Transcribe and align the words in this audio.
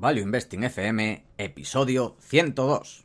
Value 0.00 0.22
Investing 0.22 0.62
FM, 0.64 1.24
episodio 1.36 2.16
102. 2.20 3.04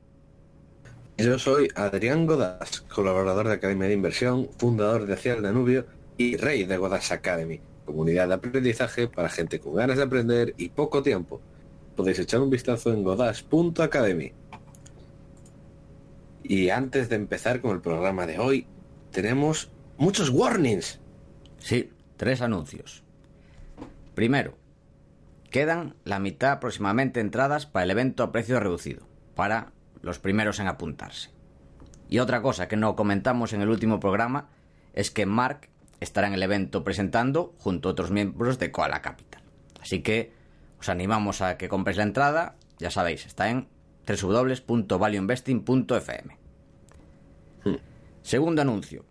Yo 1.21 1.37
soy 1.37 1.67
Adrián 1.75 2.25
Godas, 2.25 2.81
colaborador 2.81 3.47
de 3.47 3.53
Academia 3.53 3.87
de 3.87 3.93
Inversión, 3.93 4.49
fundador 4.57 5.05
de 5.05 5.13
Hacia 5.13 5.33
el 5.33 5.43
Danubio 5.43 5.85
y 6.17 6.35
rey 6.35 6.63
de 6.63 6.77
Godas 6.77 7.11
Academy, 7.11 7.61
comunidad 7.85 8.27
de 8.27 8.33
aprendizaje 8.33 9.07
para 9.07 9.29
gente 9.29 9.59
con 9.59 9.75
ganas 9.75 9.97
de 9.97 10.03
aprender 10.03 10.55
y 10.57 10.69
poco 10.69 11.03
tiempo. 11.03 11.39
Podéis 11.95 12.17
echar 12.17 12.39
un 12.39 12.49
vistazo 12.49 12.91
en 12.91 13.03
godas.academy. 13.03 14.31
Y 16.41 16.69
antes 16.69 17.07
de 17.07 17.17
empezar 17.17 17.61
con 17.61 17.75
el 17.75 17.81
programa 17.81 18.25
de 18.25 18.39
hoy, 18.39 18.65
tenemos 19.11 19.69
muchos 19.97 20.29
warnings. 20.31 20.99
Sí, 21.59 21.91
tres 22.17 22.41
anuncios. 22.41 23.03
Primero, 24.15 24.57
quedan 25.51 25.93
la 26.03 26.17
mitad 26.17 26.53
aproximadamente 26.53 27.19
entradas 27.19 27.67
para 27.67 27.83
el 27.83 27.91
evento 27.91 28.23
a 28.23 28.31
precio 28.31 28.59
reducido, 28.59 29.05
para 29.35 29.71
los 30.01 30.19
primeros 30.19 30.59
en 30.59 30.67
apuntarse. 30.67 31.31
Y 32.09 32.19
otra 32.19 32.41
cosa 32.41 32.67
que 32.67 32.77
no 32.77 32.95
comentamos 32.95 33.53
en 33.53 33.61
el 33.61 33.69
último 33.69 33.99
programa 33.99 34.49
es 34.93 35.11
que 35.11 35.25
Mark 35.25 35.69
estará 35.99 36.27
en 36.27 36.33
el 36.33 36.43
evento 36.43 36.83
presentando 36.83 37.53
junto 37.57 37.87
a 37.87 37.91
otros 37.93 38.11
miembros 38.11 38.59
de 38.59 38.71
Koala 38.71 39.01
Capital. 39.01 39.41
Así 39.81 40.01
que 40.01 40.33
os 40.79 40.89
animamos 40.89 41.41
a 41.41 41.57
que 41.57 41.69
compréis 41.69 41.95
la 41.97 42.03
entrada, 42.03 42.55
ya 42.79 42.91
sabéis, 42.91 43.25
está 43.25 43.49
en 43.49 43.69
www.valueinvesting.fm. 44.05 46.37
Hmm. 47.63 47.75
Segundo 48.23 48.61
anuncio. 48.61 49.05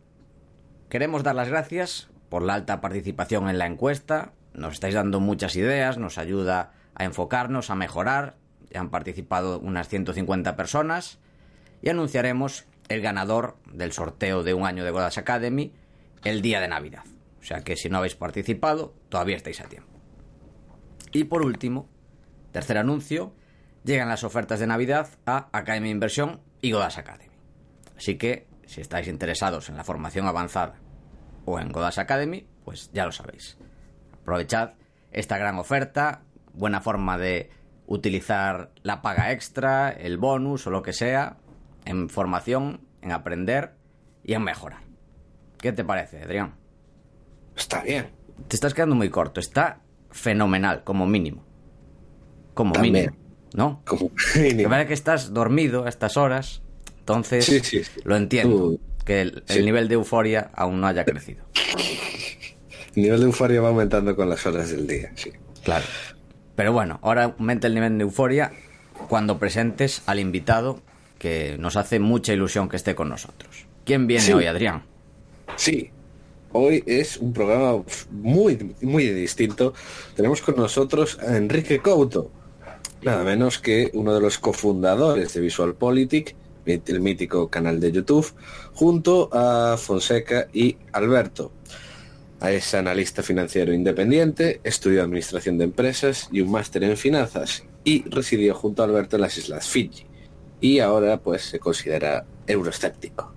Queremos 0.89 1.23
dar 1.23 1.37
las 1.37 1.49
gracias 1.49 2.09
por 2.29 2.43
la 2.43 2.55
alta 2.55 2.81
participación 2.81 3.49
en 3.49 3.59
la 3.59 3.67
encuesta. 3.67 4.33
Nos 4.53 4.75
estáis 4.75 4.95
dando 4.95 5.21
muchas 5.21 5.55
ideas, 5.57 5.99
nos 5.99 6.19
ayuda 6.19 6.73
a 6.95 7.05
enfocarnos, 7.05 7.71
a 7.71 7.77
mejorar. 7.77 8.35
Han 8.75 8.91
participado 8.91 9.59
unas 9.61 9.89
150 9.89 10.57
personas 10.57 11.19
y 11.83 11.89
anunciaremos 11.89 12.67
el 12.89 13.01
ganador 13.01 13.57
del 13.73 13.93
sorteo 13.93 14.43
de 14.43 14.55
un 14.55 14.67
año 14.67 14.85
de 14.85 14.91
Godas 14.91 15.19
Academy 15.19 15.73
el 16.25 16.43
día 16.43 16.61
de 16.61 16.69
Navidad. 16.69 17.05
O 17.41 17.45
sea 17.45 17.63
que 17.63 17.77
si 17.77 17.89
no 17.89 17.99
habéis 17.99 18.17
participado, 18.17 18.95
todavía 19.09 19.37
estáis 19.37 19.61
a 19.61 19.65
tiempo. 19.65 19.91
Y 21.13 21.25
por 21.25 21.43
último, 21.43 21.89
tercer 22.53 22.79
anuncio, 22.79 23.33
llegan 23.85 24.09
las 24.09 24.25
ofertas 24.25 24.61
de 24.61 24.67
Navidad 24.67 25.09
a 25.27 25.49
Academy 25.53 25.91
Inversión 25.91 26.41
y 26.61 26.73
Godas 26.73 26.99
Academy. 26.99 27.31
Así 27.97 28.17
que 28.17 28.47
si 28.67 28.81
estáis 28.81 29.09
interesados 29.09 29.69
en 29.69 29.77
la 29.77 29.85
formación 29.85 30.27
avanzada 30.27 30.77
o 31.45 31.59
en 31.59 31.73
Godas 31.73 31.99
Academy, 31.99 32.47
pues 32.65 32.91
ya 32.93 33.07
lo 33.07 33.13
sabéis. 33.13 33.59
Aprovechad 34.23 34.75
esta 35.11 35.39
gran 35.39 35.59
oferta, 35.59 36.23
buena 36.53 36.81
forma 36.81 37.19
de 37.19 37.51
utilizar 37.91 38.71
la 38.85 39.03
paga 39.03 39.33
extra, 39.33 39.91
el 39.91 40.17
bonus 40.17 40.65
o 40.67 40.71
lo 40.71 40.81
que 40.83 40.93
sea 40.93 41.37
en 41.85 42.09
formación, 42.09 42.81
en 43.03 43.11
aprender 43.11 43.73
y 44.23 44.35
en 44.35 44.43
mejorar. 44.45 44.81
¿Qué 45.59 45.73
te 45.73 45.83
parece, 45.85 46.23
Adrián? 46.23 46.55
Está 47.57 47.83
bien. 47.83 48.07
Te 48.47 48.55
estás 48.55 48.75
quedando 48.75 48.95
muy 48.95 49.11
corto. 49.11 49.41
Está 49.41 49.81
fenomenal, 50.13 50.85
como 50.85 51.05
mínimo. 51.07 51.45
Como 52.55 52.73
También. 52.73 52.95
mínimo. 52.95 53.17
¿No? 53.55 53.83
Como 53.85 54.13
Que 54.35 54.67
parece 54.69 54.87
que 54.89 54.95
estás 54.95 55.35
dormido 55.35 55.85
a 55.85 55.89
estas 55.89 56.17
horas. 56.17 56.63
Entonces, 57.01 57.45
Sí, 57.45 57.59
sí, 57.61 57.83
sí. 57.83 58.01
lo 58.05 58.15
entiendo. 58.17 58.79
Que 59.05 59.23
el, 59.23 59.43
el 59.49 59.65
nivel 59.65 59.89
de 59.89 59.95
euforia 59.95 60.51
aún 60.55 60.81
no 60.81 60.87
haya 60.87 61.05
crecido. 61.05 61.45
El 62.95 63.03
nivel 63.05 63.21
de 63.21 63.27
euforia 63.27 63.61
va 63.61 63.69
aumentando 63.69 64.15
con 64.17 64.29
las 64.29 64.45
horas 64.47 64.71
del 64.71 64.87
día. 64.87 65.13
Sí. 65.15 65.31
Claro. 65.65 65.85
Pero 66.61 66.75
bueno, 66.75 66.99
ahora 67.01 67.25
aumenta 67.25 67.69
el 67.69 67.75
nivel 67.75 67.97
de 67.97 68.03
euforia 68.03 68.53
cuando 69.09 69.39
presentes 69.39 70.03
al 70.05 70.21
invitado 70.21 70.83
que 71.19 71.57
nos 71.59 71.77
hace 71.77 72.01
mucha 72.01 72.35
ilusión 72.35 72.69
que 72.69 72.77
esté 72.77 72.95
con 72.95 73.09
nosotros. 73.09 73.65
¿Quién 73.87 74.07
viene 74.07 74.23
Sí. 74.25 74.35
hoy, 74.35 74.45
Adrián? 74.45 74.83
Sí, 75.57 75.91
hoy 76.53 76.85
es 76.85 77.17
un 77.17 77.33
programa 77.33 77.83
muy, 78.11 78.75
muy 78.83 79.07
distinto. 79.07 79.73
Tenemos 80.15 80.43
con 80.43 80.57
nosotros 80.57 81.19
a 81.21 81.39
Enrique 81.39 81.79
Couto, 81.79 82.31
nada 83.01 83.25
menos 83.25 83.59
que 83.59 83.91
uno 83.95 84.13
de 84.13 84.21
los 84.21 84.37
cofundadores 84.37 85.33
de 85.33 85.41
VisualPolitik, 85.41 86.37
el 86.67 87.01
mítico 87.01 87.49
canal 87.49 87.81
de 87.81 87.91
YouTube, 87.91 88.35
junto 88.75 89.31
a 89.33 89.79
Fonseca 89.79 90.49
y 90.53 90.77
Alberto. 90.93 91.53
Es 92.43 92.75
analista 92.75 93.23
financiero 93.23 93.73
independiente, 93.75 94.61
estudió 94.65 95.03
administración 95.03 95.59
de 95.59 95.65
empresas 95.65 96.29
y 96.33 96.41
un 96.41 96.51
máster 96.51 96.83
en 96.85 96.97
finanzas 96.97 97.65
y 97.85 98.09
residió 98.09 98.55
junto 98.55 98.83
a 98.83 98.87
Alberto 98.87 99.17
en 99.17 99.23
las 99.23 99.37
Islas 99.37 99.69
Fiji. 99.69 100.07
Y 100.61 100.81
ahora 100.81 101.19
pues 101.19 101.43
se 101.43 101.59
considera 101.59 102.25
euroescéptico. 102.47 103.35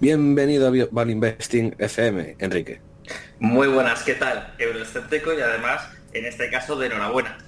Bienvenido 0.00 0.68
a 0.68 0.88
Value 0.90 1.12
Investing 1.12 1.74
FM, 1.78 2.36
Enrique. 2.38 2.80
Muy 3.40 3.66
buenas, 3.68 4.02
¿qué 4.04 4.14
tal? 4.14 4.54
Euroescéptico 4.58 5.34
y 5.34 5.40
además, 5.40 5.88
en 6.12 6.26
este 6.26 6.50
caso, 6.50 6.76
de 6.76 6.86
enhorabuena. 6.86 7.38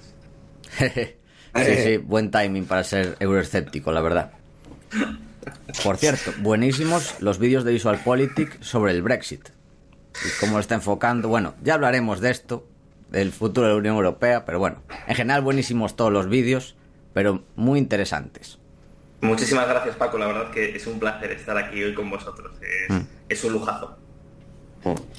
sí, 0.77 1.75
sí, 1.83 1.97
buen 1.97 2.29
timing 2.29 2.65
para 2.65 2.83
ser 2.83 3.15
euroescéptico, 3.19 3.91
la 3.91 4.01
verdad. 4.01 4.31
Por 5.83 5.97
cierto, 5.97 6.33
buenísimos 6.39 7.21
los 7.21 7.39
vídeos 7.39 7.63
de 7.63 7.71
VisualPolitik 7.71 8.61
sobre 8.61 8.91
el 8.91 9.01
Brexit. 9.01 9.56
Y 10.25 10.39
cómo 10.39 10.53
lo 10.55 10.59
está 10.59 10.75
enfocando. 10.75 11.29
Bueno, 11.29 11.53
ya 11.63 11.75
hablaremos 11.75 12.19
de 12.21 12.31
esto, 12.31 12.65
del 13.09 13.31
futuro 13.31 13.67
de 13.67 13.73
la 13.73 13.79
Unión 13.79 13.95
Europea, 13.95 14.45
pero 14.45 14.59
bueno, 14.59 14.81
en 15.07 15.15
general 15.15 15.41
buenísimos 15.41 15.95
todos 15.95 16.11
los 16.11 16.27
vídeos, 16.29 16.75
pero 17.13 17.43
muy 17.55 17.79
interesantes. 17.79 18.59
Muchísimas 19.21 19.67
gracias, 19.67 19.95
Paco. 19.95 20.17
La 20.17 20.27
verdad 20.27 20.51
que 20.51 20.75
es 20.75 20.85
un 20.87 20.99
placer 20.99 21.31
estar 21.31 21.57
aquí 21.57 21.83
hoy 21.83 21.93
con 21.93 22.09
vosotros. 22.09 22.51
Es, 22.61 22.95
Mm. 22.95 23.01
es 23.29 23.43
un 23.43 23.53
lujazo. 23.53 23.97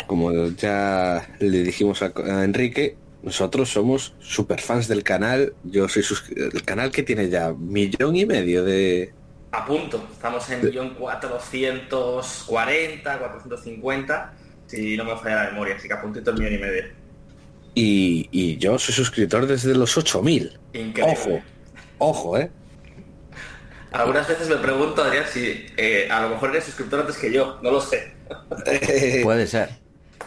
Como 0.07 0.33
ya 0.51 1.29
le 1.41 1.63
dijimos 1.63 2.03
a, 2.03 2.13
Enrique, 2.45 2.97
nosotros 3.23 3.69
somos 3.71 4.15
super 4.21 4.61
fans 4.61 4.89
del 4.89 5.03
canal. 5.03 5.53
Yo 5.65 5.89
soy 5.89 6.03
sus- 6.03 6.31
el 6.31 6.63
canal 6.65 6.91
que 6.91 7.03
tiene 7.03 7.29
ya 7.29 7.53
millón 7.53 8.17
y 8.17 8.25
medio 8.25 8.65
de... 8.65 9.13
A 9.51 9.67
punto. 9.67 10.07
Estamos 10.13 10.49
en 10.51 10.65
millón 10.65 10.95
440, 10.95 13.19
450, 13.19 14.33
si 14.69 14.97
no 14.97 15.03
me 15.05 15.17
falla 15.17 15.45
la 15.45 15.51
memoria. 15.51 15.75
Así 15.75 15.89
que 15.89 15.95
a 15.95 16.01
puntito 16.01 16.31
el 16.31 16.39
millón 16.39 16.55
y 16.55 16.59
medio. 16.59 16.85
Y, 17.75 18.29
y 18.31 18.57
yo 18.59 18.79
soy 18.79 18.95
suscriptor 18.95 19.47
desde 19.47 19.75
los 19.75 19.97
8000. 19.99 20.59
Increíble. 20.75 21.03
Ojo, 21.13 21.43
ojo, 21.99 22.39
¿eh? 22.39 22.51
Algunas 23.93 24.29
veces 24.29 24.49
me 24.49 24.57
pregunto, 24.57 25.03
Adrián, 25.03 25.25
si 25.33 25.67
eh, 25.77 26.09
a 26.11 26.21
lo 26.23 26.29
mejor 26.31 26.51
eres 26.51 26.65
suscriptor 26.65 27.01
antes 27.01 27.17
que 27.17 27.33
yo. 27.33 27.59
No 27.63 27.71
lo 27.71 27.81
sé. 27.81 28.13
Puede 29.23 29.47
ser. 29.47 29.71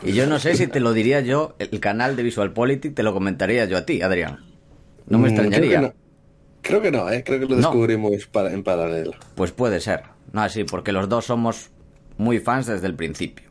Y 0.03 0.13
yo 0.13 0.25
no 0.25 0.39
sé 0.39 0.55
si 0.55 0.65
te 0.67 0.79
lo 0.79 0.93
diría 0.93 1.21
yo, 1.21 1.55
el 1.59 1.79
canal 1.79 2.15
de 2.15 2.23
VisualPolitik 2.23 2.95
te 2.95 3.03
lo 3.03 3.13
comentaría 3.13 3.65
yo 3.65 3.77
a 3.77 3.85
ti, 3.85 4.01
Adrián. 4.01 4.39
No 5.07 5.19
me 5.19 5.29
Mm, 5.29 5.35
creo 5.35 5.49
que 5.49 5.55
extrañaría. 5.57 5.81
no. 5.81 5.93
Creo 6.63 6.81
que 6.81 6.91
no, 6.91 7.09
¿eh? 7.11 7.23
Creo 7.23 7.39
que 7.39 7.45
lo 7.45 7.51
No. 7.55 7.57
descubrimos 7.57 8.25
para- 8.27 8.51
en 8.53 8.63
paralelo. 8.63 9.11
Pues 9.35 9.51
puede 9.51 9.79
ser. 9.79 10.03
No, 10.31 10.41
así, 10.41 10.63
porque 10.63 10.91
los 10.91 11.07
dos 11.09 11.25
somos 11.25 11.69
muy 12.17 12.39
fans 12.39 12.65
desde 12.67 12.88
el 12.88 12.95
principio. 12.95 13.47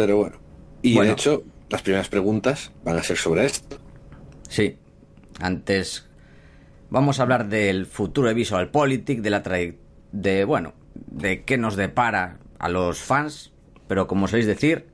Pero 0.00 0.16
bueno. 0.16 0.38
Y 0.80 0.94
Bueno. 0.94 1.08
de 1.08 1.12
hecho, 1.12 1.42
las 1.68 1.82
primeras 1.82 2.08
preguntas 2.08 2.72
van 2.84 2.96
a 2.96 3.02
ser 3.02 3.18
sobre 3.18 3.44
esto. 3.44 3.76
Sí. 4.48 4.78
Antes 5.38 6.08
vamos 6.88 7.20
a 7.20 7.24
hablar 7.24 7.48
del 7.48 7.84
futuro 7.84 8.28
de 8.28 8.32
VisualPolitik, 8.34 9.20
de 9.20 9.28
la 9.28 9.42
de 10.12 10.44
bueno, 10.46 10.72
de 10.94 11.44
qué 11.44 11.58
nos 11.58 11.76
depara 11.76 12.38
a 12.58 12.70
los 12.70 13.00
fans, 13.00 13.52
pero 13.88 14.06
como 14.06 14.26
sois 14.26 14.46
decir, 14.46 14.88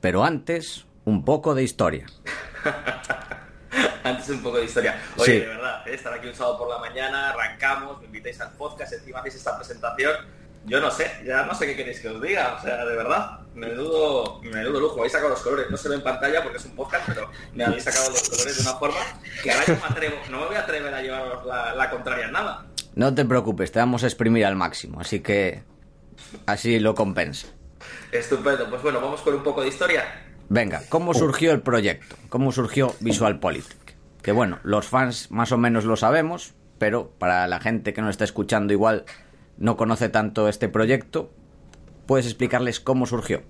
pero 0.00 0.22
antes 0.22 0.86
un 1.04 1.24
poco 1.24 1.56
de 1.56 1.64
historia. 1.64 2.06
antes 4.04 4.28
un 4.28 4.40
poco 4.40 4.58
de 4.58 4.66
historia. 4.66 5.02
Oye, 5.16 5.40
de 5.40 5.46
verdad, 5.48 5.88
¿eh? 5.88 5.94
estar 5.94 6.12
aquí 6.12 6.28
un 6.28 6.34
sábado 6.34 6.58
por 6.58 6.68
la 6.68 6.78
mañana, 6.78 7.30
arrancamos, 7.30 7.98
me 7.98 8.06
invitáis 8.06 8.40
al 8.40 8.52
podcast, 8.52 8.92
encima 8.92 9.18
hacéis 9.18 9.34
esta 9.34 9.56
presentación. 9.56 10.14
Yo 10.66 10.80
no 10.80 10.90
sé, 10.90 11.10
ya 11.26 11.44
no 11.44 11.54
sé 11.54 11.66
qué 11.66 11.76
queréis 11.76 12.00
que 12.00 12.08
os 12.08 12.22
diga, 12.22 12.56
o 12.58 12.62
sea, 12.62 12.84
de 12.86 12.96
verdad, 12.96 13.40
menudo, 13.54 14.40
menudo 14.42 14.80
lujo. 14.80 14.96
Habéis 14.96 15.12
sacado 15.12 15.30
los 15.30 15.40
colores, 15.42 15.70
no 15.70 15.76
se 15.76 15.88
ve 15.90 15.96
en 15.96 16.02
pantalla 16.02 16.42
porque 16.42 16.58
es 16.58 16.64
un 16.64 16.74
podcast, 16.74 17.04
pero 17.06 17.30
me 17.54 17.64
habéis 17.64 17.84
sacado 17.84 18.10
los 18.10 18.28
colores 18.28 18.56
de 18.56 18.62
una 18.62 18.78
forma 18.78 19.00
que 19.42 19.50
ahora 19.52 19.64
no 19.68 19.74
me 19.74 19.86
atrevo, 19.86 20.16
no 20.30 20.40
me 20.40 20.46
voy 20.46 20.56
a 20.56 20.60
atrever 20.60 20.94
a 20.94 21.02
llevaros 21.02 21.44
la, 21.44 21.74
la 21.74 21.90
contraria 21.90 22.26
en 22.26 22.32
nada. 22.32 22.66
No 22.94 23.14
te 23.14 23.24
preocupes, 23.24 23.72
te 23.72 23.78
vamos 23.78 24.04
a 24.04 24.06
exprimir 24.06 24.46
al 24.46 24.56
máximo, 24.56 25.00
así 25.00 25.20
que 25.20 25.62
así 26.46 26.78
lo 26.78 26.94
compensa. 26.94 27.48
Estupendo, 28.10 28.68
pues 28.70 28.82
bueno, 28.82 29.00
vamos 29.00 29.20
con 29.20 29.34
un 29.34 29.42
poco 29.42 29.60
de 29.62 29.68
historia. 29.68 30.04
Venga, 30.48 30.82
¿cómo 30.88 31.12
surgió 31.12 31.52
el 31.52 31.60
proyecto? 31.60 32.16
¿Cómo 32.28 32.52
surgió 32.52 32.94
Visual 33.00 33.38
Politic? 33.38 33.96
Que 34.22 34.32
bueno, 34.32 34.60
los 34.62 34.86
fans 34.86 35.30
más 35.30 35.52
o 35.52 35.58
menos 35.58 35.84
lo 35.84 35.96
sabemos, 35.96 36.54
pero 36.78 37.10
para 37.18 37.46
la 37.48 37.60
gente 37.60 37.92
que 37.92 38.00
nos 38.00 38.10
está 38.10 38.24
escuchando 38.24 38.72
igual 38.72 39.04
no 39.58 39.76
conoce 39.76 40.08
tanto 40.08 40.48
este 40.48 40.68
proyecto, 40.68 41.30
¿puedes 42.06 42.26
explicarles 42.26 42.80
cómo 42.80 43.06
surgió? 43.06 43.42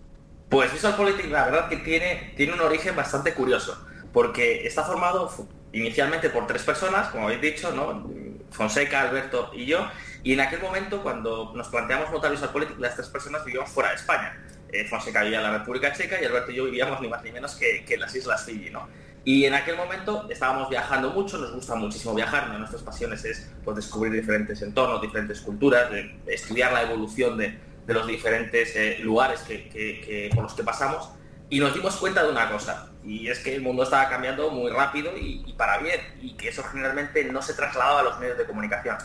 Pues 0.49 0.73
Visual 0.73 0.97
Politic 0.97 1.31
la 1.31 1.47
verdad 1.47 1.69
que 1.69 1.79
tiene, 1.79 2.33
tiene 2.37 2.53
un 2.53 2.61
origen 2.61 2.95
bastante 2.95 3.35
curioso, 3.35 3.87
porque 4.13 4.67
está 4.67 4.85
formado 4.85 5.31
inicialmente 5.73 6.31
por 6.31 6.47
tres 6.47 6.63
personas, 6.63 7.09
como 7.09 7.27
habéis 7.27 7.41
dicho, 7.41 7.73
¿no? 7.73 8.09
Fonseca, 8.51 9.01
Alberto 9.01 9.51
y 9.53 9.67
yo, 9.67 9.89
y 10.23 10.33
en 10.33 10.41
aquel 10.41 10.61
momento 10.61 11.03
cuando 11.03 11.53
nos 11.55 11.69
planteamos 11.69 12.11
montar 12.11 12.31
Visual 12.31 12.51
Politic, 12.51 12.79
las 12.79 12.95
tres 12.95 13.09
personas 13.09 13.45
vivíamos 13.45 13.71
fuera 13.71 13.91
de 13.91 13.97
España. 13.97 14.39
Eh, 14.75 14.85
Fonseca 14.89 15.23
vivía 15.23 15.39
en 15.39 15.45
la 15.45 15.59
República 15.59 15.93
Checa 15.93 16.21
y 16.21 16.25
Alberto 16.25 16.51
y 16.51 16.57
yo 16.57 16.65
vivíamos 16.65 17.01
ni 17.01 17.09
más 17.09 17.23
ni 17.23 17.31
menos 17.31 17.55
que, 17.55 17.85
en 17.87 18.01
las 18.01 18.15
Islas 18.15 18.45
Fiji, 18.45 18.71
¿no? 18.71 18.89
Y 19.25 19.47
en 19.47 19.55
aquel 19.55 19.77
momento 19.77 20.27
estábamos 20.29 20.69
viajando 20.69 21.11
mucho, 21.11 21.39
nos 21.39 21.53
gusta 21.53 21.75
muchísimo 21.75 22.15
viajar, 22.15 22.45
una 22.45 22.55
de 22.55 22.59
nuestras 22.59 22.83
pasiones 22.83 23.25
es 23.25 23.51
pues, 23.65 23.77
descubrir 23.77 24.13
diferentes 24.13 24.61
entornos, 24.61 25.01
diferentes 25.01 25.41
culturas, 25.41 25.89
estudiar 26.27 26.73
la 26.73 26.83
evolución 26.83 27.39
de, 27.39 27.59
los 27.87 28.07
diferentes 28.07 28.77
eh, 28.77 28.99
lugares 29.01 29.41
que, 29.41 30.31
por 30.35 30.45
los 30.45 30.55
que 30.55 30.63
pasamos 30.63 31.09
y 31.51 31.61
nos 31.61 31.75
dimos 31.75 31.97
cuenta 31.97 32.23
de 32.23 32.31
una 32.31 32.51
cosa, 32.51 32.91
y 33.05 33.29
es 33.29 33.39
que 33.39 33.55
el 33.55 33.63
mundo 33.63 33.83
estaba 33.83 34.09
cambiando 34.09 34.51
muy 34.51 34.71
rápido 34.71 35.13
y, 35.17 35.53
para 35.57 35.79
bien, 35.79 36.01
y 36.21 36.35
que 36.35 36.49
eso 36.49 36.63
generalmente 36.65 37.23
no 37.25 37.43
se 37.43 37.55
trasladaba 37.55 38.01
a 38.01 38.03
los 38.03 38.19
medios 38.19 38.39
de 38.39 38.45
comunicación. 38.45 38.97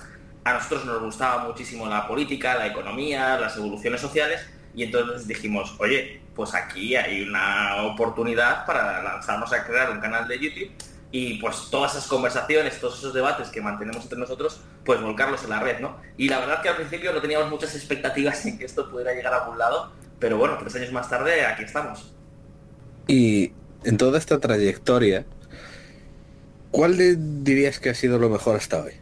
A 0.45 0.53
nosotros 0.53 0.85
nos 0.85 1.01
gustaba 1.01 1.43
muchísimo 1.43 1.87
la 1.87 2.07
política, 2.07 2.55
la 2.55 2.67
economía, 2.67 3.37
las 3.37 3.57
evoluciones 3.57 3.99
sociales, 3.99 4.49
y 4.73 4.83
entonces 4.83 5.27
dijimos, 5.27 5.75
oye, 5.79 6.21
pues 6.39 6.53
aquí 6.53 6.95
hay 6.95 7.23
una 7.23 7.83
oportunidad 7.83 8.65
para 8.65 9.03
lanzarnos 9.03 9.51
a 9.51 9.65
crear 9.65 9.91
un 9.91 9.99
canal 9.99 10.25
de 10.25 10.39
YouTube 10.39 10.71
y 11.11 11.37
pues 11.37 11.67
todas 11.69 11.91
esas 11.91 12.07
conversaciones, 12.07 12.79
todos 12.79 12.97
esos 12.97 13.13
debates 13.13 13.49
que 13.49 13.59
mantenemos 13.59 14.03
entre 14.03 14.17
nosotros, 14.17 14.61
pues 14.85 15.01
volcarlos 15.01 15.43
en 15.43 15.49
la 15.49 15.59
red, 15.59 15.81
¿no? 15.81 15.97
Y 16.15 16.29
la 16.29 16.39
verdad 16.39 16.61
que 16.61 16.69
al 16.69 16.77
principio 16.77 17.11
no 17.11 17.19
teníamos 17.19 17.49
muchas 17.49 17.75
expectativas 17.75 18.45
en 18.45 18.57
que 18.57 18.63
esto 18.63 18.89
pudiera 18.89 19.13
llegar 19.13 19.33
a 19.33 19.43
algún 19.43 19.57
lado, 19.57 19.91
pero 20.17 20.37
bueno, 20.37 20.57
tres 20.57 20.73
años 20.75 20.93
más 20.93 21.09
tarde 21.09 21.45
aquí 21.45 21.63
estamos. 21.63 22.13
Y 23.05 23.51
en 23.83 23.97
toda 23.97 24.17
esta 24.17 24.39
trayectoria, 24.39 25.25
¿cuál 26.71 26.95
dirías 27.43 27.81
que 27.81 27.89
ha 27.89 27.95
sido 27.95 28.17
lo 28.17 28.29
mejor 28.29 28.55
hasta 28.55 28.81
hoy? 28.81 28.93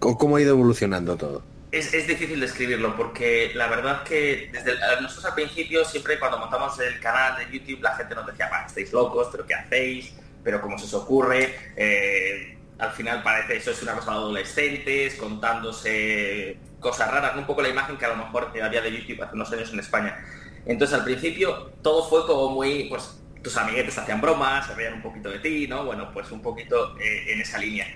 ¿O 0.00 0.18
cómo 0.18 0.36
ha 0.36 0.42
ido 0.42 0.50
evolucionando 0.50 1.16
todo? 1.16 1.42
Es, 1.78 2.06
difícil 2.06 2.40
describirlo 2.40 2.96
porque 2.96 3.52
la 3.54 3.66
verdad 3.66 4.02
que 4.02 4.48
desde 4.50 4.72
nosotros 5.00 5.26
al 5.26 5.34
principio 5.34 5.84
siempre 5.84 6.18
cuando 6.18 6.38
montamos 6.38 6.78
el 6.80 6.98
canal 7.00 7.36
de 7.36 7.52
YouTube 7.52 7.82
la 7.82 7.94
gente 7.94 8.14
nos 8.14 8.26
decía, 8.26 8.50
estáis 8.66 8.92
locos, 8.92 9.28
pero 9.30 9.46
¿qué 9.46 9.54
hacéis? 9.54 10.14
¿Pero 10.42 10.62
cómo 10.62 10.78
se 10.78 10.86
os 10.86 10.94
ocurre? 10.94 11.54
Eh, 11.76 12.56
al 12.78 12.92
final 12.92 13.22
parece 13.22 13.56
eso 13.56 13.72
es 13.72 13.82
una 13.82 13.92
cosa 13.92 14.12
de 14.12 14.16
adolescentes 14.16 15.14
contándose 15.16 16.56
cosas 16.80 17.10
raras, 17.10 17.36
un 17.36 17.44
poco 17.44 17.60
la 17.60 17.68
imagen 17.68 17.98
que 17.98 18.06
a 18.06 18.08
lo 18.08 18.16
mejor 18.16 18.52
había 18.62 18.80
de 18.80 18.92
YouTube 18.92 19.22
hace 19.22 19.34
unos 19.34 19.52
años 19.52 19.70
en 19.72 19.80
España. 19.80 20.18
Entonces 20.64 20.98
al 20.98 21.04
principio 21.04 21.72
todo 21.82 22.08
fue 22.08 22.26
como 22.26 22.50
muy, 22.50 22.84
pues 22.84 23.20
tus 23.42 23.56
amiguetes 23.58 23.98
hacían 23.98 24.20
bromas, 24.20 24.66
se 24.66 24.74
veían 24.74 24.94
un 24.94 25.02
poquito 25.02 25.30
de 25.30 25.40
ti, 25.40 25.66
¿no? 25.68 25.84
Bueno, 25.84 26.10
pues 26.12 26.30
un 26.32 26.40
poquito 26.40 26.96
eh, 26.98 27.32
en 27.32 27.40
esa 27.40 27.58
línea. 27.58 27.86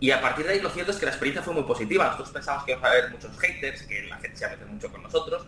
Y 0.00 0.10
a 0.10 0.20
partir 0.20 0.46
de 0.46 0.52
ahí 0.52 0.60
lo 0.60 0.70
cierto 0.70 0.92
es 0.92 0.98
que 0.98 1.06
la 1.06 1.10
experiencia 1.10 1.42
fue 1.42 1.54
muy 1.54 1.64
positiva. 1.64 2.04
Nosotros 2.04 2.30
pensamos 2.30 2.64
que 2.64 2.72
iba 2.72 2.86
a 2.86 2.90
haber 2.90 3.10
muchos 3.10 3.36
haters, 3.38 3.82
que 3.82 4.02
la 4.04 4.16
gente 4.18 4.36
se 4.36 4.44
iba 4.44 4.52
a 4.52 4.56
meter 4.56 4.68
mucho 4.68 4.92
con 4.92 5.02
nosotros. 5.02 5.44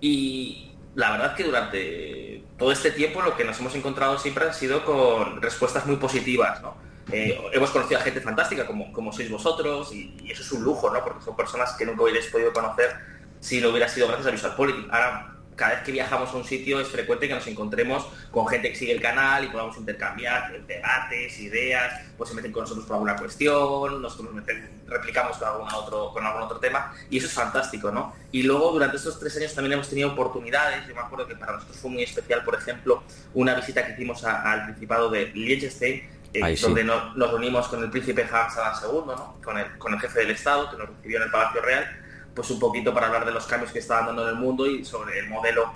Y 0.00 0.72
la 0.94 1.12
verdad 1.12 1.36
que 1.36 1.44
durante 1.44 2.44
todo 2.58 2.72
este 2.72 2.90
tiempo 2.90 3.22
lo 3.22 3.36
que 3.36 3.44
nos 3.44 3.58
hemos 3.60 3.74
encontrado 3.74 4.18
siempre 4.18 4.46
han 4.46 4.54
sido 4.54 4.84
con 4.84 5.42
respuestas 5.42 5.86
muy 5.86 5.96
positivas, 5.96 6.62
¿no? 6.62 6.74
Eh, 7.12 7.38
hemos 7.52 7.70
conocido 7.70 7.98
a 7.98 8.02
gente 8.02 8.20
fantástica 8.20 8.66
como, 8.66 8.92
como 8.92 9.12
sois 9.12 9.30
vosotros 9.30 9.92
y, 9.92 10.14
eso 10.30 10.42
es 10.42 10.52
un 10.52 10.62
lujo, 10.62 10.90
¿no? 10.90 11.02
Porque 11.02 11.24
son 11.24 11.36
personas 11.36 11.72
que 11.72 11.84
nunca 11.84 12.02
hubierais 12.02 12.26
podido 12.26 12.52
conocer 12.52 12.94
si 13.40 13.60
no 13.60 13.70
hubiera 13.70 13.88
sido 13.88 14.06
gracias 14.06 14.28
a 14.28 14.30
Visual 14.30 14.54
Politics. 14.54 14.88
Ahora 14.90 15.39
cada 15.60 15.74
vez 15.74 15.82
que 15.84 15.92
viajamos 15.92 16.30
a 16.30 16.36
un 16.38 16.44
sitio 16.44 16.80
es 16.80 16.88
frecuente 16.88 17.28
que 17.28 17.34
nos 17.34 17.46
encontremos 17.46 18.06
con 18.30 18.48
gente 18.48 18.70
que 18.70 18.76
sigue 18.76 18.92
el 18.92 19.00
canal 19.02 19.44
y 19.44 19.48
podamos 19.48 19.76
intercambiar 19.76 20.58
debates, 20.66 21.38
ideas, 21.38 22.00
pues 22.16 22.30
se 22.30 22.34
meten 22.34 22.50
con 22.50 22.62
nosotros 22.62 22.86
por 22.86 22.94
alguna 22.94 23.14
cuestión, 23.14 24.00
nosotros 24.00 24.34
nos 24.34 24.46
replicamos 24.86 25.36
con 25.36 25.48
algún, 25.48 25.68
otro, 25.68 26.12
con 26.14 26.24
algún 26.24 26.44
otro 26.44 26.58
tema 26.60 26.94
y 27.10 27.18
eso 27.18 27.26
es 27.26 27.34
fantástico, 27.34 27.90
¿no? 27.90 28.14
Y 28.32 28.42
luego 28.42 28.72
durante 28.72 28.96
estos 28.96 29.20
tres 29.20 29.36
años 29.36 29.54
también 29.54 29.74
hemos 29.74 29.90
tenido 29.90 30.10
oportunidades, 30.12 30.88
yo 30.88 30.94
me 30.94 31.02
acuerdo 31.02 31.28
que 31.28 31.36
para 31.36 31.52
nosotros 31.52 31.76
fue 31.76 31.90
muy 31.90 32.04
especial, 32.04 32.42
por 32.42 32.54
ejemplo, 32.54 33.02
una 33.34 33.54
visita 33.54 33.84
que 33.84 33.92
hicimos 33.92 34.24
al 34.24 34.64
Principado 34.64 35.10
de 35.10 35.26
Liechtenstein, 35.26 36.08
eh, 36.32 36.56
donde 36.62 36.84
nos, 36.84 37.14
reunimos 37.16 37.68
con 37.68 37.82
el 37.82 37.90
príncipe 37.90 38.26
Hans 38.32 38.54
II, 38.82 39.02
¿no? 39.08 39.36
con, 39.44 39.58
el, 39.58 39.76
con 39.76 39.92
el 39.92 40.00
jefe 40.00 40.20
del 40.20 40.30
Estado, 40.30 40.70
que 40.70 40.78
nos 40.78 40.88
recibió 40.88 41.18
en 41.18 41.24
el 41.24 41.30
Palacio 41.30 41.60
Real, 41.60 42.00
pues 42.34 42.50
un 42.50 42.58
poquito 42.58 42.94
para 42.94 43.06
hablar 43.06 43.24
de 43.24 43.32
los 43.32 43.46
cambios 43.46 43.72
que 43.72 43.80
está 43.80 44.04
dando 44.06 44.22
en 44.22 44.28
el 44.30 44.34
mundo 44.36 44.66
y 44.66 44.84
sobre 44.84 45.18
el 45.18 45.28
modelo 45.28 45.72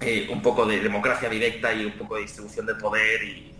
eh, 0.00 0.28
un 0.30 0.42
poco 0.42 0.66
de 0.66 0.80
democracia 0.80 1.28
directa 1.28 1.72
y 1.72 1.84
un 1.84 1.92
poco 1.92 2.16
de 2.16 2.22
distribución 2.22 2.66
de 2.66 2.74
poder 2.74 3.22
y, 3.22 3.50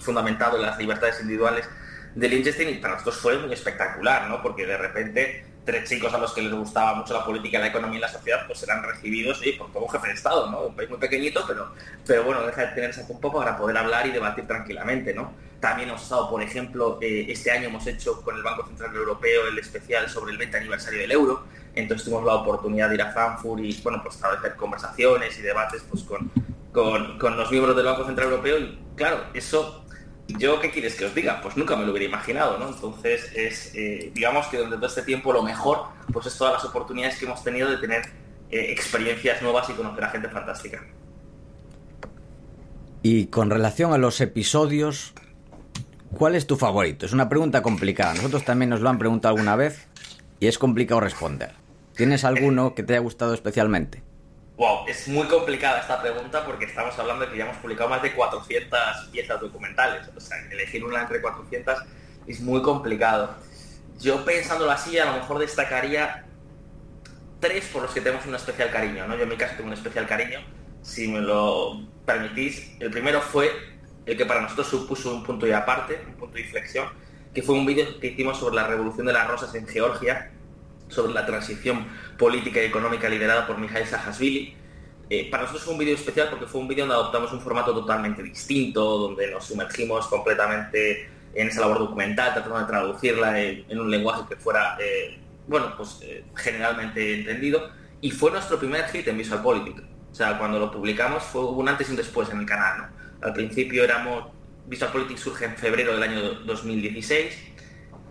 fundamentado 0.00 0.56
en 0.56 0.62
las 0.62 0.76
libertades 0.76 1.20
individuales 1.20 1.68
de 2.16 2.28
Liechtenstein 2.28 2.68
y 2.68 2.74
para 2.74 2.94
nosotros 2.94 3.16
fue 3.16 3.38
muy 3.38 3.52
espectacular, 3.52 4.28
¿no? 4.28 4.42
Porque 4.42 4.66
de 4.66 4.76
repente 4.76 5.46
tres 5.64 5.88
chicos 5.88 6.12
a 6.12 6.18
los 6.18 6.32
que 6.32 6.42
les 6.42 6.52
gustaba 6.52 6.94
mucho 6.94 7.14
la 7.14 7.24
política, 7.24 7.58
la 7.58 7.68
economía 7.68 7.98
y 7.98 8.00
la 8.02 8.08
sociedad, 8.08 8.46
pues 8.46 8.62
eran 8.62 8.82
recibidos 8.82 9.40
por 9.58 9.72
todo 9.72 9.84
un 9.84 9.90
jefe 9.90 10.08
de 10.08 10.12
Estado, 10.14 10.50
¿no? 10.50 10.60
Un 10.66 10.76
país 10.76 10.90
muy 10.90 10.98
pequeñito, 10.98 11.44
pero, 11.46 11.72
pero 12.06 12.24
bueno, 12.24 12.42
deja 12.42 12.66
de 12.66 12.74
tener 12.74 12.94
un 13.08 13.20
poco 13.20 13.38
para 13.38 13.56
poder 13.56 13.76
hablar 13.76 14.06
y 14.06 14.10
debatir 14.10 14.46
tranquilamente, 14.46 15.14
¿no? 15.14 15.32
También 15.60 15.88
hemos 15.88 16.02
estado, 16.02 16.28
por 16.28 16.42
ejemplo, 16.42 16.98
eh, 17.00 17.26
este 17.28 17.50
año 17.50 17.68
hemos 17.68 17.86
hecho 17.86 18.20
con 18.20 18.36
el 18.36 18.42
Banco 18.42 18.66
Central 18.66 18.94
Europeo 18.94 19.48
el 19.48 19.58
especial 19.58 20.10
sobre 20.10 20.32
el 20.32 20.38
20 20.38 20.58
aniversario 20.58 21.00
del 21.00 21.12
euro, 21.12 21.44
entonces 21.74 22.04
tuvimos 22.04 22.24
la 22.24 22.34
oportunidad 22.34 22.90
de 22.90 22.96
ir 22.96 23.02
a 23.02 23.12
Frankfurt 23.12 23.62
y, 23.62 23.80
bueno, 23.82 24.02
pues 24.02 24.16
establecer 24.16 24.56
conversaciones 24.56 25.38
y 25.38 25.42
debates 25.42 25.82
pues 25.88 26.02
con, 26.02 26.30
con, 26.70 27.18
con 27.18 27.36
los 27.36 27.50
miembros 27.50 27.74
del 27.74 27.86
Banco 27.86 28.04
Central 28.04 28.28
Europeo 28.28 28.58
y, 28.58 28.78
claro, 28.94 29.24
eso 29.32 29.83
yo, 30.28 30.60
¿qué 30.60 30.70
quieres 30.70 30.94
que 30.94 31.04
os 31.04 31.14
diga? 31.14 31.40
Pues 31.42 31.56
nunca 31.56 31.76
me 31.76 31.84
lo 31.84 31.92
hubiera 31.92 32.08
imaginado, 32.08 32.58
¿no? 32.58 32.68
Entonces, 32.68 33.30
es, 33.34 33.74
eh, 33.74 34.10
digamos 34.14 34.46
que 34.46 34.56
durante 34.56 34.76
todo 34.76 34.86
este 34.86 35.02
tiempo 35.02 35.32
lo 35.32 35.42
mejor, 35.42 35.84
pues 36.12 36.26
es 36.26 36.36
todas 36.36 36.54
las 36.54 36.64
oportunidades 36.64 37.18
que 37.18 37.26
hemos 37.26 37.42
tenido 37.42 37.70
de 37.70 37.76
tener 37.76 38.02
eh, 38.50 38.72
experiencias 38.72 39.42
nuevas 39.42 39.68
y 39.68 39.74
conocer 39.74 40.04
a 40.04 40.10
gente 40.10 40.28
fantástica. 40.28 40.82
Y 43.02 43.26
con 43.26 43.50
relación 43.50 43.92
a 43.92 43.98
los 43.98 44.20
episodios, 44.22 45.12
¿cuál 46.10 46.34
es 46.34 46.46
tu 46.46 46.56
favorito? 46.56 47.04
Es 47.04 47.12
una 47.12 47.28
pregunta 47.28 47.62
complicada. 47.62 48.14
Nosotros 48.14 48.44
también 48.44 48.70
nos 48.70 48.80
lo 48.80 48.88
han 48.88 48.98
preguntado 48.98 49.34
alguna 49.34 49.56
vez 49.56 49.88
y 50.40 50.46
es 50.46 50.58
complicado 50.58 51.00
responder. 51.00 51.52
¿Tienes 51.94 52.24
alguno 52.24 52.74
que 52.74 52.82
te 52.82 52.94
haya 52.94 53.02
gustado 53.02 53.34
especialmente? 53.34 54.02
Wow, 54.56 54.86
es 54.86 55.08
muy 55.08 55.26
complicada 55.26 55.80
esta 55.80 56.00
pregunta 56.00 56.46
porque 56.46 56.66
estamos 56.66 56.96
hablando 56.96 57.24
de 57.24 57.32
que 57.32 57.38
ya 57.38 57.44
hemos 57.44 57.56
publicado 57.56 57.90
más 57.90 58.02
de 58.02 58.12
400 58.12 59.08
piezas 59.10 59.40
documentales. 59.40 60.08
O 60.16 60.20
sea, 60.20 60.38
elegir 60.48 60.84
una 60.84 61.02
entre 61.02 61.20
400 61.20 61.78
es 62.28 62.40
muy 62.40 62.62
complicado. 62.62 63.34
Yo 63.98 64.24
pensándolo 64.24 64.70
así, 64.70 64.96
a 64.96 65.06
lo 65.06 65.14
mejor 65.14 65.40
destacaría 65.40 66.24
tres 67.40 67.66
por 67.66 67.82
los 67.82 67.90
que 67.90 68.00
tenemos 68.00 68.26
un 68.26 68.36
especial 68.36 68.70
cariño. 68.70 69.08
¿no? 69.08 69.16
Yo 69.16 69.24
en 69.24 69.28
mi 69.30 69.36
caso 69.36 69.54
tengo 69.56 69.68
un 69.68 69.74
especial 69.74 70.06
cariño. 70.06 70.38
Si 70.82 71.08
me 71.08 71.20
lo 71.20 71.80
permitís, 72.06 72.76
el 72.78 72.90
primero 72.90 73.20
fue 73.20 73.50
el 74.06 74.16
que 74.16 74.24
para 74.24 74.40
nosotros 74.40 74.68
supuso 74.68 75.12
un 75.12 75.24
punto 75.24 75.48
y 75.48 75.52
aparte, 75.52 76.00
un 76.06 76.14
punto 76.14 76.36
de 76.36 76.42
inflexión, 76.42 76.88
que 77.34 77.42
fue 77.42 77.56
un 77.56 77.66
vídeo 77.66 77.98
que 77.98 78.08
hicimos 78.08 78.38
sobre 78.38 78.54
la 78.54 78.68
revolución 78.68 79.06
de 79.06 79.14
las 79.14 79.26
rosas 79.26 79.52
en 79.56 79.66
Georgia, 79.66 80.30
sobre 80.94 81.12
la 81.12 81.26
transición 81.26 81.86
política 82.16 82.62
y 82.62 82.66
económica 82.66 83.08
liderada 83.08 83.46
por 83.46 83.58
Mikhail 83.58 83.86
Saakashvili. 83.86 84.56
Eh, 85.10 85.28
para 85.30 85.42
nosotros 85.42 85.64
fue 85.64 85.74
un 85.74 85.78
vídeo 85.78 85.94
especial 85.94 86.28
porque 86.30 86.46
fue 86.46 86.60
un 86.60 86.68
vídeo 86.68 86.86
donde 86.86 86.94
adoptamos 86.94 87.32
un 87.32 87.40
formato 87.40 87.74
totalmente 87.74 88.22
distinto, 88.22 88.98
donde 88.98 89.30
nos 89.30 89.44
sumergimos 89.44 90.06
completamente 90.06 91.08
en 91.34 91.48
esa 91.48 91.60
labor 91.60 91.80
documental, 91.80 92.32
tratando 92.32 92.58
de 92.58 92.66
traducirla 92.66 93.40
en, 93.40 93.78
un 93.78 93.90
lenguaje 93.90 94.22
que 94.28 94.36
fuera, 94.36 94.76
eh, 94.80 95.18
bueno, 95.46 95.74
pues 95.76 95.98
eh, 96.02 96.24
generalmente 96.34 97.20
entendido. 97.20 97.70
Y 98.00 98.10
fue 98.10 98.30
nuestro 98.30 98.58
primer 98.58 98.84
hit 98.88 99.08
en 99.08 99.18
Visual 99.18 99.42
O 99.44 100.14
sea, 100.14 100.38
cuando 100.38 100.58
lo 100.58 100.70
publicamos 100.70 101.22
fue 101.24 101.44
un 101.44 101.68
antes 101.68 101.88
y 101.88 101.90
un 101.90 101.96
después 101.96 102.30
en 102.30 102.40
el 102.40 102.46
canal, 102.46 102.90
Al 103.20 103.32
principio 103.32 103.82
éramos 103.84 104.34
Visual 104.66 104.92
Politics 104.92 105.20
surge 105.20 105.44
en 105.44 105.56
febrero 105.56 105.94
del 105.94 106.02
año 106.02 106.20
2016. 106.46 107.38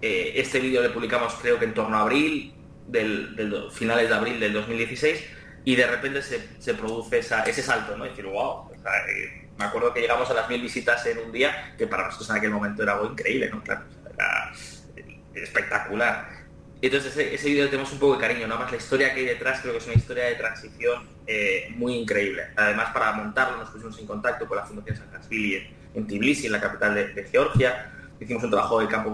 Eh, 0.01 0.33
este 0.35 0.59
vídeo 0.59 0.81
le 0.81 0.89
publicamos 0.89 1.33
creo 1.41 1.57
que 1.57 1.65
en 1.65 1.73
torno 1.73 1.97
a 1.97 2.01
abril, 2.01 2.52
del, 2.87 3.69
finales 3.71 4.09
de 4.09 4.15
abril 4.15 4.39
del 4.39 4.53
2016, 4.53 5.23
y 5.65 5.75
de 5.75 5.87
repente 5.87 6.21
se, 6.21 6.73
produce 6.73 7.19
ese 7.19 7.61
salto, 7.61 7.97
¿no? 7.97 8.03
decir, 8.03 8.25
wow, 8.25 8.69
eh, 8.73 9.49
me 9.57 9.65
acuerdo 9.65 9.93
que 9.93 10.01
llegamos 10.01 10.29
a 10.29 10.33
las 10.33 10.49
mil 10.49 10.61
visitas 10.61 11.05
en 11.05 11.19
un 11.19 11.31
día, 11.31 11.73
que 11.77 11.87
para 11.87 12.05
nosotros 12.05 12.29
en 12.31 12.35
aquel 12.37 12.51
momento 12.51 12.83
era 12.83 12.93
algo 12.93 13.11
increíble, 13.11 13.49
¿no? 13.49 13.63
Claro, 13.63 13.85
era 14.13 14.51
espectacular. 15.35 16.43
Entonces 16.81 17.15
ese, 17.15 17.47
vídeo 17.47 17.69
tenemos 17.69 17.93
un 17.93 17.99
poco 17.99 18.15
de 18.15 18.19
cariño, 18.19 18.45
nada 18.45 18.59
más 18.59 18.71
la 18.71 18.77
historia 18.77 19.13
que 19.13 19.21
hay 19.21 19.25
detrás 19.25 19.61
creo 19.61 19.71
que 19.71 19.79
es 19.79 19.85
una 19.85 19.95
historia 19.95 20.25
de 20.25 20.35
transición 20.35 21.07
eh, 21.25 21.73
muy 21.77 21.95
increíble. 21.95 22.47
Además 22.57 22.91
para 22.91 23.13
montarlo 23.13 23.57
nos 23.57 23.69
pusimos 23.69 23.97
en 23.99 24.05
contacto 24.05 24.45
con 24.45 24.57
la 24.57 24.65
Fundación 24.65 24.97
Saakashvili 24.97 25.65
en, 25.93 26.07
Tbilisi, 26.07 26.47
en 26.47 26.51
la 26.51 26.59
capital 26.59 26.93
de, 26.93 27.23
Georgia. 27.31 27.89
Hicimos 28.19 28.43
un 28.43 28.51
trabajo 28.51 28.81
de 28.81 28.87
campo 28.89 29.11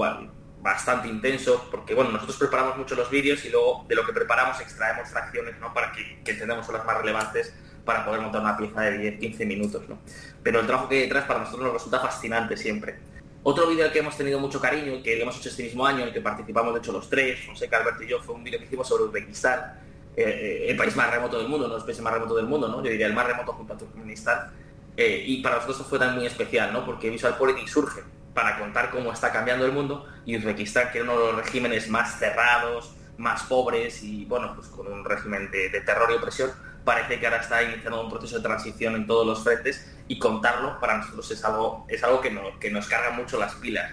bastante 0.62 1.08
intenso 1.08 1.68
porque 1.72 1.94
bueno, 1.94 2.12
nosotros 2.12 2.38
preparamos 2.38 2.78
mucho 2.78 2.96
los 2.96 3.10
vídeos 3.10 3.44
y 3.46 3.50
luego 3.50 3.86
de 3.88 3.96
lo 3.96 4.06
que 4.06 4.14
preparamos 4.14 4.60
extraemos 4.60 5.10
fracciones 5.10 5.58
¿no? 5.60 5.74
para 5.74 5.92
que, 5.92 6.20
entendamos 6.26 6.66
son 6.66 6.76
las 6.76 6.86
más 6.86 6.98
relevantes 6.98 7.54
para 7.86 8.06
poder 8.06 8.22
montar 8.22 8.42
una 8.42 8.58
pieza 8.58 8.82
de 8.82 9.20
10-15 9.20 9.46
minutos. 9.46 9.88
¿no? 9.88 10.00
Pero 10.44 10.60
el 10.60 10.68
trabajo 10.68 10.90
que 10.90 10.96
hay 10.96 11.02
detrás 11.04 11.26
para 11.26 11.40
nosotros 11.40 11.64
nos 11.64 11.74
resulta 11.74 12.00
fascinante 12.00 12.58
siempre. 12.58 13.00
Otro 13.42 13.68
vídeo 13.68 13.86
al 13.86 13.92
que 13.92 14.00
hemos 14.00 14.18
tenido 14.18 14.38
mucho 14.40 14.60
cariño 14.60 15.02
que 15.02 15.16
lo 15.16 15.24
hemos 15.24 15.38
hecho 15.38 15.48
este 15.48 15.64
mismo 15.64 15.86
año, 15.86 16.00
en 16.00 16.10
el 16.10 16.14
que 16.14 16.20
participamos 16.20 16.74
de 16.74 16.80
hecho 16.80 16.92
los 16.92 17.10
tres, 17.10 17.40
José, 17.48 17.70
Alberto 17.72 18.04
y 18.04 18.08
yo, 18.08 18.22
fue 18.22 18.36
un 18.36 18.44
vídeo 18.44 18.60
que 18.60 18.66
hicimos 18.66 18.88
sobre 18.88 19.06
Uzbekistán, 19.06 19.80
eh, 20.18 20.24
eh, 20.24 20.66
el 20.70 20.76
país 20.76 20.94
más 20.98 21.10
remoto 21.10 21.38
del 21.38 21.48
mundo, 21.48 21.70
no 21.70 21.78
el 21.78 21.84
país 21.84 22.02
más 22.02 22.14
remoto 22.14 22.36
del 22.36 22.48
mundo, 22.48 22.68
¿no? 22.68 22.84
yo 22.84 22.92
diría 22.92 23.08
el 23.08 23.14
más 23.14 23.26
remoto 23.26 23.54
junto 23.54 23.74
a 23.74 23.78
Turkmenistán. 23.78 24.52
Eh, 24.98 25.24
y 25.26 25.42
para 25.42 25.56
nosotros 25.56 25.88
fue 25.88 25.98
también 25.98 26.18
muy 26.18 26.26
especial, 26.28 26.74
¿no? 26.74 26.86
porque 26.86 27.10
Visual 27.10 27.38
Politics 27.38 27.72
surge 27.72 28.02
para 28.40 28.58
contar 28.58 28.90
cómo 28.90 29.12
está 29.12 29.34
cambiando 29.34 29.66
el 29.66 29.74
mundo 29.74 30.08
y 30.26 30.38
Uzbekistán, 30.38 30.94
que 30.94 31.00
es 31.00 31.04
uno 31.04 31.20
de 31.20 31.26
los 31.34 31.36
regímenes 31.36 31.90
más 31.90 32.18
cerrados, 32.18 32.96
más 33.18 33.44
pobres 33.44 34.02
y 34.02 34.24
bueno, 34.24 34.56
pues 34.56 34.68
con 34.68 34.88
un 34.88 35.04
régimen 35.04 35.52
de 35.52 35.82
terror 35.82 36.10
y 36.10 36.14
opresión, 36.14 36.50
parece 36.86 37.20
que 37.20 37.28
ahora 37.28 37.42
está 37.42 37.62
iniciando 37.62 38.02
un 38.02 38.10
proceso 38.10 38.38
de 38.38 38.44
transición 38.44 38.96
en 38.96 39.06
todos 39.06 39.28
los 39.28 39.44
frentes 39.44 39.94
y 40.08 40.18
contarlo 40.18 40.80
para 40.80 41.00
nosotros 41.00 41.30
es 41.32 41.44
algo, 41.44 41.86
es 41.90 42.02
algo 42.02 42.22
que, 42.22 42.36
que 42.62 42.72
nos 42.72 42.88
carga 42.88 43.12
mucho 43.12 43.38
las 43.38 43.56
pilas. 43.56 43.92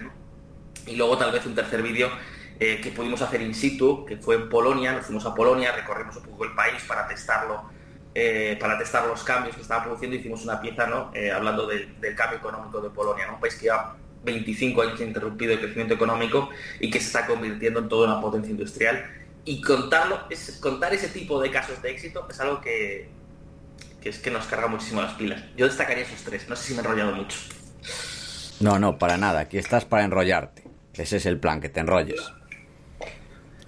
Y 0.85 0.95
luego 0.95 1.17
tal 1.17 1.33
vez 1.33 1.45
un 1.45 1.55
tercer 1.55 1.81
vídeo 1.81 2.09
eh, 2.57 2.79
que 2.81 2.91
pudimos 2.91 3.21
hacer 3.21 3.41
in 3.41 3.53
situ, 3.53 4.05
que 4.05 4.15
fue 4.15 4.35
en 4.35 4.49
Polonia, 4.49 4.93
nos 4.93 5.05
fuimos 5.05 5.25
a 5.25 5.35
Polonia, 5.35 5.73
recorrimos 5.73 6.15
un 6.15 6.23
poco 6.23 6.45
el 6.45 6.55
país 6.55 6.81
para 6.87 7.05
testarlo, 7.05 7.69
eh, 8.15 8.57
para 8.59 8.77
testar 8.77 9.05
los 9.05 9.23
cambios 9.23 9.55
que 9.55 9.61
estaba 9.61 9.83
produciendo, 9.83 10.15
hicimos 10.15 10.43
una 10.43 10.59
pieza 10.59 10.87
¿no? 10.87 11.11
Eh, 11.13 11.31
hablando 11.31 11.67
del, 11.67 12.15
cambio 12.15 12.39
económico 12.39 12.79
de 12.79 12.89
Polonia, 12.89 13.29
un 13.29 13.39
país 13.39 13.55
que 13.55 13.65
lleva 13.65 13.95
25 14.27 14.81
años 14.81 15.01
interrumpido 15.01 15.53
el 15.53 15.59
crecimiento 15.59 15.95
económico 15.95 16.49
y 16.79 16.91
que 16.91 16.99
se 16.99 17.07
está 17.07 17.25
convirtiendo 17.25 17.79
en 17.79 17.89
toda 17.89 18.11
una 18.13 18.21
potencia 18.21 18.51
industrial 18.51 19.05
y 19.45 19.61
contarlo, 19.61 20.19
es, 20.29 20.59
contar 20.61 20.93
ese 20.93 21.07
tipo 21.07 21.41
de 21.41 21.49
casos 21.49 21.81
de 21.81 21.91
éxito 21.91 22.27
es 22.29 22.39
algo 22.39 22.61
que, 22.61 23.09
es 24.03 24.19
que 24.19 24.29
nos 24.29 24.45
carga 24.45 24.67
muchísimo 24.67 25.01
las 25.01 25.13
pilas. 25.13 25.41
Yo 25.55 25.65
destacaría 25.65 26.03
esos 26.03 26.21
tres, 26.21 26.47
no 26.49 26.55
sé 26.55 26.67
si 26.67 26.73
me 26.73 26.79
he 26.79 26.81
enrollado 26.81 27.15
mucho. 27.15 27.37
No, 28.59 28.77
no, 28.77 28.97
para 28.97 29.17
nada, 29.17 29.39
aquí 29.41 29.57
estás 29.57 29.85
para 29.85 30.03
enrollarte. 30.03 30.63
Ese 30.93 31.17
es 31.17 31.25
el 31.25 31.39
plan, 31.39 31.61
que 31.61 31.69
te 31.69 31.79
enrolles. 31.79 32.19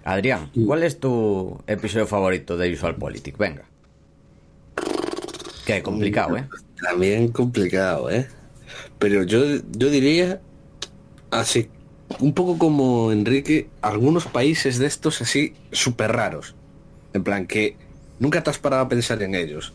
Adrián, 0.03 0.51
¿cuál 0.65 0.83
es 0.83 0.99
tu 0.99 1.61
episodio 1.67 2.07
favorito 2.07 2.57
de 2.57 2.69
Visual 2.69 2.95
Politic? 2.95 3.37
Venga. 3.37 3.63
Qué 5.65 5.83
complicado, 5.83 6.35
¿eh? 6.35 6.49
También 6.81 7.27
complicado, 7.31 8.09
¿eh? 8.09 8.27
Pero 8.97 9.23
yo, 9.23 9.43
yo 9.71 9.89
diría, 9.89 10.41
así 11.31 11.69
un 12.19 12.33
poco 12.33 12.57
como 12.57 13.11
Enrique, 13.11 13.67
algunos 13.81 14.25
países 14.25 14.79
de 14.79 14.87
estos 14.87 15.21
así 15.21 15.53
súper 15.71 16.11
raros. 16.11 16.55
En 17.13 17.23
plan 17.23 17.45
que 17.45 17.75
nunca 18.19 18.43
te 18.43 18.49
has 18.49 18.57
parado 18.57 18.83
a 18.83 18.89
pensar 18.89 19.21
en 19.21 19.35
ellos. 19.35 19.73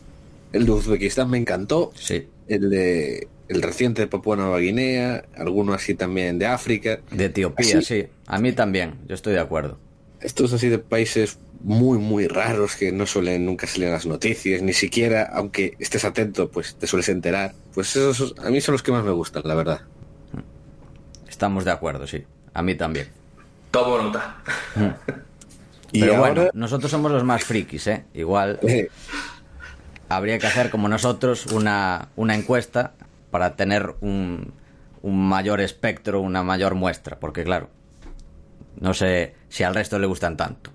El 0.51 0.65
de 0.65 0.71
Uzbekistán 0.71 1.29
me 1.29 1.37
encantó. 1.37 1.91
Sí. 1.95 2.27
El 2.47 2.69
de 2.69 3.27
el 3.47 3.61
reciente 3.61 4.01
de 4.01 4.07
Papua 4.07 4.35
Nueva 4.35 4.57
Guinea, 4.57 5.23
alguno 5.37 5.73
así 5.73 5.93
también 5.93 6.39
de 6.39 6.47
África. 6.47 6.99
De 7.11 7.25
Etiopía, 7.25 7.81
sí. 7.81 8.07
A 8.25 8.39
mí 8.39 8.51
también, 8.53 8.95
yo 9.07 9.13
estoy 9.13 9.33
de 9.33 9.39
acuerdo. 9.39 9.77
Estos 10.19 10.51
así 10.53 10.67
de 10.67 10.79
países 10.79 11.37
muy, 11.61 11.99
muy 11.99 12.27
raros 12.27 12.75
que 12.75 12.91
no 12.91 13.05
suelen 13.05 13.45
nunca 13.45 13.67
salir 13.67 13.87
en 13.87 13.93
las 13.93 14.05
noticias, 14.07 14.61
ni 14.61 14.73
siquiera, 14.73 15.29
aunque 15.31 15.75
estés 15.79 16.05
atento, 16.05 16.49
pues 16.49 16.75
te 16.75 16.87
sueles 16.87 17.09
enterar. 17.09 17.53
Pues 17.73 17.95
esos 17.95 18.33
a 18.39 18.49
mí 18.49 18.61
son 18.61 18.73
los 18.73 18.83
que 18.83 18.91
más 18.91 19.03
me 19.03 19.11
gustan, 19.11 19.43
la 19.45 19.55
verdad. 19.55 19.81
Estamos 21.35 21.65
de 21.65 21.71
acuerdo, 21.71 22.07
sí. 22.07 22.23
A 22.53 22.61
mí 22.61 22.75
también. 22.75 23.09
Tomo 23.69 23.97
nota. 23.97 24.37
Pero 25.91 26.17
bueno, 26.17 26.45
nosotros 26.53 26.89
somos 26.89 27.11
los 27.11 27.25
más 27.25 27.43
frikis, 27.43 27.87
¿eh? 27.87 28.05
Igual 28.13 28.57
habría 30.07 30.39
que 30.39 30.47
hacer 30.47 30.69
como 30.69 30.87
nosotros 30.87 31.47
una, 31.47 32.07
una 32.15 32.35
encuesta 32.35 32.93
para 33.31 33.57
tener 33.57 33.95
un, 33.99 34.53
un 35.01 35.27
mayor 35.27 35.59
espectro, 35.59 36.21
una 36.21 36.41
mayor 36.41 36.73
muestra, 36.73 37.19
porque 37.19 37.43
claro, 37.43 37.69
no 38.79 38.93
sé 38.93 39.35
si 39.49 39.65
al 39.65 39.75
resto 39.75 39.99
le 39.99 40.07
gustan 40.07 40.37
tanto. 40.37 40.71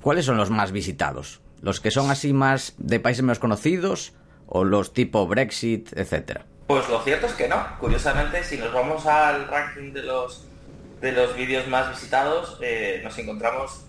¿Cuáles 0.00 0.24
son 0.24 0.36
los 0.36 0.50
más 0.50 0.72
visitados? 0.72 1.40
¿Los 1.62 1.78
que 1.78 1.92
son 1.92 2.10
así 2.10 2.32
más 2.32 2.74
de 2.78 2.98
países 2.98 3.22
menos 3.22 3.38
conocidos 3.38 4.12
o 4.46 4.64
los 4.64 4.92
tipo 4.92 5.24
Brexit, 5.28 5.96
etcétera? 5.96 6.46
Pues 6.66 6.88
lo 6.88 7.02
cierto 7.02 7.26
es 7.26 7.34
que 7.34 7.48
no. 7.48 7.66
Curiosamente, 7.78 8.42
si 8.42 8.56
nos 8.56 8.72
vamos 8.72 9.06
al 9.06 9.46
ranking 9.48 9.92
de 9.92 10.02
los 10.02 10.46
de 11.00 11.12
los 11.12 11.36
vídeos 11.36 11.68
más 11.68 11.90
visitados, 11.90 12.56
eh, 12.62 13.00
nos 13.04 13.16
encontramos 13.18 13.84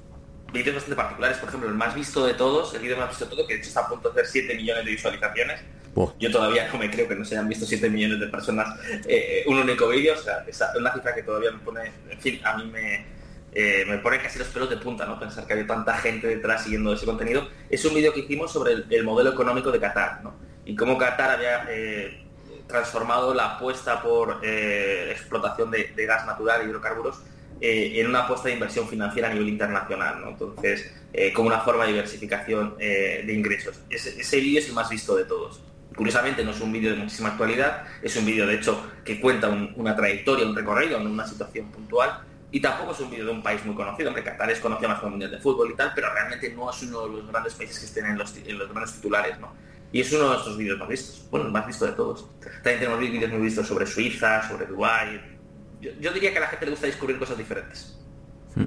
vídeos 0.52 0.76
bastante 0.76 0.98
particulares. 0.98 1.38
Por 1.38 1.50
ejemplo, 1.50 1.70
el 1.70 1.76
más 1.76 1.96
visto 1.96 2.26
de 2.26 2.34
todos, 2.34 2.74
el 2.74 2.82
vídeo 2.82 2.98
más 2.98 3.10
visto 3.10 3.26
de 3.26 3.32
todo, 3.32 3.48
que 3.48 3.54
de 3.54 3.60
hecho 3.60 3.70
está 3.70 3.82
a 3.82 3.88
punto 3.88 4.10
de 4.10 4.22
hacer 4.22 4.44
7 4.44 4.56
millones 4.56 4.86
de 4.86 4.92
visualizaciones. 4.92 5.62
Yo 6.20 6.30
todavía 6.30 6.68
no 6.68 6.78
me 6.78 6.92
creo 6.92 7.08
que 7.08 7.16
no 7.16 7.24
se 7.24 7.36
hayan 7.36 7.48
visto 7.48 7.66
7 7.66 7.90
millones 7.90 8.20
de 8.20 8.28
personas 8.28 8.68
eh, 9.08 9.46
un 9.48 9.60
único 9.60 9.88
vídeo. 9.88 10.14
O 10.14 10.18
sea, 10.18 10.44
es 10.46 10.62
una 10.78 10.94
cifra 10.94 11.16
que 11.16 11.24
todavía 11.24 11.52
me 11.52 11.60
pone, 11.60 11.90
en 12.10 12.20
fin, 12.20 12.42
a 12.44 12.58
mí 12.58 12.66
me, 12.66 13.06
eh, 13.54 13.86
me 13.88 14.00
pone 14.00 14.22
casi 14.22 14.38
los 14.38 14.50
pelos 14.50 14.70
de 14.70 14.76
punta, 14.76 15.06
¿no? 15.06 15.18
Pensar 15.18 15.48
que 15.48 15.54
había 15.54 15.66
tanta 15.66 15.96
gente 15.96 16.28
detrás 16.28 16.64
siguiendo 16.64 16.92
ese 16.92 17.06
contenido. 17.06 17.48
Es 17.70 17.86
un 17.86 17.94
vídeo 17.94 18.12
que 18.12 18.22
hicimos 18.22 18.52
sobre 18.52 18.74
el, 18.74 19.04
modelo 19.06 19.32
económico 19.32 19.72
de 19.72 19.80
Qatar, 19.80 20.22
¿no? 20.22 20.34
Y 20.66 20.76
cómo 20.76 20.98
Qatar 20.98 21.32
había 21.32 21.66
transformado 22.68 23.34
la 23.34 23.56
apuesta 23.56 24.02
por 24.02 24.40
eh, 24.44 25.10
explotación 25.12 25.72
de, 25.72 26.06
gas 26.06 26.26
natural 26.26 26.62
y 26.64 26.70
hidrocarburos 26.70 27.22
eh, 27.62 27.94
en 27.96 28.08
una 28.08 28.24
apuesta 28.24 28.50
de 28.50 28.56
inversión 28.56 28.88
financiera 28.88 29.30
a 29.30 29.34
nivel 29.34 29.50
internacional, 29.50 30.24
entonces 30.28 30.92
eh, 31.14 31.32
como 31.32 31.48
una 31.48 31.62
forma 31.62 31.86
de 31.86 31.94
diversificación 31.94 32.78
de 32.78 33.34
ingresos. 33.34 33.80
Ese, 33.90 34.40
vídeo 34.40 34.60
es 34.60 34.68
el 34.68 34.74
más 34.74 34.90
visto 34.90 35.16
de 35.16 35.26
todos. 35.26 35.62
Curiosamente 35.96 36.44
no 36.44 36.52
es 36.52 36.60
un 36.60 36.74
vídeo 36.74 36.92
de 36.92 36.98
muchísima 36.98 37.30
actualidad, 37.30 37.84
es 38.02 38.16
un 38.18 38.26
vídeo 38.26 38.46
de 38.46 38.56
hecho 38.56 38.92
que 39.06 39.22
cuenta 39.22 39.48
una 39.76 39.96
trayectoria, 39.96 40.46
un 40.46 40.56
recorrido 40.56 41.00
en 41.00 41.08
una 41.08 41.26
situación 41.26 41.72
puntual 41.72 42.20
y 42.52 42.62
tampoco 42.62 42.92
es 42.92 43.00
un 43.00 43.10
vídeo 43.10 43.26
de 43.26 43.32
un 43.32 43.44
país 43.44 43.64
muy 43.66 43.76
conocido, 43.76 44.10
hombre, 44.10 44.24
Qatar 44.24 44.50
es 44.50 44.60
conocido 44.60 44.90
más 44.90 45.00
como 45.00 45.12
mundial 45.12 45.32
de 45.32 45.40
fútbol 45.40 45.72
y 45.72 45.76
tal, 45.76 45.92
pero 45.94 46.14
realmente 46.14 46.54
no 46.54 46.70
es 46.70 46.82
uno 46.84 47.08
de 47.08 47.14
los 47.18 47.28
grandes 47.28 47.54
países 47.54 47.80
que 47.80 47.86
estén 47.86 48.06
en 48.06 48.18
los, 48.18 48.36
en 48.36 48.94
titulares, 48.94 49.40
¿no? 49.40 49.54
Y 49.96 50.02
es 50.02 50.12
uno 50.12 50.24
de 50.24 50.30
nuestros 50.32 50.58
vídeos 50.58 50.78
más 50.78 50.90
vistos. 50.90 51.26
Bueno, 51.32 51.46
el 51.46 51.54
más 51.54 51.66
visto 51.66 51.86
de 51.86 51.94
todos. 51.94 52.28
También 52.42 52.80
tenemos 52.80 53.00
vídeos 53.00 53.32
muy 53.32 53.44
vistos 53.44 53.66
sobre 53.66 53.88
Suiza, 53.88 54.46
sobre 54.46 54.66
Dubái. 54.66 55.22
Yo, 55.80 56.12
diría 56.12 56.34
que 56.34 56.38
a 56.38 56.42
la 56.42 56.48
gente 56.48 56.66
le 56.66 56.72
gusta 56.72 56.88
descubrir 56.88 57.18
cosas 57.18 57.38
diferentes. 57.38 57.98
Hmm. 58.56 58.66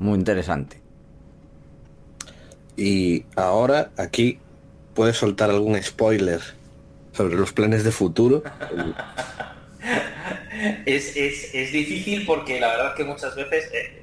Muy 0.00 0.18
interesante. 0.18 0.80
Y 2.76 3.26
ahora 3.36 3.92
aquí 3.96 4.40
puedes 4.92 5.16
soltar 5.16 5.50
algún 5.50 5.80
spoiler 5.80 6.40
sobre 7.12 7.36
los 7.36 7.52
planes 7.52 7.84
de 7.84 7.92
futuro. 7.92 8.42
es, 10.84 11.14
difícil 11.14 12.26
porque 12.26 12.58
la 12.58 12.70
verdad 12.70 12.94
que 12.96 13.04
muchas 13.04 13.36
veces, 13.36 13.70
eh, 13.72 14.02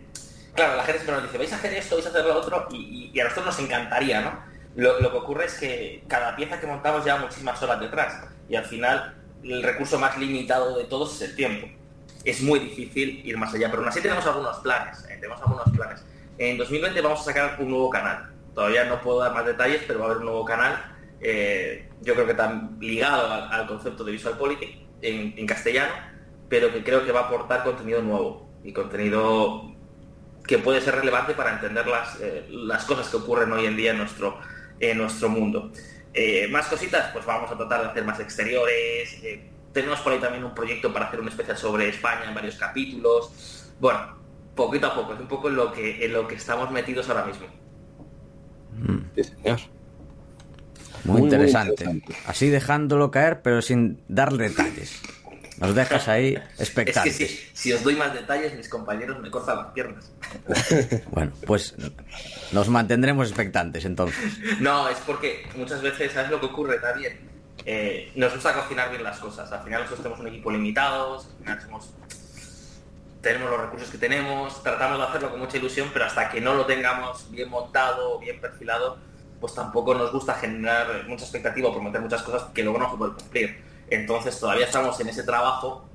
claro, 0.55 0.77
la 0.77 0.84
gente 0.84 1.00
siempre 1.00 1.15
nos 1.15 1.25
dice, 1.25 1.39
vais 1.39 1.51
a 1.51 1.58
hacer 1.58 1.74
esto, 1.74 1.96
vais 1.96 2.05
a 2.05 2.10
hacer 2.10 2.24
lo 2.24 2.39
otro, 2.39 2.70
y 2.72 3.20
a 3.20 3.25
nosotros 3.25 3.48
nos 3.48 3.60
encantaría, 3.60 4.22
¿no? 4.22 4.52
Lo, 4.75 4.97
que 4.99 5.17
ocurre 5.17 5.45
es 5.45 5.53
que 5.59 6.03
cada 6.07 6.35
pieza 6.35 6.59
que 6.59 6.65
montamos 6.65 7.05
lleva 7.05 7.19
muchísimas 7.19 7.61
horas 7.61 7.79
detrás 7.79 8.23
y 8.49 8.55
al 8.55 8.65
final 8.65 9.15
el 9.43 9.61
recurso 9.61 9.99
más 9.99 10.17
limitado 10.17 10.77
de 10.77 10.85
todos 10.85 11.21
es 11.21 11.29
el 11.29 11.35
tiempo. 11.35 11.67
Es 12.23 12.41
muy 12.41 12.59
difícil 12.59 13.21
ir 13.25 13.37
más 13.37 13.53
allá, 13.53 13.69
pero 13.69 13.81
aún 13.81 13.89
así 13.89 14.01
tenemos 14.01 14.25
algunos 14.25 14.57
planes. 14.59 15.03
¿eh? 15.09 15.17
Tenemos 15.19 15.41
algunos 15.41 15.69
planes. 15.69 16.03
En 16.37 16.57
2020 16.57 17.01
vamos 17.01 17.21
a 17.21 17.23
sacar 17.23 17.57
un 17.59 17.69
nuevo 17.69 17.89
canal. 17.89 18.31
Todavía 18.55 18.85
no 18.85 19.01
puedo 19.01 19.19
dar 19.19 19.33
más 19.33 19.45
detalles, 19.45 19.83
pero 19.85 19.99
va 19.99 20.05
a 20.05 20.07
haber 20.09 20.19
un 20.19 20.25
nuevo 20.25 20.45
canal. 20.45 20.93
Eh, 21.19 21.89
yo 22.01 22.13
creo 22.13 22.25
que 22.25 22.31
está 22.31 22.69
ligado 22.79 23.31
al, 23.31 23.67
concepto 23.67 24.03
de 24.03 24.11
Visual 24.13 24.37
Politics 24.37 24.77
en, 25.01 25.45
castellano, 25.45 25.93
pero 26.49 26.71
que 26.71 26.83
creo 26.83 27.05
que 27.05 27.11
va 27.11 27.21
a 27.21 27.23
aportar 27.23 27.63
contenido 27.63 28.01
nuevo 28.01 28.49
y 28.63 28.73
contenido 28.73 29.71
que 30.47 30.57
puede 30.57 30.81
ser 30.81 30.95
relevante 30.95 31.33
para 31.33 31.53
entender 31.53 31.87
las, 31.87 32.19
eh, 32.19 32.45
las 32.49 32.83
cosas 32.85 33.07
que 33.07 33.17
ocurren 33.17 33.51
hoy 33.51 33.65
en 33.65 33.77
día 33.77 33.91
en 33.91 33.97
nuestro, 33.97 34.39
en 34.91 34.97
nuestro 34.97 35.29
mundo. 35.29 35.71
Eh, 36.13 36.47
más 36.49 36.67
cositas, 36.67 37.11
pues 37.11 37.25
vamos 37.25 37.51
a 37.51 37.57
tratar 37.57 37.81
de 37.81 37.87
hacer 37.87 38.05
más 38.05 38.19
exteriores, 38.19 39.17
eh, 39.23 39.49
tenemos 39.73 39.99
por 40.01 40.13
ahí 40.13 40.19
también 40.19 40.43
un 40.43 40.53
proyecto 40.53 40.93
para 40.93 41.07
hacer 41.07 41.19
un 41.19 41.27
especial 41.27 41.57
sobre 41.57 41.89
España 41.89 42.25
en 42.27 42.35
varios 42.35 42.55
capítulos. 42.55 43.73
Bueno, 43.79 44.15
poquito 44.55 44.87
a 44.87 44.95
poco, 44.95 45.13
es 45.15 45.19
un 45.19 45.27
poco 45.27 45.49
en 45.49 45.55
lo 45.55 45.71
que, 45.71 46.05
en 46.05 46.13
lo 46.13 46.27
que 46.27 46.35
estamos 46.35 46.69
metidos 46.71 47.09
ahora 47.09 47.25
mismo. 47.25 47.47
Sí, 49.15 49.23
señor. 49.23 49.59
Muy, 51.05 51.13
Muy, 51.13 51.21
muy 51.21 51.21
interesante. 51.23 51.71
interesante. 51.83 52.15
Así 52.27 52.49
dejándolo 52.49 53.09
caer, 53.11 53.41
pero 53.41 53.61
sin 53.61 53.99
darle 54.07 54.49
detalles. 54.49 55.01
Nos 55.57 55.75
dejas 55.75 56.07
ahí 56.07 56.33
Es 56.57 56.57
que 56.57 56.63
expectantes. 56.63 57.15
si, 57.15 57.27
si 57.53 57.74
os 57.74 57.83
doy 57.83 57.95
más 57.95 58.13
detalles, 58.13 58.55
mis 58.55 58.67
compañeros 58.69 59.19
me 59.19 59.29
cortan 59.29 59.57
las 59.57 59.67
piernas. 59.67 60.12
Bueno, 61.12 61.31
pues 61.45 61.75
nos 62.51 62.69
mantendremos 62.69 63.27
expectantes 63.27 63.86
entonces. 63.86 64.38
No, 64.60 64.89
es 64.89 64.98
porque 65.00 65.45
muchas 65.55 65.81
veces, 65.81 66.12
¿sabes 66.12 66.31
lo 66.31 66.39
que 66.39 66.48
ocurre 66.48 66.79
también? 66.79 67.19
Eh, 67.65 68.12
nos 68.15 68.33
gusta 68.33 68.53
cocinar 68.53 68.89
bien 68.89 69.03
las 69.03 69.19
cosas. 69.19 69.51
Al 69.51 69.63
final 69.63 69.81
nosotros 69.81 70.01
tenemos 70.03 70.19
un 70.19 70.27
equipo 70.27 70.51
limitado, 70.51 71.19
al 71.19 71.38
final 71.39 71.62
somos- 71.62 71.89
tenemos 73.22 73.50
los 73.50 73.62
recursos 73.62 73.89
que 73.89 73.98
tenemos, 73.98 74.62
tratamos 74.63 74.98
de 74.98 75.03
hacerlo 75.05 75.31
con 75.31 75.39
mucha 75.39 75.57
ilusión, 75.57 75.89
pero 75.93 76.05
hasta 76.05 76.29
que 76.29 76.41
no 76.41 76.55
lo 76.55 76.65
tengamos 76.65 77.29
bien 77.31 77.50
montado, 77.50 78.19
bien 78.19 78.39
perfilado, 78.41 78.98
pues 79.39 79.53
tampoco 79.55 79.93
nos 79.93 80.12
gusta 80.12 80.33
generar 80.33 81.05
mucha 81.07 81.24
expectativa 81.24 81.69
o 81.69 81.74
prometer 81.74 82.01
muchas 82.01 82.22
cosas 82.24 82.50
que 82.53 82.63
luego 82.63 82.79
no 82.79 82.91
se 82.91 82.98
pueden 82.98 83.15
cumplir. 83.15 83.72
Entonces 83.89 84.39
todavía 84.39 84.65
estamos 84.65 84.99
en 84.99 85.09
ese 85.09 85.23
trabajo. 85.23 85.85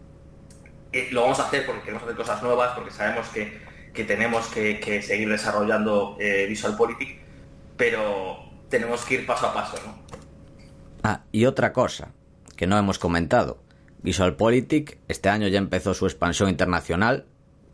Eh, 0.93 1.09
lo 1.11 1.23
vamos 1.23 1.41
a 1.41 1.45
hacer 1.45 1.67
porque 1.67 1.83
queremos 1.83 2.03
hacer 2.03 2.17
cosas 2.17 2.43
nuevas, 2.43 2.73
porque 2.75 2.91
sabemos 2.91 3.29
que, 3.29 3.61
que 3.93 4.05
tenemos 4.05 4.47
que, 4.49 4.81
que 4.81 5.03
seguir 5.03 5.29
desarrollando 5.29 6.17
eh, 6.19 6.47
VisualPolitik, 6.49 7.21
pero 7.77 8.39
tenemos 8.69 9.05
que 9.05 9.15
ir 9.15 9.27
paso 9.27 9.47
a 9.47 9.55
paso, 9.55 9.77
¿no? 9.85 9.99
Ah, 11.03 11.23
y 11.33 11.45
otra 11.47 11.73
cosa 11.73 12.13
que 12.57 12.67
no 12.67 12.79
hemos 12.79 12.99
comentado. 12.99 13.63
VisualPolitik 14.03 14.99
este 15.09 15.29
año 15.29 15.49
ya 15.49 15.59
empezó 15.59 15.95
su 15.95 16.07
expansión 16.07 16.49
internacional 16.49 17.27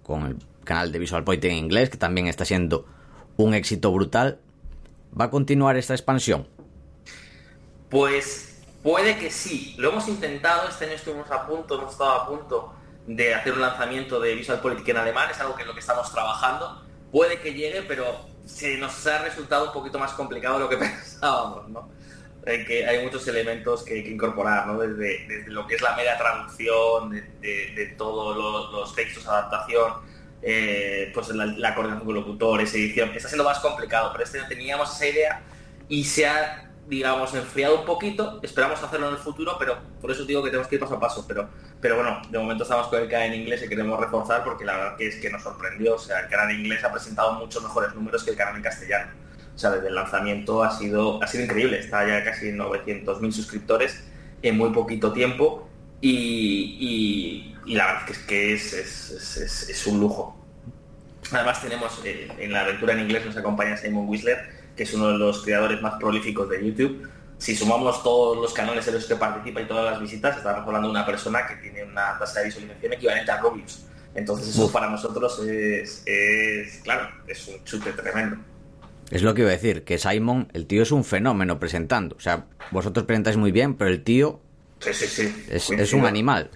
con 0.03 0.27
el 0.27 0.37
canal 0.65 0.93
de 0.93 0.99
VisualPolitik 0.99 1.51
en 1.51 1.57
inglés, 1.57 1.91
que 1.91 1.99
también 1.99 2.27
está 2.27 2.45
siendo 2.45 2.87
un 3.37 3.55
éxito 3.55 3.93
brutal. 3.93 4.41
¿Va 5.19 5.27
a 5.27 5.31
continuar 5.31 5.77
esta 5.77 5.95
expansión? 5.95 6.49
Pues 7.89 8.54
puede 8.85 9.17
que 9.19 9.31
sí. 9.31 9.75
Lo 9.79 9.89
hemos 9.89 10.07
intentado, 10.07 10.69
este 10.69 10.85
año 10.85 10.95
estuvimos 10.95 11.29
a 11.31 11.47
punto, 11.47 11.77
hemos 11.77 11.93
estado 11.93 12.11
a 12.11 12.29
punto 12.29 12.75
de 13.07 13.35
hacer 13.35 13.55
un 13.55 13.63
lanzamiento 13.63 14.21
de 14.21 14.35
VisualPolitik 14.35 14.89
en 14.89 14.99
alemán, 14.99 15.29
es 15.31 15.41
algo 15.41 15.57
que 15.57 15.63
en 15.63 15.69
lo 15.69 15.75
que 15.75 15.81
estamos 15.81 16.13
trabajando. 16.13 16.83
Puede 17.11 17.41
que 17.41 17.55
llegue, 17.55 17.83
pero 17.83 18.27
se 18.45 18.77
nos 18.77 19.07
ha 19.07 19.23
resultado 19.23 19.67
un 19.69 19.73
poquito 19.73 19.99
más 19.99 20.13
complicado 20.13 20.57
de 20.57 20.61
lo 20.61 20.69
que 20.69 20.77
pensábamos, 20.77 21.69
¿no? 21.71 21.89
En 22.45 22.67
que 22.67 22.87
hay 22.87 23.03
muchos 23.03 23.27
elementos 23.27 23.83
que, 23.85 24.05
que 24.05 24.11
incorporar, 24.11 24.67
¿no? 24.67 24.79
Desde, 24.79 25.45
lo 25.47 25.67
que 25.67 25.77
es 25.77 25.83
la 25.83 25.97
mera 25.97 26.19
traducción, 26.19 27.11
de, 27.11 27.95
todos 27.97 28.71
los, 28.71 28.95
textos, 28.95 29.27
adaptación, 29.27 29.95
eh, 30.43 31.11
pues 31.15 31.31
la, 31.31 31.47
la 31.47 31.75
coordinación 31.75 32.05
con 32.05 32.15
locutores, 32.17 32.75
edición. 32.75 33.11
Está 33.15 33.29
siendo 33.29 33.45
más 33.45 33.61
complicado, 33.61 34.11
pero 34.13 34.25
este 34.25 34.41
año 34.41 34.49
teníamos 34.49 34.95
esa 34.95 35.07
idea 35.07 35.43
y 35.89 36.05
se 36.05 36.27
ha, 36.27 36.64
digamos, 36.89 37.35
enfriado 37.35 37.81
un 37.81 37.87
poquito. 37.87 38.41
Esperamos 38.43 38.83
hacerlo 38.83 39.09
en 39.09 39.15
el 39.15 39.21
futuro, 39.21 39.57
pero 39.59 39.79
por 40.01 40.11
eso 40.11 40.25
digo 40.25 40.43
que 40.43 40.51
tenemos 40.51 40.69
que 40.69 40.77
ir 40.77 40.81
paso 40.81 40.95
a 40.97 41.01
paso. 41.01 41.25
Pero, 41.27 41.49
pero 41.81 41.97
bueno, 41.97 42.21
de 42.31 42.39
momento 42.39 42.63
estamos 42.65 42.89
con 42.89 43.01
el 43.03 43.09
canal 43.09 43.29
en 43.33 43.41
inglés 43.43 43.63
y 43.65 43.69
queremos 43.69 43.99
reforzar 44.01 44.45
porque 44.45 44.65
la 44.65 44.77
verdad 44.77 44.97
que 44.97 45.07
es 45.09 45.17
que 45.17 45.31
nos 45.31 45.43
sorprendió. 45.43 45.95
O 45.97 45.99
sea, 45.99 46.21
el 46.21 46.29
canal 46.29 46.51
en 46.51 46.61
inglés 46.61 46.85
ha 46.85 46.93
presentado 46.93 47.33
muchos 47.35 47.63
mejores 47.63 47.95
números 47.95 48.23
que 48.25 48.31
el 48.31 48.37
canal 48.37 48.57
en 48.57 48.63
castellano. 48.63 49.11
O 49.55 49.59
sea, 49.59 49.71
desde 49.71 49.89
el 49.89 49.95
lanzamiento 49.95 50.63
ha 50.65 50.71
sido, 50.77 51.23
ha 51.23 51.27
sido 51.27 51.45
increíble. 51.45 51.79
Está 51.79 52.07
ya 52.07 52.25
casi 52.25 52.49
en 52.49 52.59
900.000 52.59 53.33
suscriptores 53.33 54.05
en 54.43 54.57
muy 54.59 54.71
poquito 54.71 55.13
tiempo 55.13 55.69
y, 56.01 57.55
la 57.67 57.87
verdad 57.87 58.05
que 58.07 58.13
es 58.13 58.19
que 58.19 58.53
es- 58.55 59.67
es 59.71 59.87
un 59.87 60.01
lujo. 60.01 60.37
Además 61.33 61.63
tenemos 61.63 62.01
eh, 62.05 62.29
en 62.39 62.53
la 62.53 62.61
aventura 62.61 62.93
en 62.93 63.01
inglés 63.01 63.25
nos 63.25 63.37
acompaña 63.37 63.77
Simon 63.77 64.07
Whistler, 64.09 64.47
que 64.77 64.83
es 64.85 64.95
uno 64.95 65.09
de 65.09 65.19
los 65.19 65.43
creadores 65.43 65.81
más 65.83 65.95
prolíficos 66.01 66.49
de 66.49 66.65
YouTube. 66.67 67.09
Si 67.39 67.55
sumamos 67.57 68.03
todos 68.03 68.37
los 68.39 68.53
canales 68.53 68.87
en 68.89 68.95
los 68.95 69.05
que 69.07 69.17
participa 69.17 69.61
y 69.61 69.67
todas 69.67 69.91
las 69.93 70.01
visitas, 70.01 70.37
estamos 70.37 70.67
hablando 70.67 70.89
de 70.89 70.93
una 70.93 71.05
persona 71.07 71.47
que 71.47 71.57
tiene 71.57 71.85
una 71.85 72.19
tasa 72.19 72.41
de 72.41 72.47
visualización 72.47 72.93
equivalente 72.93 73.31
a 73.31 73.41
Rubius. 73.41 73.85
Entonces 74.15 74.49
eso 74.49 74.67
Uf. 74.67 74.73
para 74.73 74.89
nosotros 74.89 75.41
es, 75.41 76.03
es, 76.07 76.81
claro, 76.85 77.09
es 77.27 77.49
un 77.49 77.63
chute 77.65 77.93
tremendo. 77.93 78.37
Es 79.11 79.23
lo 79.23 79.35
que 79.35 79.43
iba 79.43 79.51
a 79.51 79.53
decir, 79.55 79.85
que 79.85 79.99
Simon, 79.99 80.49
el 80.55 80.67
tío 80.67 80.83
es 80.83 80.91
un 80.93 81.05
fenómeno 81.05 81.59
presentando. 81.61 82.17
O 82.17 82.21
sea, 82.21 82.47
vosotros 82.71 83.05
presentáis 83.05 83.37
muy 83.37 83.53
bien, 83.53 83.75
pero 83.75 83.91
el 83.91 84.03
tío 84.03 84.41
Sí, 84.81 84.93
sí, 84.93 85.07
sí. 85.07 85.23
es, 85.51 85.67
Coincido. 85.67 85.83
es 85.83 85.93
un 85.93 86.07
animal. 86.07 86.51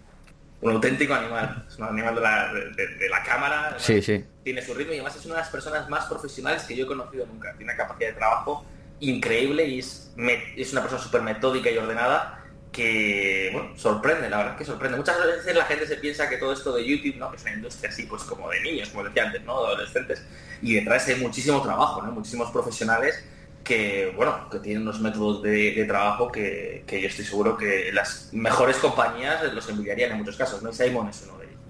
Un 0.60 0.72
auténtico 0.72 1.14
animal. 1.14 1.64
Es 1.68 1.78
un 1.78 1.84
animal 1.84 2.14
de 2.16 2.20
la, 2.20 2.52
de, 2.52 3.08
la 3.08 3.22
cámara. 3.22 3.70
¿no? 3.72 3.78
Sí, 3.78 4.02
sí. 4.02 4.24
Tiene 4.42 4.62
su 4.62 4.74
ritmo 4.74 4.92
y 4.92 4.96
además 4.96 5.16
es 5.16 5.24
una 5.26 5.36
de 5.36 5.40
las 5.42 5.50
personas 5.50 5.88
más 5.88 6.06
profesionales 6.06 6.64
que 6.64 6.74
yo 6.74 6.84
he 6.84 6.88
conocido 6.88 7.26
nunca. 7.26 7.54
Tiene 7.56 7.72
una 7.72 7.76
capacidad 7.76 8.10
de 8.10 8.16
trabajo 8.16 8.64
increíble 9.00 9.66
y 9.66 9.78
es, 9.78 10.12
es 10.56 10.72
una 10.72 10.80
persona 10.80 11.02
súper 11.02 11.22
metódica 11.22 11.70
y 11.70 11.78
ordenada 11.78 12.44
que, 12.72 13.50
bueno, 13.52 13.70
sorprende, 13.76 14.28
la 14.28 14.38
verdad 14.38 14.56
que 14.56 14.64
sorprende. 14.64 14.98
Muchas 14.98 15.24
veces 15.24 15.54
la 15.54 15.64
gente 15.64 15.86
se 15.86 15.96
piensa 15.96 16.28
que 16.28 16.36
todo 16.36 16.52
esto 16.52 16.74
de 16.74 16.86
YouTube, 16.86 17.16
¿no? 17.16 17.30
Que 17.30 17.36
es 17.36 17.42
una 17.42 17.52
industria 17.54 17.90
así, 17.90 18.04
pues 18.04 18.22
como 18.24 18.50
de 18.50 18.60
niños, 18.60 18.90
como 18.90 19.04
decía 19.04 19.24
antes, 19.24 19.42
¿no? 19.44 19.60
De 19.62 19.68
adolescentes. 19.68 20.22
Y 20.60 20.74
detrás 20.74 21.06
hay 21.08 21.16
muchísimo 21.16 21.62
trabajo, 21.62 22.02
¿no? 22.02 22.12
Muchísimos 22.12 22.50
profesionales 22.50 23.24
que, 23.68 24.12
bueno, 24.16 24.48
que 24.50 24.58
tienen 24.60 24.82
unos 24.82 24.98
métodos 25.00 25.42
de, 25.42 25.74
de 25.74 25.84
trabajo 25.84 26.32
que, 26.32 26.82
que 26.86 27.00
yo 27.00 27.08
estoy 27.08 27.26
seguro 27.26 27.56
que 27.56 27.92
las 27.92 28.30
mejores 28.32 28.78
compañías 28.78 29.52
los 29.52 29.68
envidiarían 29.68 30.12
en 30.12 30.18
muchos 30.18 30.36
casos, 30.36 30.62
¿no? 30.62 30.70
Y 30.70 30.72
Simon 30.72 31.08
es 31.08 31.22
uno 31.28 31.38
de 31.38 31.44
ellos. 31.44 31.60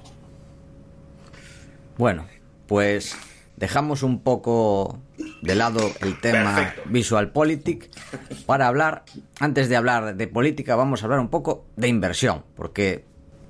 Bueno, 1.99 2.27
pues 2.67 3.17
dejamos 3.57 4.05
un 4.05 4.23
poco 4.23 5.01
de 5.43 5.55
lado 5.57 5.81
el 6.01 6.21
tema 6.21 6.55
Perfecto. 6.55 6.83
VisualPolitik 6.87 7.91
para 8.47 8.69
hablar, 8.69 9.05
antes 9.41 9.69
de 9.69 9.77
hablar 9.77 10.17
de 10.17 10.29
política, 10.29 10.77
vamos 10.77 11.03
a 11.03 11.07
hablar 11.07 11.19
un 11.19 11.29
poco 11.29 11.67
de 11.77 11.89
inversión, 11.89 12.45
porque 12.55 13.05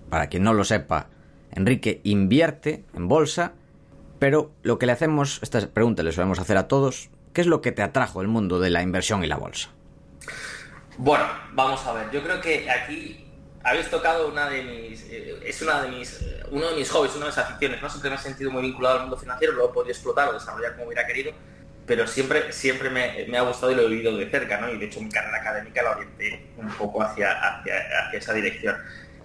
para 0.09 0.29
quien 0.29 0.43
no 0.43 0.55
lo 0.55 0.65
sepa, 0.65 1.09
Enrique 1.53 2.01
invierte 2.05 2.85
en 2.95 3.09
bolsa, 3.09 3.53
pero 4.19 4.51
lo 4.63 4.79
que 4.79 4.87
le 4.87 4.93
hacemos, 4.93 5.41
esta 5.43 5.67
pregunta 5.69 6.03
le 6.03 6.13
solemos 6.13 6.39
hacer 6.39 6.57
a 6.57 6.69
todos, 6.69 7.11
¿qué 7.33 7.41
es 7.43 7.47
lo 7.47 7.61
que 7.61 7.73
te 7.73 7.83
atrajo 7.83 8.21
el 8.23 8.29
mundo 8.29 8.61
de 8.61 8.71
la 8.71 8.83
inversión 8.83 9.25
y 9.25 9.27
la 9.27 9.37
bolsa? 9.37 9.71
Bueno, 10.97 11.25
vamos 11.53 11.85
a 11.87 11.93
ver. 11.93 12.11
Yo 12.11 12.23
creo 12.23 12.41
que 12.41 12.69
aquí 12.71 13.25
habéis 13.63 13.89
tocado 13.91 14.29
una 14.29 14.49
de 14.49 14.63
mis, 14.63 15.03
eh, 15.05 15.39
es 15.45 15.63
una 15.63 15.83
de 15.83 15.89
mis, 15.91 16.21
eh, 16.23 16.43
uno 16.51 16.71
de 16.71 16.77
mis 16.77 16.91
hobbies, 16.91 17.15
una 17.15 17.27
de 17.27 17.31
mis 17.31 17.39
aficiones. 17.39 17.83
No 17.83 17.89
siempre 17.89 18.11
me 18.11 18.17
he 18.17 18.19
sentido 18.19 18.51
muy 18.51 18.63
vinculado 18.63 18.97
al 18.97 19.01
mundo 19.03 19.17
financiero, 19.17 19.53
lo 19.55 19.67
he 19.71 19.73
podido 19.73 19.93
explotar 19.93 20.29
o 20.29 20.33
desarrollar 20.33 20.73
como 20.73 20.87
hubiera 20.87 21.07
querido, 21.07 21.33
pero 21.87 22.07
siempre, 22.07 22.53
siempre 22.53 22.91
me, 22.91 23.27
me 23.29 23.39
ha 23.39 23.43
gustado 23.43 23.73
y 23.73 23.77
lo 23.77 23.83
he 23.83 23.89
vivido 23.89 24.17
de 24.17 24.29
cerca, 24.31 24.61
¿no? 24.61 24.69
Y 24.71 24.79
de 24.79 24.87
hecho 24.87 25.01
mi 25.01 25.09
carrera 25.11 25.39
académica 25.39 25.83
la 25.83 25.93
orienté 25.93 26.47
un 26.57 26.69
poco 26.71 27.03
hacia, 27.03 27.33
hacia, 27.33 27.75
hacia 28.07 28.19
esa 28.19 28.33
dirección. 28.35 28.77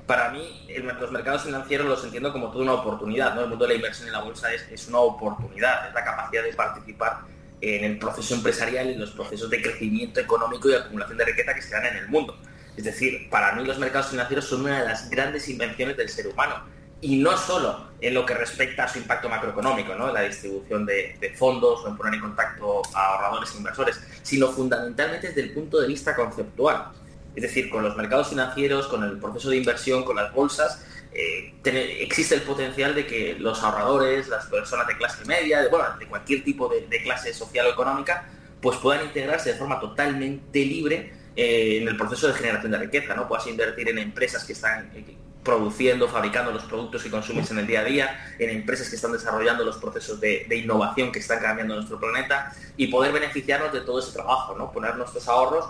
Para 0.05 0.29
mí, 0.29 0.65
el- 0.69 0.85
los 0.85 1.11
mercados 1.11 1.43
financieros 1.43 1.87
los 1.87 2.03
entiendo 2.03 2.31
como 2.31 2.51
toda 2.51 2.63
una 2.63 2.73
oportunidad, 2.73 3.33
¿no? 3.35 3.41
El 3.41 3.49
mundo 3.49 3.65
de 3.65 3.69
la 3.69 3.75
inversión 3.75 4.07
en 4.07 4.13
la 4.13 4.21
bolsa 4.21 4.53
es, 4.53 4.67
es 4.69 4.87
una 4.89 4.99
oportunidad, 4.99 5.87
es 5.87 5.93
la 5.93 6.03
capacidad 6.03 6.43
de 6.43 6.53
participar 6.53 7.19
en 7.63 7.85
el 7.85 7.97
proceso 7.97 8.35
empresarial 8.35 8.89
y 8.89 8.93
en 8.93 8.99
los 8.99 9.11
procesos 9.11 9.49
de 9.49 9.61
crecimiento 9.61 10.19
económico 10.19 10.69
y 10.69 10.73
acumulación 10.73 11.17
de 11.17 11.25
riqueza 11.25 11.55
que 11.55 11.61
se 11.61 11.69
dan 11.69 11.85
en 11.85 11.95
el 11.95 12.09
mundo. 12.09 12.37
Es 12.75 12.83
decir, 12.83 13.29
para 13.29 13.53
mí 13.55 13.63
los 13.63 13.79
mercados 13.79 14.07
financieros 14.07 14.45
son 14.45 14.61
una 14.61 14.81
de 14.81 14.85
las 14.85 15.09
grandes 15.09 15.47
invenciones 15.47 15.95
del 15.95 16.09
ser 16.09 16.27
humano. 16.27 16.55
Y 16.99 17.17
no 17.17 17.37
solo 17.37 17.87
en 18.01 18.13
lo 18.13 18.25
que 18.25 18.33
respecta 18.33 18.83
a 18.83 18.87
su 18.89 18.99
impacto 18.99 19.29
macroeconómico, 19.29 19.95
¿no? 19.95 20.11
la 20.11 20.21
distribución 20.21 20.85
de, 20.85 21.15
de 21.19 21.29
fondos 21.31 21.83
o 21.83 21.87
en 21.87 21.95
poner 21.95 22.15
en 22.15 22.21
contacto 22.21 22.81
a 22.93 23.13
ahorradores 23.13 23.53
e 23.53 23.57
inversores, 23.57 24.01
sino 24.23 24.47
fundamentalmente 24.49 25.27
desde 25.27 25.41
el 25.41 25.53
punto 25.53 25.79
de 25.79 25.87
vista 25.87 26.15
conceptual. 26.15 26.91
Es 27.35 27.43
decir, 27.43 27.69
con 27.69 27.83
los 27.83 27.95
mercados 27.95 28.29
financieros, 28.29 28.87
con 28.87 29.03
el 29.03 29.19
proceso 29.19 29.49
de 29.49 29.57
inversión, 29.57 30.03
con 30.03 30.17
las 30.17 30.33
bolsas, 30.33 30.85
eh, 31.15 31.53
existe 32.01 32.35
el 32.35 32.41
potencial 32.41 32.95
de 32.95 33.05
que 33.05 33.35
los 33.37 33.61
ahorradores, 33.61 34.27
las 34.27 34.47
personas 34.47 34.87
de 34.87 34.97
clase 34.97 35.23
media, 35.25 35.61
de, 35.61 35.69
bueno, 35.69 35.85
de 35.99 36.07
cualquier 36.07 36.43
tipo 36.43 36.67
de, 36.69 37.03
clase 37.03 37.33
social 37.33 37.67
o 37.67 37.69
económica, 37.69 38.29
pues 38.61 38.77
puedan 38.77 39.05
integrarse 39.05 39.53
de 39.53 39.59
forma 39.59 39.79
totalmente 39.79 40.59
libre 40.65 41.13
eh, 41.35 41.79
en 41.81 41.87
el 41.87 41.97
proceso 41.97 42.27
de 42.27 42.33
generación 42.33 42.71
de 42.71 42.79
riqueza, 42.79 43.13
¿no? 43.15 43.27
Puedas 43.27 43.45
invertir 43.47 43.89
en 43.89 43.99
empresas 43.99 44.43
que 44.43 44.53
están 44.53 44.91
eh, 44.95 45.17
produciendo, 45.43 46.07
fabricando 46.07 46.51
los 46.51 46.63
productos 46.63 47.03
que 47.03 47.11
consumes 47.11 47.51
en 47.51 47.59
el 47.59 47.67
día 47.67 47.81
a 47.81 47.83
día, 47.83 48.35
en 48.39 48.49
empresas 48.49 48.89
que 48.89 48.95
están 48.95 49.11
desarrollando 49.11 49.63
los 49.63 49.77
procesos 49.77 50.19
de, 50.19 50.47
innovación 50.55 51.11
que 51.11 51.19
están 51.19 51.39
cambiando 51.39 51.75
nuestro 51.75 51.99
planeta 51.99 52.55
y 52.77 52.87
poder 52.87 53.11
beneficiarnos 53.11 53.71
de 53.73 53.81
todo 53.81 53.99
ese 53.99 54.13
trabajo, 54.13 54.55
¿no? 54.57 54.71
Poner 54.71 54.95
nuestros 54.95 55.27
ahorros 55.27 55.65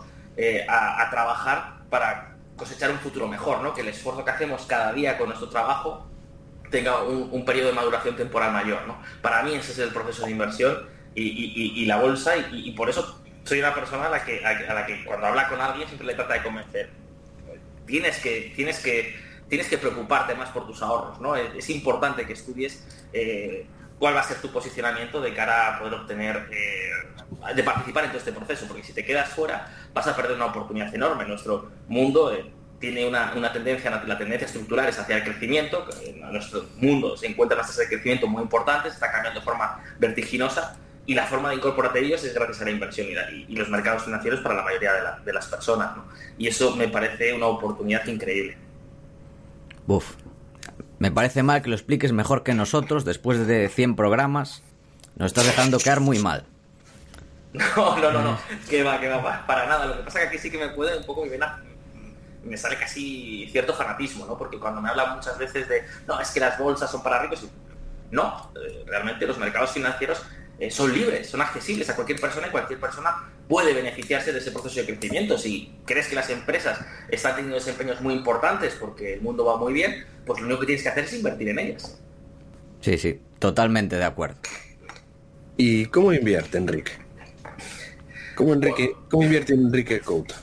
a 0.68 1.10
trabajar 1.12 1.84
para 1.90 2.33
cosechar 2.56 2.92
un 2.92 3.00
futuro 3.00 3.28
mejor, 3.28 3.62
¿no? 3.62 3.74
Que 3.74 3.82
el 3.82 3.88
esfuerzo 3.88 4.24
que 4.24 4.32
hacemos 4.32 4.66
cada 4.66 4.94
día 4.94 5.18
con 5.18 5.28
nuestro 5.28 5.50
trabajo 5.50 6.08
tenga 6.70 7.04
un, 7.04 7.46
periodo 7.46 7.68
de 7.68 7.74
maduración 7.74 8.16
temporal 8.16 8.52
mayor, 8.52 8.88
¿no? 8.88 9.00
Para 9.22 9.44
mí 9.44 9.54
ese 9.54 9.74
es 9.74 9.80
el 9.80 9.89
proceso 9.89 10.26
de 10.26 10.32
inversión 10.32 10.89
y, 11.13 11.86
la 11.86 11.98
bolsa 11.98 12.34
y, 12.52 12.72
por 12.72 12.89
eso 12.89 13.22
soy 13.44 13.60
una 13.60 13.76
persona 13.76 14.08
a 14.08 14.10
la, 14.10 14.26
que, 14.26 14.44
a 14.44 14.74
la 14.74 14.86
que 14.86 15.04
cuando 15.06 15.28
habla 15.28 15.48
con 15.50 15.62
alguien 15.62 15.88
siempre 15.88 16.08
le 16.08 16.16
trata 16.16 16.34
de 16.34 16.44
convencer. 16.44 16.89
tienes 17.86 18.20
que, 18.20 18.54
tienes 18.56 18.80
que, 18.80 19.16
tienes 19.50 19.68
que 19.68 19.78
preocuparte 19.78 20.34
más 20.34 20.50
por 20.50 20.66
tus 20.66 20.82
ahorros, 20.82 21.20
¿no? 21.22 21.36
Es, 21.36 21.70
importante 21.70 22.26
que 22.26 22.34
estudies 22.34 22.88
eh, 23.13 23.68
cuál 24.04 24.18
va 24.18 24.20
a 24.20 24.24
ser 24.24 24.42
tu 24.42 24.52
posicionamiento 24.52 25.22
de 25.22 25.34
cara 25.34 25.70
a 25.70 25.80
poder 25.80 25.94
obtener, 25.94 26.50
eh, 26.52 27.54
de 27.56 27.63
participar 27.63 28.04
en 28.04 28.10
todo 28.10 28.20
este 28.20 28.34
proceso, 28.34 28.66
porque 28.68 28.84
si 28.84 28.92
te 28.92 29.06
quedas 29.06 29.30
fuera 29.30 29.66
vas 29.94 30.06
a 30.06 30.13
perder 30.13 30.36
una 30.36 30.48
oportunidad 30.48 30.94
enorme. 30.94 31.24
Nuestro 31.24 31.72
mundo 31.88 32.34
eh, 32.34 32.52
tiene 32.82 33.08
una, 33.08 33.32
tendencia, 33.54 34.04
la 34.06 34.18
tendencia 34.18 34.46
estructural 34.46 34.89
es 34.89 35.00
hacia 35.00 35.16
el 35.16 35.24
crecimiento, 35.24 35.88
en 36.04 36.20
nuestro 36.34 36.66
mundo 36.76 37.16
se 37.16 37.28
encuentran 37.28 37.62
tasas 37.62 37.78
de 37.78 37.88
crecimiento 37.88 38.28
muy 38.28 38.42
importantes, 38.42 38.94
está 38.94 39.10
cambiando 39.10 39.39
de 39.39 39.46
forma 39.46 39.82
vertiginosa 40.00 40.76
y 41.06 41.13
la 41.13 41.26
forma 41.26 41.52
de 41.52 41.56
incorporarte 41.56 42.00
a 42.00 42.02
ellos 42.02 42.26
es 42.26 42.34
gracias 42.34 42.60
a 42.60 42.66
la 42.66 42.72
inversión 42.72 43.08
y, 43.08 43.56
los 43.56 43.70
mercados 43.70 44.04
financieros 44.04 44.42
para 44.42 44.56
la 44.56 44.63
mayoría 44.63 44.92
de, 45.24 45.32
las 45.32 45.48
personas. 45.48 45.92
Y 46.38 46.50
eso 46.50 46.76
me 46.76 46.89
parece 46.89 47.34
una 47.34 47.46
oportunidad 47.46 48.06
increíble. 48.08 48.58
Uf, 49.88 50.12
me 51.04 51.12
parece 51.12 51.44
mal 51.44 51.62
que 51.62 51.68
lo 51.68 51.76
expliques 51.76 52.13
mejor 52.13 52.44
que 52.44 52.54
nosotros 52.54 53.04
después 53.04 53.46
de 53.46 53.68
100 53.68 53.98
programas. 53.98 54.63
Nos 55.18 55.28
estás 55.28 55.46
dejando 55.46 55.78
quedar 55.78 56.00
muy 56.00 56.18
mal. 56.18 56.46
No, 57.54 58.00
no, 58.00 58.12
no, 58.12 58.22
no. 58.24 58.39
Que 58.68 58.82
va, 58.82 59.00
que 59.00 59.08
va, 59.08 59.46
para 59.46 59.68
nada. 59.68 59.86
Lo 59.86 59.98
que 59.98 60.04
pasa 60.04 60.20
es 60.20 60.24
que 60.24 60.30
aquí 60.30 60.38
sí 60.39 60.50
que 60.50 60.58
me 60.58 60.70
puede 60.70 60.98
un 60.98 61.04
poco 61.04 61.24
mi 61.24 61.30
vena 61.30 61.62
me 62.44 62.58
sale 62.58 62.78
casi 62.78 63.48
cierto 63.52 63.76
fanatismo, 63.76 64.26
¿no? 64.26 64.36
Porque 64.38 64.58
cuando 64.58 64.82
me 64.82 64.89
hablan 64.89 65.18
muchas 65.18 65.38
veces 65.38 65.70
de, 65.70 65.84
no, 66.08 66.20
es 66.20 66.32
que 66.32 66.39
las 66.39 66.58
bolsas 66.58 66.89
son 66.89 67.04
para 67.04 67.22
ricos, 67.22 67.46
no, 68.10 68.52
eh, 68.56 68.84
realmente 68.88 69.28
los 69.28 69.38
mercados 69.38 69.72
financieros 69.72 70.24
eh, 70.60 70.70
son 70.72 70.94
libres, 70.94 71.28
son 71.28 71.42
accesibles 71.42 71.89
a 71.89 71.96
cualquier 71.96 72.20
persona 72.20 72.48
y 72.48 72.52
cualquier 72.52 72.80
persona 72.80 73.30
puede 73.48 73.74
beneficiarse 73.74 74.32
de 74.32 74.39
ese 74.39 74.52
proceso 74.52 74.80
de 74.80 74.86
crecimiento. 74.86 75.38
Si 75.38 75.76
crees 75.86 76.08
que 76.08 76.16
las 76.16 76.30
empresas 76.30 76.80
están 77.10 77.36
teniendo 77.36 77.56
desempeños 77.56 78.02
muy 78.02 78.13
importantes 78.13 78.76
porque 78.80 79.13
el 79.13 79.22
mundo 79.22 79.46
va 79.46 79.58
muy 79.58 79.74
bien, 79.74 80.06
pues 80.26 80.39
lo 80.39 80.48
único 80.48 80.62
que 80.62 80.68
tienes 80.68 80.84
que 80.84 80.89
hacer 80.89 81.04
es 81.06 81.13
invertir 81.13 81.50
en 81.50 81.60
ellas. 81.60 82.00
Sí, 82.82 82.98
sí, 82.98 83.20
totalmente 83.39 83.98
de 83.98 84.04
acuerdo. 84.06 84.38
¿Y 85.58 85.86
cómo 85.88 86.13
invierte 86.13 86.58
Enrique? 86.58 86.92
¿Cómo, 88.36 88.54
Enrique, 88.54 88.96
¿cómo 89.10 89.24
invierte 89.24 89.54
Enrique 89.54 90.00
Couto? 90.00 90.36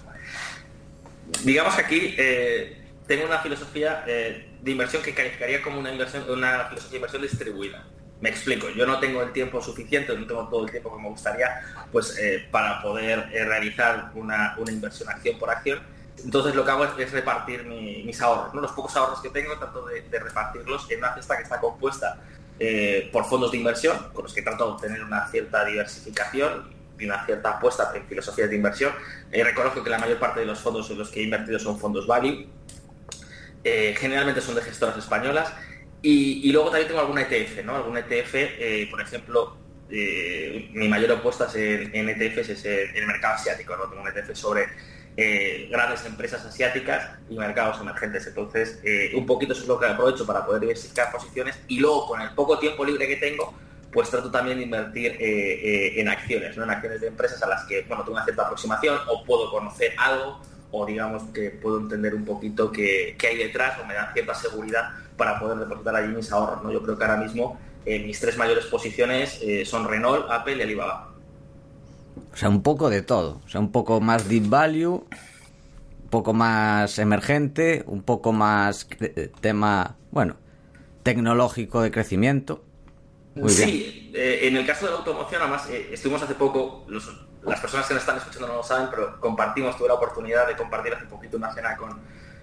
Digamos 1.44 1.74
que 1.74 1.82
aquí 1.82 2.14
eh, 2.18 2.76
tengo 3.06 3.26
una 3.26 3.38
filosofía 3.38 4.04
eh, 4.06 4.46
de 4.62 4.70
inversión 4.70 5.02
que 5.02 5.12
calificaría 5.12 5.62
como 5.62 5.80
una, 5.80 5.90
inversión, 5.90 6.24
una 6.30 6.66
filosofía 6.66 6.90
de 6.90 6.96
inversión 6.96 7.22
distribuida. 7.22 7.84
Me 8.20 8.28
explico, 8.28 8.68
yo 8.68 8.86
no 8.86 9.00
tengo 9.00 9.22
el 9.22 9.32
tiempo 9.32 9.62
suficiente, 9.62 10.14
no 10.14 10.26
tengo 10.26 10.46
todo 10.48 10.64
el 10.64 10.70
tiempo 10.70 10.94
que 10.94 11.02
me 11.02 11.08
gustaría 11.08 11.62
pues, 11.90 12.18
eh, 12.18 12.46
para 12.50 12.82
poder 12.82 13.30
eh, 13.32 13.44
realizar 13.44 14.10
una, 14.14 14.54
inversión 14.68 15.08
acción 15.08 15.38
por 15.38 15.50
acción. 15.50 15.80
Entonces 16.22 16.54
lo 16.54 16.62
que 16.62 16.70
hago 16.70 16.84
es, 16.84 17.12
repartir 17.12 17.64
mis 17.64 18.20
ahorros, 18.20 18.52
¿no? 18.52 18.60
los 18.60 18.72
pocos 18.72 18.94
ahorros 18.94 19.22
que 19.22 19.30
tengo, 19.30 19.56
trato 19.56 19.86
de, 19.86 20.18
repartirlos 20.18 20.90
en 20.90 20.98
una 20.98 21.14
cesta 21.14 21.38
que 21.38 21.44
está 21.44 21.58
compuesta 21.60 22.18
eh, 22.58 23.08
por 23.10 23.24
fondos 23.24 23.52
de 23.52 23.56
inversión, 23.56 23.96
con 24.12 24.24
los 24.24 24.34
que 24.34 24.42
trato 24.42 24.66
de 24.66 24.72
obtener 24.72 25.02
una 25.02 25.26
cierta 25.28 25.64
diversificación 25.64 26.74
y 26.98 27.06
una 27.06 27.24
cierta 27.24 27.52
apuesta 27.52 27.90
en 27.94 28.04
filosofías 28.04 28.50
de 28.50 28.56
inversión. 28.56 28.92
reconozco 29.32 29.82
que 29.82 29.88
la 29.88 29.98
mayor 29.98 30.18
parte 30.18 30.40
de 30.40 30.46
los 30.46 30.58
fondos 30.58 30.90
en 30.90 30.98
los 30.98 31.08
que 31.08 31.20
he 31.20 31.22
invertido 31.22 31.58
son 31.58 31.80
fondos 31.80 32.06
value, 32.06 32.46
generalmente 33.64 34.42
son 34.42 34.56
de 34.56 34.60
gestoras 34.60 34.98
españolas 34.98 35.50
y, 36.02 36.50
luego 36.52 36.70
también 36.70 36.88
tengo 36.88 37.00
algún 37.00 37.18
ETF, 37.18 37.64
¿no? 37.64 37.76
Algún 37.76 37.96
ETF, 37.98 38.34
eh, 38.34 38.88
por 38.90 39.00
ejemplo, 39.00 39.56
eh, 39.90 40.70
mi 40.72 40.88
mayor 40.88 41.12
apuesta 41.12 41.48
en, 41.54 41.94
en, 41.94 42.08
ETFs 42.08 42.48
es 42.48 42.64
en 42.64 42.96
el 42.96 43.06
mercado 43.06 43.34
asiático, 43.34 43.76
¿no? 43.76 43.84
Tengo 43.84 44.02
un 44.02 44.08
ETF 44.08 44.34
sobre 44.34 44.66
eh, 45.16 45.68
grandes 45.70 46.04
empresas 46.06 46.44
asiáticas 46.44 47.18
y 47.28 47.36
mercados 47.36 47.80
emergentes. 47.80 48.26
Entonces, 48.26 48.80
un 49.14 49.26
poquito 49.26 49.52
eso 49.52 49.62
es 49.62 49.68
lo 49.68 49.78
que 49.78 49.86
aprovecho 49.86 50.26
para 50.26 50.46
poder 50.46 50.62
diversificar 50.62 51.12
posiciones 51.12 51.58
y 51.68 51.80
luego 51.80 52.06
con 52.06 52.22
el 52.22 52.30
poco 52.30 52.58
tiempo 52.58 52.84
libre 52.84 53.06
que 53.06 53.16
tengo, 53.16 53.52
pues 53.92 54.08
trato 54.08 54.30
también 54.30 54.56
de 54.56 54.64
invertir 54.64 55.16
en 55.20 56.08
acciones, 56.08 56.56
¿no? 56.56 56.64
En 56.64 56.70
acciones 56.70 57.00
de 57.00 57.08
empresas 57.08 57.42
a 57.42 57.48
las 57.48 57.64
que, 57.64 57.82
bueno, 57.82 58.04
tengo 58.04 58.16
una 58.16 58.24
cierta 58.24 58.44
aproximación 58.44 58.96
o 59.08 59.24
puedo 59.24 59.50
conocer 59.50 59.92
algo 59.98 60.40
o 60.72 60.86
digamos 60.86 61.24
que 61.34 61.50
puedo 61.50 61.80
entender 61.80 62.14
un 62.14 62.24
poquito 62.24 62.70
qué, 62.70 63.16
hay 63.22 63.36
detrás 63.36 63.78
o 63.80 63.86
me 63.86 63.94
da 63.94 64.12
cierta 64.12 64.34
seguridad 64.34 64.90
para 65.20 65.38
poder 65.38 65.58
depositar 65.58 65.94
allí 65.94 66.14
mis 66.14 66.32
ahorros. 66.32 66.62
¿no? 66.62 66.72
Yo 66.72 66.82
creo 66.82 66.96
que 66.96 67.04
ahora 67.04 67.18
mismo 67.18 67.60
eh, 67.84 67.98
mis 67.98 68.18
tres 68.18 68.38
mayores 68.38 68.64
posiciones 68.64 69.38
eh, 69.42 69.66
son 69.66 69.86
Renault, 69.86 70.30
Apple 70.30 70.56
y 70.56 70.62
Alibaba. 70.62 71.12
O 72.32 72.36
sea, 72.36 72.48
un 72.48 72.62
poco 72.62 72.88
de 72.88 73.02
todo. 73.02 73.42
O 73.44 73.48
sea, 73.48 73.60
un 73.60 73.70
poco 73.70 74.00
más 74.00 74.30
deep 74.30 74.48
value, 74.48 74.94
un 74.94 76.08
poco 76.08 76.32
más 76.32 76.98
emergente, 76.98 77.84
un 77.86 78.02
poco 78.02 78.32
más 78.32 78.88
eh, 78.98 79.30
tema, 79.42 79.98
bueno, 80.10 80.36
tecnológico 81.02 81.82
de 81.82 81.90
crecimiento. 81.90 82.64
Muy 83.34 83.50
sí, 83.50 84.10
en 84.14 84.56
el 84.56 84.66
caso 84.66 84.86
de 84.86 84.92
la 84.92 84.98
automoción, 84.98 85.42
además, 85.42 85.68
estuvimos 85.68 86.22
hace 86.22 86.34
poco, 86.34 86.86
las 87.44 87.60
personas 87.60 87.86
que 87.86 87.94
nos 87.94 88.02
están 88.02 88.16
escuchando 88.16 88.48
no 88.48 88.54
lo 88.54 88.62
saben, 88.62 88.88
pero 88.90 89.20
compartimos, 89.20 89.76
tuve 89.76 89.88
la 89.88 89.94
oportunidad 89.94 90.48
de 90.48 90.56
compartir 90.56 90.94
hace 90.94 91.04
poquito 91.04 91.36
una 91.36 91.52
cena 91.52 91.76
con, 91.76 92.00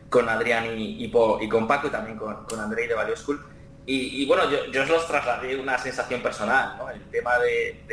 con 0.10 0.30
Adrián 0.30 0.66
y, 0.78 1.10
con 1.12 1.68
Paco 1.68 1.88
y 1.88 1.90
también 1.90 2.18
con, 2.18 2.46
con 2.46 2.60
Andrei 2.60 2.88
de 2.88 2.94
Value 2.94 3.16
School. 3.16 3.46
Y, 3.90 4.26
bueno, 4.26 4.52
yo, 4.52 4.66
yo, 4.66 4.84
os 4.84 4.90
los 4.90 5.08
trasladé 5.08 5.56
una 5.56 5.78
sensación 5.78 6.22
personal, 6.22 6.76
¿no? 6.78 6.90
El 6.90 7.04
tema 7.10 7.40
de, 7.40 7.84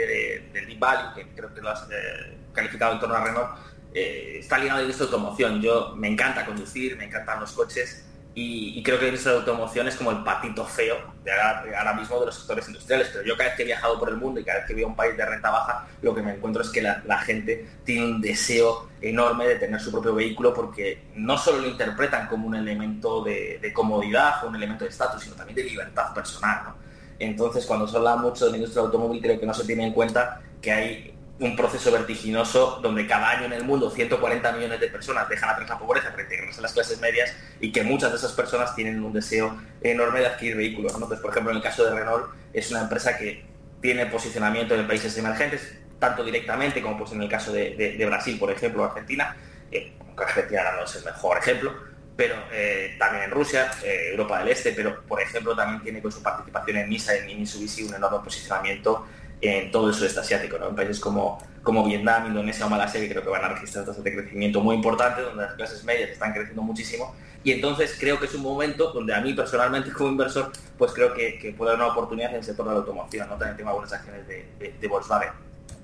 del 0.53 0.67
Deep 0.67 0.81
Value, 0.81 1.15
que 1.15 1.29
creo 1.37 1.55
que 1.55 1.61
lo 1.61 1.71
has 1.71 1.85
eh, 1.89 2.37
calificado 2.53 2.95
en 2.95 2.99
torno 2.99 3.15
a 3.15 3.23
Renault, 3.23 3.51
eh, 3.95 4.39
está 4.41 4.59
ligado 4.59 4.85
a 4.85 4.91
esta 4.91 5.05
automoción. 5.05 5.63
Yo 5.63 5.95
me 5.95 6.09
encanta 6.09 6.45
conducir, 6.45 6.97
me 6.97 7.05
encantan 7.05 7.39
los 7.39 7.53
coches 7.53 8.05
y, 8.37 8.83
creo 8.83 8.99
que 8.99 9.13
la 9.13 9.31
automoción 9.33 9.87
es 9.87 9.95
como 9.95 10.11
el 10.11 10.25
patito 10.25 10.65
feo 10.65 10.97
de 11.23 11.31
ahora, 11.31 11.95
mismo 11.95 12.19
de 12.19 12.27
los 12.27 12.35
sectores 12.35 12.67
industriales. 12.67 13.09
Pero 13.13 13.25
yo 13.25 13.37
cada 13.37 13.51
vez 13.51 13.57
que 13.57 13.63
he 13.63 13.67
viajado 13.67 13.97
por 13.99 14.09
el 14.09 14.17
mundo 14.17 14.41
y 14.41 14.45
cada 14.45 14.59
vez 14.59 14.67
que 14.67 14.83
a 14.83 14.87
un 14.87 14.97
país 14.97 15.17
de 15.17 15.25
renta 15.25 15.51
baja, 15.51 15.87
lo 16.03 16.13
que 16.13 16.21
me 16.21 16.35
encuentro 16.35 16.63
es 16.63 16.71
que 16.71 16.83
la, 16.83 17.19
gente 17.21 17.65
tiene 17.85 18.07
un 18.07 18.21
deseo 18.21 18.89
enorme 19.01 19.47
de 19.47 19.55
tener 19.57 19.81
su 19.81 19.93
propio 19.93 20.17
vehículo 20.17 20.53
porque 20.53 21.05
no 21.15 21.39
solo 21.39 21.59
lo 21.59 21.69
interpretan 21.69 22.27
como 22.27 22.49
un 22.49 22.57
elemento 22.57 23.23
de, 23.23 23.73
comodidad 23.73 24.45
o 24.45 24.49
un 24.49 24.57
elemento 24.57 24.85
de 24.85 24.91
estatus, 24.91 25.23
sino 25.23 25.37
también 25.37 25.55
de 25.55 25.65
libertad 25.65 26.13
personal. 26.13 26.75
Entonces, 27.21 27.65
cuando 27.65 27.87
se 27.87 27.97
habla 27.97 28.17
mucho 28.17 28.47
de 28.47 28.51
la 28.51 28.57
industria 28.57 28.83
automóvil, 28.83 29.23
creo 29.23 29.39
que 29.39 29.47
no 29.47 29.55
se 29.55 29.65
tiene 29.65 29.87
en 29.87 29.93
cuenta 29.93 30.41
que 30.61 30.73
hay 30.73 31.14
un 31.41 31.57
proceso 31.57 31.91
vertiginoso 31.91 32.79
donde 32.81 33.07
cada 33.07 33.31
año 33.31 33.47
en 33.47 33.53
el 33.53 33.65
mundo 33.65 33.91
140 33.91 34.53
millones 34.53 34.81
de 34.81 34.87
personas 34.89 35.29
dejan 35.29 35.51
atrás 35.51 35.69
la 35.69 35.79
pobreza 35.79 36.11
para 36.11 36.23
integrarse 36.23 36.61
a 36.61 36.63
las 36.63 36.73
clases 36.73 37.01
medias 37.01 37.35
y 37.61 37.73
que 37.73 37.83
muchas 37.83 38.13
de 38.13 38.19
esas 38.19 38.33
personas 38.33 38.75
tienen 38.77 39.03
un 39.03 39.13
deseo 39.13 39.61
enorme 39.81 40.21
de 40.21 40.27
adquirir 40.27 40.57
vehículos. 40.57 40.93
Entonces, 40.95 41.19
por 41.19 41.31
ejemplo, 41.31 41.51
en 41.51 41.57
el 41.57 41.63
caso 41.63 41.85
de 41.85 41.91
Renault, 41.91 42.27
es 42.53 42.71
una 42.71 42.83
empresa 42.83 43.19
que 43.19 43.45
tiene 43.81 44.07
posicionamiento 44.07 44.75
en 44.75 44.87
países 44.87 45.17
emergentes, 45.19 45.77
tanto 45.99 46.25
directamente 46.25 46.81
como 46.81 46.99
pues 46.99 47.13
en 47.13 47.23
el 47.23 47.29
caso 47.29 47.53
de, 47.53 48.03
Brasil, 48.07 48.39
por 48.39 48.51
ejemplo, 48.51 48.85
Argentina. 48.85 49.37
Eh, 49.73 49.93
Argentina 50.17 50.63
no 50.77 50.85
es 50.85 50.95
el 50.95 51.05
mejor 51.05 51.39
ejemplo, 51.39 51.75
pero 52.17 52.37
eh, 52.53 52.95
también 52.99 53.25
en 53.25 53.31
Rusia, 53.33 53.71
eh, 53.83 54.11
Europa 54.13 54.39
del 54.39 54.49
Este, 54.49 54.73
pero 54.73 55.03
por 55.03 55.21
ejemplo 55.21 55.57
también 55.57 55.83
tiene 55.83 56.01
con 56.01 56.13
su 56.13 56.23
participación 56.23 56.77
en 56.77 56.89
Nisa 56.89 57.17
y 57.17 57.33
en 57.33 57.41
Mitsubishi 57.41 57.83
un 57.83 57.95
enorme 57.95 58.19
posicionamiento 58.23 59.07
en 59.49 59.71
todo 59.71 59.89
el 59.89 59.95
sudeste 59.95 60.21
asiático, 60.21 60.59
¿no? 60.59 60.69
en 60.69 60.75
países 60.75 60.99
como, 61.01 61.39
como 61.63 61.85
Vietnam, 61.85 62.27
Indonesia 62.27 62.67
o 62.67 62.71
Malasia, 62.71 63.01
que 63.01 63.09
creo 63.09 63.23
que 63.23 63.29
van 63.29 63.45
a 63.45 63.49
registrar 63.49 63.85
tasas 63.85 64.03
de 64.03 64.13
crecimiento 64.13 64.61
muy 64.61 64.77
importantes, 64.77 65.25
donde 65.25 65.43
las 65.43 65.55
clases 65.55 65.85
medias 65.85 66.11
están 66.11 66.33
creciendo 66.33 66.63
muchísimo. 66.63 67.15
Y 67.43 67.53
entonces 67.53 67.97
creo 68.01 68.19
que 68.19 68.25
es 68.27 68.35
un 68.35 68.43
momento 68.43 68.91
donde 68.93 69.15
a 69.15 69.21
mí 69.21 69.35
personalmente 69.35 69.93
como 69.93 70.11
inversor, 70.11 70.51
pues 70.79 70.93
creo 70.93 71.13
que, 71.13 71.55
puede 71.57 71.73
haber 71.73 71.85
una 71.85 71.93
oportunidad 71.93 72.31
en 72.31 72.37
el 72.37 72.45
sector 72.45 72.67
de 72.67 72.73
la 72.73 72.79
automoción. 72.79 73.29
¿no? 73.29 73.37
También 73.37 73.57
tengo 73.57 73.69
algunas 73.71 73.93
acciones 73.93 74.27
de, 74.27 74.47
de, 74.59 74.89
Volkswagen. 74.89 75.31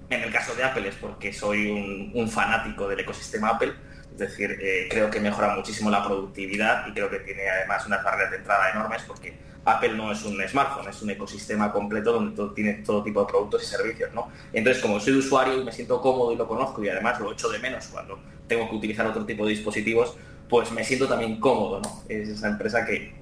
En 0.09 0.23
el 0.23 0.33
caso 0.33 0.55
de 0.55 0.65
Apple 0.65 0.89
es 0.89 0.95
porque 0.97 1.33
soy 1.33 1.71
un, 1.71 2.13
un 2.15 2.29
fanático 2.31 2.89
del 2.89 3.01
ecosistema 3.01 3.51
Apple, 3.51 3.75
es 4.13 4.19
decir, 4.19 4.59
eh, 4.61 4.89
creo 4.91 5.11
que 5.11 5.21
mejora 5.21 5.55
muchísimo 5.55 5.91
la 5.91 6.05
productividad 6.05 6.87
y 6.87 6.93
creo 6.93 7.09
que 7.09 7.21
tiene 7.21 7.49
además 7.49 7.87
unas 7.87 8.03
barreras 8.03 8.31
de 8.31 8.39
entrada 8.39 8.71
enormes 8.71 9.03
porque 9.07 9.35
Apple 9.65 9.95
no 9.95 10.11
es 10.11 10.25
un 10.25 10.41
smartphone, 10.49 10.89
es 10.89 11.03
un 11.03 11.11
ecosistema 11.11 11.73
completo 11.73 12.13
donde 12.13 12.55
tiene 12.55 12.75
todo 12.85 13.03
tipo 13.03 13.21
de 13.21 13.27
productos 13.27 13.63
y 13.63 13.67
servicios, 13.67 14.13
¿no? 14.15 14.29
Entonces, 14.53 14.83
como 14.83 14.99
soy 15.01 15.15
usuario 15.15 15.61
y 15.61 15.65
me 15.65 15.73
siento 15.73 16.01
cómodo 16.01 16.33
y 16.33 16.37
lo 16.37 16.49
conozco 16.49 16.83
y 16.83 16.89
además 16.89 17.21
lo 17.21 17.33
echo 17.33 17.49
de 17.51 17.59
menos 17.59 17.87
cuando 17.89 18.19
tengo 18.47 18.69
que 18.69 18.77
utilizar 18.77 19.07
otro 19.07 19.25
tipo 19.27 19.45
de 19.45 19.51
dispositivos, 19.51 20.17
pues 20.49 20.73
me 20.73 20.83
siento 20.83 21.07
también 21.07 21.39
cómodo, 21.39 21.81
¿no? 21.81 22.03
Es 22.09 22.29
esa 22.29 22.49
empresa 22.49 22.85
que, 22.85 23.15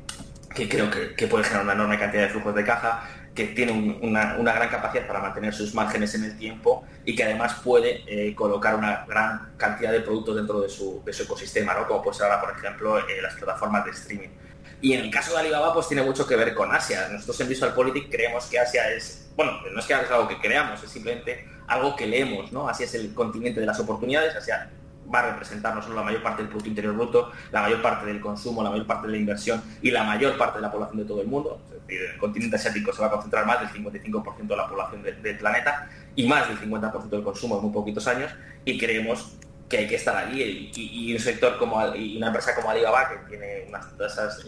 creo 0.55 0.91
que, 0.91 1.27
puede 1.27 1.45
generar 1.45 1.65
una 1.65 1.75
enorme 1.75 1.99
cantidad 1.99 2.23
de 2.23 2.29
flujos 2.31 2.55
de 2.55 2.65
caja, 2.65 3.09
que 3.35 3.49
tiene 3.49 3.99
una, 4.03 4.35
gran 4.35 4.69
capacidad 4.69 5.07
para 5.07 5.21
mantener 5.21 5.55
sus 5.55 5.75
márgenes 5.75 6.15
en 6.15 6.25
el 6.25 6.37
tiempo 6.37 6.85
y 7.05 7.15
que 7.15 7.23
además 7.23 7.61
puede 7.63 8.03
eh, 8.07 8.35
colocar 8.35 8.75
una 8.75 9.05
gran 9.07 9.53
cantidad 9.57 9.93
de 9.93 10.01
productos 10.01 10.37
dentro 10.37 10.61
de 10.61 10.69
su, 10.69 11.03
ecosistema, 11.07 11.75
¿no? 11.75 11.87
Como 11.87 12.03
puede 12.03 12.17
ser 12.17 12.27
ahora, 12.27 12.41
por 12.41 12.57
ejemplo, 12.57 12.99
eh, 12.99 13.23
las 13.23 13.35
plataformas 13.35 13.85
de 13.85 13.91
streaming. 13.93 14.31
Y 14.81 14.93
en 14.93 15.05
el 15.05 15.11
caso 15.11 15.33
de 15.33 15.41
Alibaba, 15.41 15.75
pues 15.75 15.89
tiene 15.89 16.03
mucho 16.03 16.27
que 16.27 16.37
ver 16.37 16.55
con 16.55 16.73
Asia. 16.73 17.09
Nosotros 17.11 17.41
en 17.41 17.49
Visual 17.49 17.75
creemos 18.11 18.47
que 18.47 18.59
Asia 18.59 18.91
es, 18.91 19.31
bueno, 19.37 19.53
no 19.73 19.81
es 19.81 19.87
que 19.87 19.95
es 19.95 20.11
algo 20.11 20.29
que 20.29 20.39
creamos, 20.39 20.83
es 20.83 20.91
simplemente 20.91 21.49
algo 21.67 21.97
que 21.97 22.07
leemos, 22.07 22.53
¿no? 22.53 22.69
Asia 22.69 22.87
es 22.87 22.95
el 22.95 23.13
continente 23.13 23.61
de 23.61 23.67
las 23.67 23.79
oportunidades, 23.81 24.37
Asia 24.37 24.71
va 25.13 25.21
a 25.21 25.31
representar 25.33 25.75
no 25.75 25.83
solo 25.83 25.97
la 25.97 26.03
mayor 26.03 26.23
parte 26.23 26.43
del 26.43 26.49
Producto 26.49 26.69
Interior 26.69 26.95
Bruto, 26.95 27.33
la 27.51 27.63
mayor 27.63 27.83
parte 27.83 28.07
del 28.07 28.21
consumo, 28.21 28.63
la 28.63 28.71
mayor 28.71 28.87
parte 28.87 29.07
de 29.07 29.13
la 29.13 29.19
inversión 29.19 29.63
y 29.83 29.91
la 29.91 30.05
mayor 30.05 30.37
parte 30.37 30.59
de 30.59 30.63
la 30.63 30.71
población 30.71 30.99
de 30.99 31.05
todo 31.05 31.21
el 31.23 31.29
mundo. 31.29 31.61
Es 31.67 31.87
decir, 31.87 32.11
el 32.13 32.19
continente 32.19 32.57
asiático 32.57 32.93
se 32.93 33.01
va 33.01 33.09
a 33.09 33.11
concentrar 33.11 33.47
más 33.47 33.61
del 33.61 33.85
55% 33.85 34.47
de 34.47 34.57
la 34.57 34.69
población 34.69 35.03
del 35.03 35.39
planeta 35.39 35.89
y 36.15 36.27
más 36.27 36.49
del 36.49 36.59
50% 36.59 37.09
del 37.09 37.23
consumo 37.23 37.57
en 37.57 37.63
muy 37.63 37.73
poquitos 37.73 38.07
años 38.07 38.31
y 38.65 38.79
creemos 38.79 39.39
que 39.69 39.79
hay 39.79 39.87
que 39.87 39.97
estar 39.97 40.17
allí 40.17 40.71
y, 40.75 41.13
un 41.13 41.21
sector 41.21 41.59
como 41.59 41.95
y 41.95 42.17
una 42.17 42.29
empresa 42.29 42.55
como 42.55 42.71
Alibaba 42.71 43.09
que 43.09 43.17
tiene 43.29 43.67
unas 43.69 43.87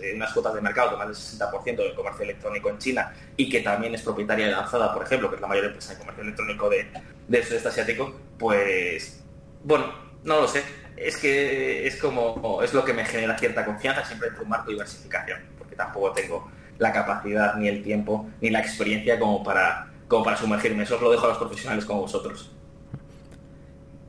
eh, 0.01 0.13
unas 0.15 0.33
cuotas 0.33 0.55
de 0.55 0.61
mercado 0.61 0.93
de 0.93 0.97
más 0.97 1.07
del 1.09 1.17
60% 1.17 1.77
del 1.77 1.95
comercio 1.95 2.25
electrónico 2.25 2.71
en 2.71 2.79
China 2.79 3.15
y 3.37 3.49
que 3.51 3.61
también 3.61 3.95
es 3.95 4.03
propietaria 4.03 4.47
de 4.47 4.53
Lanzada, 4.53 4.95
por 4.95 5.03
ejemplo, 5.03 5.29
que 5.29 5.37
es 5.37 5.43
la 5.43 5.49
mayor 5.49 5.67
empresa 5.67 5.93
de 5.93 5.99
comercio 5.99 6.23
electrónico 6.23 6.71
de, 6.71 6.91
del 7.29 7.45
sudeste 7.45 7.69
asiático, 7.69 8.19
pues 8.39 9.23
bueno, 9.63 9.93
no 10.25 10.41
lo 10.41 10.49
sé. 10.49 10.63
Es 10.97 11.17
que 11.17 11.87
es 11.87 11.97
como 11.97 12.63
es 12.63 12.75
lo 12.75 12.85
que 12.85 12.93
me 12.93 13.05
genera 13.05 13.39
cierta 13.39 13.65
confianza 13.65 14.05
siempre 14.05 14.29
entre 14.29 14.43
un 14.43 14.49
marco 14.49 14.67
de 14.67 14.73
diversificación, 14.75 15.41
porque 15.59 15.77
tampoco 15.77 16.13
tengo 16.13 16.51
la 16.79 16.93
capacidad 16.93 17.55
ni 17.57 17.69
el 17.69 17.83
tiempo 17.83 18.29
ni 18.41 18.51
la 18.51 18.61
experiencia 18.61 19.19
como 19.19 19.43
para 19.43 19.91
como 20.09 20.25
para 20.25 20.37
sumergirme. 20.37 20.83
Eso 20.83 20.97
os 20.97 21.03
lo 21.03 21.11
dejo 21.11 21.27
a 21.27 21.29
los 21.31 21.39
profesionales 21.39 21.85
como 21.85 22.03
vosotros. 22.03 22.51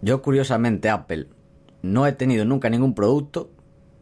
Yo 0.02 0.22
curiosamente 0.22 0.90
Apple 0.90 1.28
no 1.82 2.08
he 2.08 2.12
tenido 2.12 2.46
nunca 2.46 2.70
ningún 2.70 2.96
producto, 2.96 3.52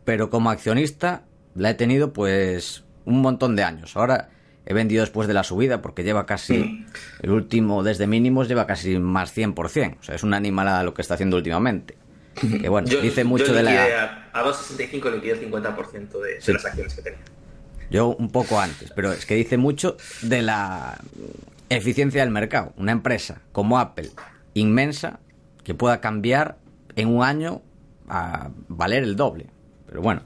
pero 0.05 0.29
como 0.29 0.49
accionista 0.49 1.23
la 1.55 1.71
he 1.71 1.73
tenido 1.73 2.13
pues 2.13 2.83
un 3.05 3.21
montón 3.21 3.55
de 3.55 3.63
años. 3.63 3.95
Ahora 3.95 4.29
he 4.65 4.73
vendido 4.73 5.01
después 5.01 5.27
de 5.27 5.33
la 5.33 5.43
subida 5.43 5.81
porque 5.81 6.03
lleva 6.03 6.25
casi, 6.25 6.59
mm. 6.59 6.85
el 7.23 7.31
último 7.31 7.83
desde 7.83 8.07
mínimos 8.07 8.47
lleva 8.47 8.67
casi 8.67 8.97
más 8.99 9.35
100%. 9.35 9.97
O 9.99 10.03
sea, 10.03 10.15
es 10.15 10.23
una 10.23 10.37
animalada 10.37 10.83
lo 10.83 10.93
que 10.93 11.01
está 11.01 11.15
haciendo 11.15 11.37
últimamente. 11.37 11.97
Que 12.61 12.69
bueno, 12.69 12.87
dice 12.87 13.25
mucho 13.25 13.53
de 13.53 13.63
la... 13.63 14.29
A, 14.31 14.43
2.65 14.45 15.13
liquidé 15.13 15.33
el 15.33 15.51
50% 15.51 16.21
de, 16.21 16.39
de 16.39 16.53
las 16.53 16.65
acciones 16.65 16.93
que 16.93 17.01
tenía. 17.01 17.19
Yo 17.89 18.15
un 18.15 18.29
poco 18.29 18.59
antes, 18.59 18.91
pero 18.95 19.11
es 19.11 19.25
que 19.25 19.35
dice 19.35 19.57
mucho 19.57 19.97
de 20.21 20.41
la 20.43 20.99
eficiencia 21.69 22.21
del 22.21 22.29
mercado. 22.29 22.71
Una 22.77 22.91
empresa 22.91 23.41
como 23.51 23.79
Apple, 23.79 24.09
inmensa, 24.53 25.19
que 25.63 25.73
pueda 25.73 26.01
cambiar 26.01 26.57
en 26.95 27.07
un 27.09 27.23
año 27.23 27.61
a 28.07 28.49
valer 28.67 29.03
el 29.03 29.15
doble. 29.15 29.47
Pero 29.87 30.01
bueno, 30.01 30.23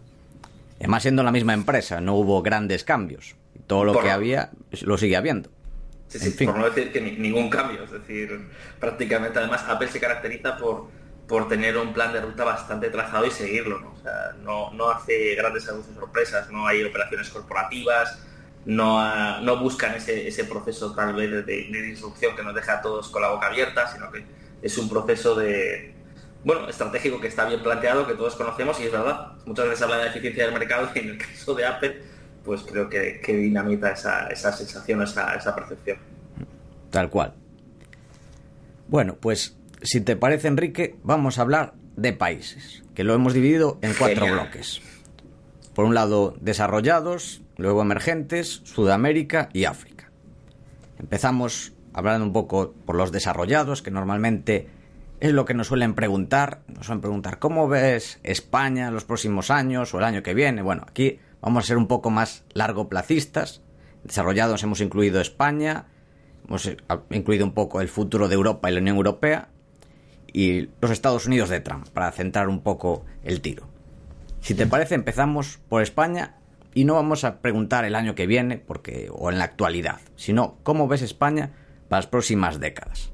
además 0.79 1.01
siendo 1.03 1.23
la 1.23 1.31
misma 1.31 1.53
empresa, 1.53 2.01
no 2.01 2.15
hubo 2.15 2.41
grandes 2.41 2.83
cambios. 2.83 3.35
Todo 3.67 3.85
lo 3.85 3.99
que 3.99 4.11
había 4.11 4.51
lo 4.81 4.97
sigue 4.97 5.15
habiendo. 5.15 5.49
Sí, 6.07 6.19
sí, 6.19 6.45
por 6.45 6.57
no 6.57 6.69
decir 6.69 6.91
que 6.91 7.01
ningún 7.01 7.49
cambio. 7.49 7.83
Es 7.83 7.91
decir, 7.91 8.47
prácticamente 8.79 9.39
además 9.39 9.63
Apple 9.67 9.87
se 9.87 9.99
caracteriza 9.99 10.57
por, 10.57 10.89
por 11.27 11.47
tener 11.47 11.77
un 11.77 11.93
plan 11.93 12.13
de 12.13 12.21
ruta 12.21 12.43
bastante 12.43 12.89
trazado 12.89 13.25
y 13.25 13.31
seguirlo. 13.31 13.79
¿no? 13.79 13.93
O 13.93 13.97
sea, 13.97 14.35
no, 14.43 14.71
no 14.73 14.89
hace 14.89 15.35
grandes 15.35 15.67
anuncios 15.69 15.95
sorpresas, 15.95 16.51
no 16.51 16.67
hay 16.67 16.83
operaciones 16.83 17.29
corporativas, 17.29 18.19
no, 18.65 19.41
no 19.41 19.57
buscan 19.57 19.95
ese, 19.95 20.27
ese, 20.27 20.45
proceso 20.45 20.93
tal 20.93 21.13
vez 21.15 21.31
de, 21.31 21.43
de, 21.43 21.81
disrupción 21.81 22.35
que 22.35 22.43
nos 22.43 22.55
deja 22.55 22.75
a 22.75 22.81
todos 22.81 23.09
con 23.09 23.21
la 23.21 23.29
boca 23.29 23.47
abierta, 23.47 23.87
sino 23.87 24.11
que 24.11 24.23
es 24.63 24.77
un 24.77 24.89
proceso 24.89 25.35
de, 25.35 25.93
bueno, 26.43 26.67
estratégico 26.67 27.19
que 27.19 27.27
está 27.27 27.45
bien 27.45 27.61
planteado, 27.61 28.07
que 28.07 28.15
todos 28.15 28.35
conocemos 28.35 28.79
y 28.79 28.85
es 28.85 28.91
verdad. 28.91 29.33
Muchas 29.45 29.65
veces 29.65 29.81
habla 29.81 29.97
de 29.97 30.07
eficiencia 30.07 30.45
del 30.45 30.53
mercado 30.53 30.89
y 30.95 30.99
en 30.99 31.09
el 31.09 31.17
caso 31.17 31.53
de 31.53 31.65
Apple, 31.65 32.01
pues 32.43 32.61
creo 32.63 32.89
que, 32.89 33.21
dinamita 33.27 33.91
esa, 33.91 34.27
esa 34.27 34.51
sensación, 34.51 35.03
esa, 35.03 35.35
esa 35.35 35.53
percepción. 35.53 35.97
Tal 36.89 37.09
cual. 37.09 37.33
Bueno, 38.87 39.17
pues 39.19 39.57
si 39.81 40.01
te 40.01 40.15
parece, 40.15 40.47
Enrique, 40.47 40.95
vamos 41.03 41.37
a 41.37 41.41
hablar 41.41 41.73
de 41.97 42.13
países, 42.13 42.83
que 42.95 43.03
lo 43.03 43.13
hemos 43.13 43.33
dividido 43.33 43.79
en 43.81 43.93
cuatro 43.93 44.25
bloques. 44.25 44.81
Por 45.75 45.85
un 45.85 45.93
lado, 45.93 46.35
desarrollados, 46.39 47.41
luego 47.57 47.81
emergentes, 47.81 48.61
Sudamérica 48.63 49.49
y 49.53 49.65
África. 49.65 50.11
Empezamos 50.99 51.73
hablando 51.93 52.25
un 52.25 52.33
poco 52.33 52.73
por 52.85 52.95
los 52.95 53.11
desarrollados, 53.11 53.81
que 53.81 53.91
normalmente 53.91 54.67
es 55.19 55.31
lo 55.31 55.45
que 55.45 55.53
nos 55.53 55.67
suelen 55.67 55.93
preguntar. 55.93 56.61
Nos 56.67 56.87
suelen 56.87 57.01
preguntar, 57.01 57.39
¿cómo 57.39 57.67
ves 57.67 58.19
España 58.23 58.87
en 58.87 58.93
los 58.93 59.05
próximos 59.05 59.51
años 59.51 59.93
o 59.93 59.99
el 59.99 60.03
año 60.03 60.23
que 60.23 60.33
viene? 60.33 60.61
Bueno, 60.61 60.83
aquí 60.87 61.19
vamos 61.41 61.63
a 61.63 61.67
ser 61.67 61.77
un 61.77 61.87
poco 61.87 62.09
más 62.09 62.43
largoplacistas. 62.53 63.61
Desarrollados 64.03 64.63
hemos 64.63 64.81
incluido 64.81 65.21
España, 65.21 65.85
hemos 66.45 66.69
incluido 67.09 67.45
un 67.45 67.53
poco 67.53 67.79
el 67.79 67.87
futuro 67.87 68.27
de 68.27 68.35
Europa 68.35 68.69
y 68.69 68.73
la 68.73 68.81
Unión 68.81 68.97
Europea 68.97 69.47
y 70.33 70.69
los 70.81 70.91
Estados 70.91 71.27
Unidos 71.27 71.49
de 71.49 71.61
Trump, 71.61 71.87
para 71.89 72.11
centrar 72.11 72.49
un 72.49 72.61
poco 72.61 73.05
el 73.23 73.39
tiro. 73.39 73.67
Si 74.41 74.55
te 74.55 74.67
parece, 74.67 74.95
empezamos 74.95 75.59
por 75.69 75.81
España 75.83 76.35
y 76.73 76.83
no 76.83 76.95
vamos 76.95 77.23
a 77.23 77.39
preguntar 77.39 77.85
el 77.85 77.95
año 77.95 78.15
que 78.15 78.27
viene 78.27 78.57
porque 78.57 79.09
o 79.09 79.31
en 79.31 79.37
la 79.37 79.45
actualidad, 79.45 80.01
sino 80.15 80.57
cómo 80.63 80.87
ves 80.87 81.01
España 81.01 81.51
para 81.93 81.99
las 81.99 82.07
próximas 82.07 82.59
décadas. 82.59 83.11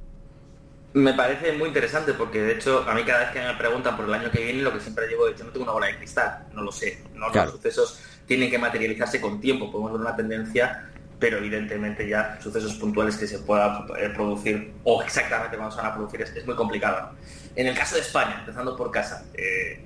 Me 0.94 1.14
parece 1.14 1.52
muy 1.52 1.68
interesante 1.68 2.14
porque 2.14 2.42
de 2.42 2.54
hecho 2.54 2.86
a 2.88 2.94
mí 2.94 3.04
cada 3.04 3.20
vez 3.20 3.30
que 3.32 3.42
me 3.42 3.54
preguntan 3.56 3.98
por 3.98 4.06
el 4.06 4.14
año 4.14 4.32
que 4.32 4.42
viene 4.42 4.62
lo 4.62 4.72
que 4.72 4.80
siempre 4.80 5.06
digo 5.06 5.28
es 5.28 5.38
yo 5.38 5.44
no 5.44 5.52
tengo 5.52 5.66
una 5.66 5.74
bola 5.74 5.88
de 5.88 5.98
cristal, 5.98 6.48
no 6.54 6.62
lo 6.62 6.72
sé, 6.72 7.04
no 7.14 7.28
los 7.28 7.52
sucesos 7.52 8.02
tienen 8.26 8.50
que 8.50 8.58
materializarse 8.58 9.20
con 9.20 9.42
tiempo, 9.42 9.70
podemos 9.70 9.92
ver 9.92 10.02
una 10.02 10.16
tendencia, 10.16 10.90
pero 11.20 11.40
evidentemente 11.40 12.08
ya 12.08 12.40
sucesos 12.42 12.76
puntuales 12.76 13.18
que 13.18 13.28
se 13.28 13.40
puedan 13.40 13.86
eh, 13.98 14.10
producir 14.16 14.74
o 14.86 15.04
exactamente 15.04 15.58
cuando 15.58 15.76
se 15.76 15.82
van 15.82 15.92
a 15.92 15.96
producir 15.96 16.22
es, 16.22 16.46
muy 16.46 16.56
complicado. 16.56 17.12
En 17.58 17.68
el 17.68 17.78
caso 17.78 17.96
de 17.96 18.02
España, 18.02 18.38
empezando 18.40 18.78
por 18.78 18.92
casa, 18.92 19.26
eh, 19.34 19.84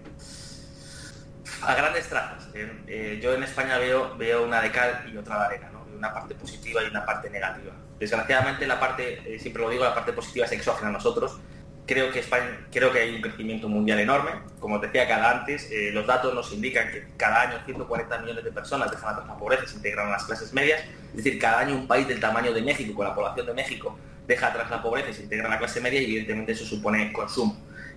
a 1.64 1.74
grandes 1.74 2.08
trazos, 2.08 2.48
eh, 2.54 3.20
yo 3.20 3.34
en 3.34 3.42
España 3.42 3.80
veo, 3.80 4.16
veo 4.18 4.46
una 4.46 4.62
de 4.62 4.72
cal 4.72 5.12
y 5.12 5.18
otra 5.18 5.40
de 5.40 5.46
arena, 5.46 5.72
¿no? 5.74 5.84
una 5.98 6.14
parte 6.14 6.36
positiva 6.36 6.84
y 6.84 6.90
una 6.90 7.04
parte 7.04 7.28
negativa. 7.32 7.74
Desgraciadamente 8.04 8.68
la 8.68 8.82
parte, 8.82 9.22
eh, 9.26 9.40
siempre 9.40 9.64
lo 9.64 9.70
digo, 9.70 9.86
la 9.86 9.96
parte 9.96 10.12
positiva 10.12 10.46
es 10.46 10.52
exógena 10.52 10.90
a 10.90 10.92
nosotros. 10.92 11.40
Creo 11.86 12.12
que 12.12 12.20
España, 12.20 12.68
creo 12.70 12.92
que 12.92 13.00
hay 13.00 13.16
un 13.16 13.22
crecimiento 13.22 13.70
mundial 13.70 13.98
enorme. 13.98 14.32
Como 14.60 14.82
te 14.82 14.88
decía 14.88 15.08
cada 15.08 15.40
antes, 15.40 15.72
eh, 15.72 15.90
los 15.94 16.06
datos 16.06 16.34
nos 16.34 16.52
indican 16.52 16.92
que 16.92 17.08
cada 17.16 17.44
año 17.44 17.60
140 17.64 18.18
millones 18.20 18.44
de 18.44 18.52
personas 18.52 18.92
dejan 18.92 19.14
atrás 19.14 19.26
la 19.26 19.38
pobreza 19.38 19.64
y 19.64 19.68
se 19.70 19.76
integran 19.78 20.08
a 20.10 20.12
las 20.12 20.26
clases 20.26 20.52
medias. 20.52 20.82
Es 21.12 21.24
decir, 21.24 21.40
cada 21.40 21.60
año 21.60 21.76
un 21.76 21.88
país 21.88 22.06
del 22.06 22.20
tamaño 22.20 22.52
de 22.52 22.62
México, 22.62 22.94
con 22.94 23.08
la 23.08 23.16
población 23.16 23.46
de 23.46 23.54
México, 23.54 23.98
deja 24.28 24.48
atrás 24.48 24.70
la 24.70 24.82
pobreza 24.82 25.10
y 25.10 25.14
se 25.14 25.24
integra 25.24 25.48
a 25.48 25.52
la 25.52 25.60
clase 25.60 25.80
media 25.80 26.02
y 26.02 26.04
evidentemente 26.04 26.52
eso 26.52 26.66
supone 26.66 27.14
consumo. 27.14 27.56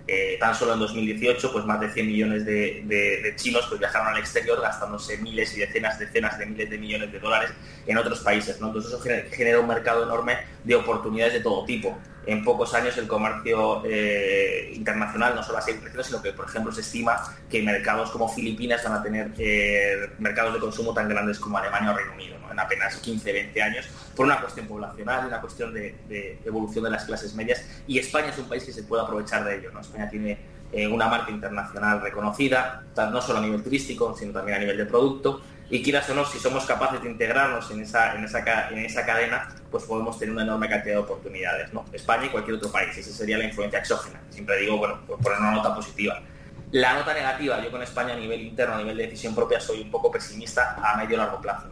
Eh, 0.09 0.37
tan 0.39 0.55
solo 0.55 0.73
en 0.73 0.79
2018, 0.79 1.51
pues 1.51 1.65
más 1.65 1.81
de 1.81 1.91
100 1.91 2.07
millones 2.07 2.45
de, 2.45 3.33
chinos 3.35 3.65
pues, 3.67 3.77
viajaron 3.77 4.07
al 4.07 4.17
exterior 4.17 4.61
gastándose 4.61 5.17
miles 5.17 5.55
y 5.57 5.59
decenas, 5.59 5.99
decenas 5.99 6.39
de 6.39 6.45
miles 6.45 6.69
de 6.69 6.77
millones 6.77 7.11
de 7.11 7.19
dólares 7.19 7.51
en 7.85 7.97
otros 7.97 8.21
países. 8.21 8.61
¿no? 8.61 8.67
Entonces 8.67 8.93
eso 8.93 9.01
genera 9.01 9.59
un 9.59 9.67
mercado 9.67 10.03
enorme 10.03 10.37
de 10.63 10.75
oportunidades 10.75 11.33
de 11.33 11.39
todo 11.41 11.65
tipo. 11.65 11.97
En 12.27 12.43
pocos 12.43 12.73
años 12.73 12.97
el 12.97 13.07
comercio 13.07 13.83
eh, 13.85 14.73
internacional 14.75 15.33
no 15.33 15.41
solo 15.41 15.53
va 15.53 15.59
a 15.59 15.61
seguir 15.61 15.79
creciendo, 15.79 16.03
sino 16.03 16.21
que, 16.21 16.33
por 16.33 16.45
ejemplo, 16.45 16.73
se 16.73 16.81
estima 16.81 17.21
que 17.49 17.63
mercados 17.63 18.11
como 18.11 18.27
Filipinas 18.27 18.83
van 18.83 18.93
a 18.95 19.01
tener 19.01 19.31
eh, 19.37 20.09
mercados 20.19 20.53
de 20.53 20.59
consumo 20.59 20.93
tan 20.93 21.07
grandes 21.07 21.39
como 21.39 21.57
Alemania 21.57 21.91
o 21.91 21.95
Reino 21.95 22.13
Unido, 22.13 22.35
en 22.51 22.59
apenas 22.59 22.97
15, 22.97 23.31
20 23.31 23.61
años, 23.61 23.87
por 24.13 24.25
una 24.25 24.41
cuestión 24.41 24.67
poblacional, 24.67 25.25
una 25.25 25.39
cuestión 25.39 25.73
de, 25.73 26.37
evolución 26.43 26.83
de 26.83 26.89
las 26.89 27.05
clases 27.05 27.33
medias. 27.33 27.65
Y 27.87 27.97
España 27.97 28.27
es 28.27 28.37
un 28.37 28.49
país 28.49 28.65
que 28.65 28.73
se 28.73 28.83
puede 28.83 29.03
aprovechar 29.03 29.45
de 29.45 29.59
ello. 29.59 29.71
España 29.79 30.09
tiene 30.09 30.37
eh, 30.73 30.85
una 30.85 31.07
marca 31.07 31.31
internacional 31.31 32.01
reconocida, 32.01 32.83
no 33.09 33.21
solo 33.21 33.39
a 33.39 33.41
nivel 33.41 33.63
turístico, 33.63 34.13
sino 34.19 34.33
también 34.33 34.57
a 34.57 34.59
nivel 34.59 34.75
de 34.75 34.85
producto 34.85 35.41
y 35.69 35.83
quieras 35.83 36.09
o 36.09 36.15
no, 36.15 36.25
si 36.25 36.39
somos 36.39 36.65
capaces 36.65 37.01
de 37.01 37.09
integrarnos 37.09 37.69
en 37.71 37.81
esa, 37.81 38.15
en 38.15 38.23
esa, 38.23 38.69
en 38.69 38.77
esa 38.79 39.05
cadena, 39.05 39.49
pues 39.69 39.83
podemos 39.83 40.17
tener 40.17 40.33
una 40.33 40.43
enorme 40.43 40.69
cantidad 40.69 40.95
de 40.95 41.01
oportunidades, 41.01 41.73
¿no? 41.73 41.85
España 41.91 42.25
y 42.25 42.29
cualquier 42.29 42.55
otro 42.55 42.71
país, 42.71 42.97
esa 42.97 43.11
sería 43.11 43.37
la 43.37 43.45
influencia 43.45 43.79
exógena. 43.79 44.21
Siempre 44.29 44.57
digo, 44.57 44.77
bueno, 44.77 44.99
pues 45.05 45.21
poner 45.21 45.39
una 45.39 45.51
nota 45.51 45.75
positiva. 45.75 46.21
La 46.71 46.93
nota 46.93 47.13
negativa, 47.13 47.61
yo 47.61 47.71
con 47.71 47.81
España 47.81 48.13
a 48.13 48.17
nivel 48.17 48.41
interno, 48.41 48.75
a 48.75 48.77
nivel 48.77 48.97
de 48.97 49.03
decisión 49.03 49.35
propia, 49.35 49.59
soy 49.59 49.81
un 49.81 49.91
poco 49.91 50.11
pesimista 50.11 50.77
a 50.83 50.97
medio 50.97 51.15
y 51.15 51.17
largo 51.17 51.41
plazo. 51.41 51.67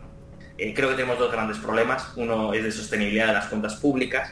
Eh, 0.58 0.74
creo 0.74 0.90
que 0.90 0.96
tenemos 0.96 1.20
dos 1.20 1.32
grandes 1.32 1.58
problemas. 1.58 2.14
Uno 2.16 2.54
es 2.54 2.64
de 2.64 2.72
sostenibilidad 2.72 3.28
de 3.28 3.34
las 3.34 3.48
cuentas 3.48 3.76
públicas 3.76 4.32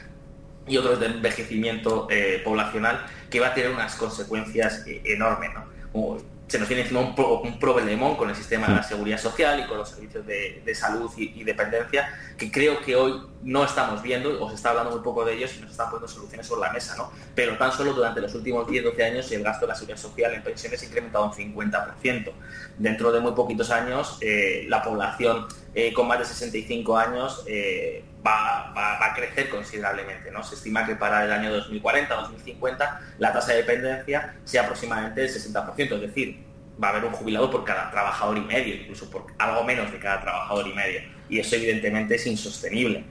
y 0.66 0.78
otro 0.78 0.94
es 0.94 1.00
de 1.00 1.06
envejecimiento 1.06 2.06
eh, 2.10 2.40
poblacional 2.42 3.04
que 3.30 3.40
va 3.40 3.48
a 3.48 3.54
tener 3.54 3.70
unas 3.70 3.94
consecuencias 3.96 4.86
eh, 4.86 5.02
enormes. 5.04 5.50
¿no? 5.52 6.18
Se 6.54 6.60
nos 6.60 6.68
viene 6.68 6.82
encima 6.82 7.00
un, 7.00 7.58
problemón 7.58 8.14
con 8.14 8.30
el 8.30 8.36
sistema 8.36 8.68
de 8.68 8.76
la 8.76 8.82
seguridad 8.84 9.18
social 9.18 9.58
y 9.58 9.66
con 9.66 9.76
los 9.76 9.88
servicios 9.88 10.24
de, 10.24 10.72
salud 10.72 11.10
y, 11.16 11.42
dependencia, 11.42 12.08
que 12.38 12.48
creo 12.52 12.80
que 12.80 12.94
hoy 12.94 13.26
no 13.42 13.64
estamos 13.64 14.00
viendo, 14.00 14.40
o 14.40 14.48
se 14.48 14.54
está 14.54 14.70
hablando 14.70 14.92
muy 14.92 15.00
poco 15.00 15.24
de 15.24 15.34
ellos 15.34 15.52
y 15.56 15.62
nos 15.62 15.72
están 15.72 15.90
poniendo 15.90 16.06
soluciones 16.06 16.46
sobre 16.46 16.60
la 16.60 16.72
mesa, 16.72 16.94
¿no? 16.96 17.10
Pero 17.34 17.58
tan 17.58 17.72
solo 17.72 17.92
durante 17.92 18.20
los 18.20 18.32
últimos 18.36 18.68
10-12 18.68 19.02
años 19.02 19.32
el 19.32 19.42
gasto 19.42 19.66
de 19.66 19.70
la 19.70 19.74
seguridad 19.74 19.98
social 19.98 20.32
en 20.32 20.44
pensiones 20.44 20.80
ha 20.80 20.84
incrementado 20.84 21.24
un 21.24 21.32
50%. 21.32 22.30
Dentro 22.78 23.10
de 23.10 23.18
muy 23.18 23.32
poquitos 23.32 23.72
años, 23.72 24.18
eh, 24.20 24.66
la 24.68 24.80
población 24.80 25.48
eh, 25.74 25.92
con 25.92 26.06
más 26.06 26.20
de 26.20 26.24
65 26.24 26.96
años 26.96 27.42
eh, 27.48 28.04
va, 28.24 29.06
a 29.06 29.14
crecer 29.14 29.48
considerablemente. 29.48 30.30
¿no? 30.30 30.42
Se 30.42 30.54
estima 30.54 30.86
que 30.86 30.94
para 30.94 31.24
el 31.24 31.32
año 31.32 31.50
2040-2050 31.56 32.98
la 33.18 33.32
tasa 33.32 33.52
de 33.52 33.58
dependencia 33.58 34.36
sea 34.44 34.62
aproximadamente 34.62 35.20
del 35.20 35.30
60%, 35.30 35.94
es 35.94 36.00
decir, 36.00 36.43
va 36.82 36.88
a 36.88 36.90
haber 36.90 37.04
un 37.04 37.12
jubilado 37.12 37.50
por 37.50 37.64
cada 37.64 37.90
trabajador 37.90 38.38
y 38.38 38.42
medio, 38.42 38.74
incluso 38.74 39.10
por 39.10 39.26
algo 39.38 39.64
menos 39.64 39.90
de 39.92 39.98
cada 39.98 40.20
trabajador 40.20 40.66
y 40.68 40.74
medio. 40.74 41.00
Y 41.28 41.38
eso 41.38 41.56
evidentemente 41.56 42.16
es 42.16 42.26
insostenible. 42.26 43.04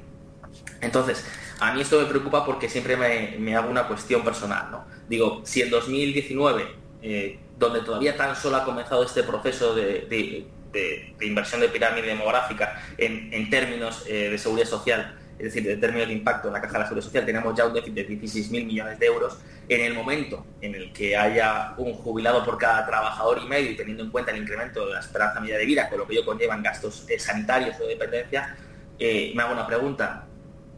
Entonces, 0.81 1.25
a 1.59 1.73
mí 1.73 1.81
esto 1.81 1.99
me 1.99 2.05
preocupa 2.05 2.45
porque 2.45 2.69
siempre 2.69 2.97
me, 2.97 3.55
hago 3.55 3.69
una 3.69 3.87
cuestión 3.87 4.23
personal. 4.23 4.69
¿no? 4.71 4.85
Digo, 5.07 5.41
si 5.45 5.61
en 5.61 5.69
2019, 5.69 6.67
eh, 7.01 7.39
donde 7.57 7.81
todavía 7.81 8.15
tan 8.17 8.35
solo 8.35 8.57
ha 8.57 8.65
comenzado 8.65 9.03
este 9.03 9.23
proceso 9.23 9.73
de 9.73 10.45
de, 10.73 11.15
inversión 11.21 11.61
de 11.61 11.69
pirámide 11.69 12.07
demográfica 12.07 12.81
en, 12.97 13.49
términos 13.49 14.03
eh, 14.07 14.29
de 14.29 14.37
seguridad 14.37 14.67
social, 14.67 15.15
es 15.37 15.53
decir, 15.53 15.69
en 15.69 15.79
términos 15.79 16.07
de 16.07 16.13
impacto 16.13 16.47
en 16.47 16.53
la 16.53 16.61
caja 16.61 16.73
de 16.73 16.79
la 16.79 16.85
seguridad 16.85 17.05
social, 17.05 17.25
tenemos 17.25 17.55
ya 17.55 17.65
un 17.65 17.73
déficit 17.73 17.93
de 17.95 18.09
16.000 18.09 18.65
millones 18.65 18.99
de 18.99 19.05
euros. 19.05 19.37
En 19.69 19.81
el 19.81 19.93
momento 19.93 20.45
en 20.61 20.75
el 20.75 20.91
que 20.91 21.15
haya 21.15 21.73
un 21.77 21.93
jubilado 21.93 22.43
por 22.43 22.57
cada 22.57 22.85
trabajador 22.85 23.39
y 23.43 23.47
medio 23.47 23.71
y 23.71 23.75
teniendo 23.75 24.03
en 24.03 24.11
cuenta 24.11 24.31
el 24.31 24.37
incremento 24.37 24.85
de 24.85 24.93
la 24.93 24.99
esperanza 24.99 25.39
media 25.39 25.57
de 25.57 25.65
vida, 25.65 25.89
con 25.89 25.99
lo 25.99 26.07
que 26.07 26.13
ello 26.13 26.25
conlleva 26.25 26.55
en 26.55 26.63
gastos 26.63 27.05
eh, 27.09 27.17
sanitarios 27.17 27.77
o 27.79 27.83
de 27.83 27.89
dependencia, 27.89 28.55
eh, 28.99 29.31
me 29.35 29.43
hago 29.43 29.53
una 29.53 29.67
pregunta. 29.67 30.25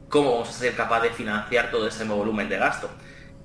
¿Cómo 0.09 0.31
vamos 0.33 0.49
a 0.49 0.53
ser 0.53 0.75
capaces 0.75 1.09
de 1.09 1.15
financiar 1.15 1.71
todo 1.71 1.87
ese 1.87 2.03
volumen 2.03 2.47
de 2.49 2.57
gasto? 2.57 2.89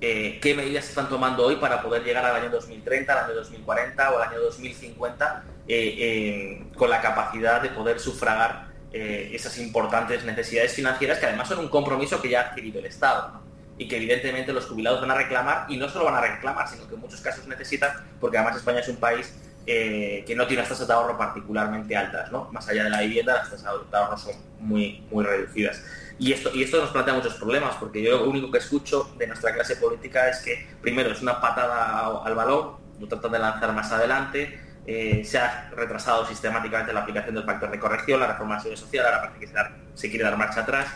qué 0.01 0.55
medidas 0.57 0.89
están 0.89 1.07
tomando 1.09 1.45
hoy 1.45 1.57
para 1.57 1.79
poder 1.79 2.03
llegar 2.03 2.25
al 2.25 2.35
año 2.35 2.49
2030, 2.49 3.13
al 3.13 3.25
año 3.25 3.35
2040 3.35 4.11
o 4.11 4.17
al 4.17 4.29
año 4.29 4.39
2050 4.39 5.43
eh, 5.67 6.63
con 6.75 6.89
la 6.89 6.99
capacidad 7.01 7.61
de 7.61 7.69
poder 7.69 7.99
sufragar 7.99 8.71
eh, 8.91 9.31
esas 9.33 9.57
importantes 9.59 10.25
necesidades 10.25 10.73
financieras 10.73 11.17
que 11.19 11.27
además 11.27 11.47
son 11.47 11.59
un 11.59 11.69
compromiso 11.69 12.21
que 12.21 12.29
ya 12.29 12.41
ha 12.41 12.43
adquirido 12.49 12.79
el 12.79 12.87
Estado 12.87 13.39
y 13.81 13.87
que 13.87 13.97
evidentemente 13.97 14.53
los 14.53 14.67
jubilados 14.67 15.01
van 15.01 15.09
a 15.09 15.15
reclamar 15.15 15.65
y 15.67 15.75
no 15.75 15.89
solo 15.89 16.05
van 16.05 16.13
a 16.13 16.21
reclamar, 16.21 16.67
sino 16.67 16.87
que 16.87 16.93
en 16.93 17.01
muchos 17.01 17.19
casos 17.19 17.47
necesitan, 17.47 17.89
porque 18.19 18.37
además 18.37 18.57
España 18.57 18.79
es 18.79 18.87
un 18.87 18.97
país 18.97 19.33
eh, 19.65 20.23
que 20.27 20.35
no 20.35 20.45
tiene 20.45 20.61
tasas 20.61 20.87
de 20.87 20.93
ahorro 20.93 21.17
particularmente 21.17 21.97
altas, 21.97 22.31
¿no? 22.31 22.47
Más 22.51 22.69
allá 22.69 22.83
de 22.83 22.91
la 22.91 23.01
vivienda, 23.01 23.33
las 23.33 23.49
tasas 23.49 23.63
de 23.89 23.97
ahorro 23.97 24.17
son 24.19 24.35
muy, 24.59 25.03
muy 25.09 25.25
reducidas. 25.25 25.83
Y 26.19 26.31
esto, 26.31 26.51
y 26.53 26.61
esto 26.61 26.79
nos 26.79 26.91
plantea 26.91 27.15
muchos 27.15 27.33
problemas, 27.33 27.75
porque 27.79 28.03
yo 28.03 28.17
lo 28.19 28.29
único 28.29 28.51
que 28.51 28.59
escucho 28.59 29.15
de 29.17 29.25
nuestra 29.25 29.51
clase 29.51 29.75
política 29.77 30.29
es 30.29 30.41
que, 30.41 30.63
primero, 30.79 31.11
es 31.11 31.23
una 31.23 31.41
patada 31.41 32.21
al 32.23 32.35
balón, 32.35 32.73
lo 32.99 33.07
tratan 33.07 33.31
de 33.31 33.39
lanzar 33.39 33.73
más 33.73 33.91
adelante, 33.91 34.61
eh, 34.85 35.23
se 35.25 35.39
ha 35.39 35.71
retrasado 35.75 36.23
sistemáticamente 36.27 36.93
la 36.93 36.99
aplicación 36.99 37.33
del 37.33 37.45
factor 37.45 37.71
de 37.71 37.79
corrección, 37.79 38.19
la 38.19 38.27
reforma 38.27 38.53
de 38.53 38.57
la 38.57 38.61
seguridad 38.61 38.85
social, 38.85 39.05
ahora 39.07 39.21
parece 39.21 39.39
que 39.39 39.47
se, 39.95 40.09
quiere 40.11 40.23
dar 40.23 40.37
marcha 40.37 40.61
atrás. 40.61 40.87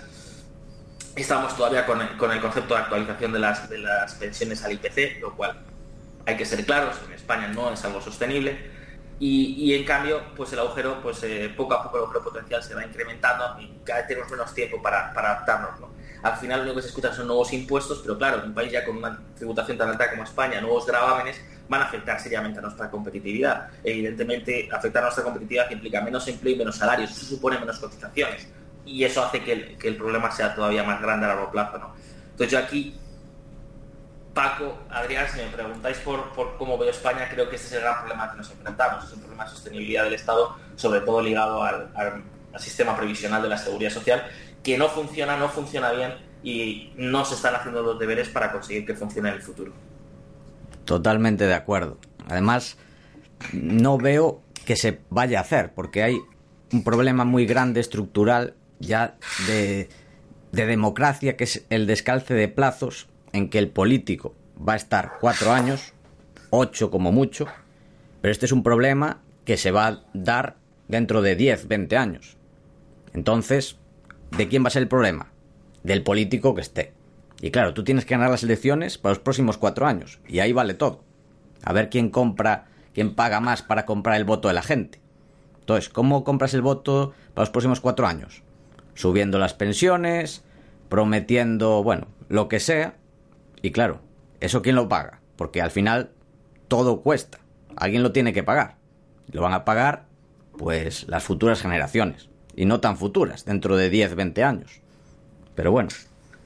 Estamos 1.15 1.55
todavía 1.55 1.85
con 1.85 2.01
el, 2.01 2.41
concepto 2.41 2.73
de 2.73 2.81
actualización 2.81 3.31
de 3.31 3.39
las, 3.39 3.69
de 3.69 3.77
las 3.77 4.15
pensiones 4.15 4.61
al 4.65 4.73
IPC, 4.73 5.21
lo 5.21 5.33
cual 5.33 5.57
hay 6.25 6.35
que 6.35 6.43
ser 6.43 6.65
claros, 6.65 6.97
en 7.07 7.13
España 7.13 7.47
no 7.47 7.71
es 7.71 7.85
algo 7.85 8.01
sostenible. 8.01 8.75
Y, 9.17 9.73
en 9.73 9.85
cambio, 9.85 10.21
pues 10.35 10.51
el 10.51 10.59
agujero, 10.59 11.01
pues 11.01 11.23
eh, 11.23 11.53
poco 11.55 11.73
a 11.73 11.83
poco 11.83 11.97
el 11.97 12.03
agujero 12.03 12.21
potencial 12.25 12.61
se 12.61 12.75
va 12.75 12.85
incrementando 12.85 13.61
y 13.61 13.79
cada 13.85 13.99
vez 13.99 14.09
tenemos 14.09 14.29
menos 14.29 14.53
tiempo 14.53 14.81
para, 14.81 15.13
para 15.13 15.31
adaptarnos. 15.31 15.89
Al 16.21 16.35
final 16.35 16.67
lo 16.67 16.75
que 16.75 16.81
se 16.81 16.89
escucha 16.89 17.13
son 17.13 17.27
nuevos 17.27 17.53
impuestos, 17.53 17.99
pero 18.01 18.17
claro, 18.17 18.41
un 18.43 18.53
país 18.53 18.73
ya 18.73 18.83
con 18.83 18.97
una 18.97 19.17
tributación 19.37 19.77
tan 19.77 19.87
alta 19.87 20.09
como 20.09 20.23
España, 20.23 20.59
nuevos 20.59 20.85
gravámenes, 20.85 21.39
van 21.69 21.81
a 21.81 21.85
afectar 21.85 22.19
seriamente 22.19 22.59
a 22.59 22.63
nuestra 22.63 22.91
competitividad. 22.91 23.69
Evidentemente, 23.85 24.67
afectar 24.69 25.01
a 25.03 25.05
nuestra 25.05 25.23
competitividad 25.23 25.71
implica 25.71 26.01
menos 26.01 26.27
empleo 26.27 26.55
y 26.55 26.57
menos 26.57 26.75
salarios, 26.75 27.11
eso 27.11 27.25
supone 27.25 27.57
menos 27.57 27.79
cotizaciones 27.79 28.49
y 28.85 29.03
eso 29.03 29.23
hace 29.23 29.43
que 29.43 29.77
el, 29.81 29.97
problema 29.97 30.31
sea 30.31 30.53
todavía 30.53 30.83
más 30.83 31.01
grande 31.01 31.25
a 31.25 31.29
largo 31.29 31.51
plazo. 31.51 31.77
¿no? 31.77 31.93
Entonces 32.31 32.51
yo 32.51 32.59
aquí, 32.59 32.95
Paco, 34.33 34.77
Adrián, 34.89 35.27
si 35.31 35.39
me 35.39 35.47
preguntáis 35.47 35.97
por, 35.97 36.33
cómo 36.57 36.77
veo 36.77 36.89
España, 36.89 37.27
creo 37.29 37.49
que 37.49 37.55
ese 37.55 37.67
es 37.67 37.73
el 37.73 37.81
gran 37.81 37.99
problema 37.99 38.31
que 38.31 38.37
nos 38.37 38.51
enfrentamos, 38.51 39.05
es 39.05 39.13
un 39.13 39.19
problema 39.19 39.45
de 39.45 39.49
sostenibilidad 39.49 40.03
del 40.03 40.13
Estado, 40.13 40.55
sobre 40.75 41.01
todo 41.01 41.21
ligado 41.21 41.63
al, 41.63 41.89
al 41.95 42.23
sistema 42.59 42.95
previsional 42.95 43.41
de 43.41 43.49
la 43.49 43.57
seguridad 43.57 43.91
social, 43.91 44.23
que 44.63 44.77
no 44.77 44.89
funciona, 44.89 45.37
no 45.37 45.49
funciona 45.49 45.91
bien 45.91 46.13
y 46.43 46.93
no 46.95 47.25
se 47.25 47.35
están 47.35 47.55
haciendo 47.55 47.81
los 47.81 47.99
deberes 47.99 48.29
para 48.29 48.51
conseguir 48.51 48.85
que 48.85 48.93
funcione 48.93 49.29
en 49.29 49.35
el 49.35 49.41
futuro. 49.41 49.73
Totalmente 50.85 51.47
de 51.47 51.53
acuerdo. 51.55 51.97
Además, 52.27 52.77
no 53.51 53.97
veo 53.97 54.41
que 54.65 54.75
se 54.75 55.01
vaya 55.09 55.39
a 55.39 55.41
hacer, 55.41 55.73
porque 55.73 56.03
hay 56.03 56.19
un 56.71 56.83
problema 56.83 57.25
muy 57.25 57.45
grande 57.45 57.79
estructural 57.79 58.55
ya 58.79 59.17
de, 59.47 59.89
democracia, 60.51 61.35
que 61.35 61.43
es 61.43 61.65
el 61.69 61.85
descalce 61.85 62.33
de 62.33 62.47
plazos 62.47 63.07
en 63.33 63.49
que 63.49 63.59
el 63.59 63.69
político 63.69 64.33
va 64.57 64.73
a 64.73 64.77
estar 64.77 65.13
cuatro 65.19 65.51
años, 65.51 65.93
ocho 66.49 66.89
como 66.89 67.11
mucho, 67.11 67.47
pero 68.21 68.31
este 68.31 68.45
es 68.45 68.51
un 68.51 68.63
problema 68.63 69.21
que 69.43 69.57
se 69.57 69.71
va 69.71 69.87
a 69.87 70.03
dar 70.13 70.55
dentro 70.87 71.21
de 71.21 71.35
diez, 71.35 71.67
veinte 71.67 71.97
años. 71.97 72.37
Entonces, 73.13 73.77
¿de 74.37 74.47
quién 74.47 74.63
va 74.63 74.67
a 74.67 74.71
ser 74.71 74.83
el 74.83 74.87
problema? 74.87 75.31
Del 75.83 76.03
político 76.03 76.55
que 76.55 76.61
esté. 76.61 76.93
Y 77.41 77.51
claro, 77.51 77.73
tú 77.73 77.83
tienes 77.83 78.05
que 78.05 78.15
ganar 78.15 78.31
las 78.31 78.43
elecciones 78.43 78.97
para 78.97 79.11
los 79.11 79.19
próximos 79.19 79.57
cuatro 79.57 79.85
años. 79.85 80.19
Y 80.27 80.39
ahí 80.39 80.53
vale 80.53 80.73
todo. 80.73 81.03
A 81.63 81.73
ver 81.73 81.89
quién 81.89 82.09
compra, 82.09 82.67
quién 82.93 83.13
paga 83.13 83.39
más 83.39 83.61
para 83.61 83.85
comprar 83.85 84.15
el 84.15 84.23
voto 84.23 84.47
de 84.47 84.53
la 84.53 84.63
gente. 84.63 84.99
Entonces, 85.59 85.89
¿cómo 85.89 86.23
compras 86.23 86.53
el 86.53 86.61
voto 86.61 87.13
para 87.33 87.43
los 87.43 87.49
próximos 87.49 87.79
cuatro 87.81 88.07
años? 88.07 88.43
Subiendo 88.95 89.37
las 89.37 89.53
pensiones, 89.53 90.43
prometiendo, 90.89 91.83
bueno, 91.83 92.07
lo 92.27 92.47
que 92.47 92.59
sea. 92.59 92.95
Y 93.61 93.71
claro, 93.71 94.01
¿eso 94.39 94.61
quién 94.61 94.75
lo 94.75 94.89
paga? 94.89 95.21
Porque 95.35 95.61
al 95.61 95.71
final 95.71 96.11
todo 96.67 97.01
cuesta. 97.01 97.39
Alguien 97.75 98.01
lo 98.01 98.11
tiene 98.11 98.33
que 98.33 98.43
pagar. 98.43 98.77
Lo 99.31 99.41
van 99.41 99.53
a 99.53 99.65
pagar, 99.65 100.05
pues, 100.57 101.07
las 101.07 101.23
futuras 101.23 101.61
generaciones. 101.61 102.29
Y 102.55 102.65
no 102.65 102.79
tan 102.79 102.97
futuras, 102.97 103.45
dentro 103.45 103.77
de 103.77 103.89
10, 103.89 104.15
20 104.15 104.43
años. 104.43 104.81
Pero 105.55 105.71
bueno, 105.71 105.89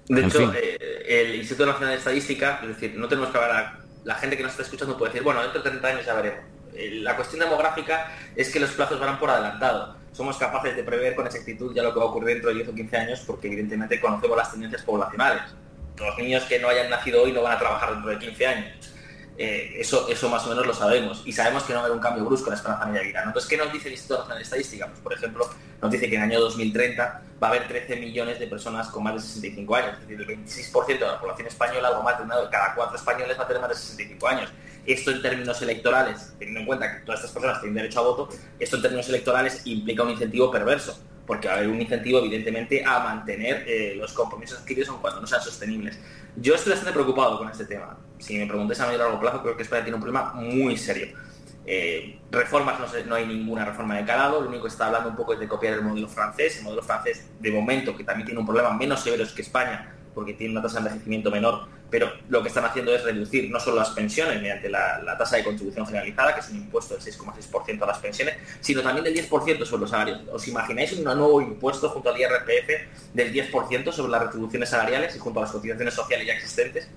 de 0.10 0.26
hecho, 0.26 0.52
eh, 0.56 0.80
el 1.08 1.36
Instituto 1.36 1.68
Nacional 1.68 1.92
de 1.92 1.98
Estadística, 2.00 2.60
es 2.64 2.70
decir, 2.70 2.96
no 2.96 3.08
tenemos 3.08 3.30
que 3.30 3.38
hablar, 3.38 3.78
la 4.04 4.16
gente 4.16 4.36
que 4.36 4.42
nos 4.42 4.54
está 4.54 4.64
escuchando 4.64 4.98
puede 4.98 5.12
decir, 5.12 5.24
bueno, 5.24 5.40
dentro 5.42 5.62
de 5.62 5.70
30 5.70 5.88
años 5.88 6.06
ya 6.06 6.16
veremos. 6.16 6.40
Eh, 6.74 7.00
la 7.02 7.16
cuestión 7.16 7.42
demográfica 7.42 8.12
es 8.36 8.52
que 8.52 8.60
los 8.60 8.72
plazos 8.72 9.00
van 9.00 9.20
por 9.20 9.30
adelantado. 9.30 9.98
Somos 10.20 10.36
capaces 10.36 10.76
de 10.76 10.84
prever 10.84 11.16
con 11.16 11.26
exactitud 11.26 11.74
ya 11.74 11.82
lo 11.82 11.94
que 11.94 12.00
va 12.00 12.04
a 12.04 12.10
ocurrir 12.10 12.34
dentro 12.34 12.50
de 12.50 12.56
10 12.56 12.68
o 12.68 12.76
15 12.76 12.98
años 12.98 13.24
porque 13.26 13.48
evidentemente 13.48 14.02
conocemos 14.02 14.36
las 14.36 14.52
tendencias 14.52 14.82
poblacionales. 14.82 15.44
Los 15.96 16.18
niños 16.18 16.44
que 16.44 16.60
no 16.60 16.68
hayan 16.68 16.90
nacido 16.90 17.24
hoy 17.24 17.32
no 17.32 17.42
van 17.42 17.54
a 17.54 17.58
trabajar 17.58 17.92
dentro 17.94 18.10
de 18.10 18.20
15 18.20 18.46
años. 18.46 18.94
Eh, 19.38 19.76
eso, 19.78 20.10
eso 20.10 20.28
más 20.28 20.46
o 20.46 20.50
menos 20.50 20.68
lo 20.68 20.74
sabemos. 20.74 21.22
Y 21.24 21.32
sabemos 21.32 21.64
que 21.64 21.72
no 21.72 21.80
va 21.80 21.84
a 21.84 21.86
haber 21.86 21.96
un 21.96 22.04
cambio 22.04 22.26
brusco 22.26 22.48
en 22.48 22.52
la 22.52 22.58
esperanza 22.58 22.86
media 22.88 23.00
de 23.00 23.08
vida. 23.08 23.24
Entonces, 23.26 23.50
¿qué 23.50 23.56
nos 23.56 23.72
dice 23.72 23.88
el 23.88 23.94
Instituto 23.94 24.20
Nacional 24.20 24.40
de 24.40 24.44
Estadística? 24.44 24.88
Pues, 24.88 25.00
por 25.00 25.14
ejemplo, 25.14 25.50
nos 25.82 25.90
dice 25.90 26.10
que 26.10 26.16
en 26.18 26.24
el 26.24 26.32
año 26.32 26.42
2030 26.42 27.22
va 27.42 27.48
a 27.48 27.50
haber 27.52 27.70
13 27.70 27.96
millones 27.96 28.40
de 28.40 28.48
personas 28.48 28.90
con 28.90 29.04
más 29.04 29.14
de 29.14 29.22
65 29.22 29.74
años. 29.74 29.94
Es 29.94 30.00
decir, 30.02 30.20
el 30.20 30.28
26% 30.28 30.86
de 30.86 31.00
la 31.00 31.18
población 31.18 31.48
española, 31.48 31.88
algo 31.88 32.04
más 32.04 32.18
de 32.18 32.26
una 32.26 32.42
de 32.42 32.50
cada 32.50 32.76
cuatro 32.76 32.98
españoles 32.98 33.40
va 33.40 33.44
a 33.44 33.48
tener 33.48 33.62
más 33.62 33.70
de 33.70 33.76
65 33.76 34.28
años. 34.28 34.52
Esto 34.86 35.12
en 35.12 35.22
términos 35.22 35.62
electorales, 35.62 36.34
teniendo 36.40 36.62
en 36.62 36.66
cuenta 36.66 36.96
que 36.96 37.06
todas 37.06 37.20
estas 37.20 37.34
personas 37.34 37.62
tienen 37.62 37.76
derecho 37.76 38.00
a 38.00 38.04
voto, 38.04 38.30
esto 38.60 38.76
en 38.76 38.82
términos 38.82 39.10
electorales 39.10 39.62
implica 39.66 40.04
un 40.04 40.10
incentivo 40.12 40.50
perverso 40.50 41.00
porque 41.30 41.48
va 41.48 41.54
a 41.54 41.58
haber 41.58 41.70
un 41.70 41.80
incentivo, 41.80 42.18
evidentemente, 42.18 42.84
a 42.84 43.02
mantener 43.02 43.64
eh, 43.68 43.94
los 43.96 44.14
compromisos 44.14 44.62
adquiridos 44.62 44.90
cuando 45.00 45.22
no 45.22 45.28
sean 45.28 45.44
sostenibles. 45.44 46.00
Yo 46.36 46.56
estoy 46.56 46.72
bastante 46.72 46.92
preocupado 46.92 47.38
con 47.38 47.48
este 47.48 47.66
tema. 47.66 47.96
Si 48.18 48.36
me 48.36 48.48
preguntáis 48.48 48.80
a 48.80 48.88
medio 48.88 48.98
largo 48.98 49.20
plazo, 49.20 49.44
creo 49.44 49.56
que 49.56 49.62
España 49.62 49.84
tiene 49.84 49.98
un 49.98 50.02
problema 50.02 50.34
muy 50.34 50.76
serio. 50.76 51.16
Eh, 51.68 52.20
reformas, 52.32 52.80
no, 52.80 52.88
no, 53.06 53.14
hay 53.14 53.28
ninguna 53.28 53.64
reforma 53.64 53.96
de 53.96 54.06
calado, 54.06 54.42
lo 54.42 54.50
único 54.50 54.64
que 54.64 54.70
está 54.70 54.88
hablando 54.88 55.10
un 55.10 55.16
poco 55.16 55.34
es 55.34 55.40
de 55.40 55.48
copiar 55.48 55.76
el 55.76 55.84
modelo 55.84 56.08
francés, 56.08 56.58
el 56.58 56.64
modelo 56.64 56.82
francés 56.82 57.30
de 57.40 57.52
momento, 57.52 57.96
que 57.96 58.04
también 58.04 58.26
tiene 58.26 58.40
un 58.40 58.48
problema 58.48 58.74
menos 58.74 59.00
severo 59.02 59.24
que 59.36 59.44
España, 59.44 59.99
porque 60.20 60.34
tiene 60.34 60.52
una 60.52 60.62
tasa 60.62 60.82
de 60.82 60.88
envejecimiento 60.88 61.32
menor, 61.32 61.62
pero 61.90 62.12
lo 62.28 62.42
que 62.42 62.50
están 62.50 62.66
haciendo 62.66 62.94
es 62.94 63.06
reducir 63.06 63.50
no 63.50 63.58
solo 63.58 63.78
las 63.78 63.92
pensiones 63.92 64.42
mediante 64.42 64.68
la, 64.68 65.16
tasa 65.18 65.38
de 65.38 65.46
contribución 65.46 65.86
generalizada, 65.86 66.34
que 66.34 66.42
es 66.42 66.50
un 66.50 66.58
impuesto 66.58 66.94
del 66.94 67.02
6,6% 67.02 67.82
a 67.84 67.86
las 67.86 68.00
pensiones, 68.00 68.36
sino 68.60 68.82
también 68.82 69.06
del 69.06 69.16
10% 69.16 69.64
sobre 69.64 69.80
los 69.80 69.90
salarios. 69.90 70.20
¿Os 70.30 70.46
imagináis 70.50 70.92
un 70.92 71.06
nuevo 71.06 71.40
impuesto 71.40 71.88
junto 71.88 72.10
al 72.10 72.20
IRPF 72.20 73.14
del 73.14 73.34
10% 73.34 73.94
sobre 73.94 74.12
las 74.12 74.24
retribuciones 74.24 74.68
salariales 74.68 75.16
y 75.16 75.20
junto 75.20 75.40
a 75.40 75.44
las 75.44 75.54
cotizaciones 75.54 75.94
sociales 75.94 76.28
ya 76.28 76.34
existentes? 76.34 76.90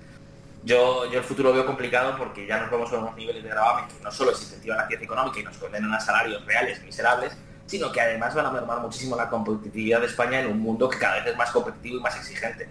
Yo, 0.65 1.09
yo 1.09 1.19
el 1.19 1.23
futuro 1.23 1.47
lo 1.47 1.55
veo 1.55 1.65
complicado 1.65 2.17
porque 2.17 2.45
ya 2.45 2.59
nos 2.59 2.69
vamos 2.69 2.91
a 2.91 2.97
unos 2.97 3.15
niveles 3.15 3.41
de 3.41 3.47
gravamen 3.47 3.87
que 3.87 4.03
no 4.03 4.11
solo 4.11 4.31
incentivan 4.31 4.75
la 4.75 4.83
actividad 4.83 5.03
económica 5.05 5.39
y 5.39 5.43
nos 5.43 5.55
condenan 5.55 5.93
a 5.93 6.01
salarios 6.01 6.45
reales 6.45 6.83
miserables, 6.83 7.31
sino 7.67 7.89
que 7.89 8.01
además 8.01 8.35
van 8.35 8.47
a 8.47 8.51
mermar 8.51 8.79
muchísimo 8.81 9.15
la 9.15 9.29
competitividad 9.29 10.01
de 10.01 10.07
España 10.07 10.41
en 10.41 10.47
un 10.47 10.59
mundo 10.59 10.89
que 10.89 10.97
cada 10.97 11.15
vez 11.15 11.27
es 11.27 11.37
más 11.37 11.51
competitivo 11.51 11.99
y 11.99 12.01
más 12.01 12.17
exigente. 12.17 12.67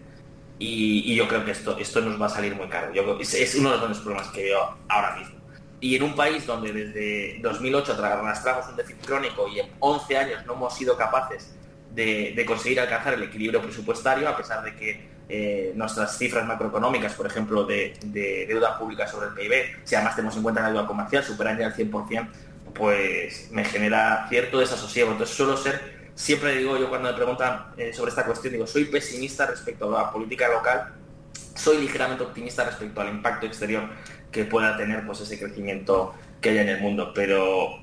Y, 0.64 1.16
yo 1.16 1.26
creo 1.26 1.44
que 1.44 1.50
esto, 1.50 1.76
esto 1.76 2.00
nos 2.00 2.20
va 2.20 2.26
a 2.26 2.28
salir 2.28 2.54
muy 2.54 2.68
caro. 2.68 2.92
Es, 3.20 3.54
uno 3.56 3.70
de 3.70 3.72
los 3.72 3.80
grandes 3.80 3.98
problemas 3.98 4.28
que 4.28 4.44
veo 4.44 4.76
ahora 4.88 5.16
mismo. 5.16 5.34
Y 5.80 5.96
en 5.96 6.04
un 6.04 6.14
país 6.14 6.46
donde 6.46 6.72
desde 6.72 7.40
2008 7.42 7.96
arrastramos 8.00 8.68
un 8.68 8.76
déficit 8.76 9.04
crónico 9.04 9.48
y 9.48 9.58
en 9.58 9.66
11 9.80 10.16
años 10.16 10.46
no 10.46 10.52
hemos 10.52 10.76
sido 10.76 10.96
capaces 10.96 11.56
de, 11.92 12.44
conseguir 12.46 12.78
alcanzar 12.78 13.14
el 13.14 13.24
equilibrio 13.24 13.60
presupuestario, 13.60 14.28
a 14.28 14.36
pesar 14.36 14.62
de 14.62 14.76
que 14.76 15.08
eh, 15.28 15.72
nuestras 15.74 16.16
cifras 16.16 16.46
macroeconómicas, 16.46 17.14
por 17.14 17.26
ejemplo, 17.26 17.64
de, 17.64 17.98
deuda 18.48 18.78
pública 18.78 19.08
sobre 19.08 19.26
el 19.28 19.34
PIB, 19.34 19.80
si 19.82 19.96
además 19.96 20.14
tenemos 20.14 20.36
en 20.36 20.44
cuenta 20.44 20.62
la 20.62 20.68
deuda 20.68 20.86
comercial, 20.86 21.24
superan 21.24 21.58
ya 21.58 21.66
el 21.66 21.74
100%, 21.74 22.28
pues 22.72 23.50
me 23.50 23.64
genera 23.64 24.26
cierto 24.28 24.60
desasosiego. 24.60 25.10
Entonces 25.10 25.36
suelo 25.36 25.56
ser, 25.56 26.01
siempre 26.14 26.56
digo 26.56 26.76
yo 26.76 26.88
cuando 26.88 27.10
me 27.10 27.14
preguntan 27.14 27.72
eh, 27.76 27.92
sobre 27.92 28.10
esta 28.10 28.24
cuestión, 28.24 28.52
digo, 28.52 28.66
soy 28.66 28.86
pesimista 28.86 29.46
respecto 29.46 29.96
a 29.96 30.02
la 30.02 30.12
política 30.12 30.48
local, 30.48 30.94
soy 31.54 31.78
ligeramente 31.78 32.24
optimista 32.24 32.64
respecto 32.64 33.00
al 33.00 33.08
impacto 33.08 33.46
exterior 33.46 33.84
que 34.30 34.44
pueda 34.44 34.76
tener 34.76 35.06
pues 35.06 35.20
ese 35.20 35.38
crecimiento 35.38 36.14
que 36.40 36.50
hay 36.50 36.58
en 36.58 36.68
el 36.68 36.80
mundo, 36.80 37.12
pero 37.14 37.82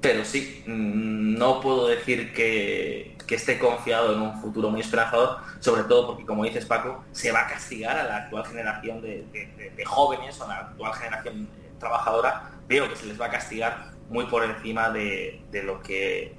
pero 0.00 0.24
sí, 0.24 0.62
mm, 0.66 1.36
no 1.38 1.60
puedo 1.60 1.88
decir 1.88 2.32
que, 2.32 3.16
esté 3.28 3.58
confiado 3.58 4.14
en 4.14 4.22
un 4.22 4.40
futuro 4.40 4.70
muy 4.70 4.80
esperanzador, 4.80 5.40
sobre 5.60 5.82
todo 5.84 6.06
porque, 6.06 6.24
como 6.24 6.44
dices 6.44 6.64
Paco, 6.64 7.04
se 7.12 7.30
va 7.30 7.42
a 7.42 7.46
castigar 7.46 7.98
a 7.98 8.04
la 8.04 8.16
actual 8.16 8.46
generación 8.46 9.02
de, 9.02 9.84
jóvenes 9.84 10.40
o 10.40 10.44
a 10.44 10.48
la 10.48 10.58
actual 10.60 10.94
generación 10.94 11.48
trabajadora, 11.78 12.50
veo 12.66 12.88
que 12.88 12.96
se 12.96 13.04
les 13.04 13.20
va 13.20 13.26
a 13.26 13.30
castigar 13.30 13.90
muy 14.08 14.24
por 14.26 14.44
encima 14.44 14.88
de, 14.88 15.42
lo 15.62 15.82
que 15.82 16.34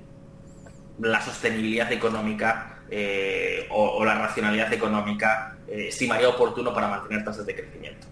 la 1.00 1.22
sostenibilidad 1.22 1.92
económica 1.92 2.80
eh, 2.90 3.68
o, 3.70 4.04
la 4.04 4.16
racionalidad 4.16 4.74
económica 4.74 5.58
eh, 5.68 5.88
estimaría 5.90 6.30
oportuno 6.30 6.74
para 6.74 6.88
mantener 6.88 7.24
tasas 7.24 7.46
de 7.46 7.56
crecimiento. 7.56 8.08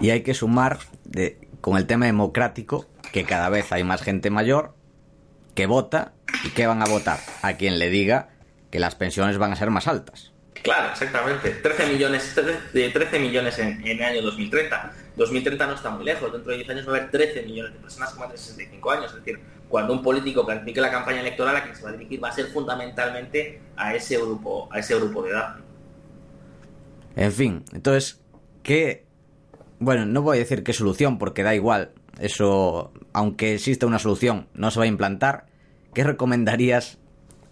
Y 0.00 0.10
hay 0.10 0.22
que 0.22 0.34
sumar 0.34 0.78
con 1.60 1.76
el 1.76 1.86
tema 1.86 2.06
democrático 2.06 2.86
que 3.12 3.24
cada 3.24 3.48
vez 3.48 3.72
hay 3.72 3.84
más 3.84 4.02
gente 4.02 4.30
mayor 4.30 4.74
que 5.54 5.66
vota 5.66 6.12
y 6.44 6.50
que 6.50 6.66
van 6.66 6.82
a 6.82 6.86
votar 6.86 7.18
a 7.42 7.54
quien 7.54 7.78
le 7.78 7.90
diga 7.90 8.28
que 8.70 8.78
las 8.78 8.94
pensiones 8.94 9.38
van 9.38 9.52
a 9.52 9.56
ser 9.56 9.70
más 9.70 9.88
altas. 9.88 10.32
Claro, 10.62 10.90
exactamente. 10.90 11.50
13 11.50 11.86
millones, 11.86 12.34
de 12.72 12.88
13 12.90 13.18
millones 13.18 13.58
en, 13.58 13.86
el 13.86 14.02
año 14.02 14.22
2030. 14.22 14.92
2030 15.16 15.66
no 15.66 15.74
está 15.74 15.90
muy 15.90 16.04
lejos. 16.04 16.32
Dentro 16.32 16.50
de 16.50 16.58
10 16.58 16.70
años 16.70 16.88
va 16.88 16.92
a 16.92 16.96
haber 16.96 17.10
13 17.10 17.42
millones 17.42 17.72
de 17.72 17.78
personas 17.80 18.10
con 18.10 18.20
más 18.20 18.32
de 18.32 18.38
65 18.38 18.90
años. 18.90 19.06
Es 19.12 19.24
decir, 19.24 19.40
cuando 19.68 19.92
un 19.92 20.02
político 20.02 20.44
planifique 20.44 20.80
la 20.80 20.90
campaña 20.90 21.20
electoral, 21.20 21.56
a 21.56 21.62
quien 21.62 21.76
se 21.76 21.82
va 21.82 21.90
a 21.90 21.92
dirigir 21.92 22.22
va 22.22 22.28
a 22.28 22.32
ser 22.32 22.46
fundamentalmente 22.46 23.60
a 23.76 23.94
ese 23.94 24.16
grupo, 24.16 24.68
a 24.72 24.78
ese 24.78 24.94
grupo 24.96 25.22
de 25.22 25.30
edad. 25.30 25.56
En 27.16 27.32
fin, 27.32 27.64
entonces, 27.72 28.20
¿qué? 28.62 29.04
Bueno, 29.80 30.06
no 30.06 30.22
voy 30.22 30.38
a 30.38 30.40
decir 30.40 30.62
qué 30.62 30.72
solución, 30.72 31.18
porque 31.18 31.42
da 31.42 31.54
igual. 31.54 31.92
Eso, 32.18 32.92
aunque 33.12 33.54
exista 33.54 33.86
una 33.86 33.98
solución, 33.98 34.48
no 34.54 34.70
se 34.70 34.78
va 34.78 34.84
a 34.84 34.88
implantar. 34.88 35.46
¿Qué 35.94 36.04
recomendarías 36.04 36.98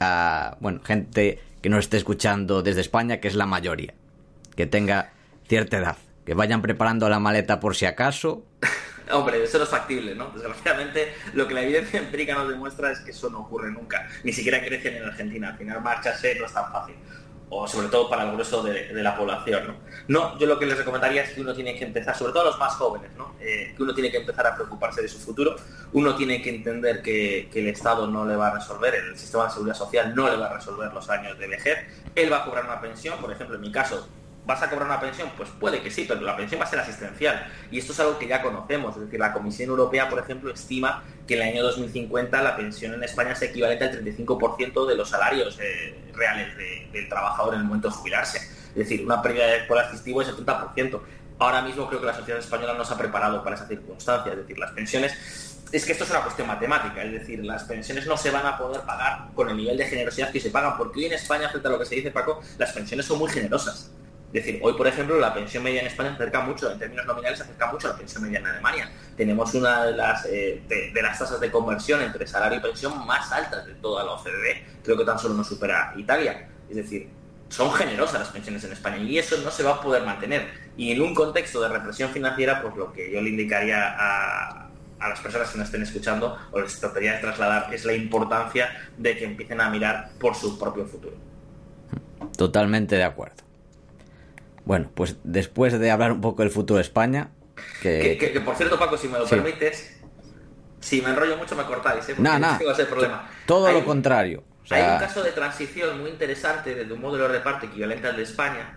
a, 0.01 0.57
bueno, 0.61 0.81
gente 0.85 1.41
que 1.67 1.71
nos 1.71 1.81
esté 1.81 1.97
escuchando 1.97 2.63
desde 2.63 2.81
España, 2.81 3.19
que 3.19 3.27
es 3.27 3.35
la 3.35 3.45
mayoría, 3.45 3.93
que 4.55 4.67
tenga 4.67 5.11
cierta 5.49 5.79
edad, 5.79 5.97
que 6.25 6.33
vayan 6.33 6.63
preparando 6.63 7.09
la 7.09 7.19
maleta 7.19 7.59
por 7.59 7.75
si 7.75 7.87
acaso? 7.87 8.45
Hombre, 9.11 9.43
eso 9.43 9.59
no 9.59 9.65
es 9.65 9.71
factible, 9.71 10.15
¿no? 10.15 10.31
Desgraciadamente, 10.31 11.13
lo 11.33 11.49
que 11.49 11.55
la 11.55 11.63
evidencia 11.65 11.99
empírica 11.99 12.35
nos 12.35 12.49
demuestra 12.51 12.93
es 12.93 13.01
que 13.01 13.11
eso 13.11 13.31
no 13.31 13.41
ocurre 13.41 13.73
nunca. 13.73 14.09
Ni 14.23 14.33
siquiera 14.33 14.61
crecen 14.61 14.95
en 14.95 15.07
Argentina. 15.07 15.49
Al 15.49 15.59
final, 15.59 15.83
marcharse 15.83 16.37
no 16.37 16.47
es 16.47 16.53
tan 16.53 16.71
fácil 16.71 16.95
o 17.49 17.67
sobre 17.69 17.89
todo 17.89 18.09
para 18.09 18.25
el 18.25 18.33
grueso 18.33 18.63
de, 18.63 18.93
la 18.93 19.17
población. 19.17 19.69
¿no? 19.69 19.75
¿no? 20.09 20.39
yo 20.39 20.47
lo 20.47 20.59
que 20.59 20.67
les 20.67 20.77
recomendaría 20.77 21.23
es 21.23 21.31
que 21.31 21.41
uno 21.41 21.55
tiene 21.55 21.77
que 21.77 21.85
empezar, 21.85 22.17
sobre 22.17 22.33
todo 22.33 22.43
a 22.43 22.47
los 22.47 22.59
más 22.59 22.75
jóvenes, 22.75 23.11
¿no? 23.17 23.35
Eh, 23.41 23.73
que 23.77 23.83
uno 23.83 23.95
tiene 23.95 24.11
que 24.11 24.19
empezar 24.19 24.47
a 24.47 24.55
preocuparse 24.55 25.03
de 25.03 25.09
su 25.09 25.19
futuro, 25.19 25.57
uno 25.93 26.17
tiene 26.17 26.43
que 26.43 26.51
entender 26.51 27.03
que, 27.03 27.49
que, 27.53 27.61
el 27.61 27.69
Estado 27.69 28.07
no 28.07 28.25
le 28.25 28.35
va 28.35 28.49
a 28.49 28.55
resolver, 28.55 28.95
el 28.95 29.17
sistema 29.17 29.45
de 29.45 29.51
seguridad 29.51 29.77
social 29.77 30.15
no 30.15 30.29
le 30.29 30.37
va 30.37 30.47
a 30.47 30.55
resolver 30.55 30.93
los 30.93 31.09
años 31.09 31.39
de 31.39 31.47
vejez, 31.47 31.79
él 32.15 32.33
va 32.33 32.39
a 32.39 32.45
cobrar 32.45 32.65
una 32.65 32.81
pensión, 32.81 33.21
por 33.21 33.31
ejemplo, 33.31 33.57
en 33.57 33.63
mi 33.63 33.71
caso, 33.71 34.09
¿Vas 34.47 34.63
a 34.63 34.71
cobrar 34.71 34.87
una 34.87 35.01
pensión? 35.01 35.29
Pues 35.37 35.49
puede 35.59 35.83
que 35.83 35.91
sí, 35.91 36.05
pero 36.07 36.21
la 36.21 36.37
pensión 36.37 36.61
va 36.61 36.65
a 36.65 36.69
ser 36.69 36.79
asistencial. 36.79 37.53
Y 37.71 37.79
esto 37.79 37.93
es 37.93 37.99
algo 37.99 38.17
que 38.17 38.29
ya 38.29 38.43
conocemos. 38.43 38.95
Es 38.95 39.03
decir, 39.03 39.19
la 39.19 39.33
Comisión 39.33 39.71
Europea, 39.71 40.09
por 40.09 40.21
ejemplo, 40.21 40.53
estima 40.53 41.03
que 41.27 41.35
en 41.35 41.43
el 41.43 41.49
año 41.55 41.65
2050 41.65 42.43
la 42.43 42.57
pensión 42.57 42.95
en 42.95 43.03
España 43.03 43.33
es 43.33 43.43
equivalente 43.43 43.85
al 43.85 44.05
35% 44.05 44.87
de 44.87 44.95
los 44.95 45.11
salarios 45.11 45.59
eh, 45.61 45.99
reales 46.15 46.57
del 46.93 47.09
trabajador 47.09 47.55
en 47.55 47.61
el 47.61 47.67
momento 47.67 47.89
de 47.89 47.95
jubilarse. 47.95 48.39
Es 48.39 48.75
decir, 48.77 49.05
una 49.05 49.21
pérdida 49.21 49.47
de 49.49 49.65
poder 49.65 49.87
adquisitivo 49.87 50.23
es 50.23 50.29
el 50.29 50.37
30%. 50.37 51.01
Ahora 51.41 51.63
mismo 51.63 51.89
creo 51.89 52.01
que 52.01 52.07
la 52.07 52.15
sociedad 52.15 52.39
española 52.39 52.75
no 52.75 52.85
se 52.85 52.95
ha 52.95 52.99
preparado 52.99 53.43
para 53.43 53.57
esa 53.57 53.67
circunstancia. 53.67 54.31
Es 54.31 54.39
decir, 54.39 54.59
las 54.59 54.71
pensiones 54.71 55.59
es 55.73 55.85
que 55.85 55.91
esto 55.91 56.05
es 56.05 56.11
una 56.11 56.23
cuestión 56.23 56.47
matemática, 56.47 57.03
es 57.03 57.13
decir, 57.13 57.45
las 57.45 57.65
pensiones 57.65 58.07
no 58.07 58.17
se 58.17 58.31
van 58.31 58.47
a 58.47 58.57
poder 58.57 58.83
pagar 58.83 59.31
con 59.35 59.51
el 59.51 59.57
nivel 59.57 59.77
de 59.77 59.87
generosidad 59.87 60.31
que 60.31 60.39
se 60.39 60.51
pagan, 60.51 60.77
porque 60.79 61.01
hoy 61.01 61.07
en 61.07 61.15
España, 61.15 61.49
frente 61.49 61.67
a 61.67 61.73
lo 61.73 61.79
que 61.81 61.87
se 61.87 61.97
dice 61.97 62.13
Paco, 62.13 62.41
las 62.57 62.73
pensiones 62.73 63.05
son 63.05 63.19
muy 63.19 63.29
generosas. 63.29 63.91
Es 64.33 64.45
decir, 64.45 64.61
hoy, 64.63 64.75
por 64.75 64.87
ejemplo, 64.87 65.19
la 65.19 65.33
pensión 65.33 65.63
media 65.63 65.81
en 65.81 65.87
España 65.87 66.13
acerca 66.13 66.41
mucho, 66.41 66.71
en 66.71 66.79
términos 66.79 67.07
nominales, 67.07 67.41
acerca 67.41 67.71
mucho 67.71 67.89
a 67.89 67.93
la 67.93 67.97
pensión 67.97 68.23
media 68.25 68.41
en 68.41 68.47
Alemania. 68.47 68.91
Tenemos 69.17 69.55
una 69.55 69.85
de 69.85 69.93
las, 69.93 70.27
eh, 70.27 70.63
de, 70.69 71.03
las 71.03 71.19
tasas 71.19 71.41
de 71.41 71.51
conversión 71.51 72.03
entre 72.03 72.27
salario 72.27 72.59
y 72.59 72.61
pensión 72.61 73.07
más 73.07 73.31
altas 73.33 73.67
de 73.67 73.75
toda 73.75 74.05
la 74.05 74.13
OCDE. 74.13 74.67
Creo 74.83 74.97
que 74.97 75.05
tan 75.05 75.19
solo 75.19 75.35
nos 75.35 75.47
supera 75.47 75.95
Italia. 75.97 76.49
Es 76.69 76.77
decir, 76.77 77.09
son 77.49 77.73
generosas 77.73 78.21
las 78.21 78.29
pensiones 78.29 78.63
en 78.65 78.73
España 78.73 78.99
y 78.99 79.17
eso 79.19 79.37
no 79.39 79.51
se 79.51 79.63
va 79.63 79.75
a 79.75 79.81
poder 79.81 80.03
mantener. 80.03 80.49
Y 80.77 80.93
en 80.93 81.01
un 81.01 81.15
contexto 81.15 81.61
de 81.61 81.69
represión 81.69 82.11
financiera, 82.11 82.61
pues 82.61 82.77
lo 82.77 82.93
que 82.93 83.11
yo 83.11 83.23
le 83.23 83.31
indicaría 83.31 83.95
a, 83.97 84.69
a 84.99 85.09
las 85.09 85.21
personas 85.21 85.51
que 85.51 85.59
nos 85.59 85.69
estén 85.69 85.83
escuchando 85.83 86.37
o 86.51 86.61
les 86.61 86.79
trataría 86.79 87.15
de 87.15 87.21
trasladar 87.21 87.73
es 87.73 87.85
la 87.85 87.95
importancia 87.95 88.69
de 88.97 89.17
que 89.17 89.25
empiecen 89.25 89.61
a 89.61 89.71
mirar 89.71 90.11
por 90.19 90.35
su 90.35 90.59
propio 90.59 90.85
futuro. 90.85 91.17
Totalmente 92.37 92.97
de 92.97 93.05
acuerdo. 93.05 93.46
Bueno, 94.67 94.91
pues 94.95 95.17
después 95.23 95.79
de 95.79 95.91
hablar 95.91 96.13
un 96.13 96.21
poco 96.21 96.43
del 96.43 96.51
futuro 96.51 96.77
de 96.77 96.83
España... 96.83 97.31
Que, 97.81 98.43
por 98.45 98.57
cierto, 98.57 98.79
Paco, 98.79 98.99
si 98.99 99.09
me 99.09 99.19
lo 99.19 99.25
permites, 99.25 99.97
si 100.81 101.01
me 101.01 101.11
enrollo 101.11 101.39
mucho 101.39 101.55
me 101.57 101.65
cortáis, 101.65 102.07
¿eh? 102.09 102.17
No, 102.19 102.39
no. 102.39 102.59
problema. 102.91 103.31
Todo 103.47 103.73
lo 103.73 103.85
contrario. 103.85 104.43
Hay 104.69 104.83
un 104.83 104.99
caso 104.99 105.23
de 105.23 105.31
transición 105.31 106.01
muy 106.01 106.11
interesante 106.11 106.75
desde 106.75 106.93
un 106.93 107.01
modelo 107.01 107.29
de 107.29 107.39
reparto 107.39 107.67
equivalente 107.67 108.09
al 108.09 108.17
de 108.17 108.25
España 108.25 108.77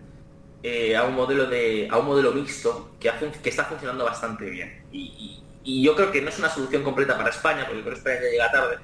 eh, 0.62 0.96
a 0.96 1.04
un 1.06 1.16
modelo 1.16 1.48
de 1.48 1.88
a 1.90 1.98
un 1.98 2.06
modelo 2.06 2.34
mixto 2.34 2.92
que, 3.00 3.10
que 3.42 3.50
está 3.50 3.66
funcionando 3.66 4.06
bastante 4.06 4.46
bien. 4.50 4.84
Y, 4.92 5.44
yo 5.66 5.96
creo 5.96 6.12
que 6.12 6.22
no 6.22 6.30
es 6.30 6.40
una 6.40 6.50
solución 6.50 6.84
completa 6.84 7.16
para 7.16 7.30
España, 7.30 7.66
porque 7.68 7.82
creo 7.82 7.94
que 7.94 8.00
España 8.00 8.16
ya 8.24 8.32
llega 8.32 8.52
tarde, 8.52 8.78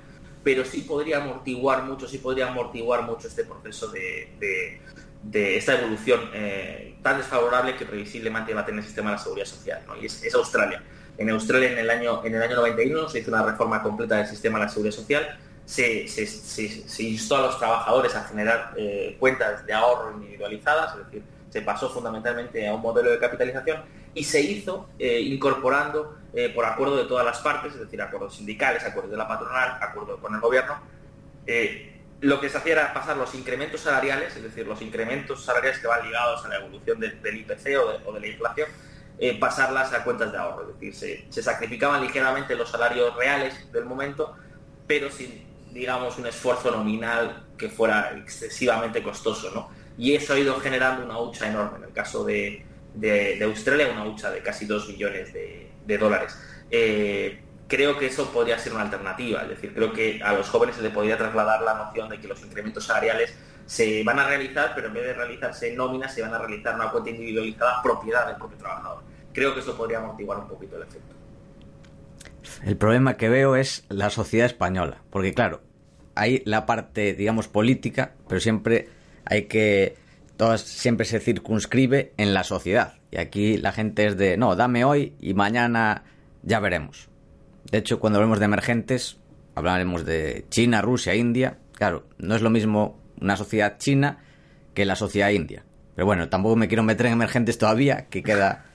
pero 0.43 0.63
sí 0.63 0.81
podría 0.81 1.17
amortiguar 1.17 1.83
mucho, 1.83 2.07
sí 2.07 2.19
podría 2.19 2.47
amortiguar 2.47 3.03
mucho 3.03 3.27
este 3.27 3.43
proceso 3.43 3.87
de, 3.87 4.29
de 4.39 4.81
esta 5.33 5.79
evolución 5.79 6.21
eh, 6.33 6.95
tan 7.01 7.17
desfavorable 7.17 7.75
que 7.75 7.85
previsiblemente 7.85 8.53
va 8.53 8.61
a 8.61 8.65
tener 8.65 8.79
el 8.79 8.85
sistema 8.85 9.11
de 9.11 9.17
la 9.17 9.21
seguridad 9.21 9.45
social, 9.45 9.81
y 10.01 10.05
es, 10.05 10.35
Australia. 10.35 10.83
En 11.17 11.29
Australia 11.29 11.71
en 11.71 11.77
el, 11.77 11.89
año, 11.89 12.23
en 12.25 12.35
el 12.35 12.41
año 12.41 12.55
91 12.57 13.09
se 13.09 13.19
hizo 13.19 13.31
una 13.31 13.43
reforma 13.43 13.81
completa 13.81 14.17
del 14.17 14.27
sistema 14.27 14.59
de 14.59 14.65
la 14.65 14.69
seguridad 14.69 14.95
social, 14.95 15.39
se, 15.65 16.07
se, 16.07 17.03
instó 17.03 17.37
a 17.37 17.41
los 17.41 17.57
trabajadores 17.57 18.13
a 18.15 18.23
generar 18.25 18.73
eh, 18.77 19.15
cuentas 19.19 19.65
de 19.65 19.73
ahorro 19.73 20.11
individualizadas, 20.13 20.95
es 20.95 21.05
decir, 21.05 21.23
se 21.49 21.61
pasó 21.61 21.89
fundamentalmente 21.89 22.67
a 22.67 22.73
un 22.73 22.81
modelo 22.81 23.09
de 23.09 23.17
capitalización 23.17 23.81
y 24.13 24.23
se 24.23 24.41
hizo 24.41 24.89
eh, 24.99 25.21
incorporando 25.21 26.17
por 26.53 26.65
acuerdo 26.65 26.97
de 26.97 27.05
todas 27.05 27.25
las 27.25 27.39
partes, 27.39 27.73
es 27.73 27.79
decir, 27.79 28.01
acuerdos 28.01 28.35
sindicales, 28.35 28.83
acuerdos 28.83 29.09
de 29.09 29.15
la 29.15 29.25
patronal, 29.25 29.77
acuerdo 29.81 30.17
con 30.17 30.35
el 30.35 30.41
gobierno, 30.41 30.81
lo 32.21 32.39
que 32.39 32.49
se 32.49 32.57
hacía 32.57 32.73
era 32.73 32.93
pasar 32.93 33.17
los 33.17 33.33
incrementos 33.35 33.81
salariales, 33.81 34.35
es 34.35 34.43
decir, 34.43 34.65
los 34.65 34.81
incrementos 34.81 35.43
salariales 35.43 35.79
que 35.79 35.87
van 35.87 36.05
ligados 36.05 36.45
a 36.45 36.49
la 36.49 36.55
evolución 36.57 36.99
del 36.99 37.37
IPC 37.37 38.05
o 38.05 38.13
de, 38.13 38.19
la 38.19 38.27
inflación, 38.27 38.69
eh, 39.17 39.37
pasarlas 39.37 39.93
a 39.93 40.03
cuentas 40.03 40.31
de 40.31 40.37
ahorro. 40.37 40.69
Es 40.69 40.79
decir, 40.79 41.25
se, 41.29 41.43
sacrificaban 41.43 42.01
ligeramente 42.01 42.55
los 42.55 42.69
salarios 42.69 43.15
reales 43.15 43.71
del 43.71 43.85
momento, 43.85 44.35
pero 44.87 45.11
sin, 45.11 45.45
digamos, 45.71 46.17
un 46.17 46.27
esfuerzo 46.27 46.71
nominal 46.71 47.45
que 47.57 47.69
fuera 47.69 48.13
excesivamente 48.17 49.03
costoso. 49.03 49.51
¿no? 49.51 49.69
Y 49.97 50.15
eso 50.15 50.33
ha 50.33 50.39
ido 50.39 50.59
generando 50.59 51.05
una 51.05 51.19
hucha 51.19 51.49
enorme. 51.49 51.77
En 51.79 51.83
el 51.85 51.93
caso 51.93 52.23
de, 52.23 52.65
Australia, 53.43 53.89
una 53.91 54.05
hucha 54.05 54.31
de 54.31 54.41
casi 54.41 54.65
2 54.65 54.89
millones 54.89 55.33
de, 55.33 55.97
dólares. 55.97 56.37
Eh, 56.71 57.44
creo 57.67 57.97
que 57.97 58.07
eso 58.07 58.31
podría 58.31 58.57
ser 58.59 58.73
una 58.73 58.83
alternativa. 58.83 59.41
Es 59.43 59.49
decir, 59.49 59.73
creo 59.73 59.91
que 59.93 60.21
a 60.23 60.33
los 60.33 60.49
jóvenes 60.49 60.75
se 60.75 60.81
les 60.81 60.91
podría 60.91 61.17
trasladar 61.17 61.61
la 61.61 61.75
noción 61.75 62.09
de 62.09 62.19
que 62.19 62.27
los 62.27 62.41
incrementos 62.43 62.85
salariales 62.85 63.33
se 63.65 64.03
van 64.03 64.19
a 64.19 64.27
realizar, 64.27 64.73
pero 64.75 64.87
en 64.87 64.93
vez 64.93 65.05
de 65.05 65.13
realizarse 65.13 65.69
en 65.69 65.77
nóminas, 65.77 66.13
se 66.13 66.21
van 66.21 66.33
a 66.33 66.37
realizar 66.37 66.75
una 66.75 66.91
cuenta 66.91 67.09
individualizada 67.09 67.81
propiedad 67.81 68.27
del 68.27 68.35
propio 68.35 68.57
trabajador. 68.57 69.03
Creo 69.33 69.53
que 69.53 69.59
eso 69.61 69.75
podría 69.75 69.97
amortiguar 69.97 70.39
un 70.39 70.47
poquito 70.47 70.77
el 70.77 70.83
efecto. 70.83 71.15
El 72.63 72.77
problema 72.77 73.17
que 73.17 73.27
veo 73.27 73.55
es 73.55 73.85
la 73.89 74.09
sociedad 74.09 74.45
española, 74.45 75.01
porque 75.09 75.33
claro, 75.33 75.61
hay 76.13 76.43
la 76.45 76.65
parte, 76.65 77.13
digamos, 77.13 77.47
política, 77.47 78.13
pero 78.27 78.39
siempre 78.39 78.89
hay 79.25 79.43
que 79.45 79.97
todas 80.37 80.61
siempre 80.61 81.05
se 81.05 81.19
circunscribe 81.19 82.13
en 82.17 82.33
la 82.33 82.43
sociedad. 82.43 82.95
Y 83.11 83.17
aquí 83.17 83.57
la 83.57 83.71
gente 83.71 84.05
es 84.05 84.17
de, 84.17 84.37
no, 84.37 84.55
dame 84.55 84.85
hoy 84.85 85.13
y 85.19 85.33
mañana 85.33 86.03
ya 86.43 86.59
veremos. 86.59 87.09
De 87.71 87.79
hecho, 87.79 87.99
cuando 87.99 88.19
hablemos 88.19 88.39
de 88.39 88.45
emergentes, 88.45 89.17
hablaremos 89.55 90.05
de 90.05 90.45
China, 90.49 90.81
Rusia, 90.81 91.15
India, 91.15 91.57
Claro, 91.75 92.05
no 92.17 92.35
es 92.35 92.41
lo 92.41 92.49
mismo 92.49 92.99
una 93.19 93.37
sociedad 93.37 93.77
china 93.77 94.19
que 94.73 94.85
la 94.85 94.95
sociedad 94.95 95.29
india. 95.29 95.63
Pero 95.95 96.05
bueno, 96.05 96.29
tampoco 96.29 96.55
me 96.55 96.67
quiero 96.67 96.83
meter 96.83 97.05
en 97.05 97.13
emergentes 97.13 97.57
todavía, 97.57 98.07
que 98.09 98.23
queda 98.23 98.65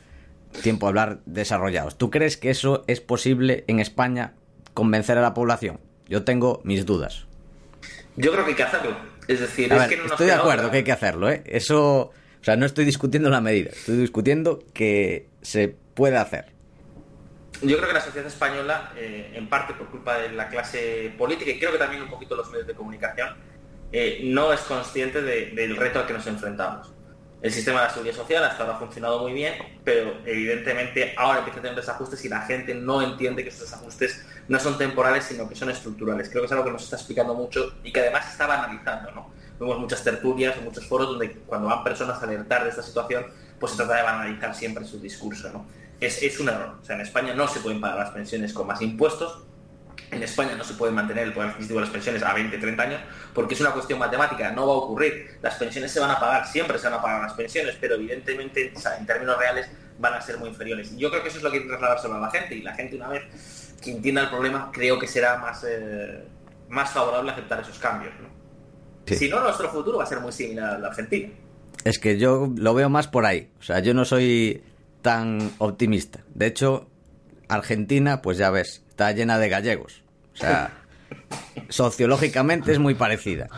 tiempo 0.62 0.86
a 0.86 0.90
hablar 0.90 1.20
desarrollados. 1.26 1.98
¿Tú 1.98 2.10
crees 2.10 2.36
que 2.36 2.50
eso 2.50 2.84
es 2.86 3.00
posible 3.00 3.64
en 3.66 3.80
España 3.80 4.34
convencer 4.74 5.18
a 5.18 5.22
la 5.22 5.34
población? 5.34 5.80
Yo 6.08 6.24
tengo 6.24 6.60
mis 6.64 6.86
dudas. 6.86 7.26
Yo 8.16 8.32
creo 8.32 8.44
que 8.44 8.50
hay 8.50 8.56
que 8.56 8.62
hacerlo. 8.62 8.96
Es 9.28 9.40
decir, 9.40 9.72
es 9.72 9.88
que 9.88 9.96
no 9.96 10.06
estoy 10.06 10.26
de 10.26 10.32
acuerdo 10.32 10.70
que 10.70 10.78
hay 10.78 10.84
que 10.84 10.92
hacerlo, 10.92 11.30
¿eh? 11.30 11.42
Eso, 11.46 12.00
o 12.00 12.44
sea, 12.44 12.56
no 12.56 12.66
estoy 12.66 12.84
discutiendo 12.84 13.30
la 13.30 13.40
medida, 13.40 13.70
estoy 13.70 13.96
discutiendo 13.96 14.64
que 14.72 15.28
se 15.42 15.68
puede 15.94 16.16
hacer. 16.16 16.49
Yo 17.62 17.76
creo 17.76 17.88
que 17.88 17.94
la 17.94 18.00
sociedad 18.00 18.26
española, 18.26 18.92
eh, 18.96 19.32
en 19.34 19.48
parte 19.48 19.74
por 19.74 19.88
culpa 19.90 20.18
de 20.18 20.32
la 20.32 20.48
clase 20.48 21.12
política 21.18 21.50
y 21.50 21.58
creo 21.58 21.72
que 21.72 21.78
también 21.78 22.02
un 22.02 22.08
poquito 22.08 22.34
los 22.34 22.50
medios 22.50 22.66
de 22.66 22.74
comunicación, 22.74 23.36
eh, 23.92 24.20
no 24.24 24.52
es 24.52 24.60
consciente 24.60 25.20
del 25.20 25.76
reto 25.76 25.98
al 25.98 26.06
que 26.06 26.14
nos 26.14 26.26
enfrentamos. 26.26 26.92
El 27.42 27.52
sistema 27.52 27.80
de 27.80 27.86
la 27.86 27.92
seguridad 27.92 28.16
social 28.16 28.44
hasta 28.44 28.62
ahora 28.62 28.76
ha 28.76 28.78
funcionado 28.78 29.20
muy 29.20 29.32
bien, 29.32 29.54
pero 29.82 30.14
evidentemente 30.26 31.14
ahora 31.16 31.38
empieza 31.38 31.58
a 31.58 31.62
tener 31.62 31.76
desajustes 31.76 32.24
y 32.24 32.28
la 32.28 32.42
gente 32.42 32.74
no 32.74 33.02
entiende 33.02 33.42
que 33.42 33.48
esos 33.48 33.62
desajustes 33.62 34.26
no 34.48 34.58
son 34.58 34.76
temporales, 34.76 35.24
sino 35.24 35.48
que 35.48 35.54
son 35.54 35.70
estructurales. 35.70 36.28
Creo 36.28 36.42
que 36.42 36.46
es 36.46 36.52
algo 36.52 36.64
que 36.64 36.72
nos 36.72 36.84
está 36.84 36.96
explicando 36.96 37.34
mucho 37.34 37.74
y 37.82 37.92
que 37.92 38.00
además 38.00 38.30
está 38.30 38.46
banalizando, 38.46 39.10
¿no? 39.12 39.30
Vemos 39.58 39.78
muchas 39.78 40.04
tertulias, 40.04 40.60
muchos 40.62 40.86
foros 40.86 41.08
donde 41.08 41.32
cuando 41.46 41.68
van 41.68 41.82
personas 41.82 42.20
a 42.22 42.24
alertar 42.24 42.64
de 42.64 42.70
esta 42.70 42.82
situación, 42.82 43.26
pues 43.58 43.72
se 43.72 43.78
trata 43.78 43.96
de 43.96 44.02
banalizar 44.02 44.54
siempre 44.54 44.84
su 44.84 45.00
discurso, 45.00 45.50
¿no? 45.50 45.66
Es, 46.00 46.22
es 46.22 46.40
un 46.40 46.48
error. 46.48 46.78
O 46.80 46.84
sea, 46.84 46.96
en 46.96 47.02
España 47.02 47.34
no 47.34 47.46
se 47.46 47.60
pueden 47.60 47.80
pagar 47.80 47.98
las 47.98 48.10
pensiones 48.10 48.52
con 48.52 48.66
más 48.66 48.80
impuestos, 48.80 49.44
en 50.10 50.22
España 50.22 50.54
no 50.56 50.64
se 50.64 50.74
puede 50.74 50.92
mantener 50.92 51.28
el 51.28 51.32
poder 51.32 51.50
adquisitivo 51.50 51.78
de 51.78 51.84
las 51.86 51.92
pensiones 51.92 52.22
a 52.22 52.34
20, 52.34 52.58
30 52.58 52.82
años 52.82 53.00
porque 53.32 53.54
es 53.54 53.60
una 53.60 53.70
cuestión 53.70 53.98
matemática, 53.98 54.50
no 54.50 54.66
va 54.66 54.74
a 54.74 54.76
ocurrir. 54.76 55.38
Las 55.40 55.54
pensiones 55.54 55.92
se 55.92 56.00
van 56.00 56.10
a 56.10 56.18
pagar, 56.18 56.46
siempre 56.46 56.78
se 56.78 56.88
van 56.88 56.98
a 56.98 57.02
pagar 57.02 57.22
las 57.22 57.34
pensiones, 57.34 57.76
pero 57.80 57.94
evidentemente 57.94 58.72
en 58.98 59.06
términos 59.06 59.38
reales 59.38 59.68
van 59.98 60.14
a 60.14 60.20
ser 60.20 60.38
muy 60.38 60.48
inferiores. 60.48 60.96
yo 60.96 61.10
creo 61.10 61.22
que 61.22 61.28
eso 61.28 61.38
es 61.38 61.44
lo 61.44 61.50
que 61.50 61.58
hay 61.58 61.62
que 61.62 61.68
trasladárselo 61.68 62.14
a 62.14 62.20
la 62.20 62.30
gente 62.30 62.54
y 62.54 62.62
la 62.62 62.74
gente 62.74 62.96
una 62.96 63.08
vez 63.08 63.74
que 63.82 63.90
entienda 63.90 64.22
el 64.22 64.30
problema 64.30 64.70
creo 64.72 64.98
que 64.98 65.06
será 65.06 65.38
más, 65.38 65.64
eh, 65.68 66.24
más 66.68 66.90
favorable 66.90 67.30
aceptar 67.30 67.60
esos 67.60 67.78
cambios. 67.78 68.12
Si 69.06 69.28
no, 69.28 69.40
nuestro 69.40 69.68
futuro 69.70 69.98
va 69.98 70.04
a 70.04 70.06
ser 70.06 70.20
muy 70.20 70.32
similar 70.32 70.74
a 70.74 70.78
la 70.78 70.88
Argentina. 70.88 71.30
Es 71.84 71.98
que 71.98 72.16
yo 72.18 72.48
lo 72.56 72.74
veo 72.74 72.88
más 72.88 73.08
por 73.08 73.26
ahí. 73.26 73.50
O 73.58 73.62
sea, 73.62 73.80
yo 73.80 73.92
no 73.92 74.04
soy 74.04 74.62
tan 75.02 75.52
optimista. 75.58 76.20
De 76.34 76.46
hecho, 76.46 76.88
Argentina, 77.48 78.22
pues 78.22 78.38
ya 78.38 78.50
ves, 78.50 78.82
está 78.88 79.12
llena 79.12 79.38
de 79.38 79.48
gallegos. 79.48 80.02
O 80.34 80.36
sea, 80.36 80.72
sociológicamente 81.68 82.72
es 82.72 82.78
muy 82.78 82.94
parecida. 82.94 83.48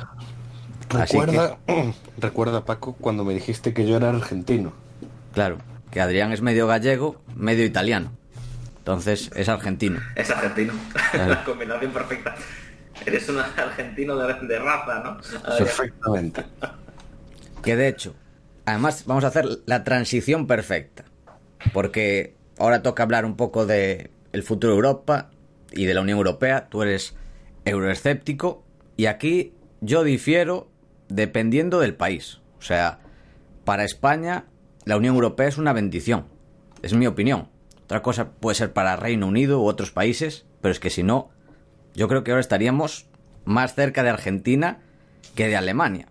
Recuerda, 0.88 1.58
recuerda, 2.18 2.64
Paco, 2.64 2.94
cuando 2.94 3.24
me 3.24 3.34
dijiste 3.34 3.72
que 3.72 3.86
yo 3.86 3.96
era 3.96 4.10
argentino. 4.10 4.72
Claro, 5.32 5.58
que 5.90 6.00
Adrián 6.00 6.32
es 6.32 6.42
medio 6.42 6.66
gallego, 6.66 7.22
medio 7.34 7.64
italiano. 7.64 8.12
Entonces 8.78 9.30
es 9.34 9.48
argentino. 9.48 10.00
Es 10.16 10.30
argentino. 10.30 10.72
La 11.14 11.44
combinación 11.46 11.92
perfecta. 11.92 12.34
Eres 13.06 13.28
un 13.28 13.38
argentino 13.38 14.16
de, 14.16 14.58
raza, 14.58 15.00
¿no? 15.00 15.18
Perfectamente. 15.56 16.44
Que 17.62 17.76
de 17.76 17.88
hecho, 17.88 18.14
además 18.64 19.04
vamos 19.06 19.24
a 19.24 19.28
hacer 19.28 19.46
la 19.66 19.84
transición 19.84 20.46
perfecta. 20.46 21.04
Porque 21.72 22.34
ahora 22.58 22.82
toca 22.82 23.02
hablar 23.02 23.24
un 23.24 23.36
poco 23.36 23.66
de 23.66 24.10
el 24.32 24.42
futuro 24.42 24.72
de 24.72 24.76
Europa 24.76 25.30
y 25.70 25.84
de 25.84 25.94
la 25.94 26.00
Unión 26.00 26.18
Europea. 26.18 26.68
Tú 26.68 26.82
eres 26.82 27.14
euroescéptico 27.64 28.64
y 28.96 29.06
aquí 29.06 29.54
yo 29.80 30.04
difiero 30.04 30.68
dependiendo 31.08 31.80
del 31.80 31.94
país. 31.94 32.40
O 32.58 32.62
sea, 32.62 33.00
para 33.64 33.84
España 33.84 34.46
la 34.84 34.96
Unión 34.96 35.14
Europea 35.14 35.48
es 35.48 35.58
una 35.58 35.72
bendición. 35.72 36.26
Es 36.82 36.94
mi 36.94 37.06
opinión. 37.06 37.48
Otra 37.84 38.02
cosa 38.02 38.30
puede 38.30 38.56
ser 38.56 38.72
para 38.72 38.96
Reino 38.96 39.26
Unido 39.26 39.60
u 39.60 39.66
otros 39.66 39.90
países, 39.90 40.46
pero 40.60 40.72
es 40.72 40.80
que 40.80 40.90
si 40.90 41.02
no, 41.02 41.30
yo 41.94 42.08
creo 42.08 42.24
que 42.24 42.30
ahora 42.30 42.40
estaríamos 42.40 43.06
más 43.44 43.74
cerca 43.74 44.02
de 44.02 44.10
Argentina 44.10 44.80
que 45.34 45.48
de 45.48 45.56
Alemania. 45.56 46.08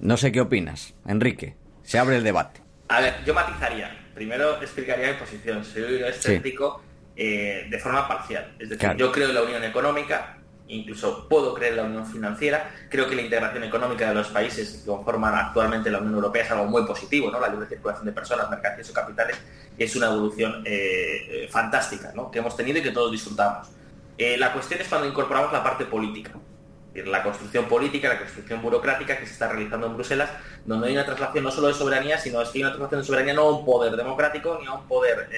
No 0.00 0.16
sé 0.16 0.32
qué 0.32 0.40
opinas, 0.40 0.94
Enrique. 1.06 1.56
Se 1.82 1.98
abre 1.98 2.16
el 2.16 2.24
debate. 2.24 2.60
A 2.88 3.00
ver, 3.00 3.14
yo 3.24 3.34
matizaría. 3.34 3.97
Primero 4.18 4.60
explicaría 4.60 5.12
mi 5.12 5.14
posición. 5.16 5.64
Soy 5.64 6.02
escéptico 6.02 6.82
eh, 7.14 7.68
de 7.70 7.78
forma 7.78 8.08
parcial. 8.08 8.52
Es 8.58 8.68
decir, 8.68 8.96
yo 8.96 9.12
creo 9.12 9.28
en 9.28 9.34
la 9.36 9.42
unión 9.42 9.62
económica, 9.62 10.38
incluso 10.66 11.28
puedo 11.28 11.54
creer 11.54 11.74
en 11.74 11.76
la 11.76 11.84
unión 11.84 12.04
financiera. 12.04 12.68
Creo 12.90 13.08
que 13.08 13.14
la 13.14 13.22
integración 13.22 13.62
económica 13.62 14.08
de 14.08 14.16
los 14.16 14.26
países 14.30 14.80
que 14.80 14.90
conforman 14.90 15.36
actualmente 15.36 15.88
la 15.88 15.98
Unión 15.98 16.14
Europea 16.14 16.42
es 16.42 16.50
algo 16.50 16.64
muy 16.64 16.84
positivo, 16.84 17.30
¿no? 17.30 17.38
La 17.38 17.46
libre 17.46 17.68
circulación 17.68 18.06
de 18.06 18.12
personas, 18.12 18.50
mercancías 18.50 18.90
o 18.90 18.92
capitales 18.92 19.38
es 19.78 19.94
una 19.94 20.06
evolución 20.06 20.64
eh, 20.66 21.44
eh, 21.44 21.48
fantástica, 21.48 22.10
¿no? 22.12 22.32
Que 22.32 22.40
hemos 22.40 22.56
tenido 22.56 22.78
y 22.80 22.82
que 22.82 22.90
todos 22.90 23.12
disfrutamos. 23.12 23.68
la 24.18 24.52
cuestión 24.52 24.80
es 24.80 24.88
cuando 24.88 25.06
incorporamos 25.06 25.52
la 25.52 25.62
parte 25.62 25.84
política 25.84 26.32
la 27.06 27.22
construcción 27.22 27.66
política, 27.66 28.08
la 28.08 28.18
construcción 28.18 28.60
burocrática 28.62 29.18
que 29.18 29.26
se 29.26 29.32
está 29.32 29.48
realizando 29.48 29.86
en 29.86 29.94
Bruselas, 29.94 30.30
donde 30.64 30.88
hay 30.88 30.94
una 30.94 31.04
traslación 31.04 31.44
no 31.44 31.50
solo 31.50 31.68
de 31.68 31.74
soberanía, 31.74 32.18
sino 32.18 32.42
es 32.42 32.48
que 32.48 32.58
hay 32.58 32.62
una 32.64 32.72
traslación 32.72 33.00
de 33.00 33.06
soberanía 33.06 33.34
no 33.34 33.42
a 33.42 33.58
un 33.58 33.64
poder 33.64 33.96
democrático 33.96 34.58
ni 34.60 34.66
a 34.66 34.72
un 34.72 34.86
poder 34.86 35.28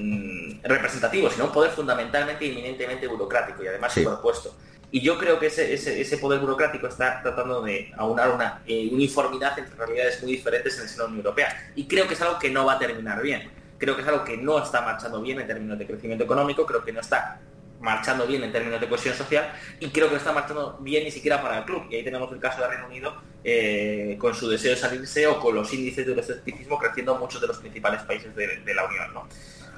Mm, 0.00 0.60
representativo, 0.62 1.28
sino 1.28 1.46
un 1.46 1.52
poder 1.52 1.72
fundamentalmente 1.72 2.46
y 2.46 2.52
eminentemente 2.52 3.08
burocrático 3.08 3.64
y 3.64 3.66
además 3.66 3.92
superpuesto. 3.92 4.54
Y 4.92 5.00
yo 5.00 5.18
creo 5.18 5.40
que 5.40 5.46
ese, 5.46 5.74
ese, 5.74 6.18
poder 6.18 6.38
burocrático 6.38 6.86
está 6.86 7.20
tratando 7.20 7.62
de 7.62 7.92
aunar 7.96 8.30
una 8.30 8.62
eh, 8.64 8.88
uniformidad 8.92 9.58
entre 9.58 9.74
realidades 9.74 10.22
muy 10.22 10.30
diferentes 10.30 10.76
en 10.76 10.84
el 10.84 10.88
seno 10.88 11.02
de 11.02 11.08
la 11.08 11.12
Unión 11.14 11.26
Europea. 11.26 11.72
Y 11.74 11.88
creo 11.88 12.06
que 12.06 12.14
es 12.14 12.22
algo 12.22 12.38
que 12.38 12.48
no 12.48 12.64
va 12.64 12.74
a 12.74 12.78
terminar 12.78 13.20
bien. 13.20 13.50
Creo 13.76 13.96
que 13.96 14.02
es 14.02 14.08
algo 14.08 14.22
que 14.22 14.36
no 14.36 14.62
está 14.62 14.82
marchando 14.82 15.20
bien 15.20 15.40
en 15.40 15.48
términos 15.48 15.76
de 15.76 15.86
crecimiento 15.86 16.22
económico, 16.22 16.64
creo 16.64 16.84
que 16.84 16.92
no 16.92 17.00
está 17.00 17.40
marchando 17.80 18.26
bien 18.26 18.42
en 18.42 18.52
términos 18.52 18.80
de 18.80 18.88
cohesión 18.88 19.14
social 19.14 19.52
y 19.80 19.88
creo 19.90 20.06
que 20.06 20.12
no 20.12 20.18
está 20.18 20.32
marchando 20.32 20.78
bien 20.80 21.04
ni 21.04 21.10
siquiera 21.10 21.40
para 21.40 21.58
el 21.58 21.64
club. 21.64 21.84
Y 21.90 21.96
ahí 21.96 22.04
tenemos 22.04 22.32
el 22.32 22.40
caso 22.40 22.60
de 22.60 22.68
Reino 22.68 22.86
Unido 22.86 23.14
eh, 23.44 24.16
con 24.18 24.34
su 24.34 24.48
deseo 24.48 24.72
de 24.72 24.76
salirse 24.76 25.26
o 25.26 25.40
con 25.40 25.54
los 25.54 25.72
índices 25.72 26.06
de 26.06 26.20
escepticismo 26.20 26.78
creciendo 26.78 27.14
en 27.14 27.20
muchos 27.20 27.40
de 27.40 27.46
los 27.46 27.58
principales 27.58 28.02
países 28.02 28.34
de, 28.34 28.58
de 28.58 28.74
la 28.74 28.84
Unión. 28.86 29.14
¿no? 29.14 29.28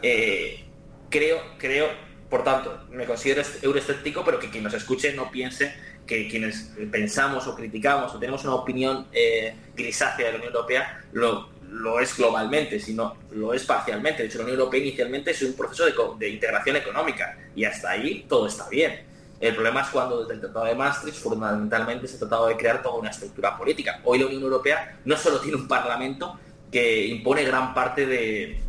Eh, 0.02 0.64
creo, 1.10 1.38
creo, 1.58 1.88
por 2.28 2.44
tanto, 2.44 2.86
me 2.90 3.04
considero 3.04 3.42
euroescéptico, 3.62 4.24
pero 4.24 4.38
que 4.38 4.50
quien 4.50 4.64
nos 4.64 4.74
escuche 4.74 5.12
no 5.14 5.30
piense 5.30 5.74
que 6.06 6.28
quienes 6.28 6.72
pensamos 6.90 7.46
o 7.46 7.54
criticamos 7.54 8.14
o 8.14 8.18
tenemos 8.18 8.42
una 8.44 8.54
opinión 8.54 9.06
eh, 9.12 9.54
grisácea 9.76 10.26
de 10.26 10.32
la 10.32 10.38
Unión 10.38 10.52
Europea 10.52 11.04
lo, 11.12 11.49
lo, 11.70 12.00
es 12.00 12.16
globalmente, 12.16 12.78
sino 12.80 13.16
lo 13.32 13.54
es 13.54 13.64
parcialmente. 13.64 14.22
De 14.22 14.28
hecho, 14.28 14.38
la 14.38 14.44
Unión 14.44 14.58
Europea 14.58 14.80
inicialmente 14.80 15.30
es 15.30 15.42
un 15.42 15.54
proceso 15.54 15.84
de, 16.18 16.28
integración 16.28 16.76
económica 16.76 17.38
y 17.54 17.64
hasta 17.64 17.90
ahí 17.90 18.26
todo 18.28 18.46
está 18.46 18.68
bien. 18.68 19.08
El 19.40 19.54
problema 19.54 19.80
es 19.80 19.88
cuando 19.88 20.20
desde 20.20 20.34
el 20.34 20.40
Tratado 20.40 20.66
de 20.66 20.74
Maastricht 20.74 21.18
fundamentalmente 21.18 22.06
se 22.06 22.16
ha 22.16 22.18
tratado 22.18 22.48
de 22.48 22.56
crear 22.56 22.82
toda 22.82 22.96
una 22.96 23.10
estructura 23.10 23.56
política. 23.56 24.00
Hoy 24.04 24.18
la 24.18 24.26
Unión 24.26 24.42
Europea 24.42 24.98
no 25.04 25.16
solo 25.16 25.40
tiene 25.40 25.56
un 25.56 25.66
parlamento 25.66 26.38
que 26.70 27.06
impone 27.06 27.44
gran 27.44 27.72
parte 27.72 28.04
de, 28.04 28.60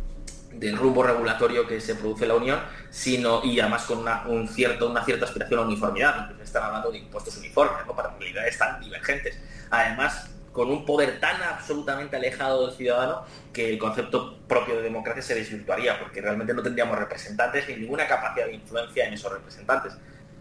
del 0.54 0.76
rumbo 0.76 1.02
regulatorio 1.02 1.66
que 1.66 1.80
se 1.80 1.94
produce 1.94 2.26
la 2.26 2.34
Unión, 2.34 2.60
sino 2.90 3.42
y 3.44 3.60
además 3.60 3.84
con 3.84 3.98
una, 3.98 4.24
un 4.26 4.48
cierto, 4.48 4.90
una 4.90 5.04
cierta 5.04 5.26
aspiración 5.26 5.60
a 5.60 5.62
uniformidad. 5.64 6.30
están 6.40 6.64
hablando 6.64 6.90
de 6.90 6.98
impuestos 6.98 7.36
uniformes, 7.36 7.86
¿no? 7.86 7.94
para 7.94 8.14
realidades 8.18 8.56
tan 8.56 8.80
divergentes. 8.80 9.38
Además, 9.70 10.31
con 10.52 10.70
un 10.70 10.84
poder 10.84 11.18
tan 11.18 11.42
absolutamente 11.42 12.16
alejado 12.16 12.66
del 12.66 12.76
ciudadano 12.76 13.24
que 13.52 13.70
el 13.70 13.78
concepto 13.78 14.38
propio 14.46 14.76
de 14.76 14.82
democracia 14.82 15.22
se 15.22 15.34
desvirtuaría, 15.34 15.98
porque 15.98 16.20
realmente 16.20 16.52
no 16.54 16.62
tendríamos 16.62 16.98
representantes 16.98 17.68
ni 17.68 17.76
ninguna 17.76 18.06
capacidad 18.06 18.46
de 18.46 18.54
influencia 18.54 19.06
en 19.06 19.14
esos 19.14 19.32
representantes. 19.32 19.94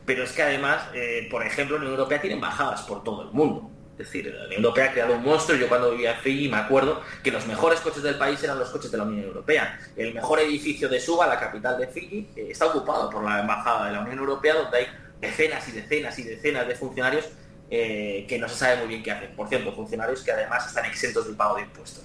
Pero 0.05 0.23
es 0.23 0.31
que 0.33 0.43
además, 0.43 0.83
eh, 0.93 1.27
por 1.31 1.45
ejemplo, 1.45 1.77
la 1.77 1.83
Unión 1.83 1.97
Europea 1.97 2.19
tiene 2.19 2.35
embajadas 2.35 2.81
por 2.81 3.03
todo 3.03 3.21
el 3.21 3.29
mundo. 3.31 3.69
Es 3.93 4.07
decir, 4.07 4.33
la 4.33 4.45
Unión 4.45 4.63
Europea 4.63 4.85
ha 4.85 4.91
creado 4.91 5.13
un 5.13 5.23
monstruo. 5.23 5.57
Yo 5.57 5.69
cuando 5.69 5.91
vivía 5.91 6.13
en 6.13 6.17
Fiji 6.17 6.49
me 6.49 6.57
acuerdo 6.57 7.01
que 7.23 7.31
los 7.31 7.45
mejores 7.45 7.79
coches 7.81 8.01
del 8.01 8.15
país 8.15 8.43
eran 8.43 8.57
los 8.57 8.69
coches 8.69 8.91
de 8.91 8.97
la 8.97 9.03
Unión 9.03 9.25
Europea. 9.25 9.79
El 9.95 10.13
mejor 10.13 10.39
edificio 10.39 10.89
de 10.89 10.99
Suba, 10.99 11.27
la 11.27 11.39
capital 11.39 11.77
de 11.77 11.87
Fiji, 11.87 12.29
eh, 12.35 12.47
está 12.49 12.65
ocupado 12.65 13.09
por 13.09 13.23
la 13.23 13.41
embajada 13.41 13.87
de 13.87 13.93
la 13.93 13.99
Unión 14.01 14.17
Europea, 14.17 14.55
donde 14.55 14.77
hay 14.77 14.87
decenas 15.19 15.69
y 15.69 15.71
decenas 15.73 16.17
y 16.17 16.23
decenas 16.23 16.67
de 16.67 16.75
funcionarios 16.75 17.29
eh, 17.73 18.25
que 18.27 18.37
no 18.37 18.49
se 18.49 18.55
sabe 18.55 18.79
muy 18.79 18.87
bien 18.87 19.01
qué 19.01 19.11
hacen. 19.11 19.33
Por 19.33 19.47
cierto, 19.47 19.71
funcionarios 19.71 20.21
que 20.23 20.31
además 20.33 20.67
están 20.67 20.83
exentos 20.83 21.25
del 21.25 21.37
pago 21.37 21.55
de 21.55 21.61
impuestos. 21.61 22.03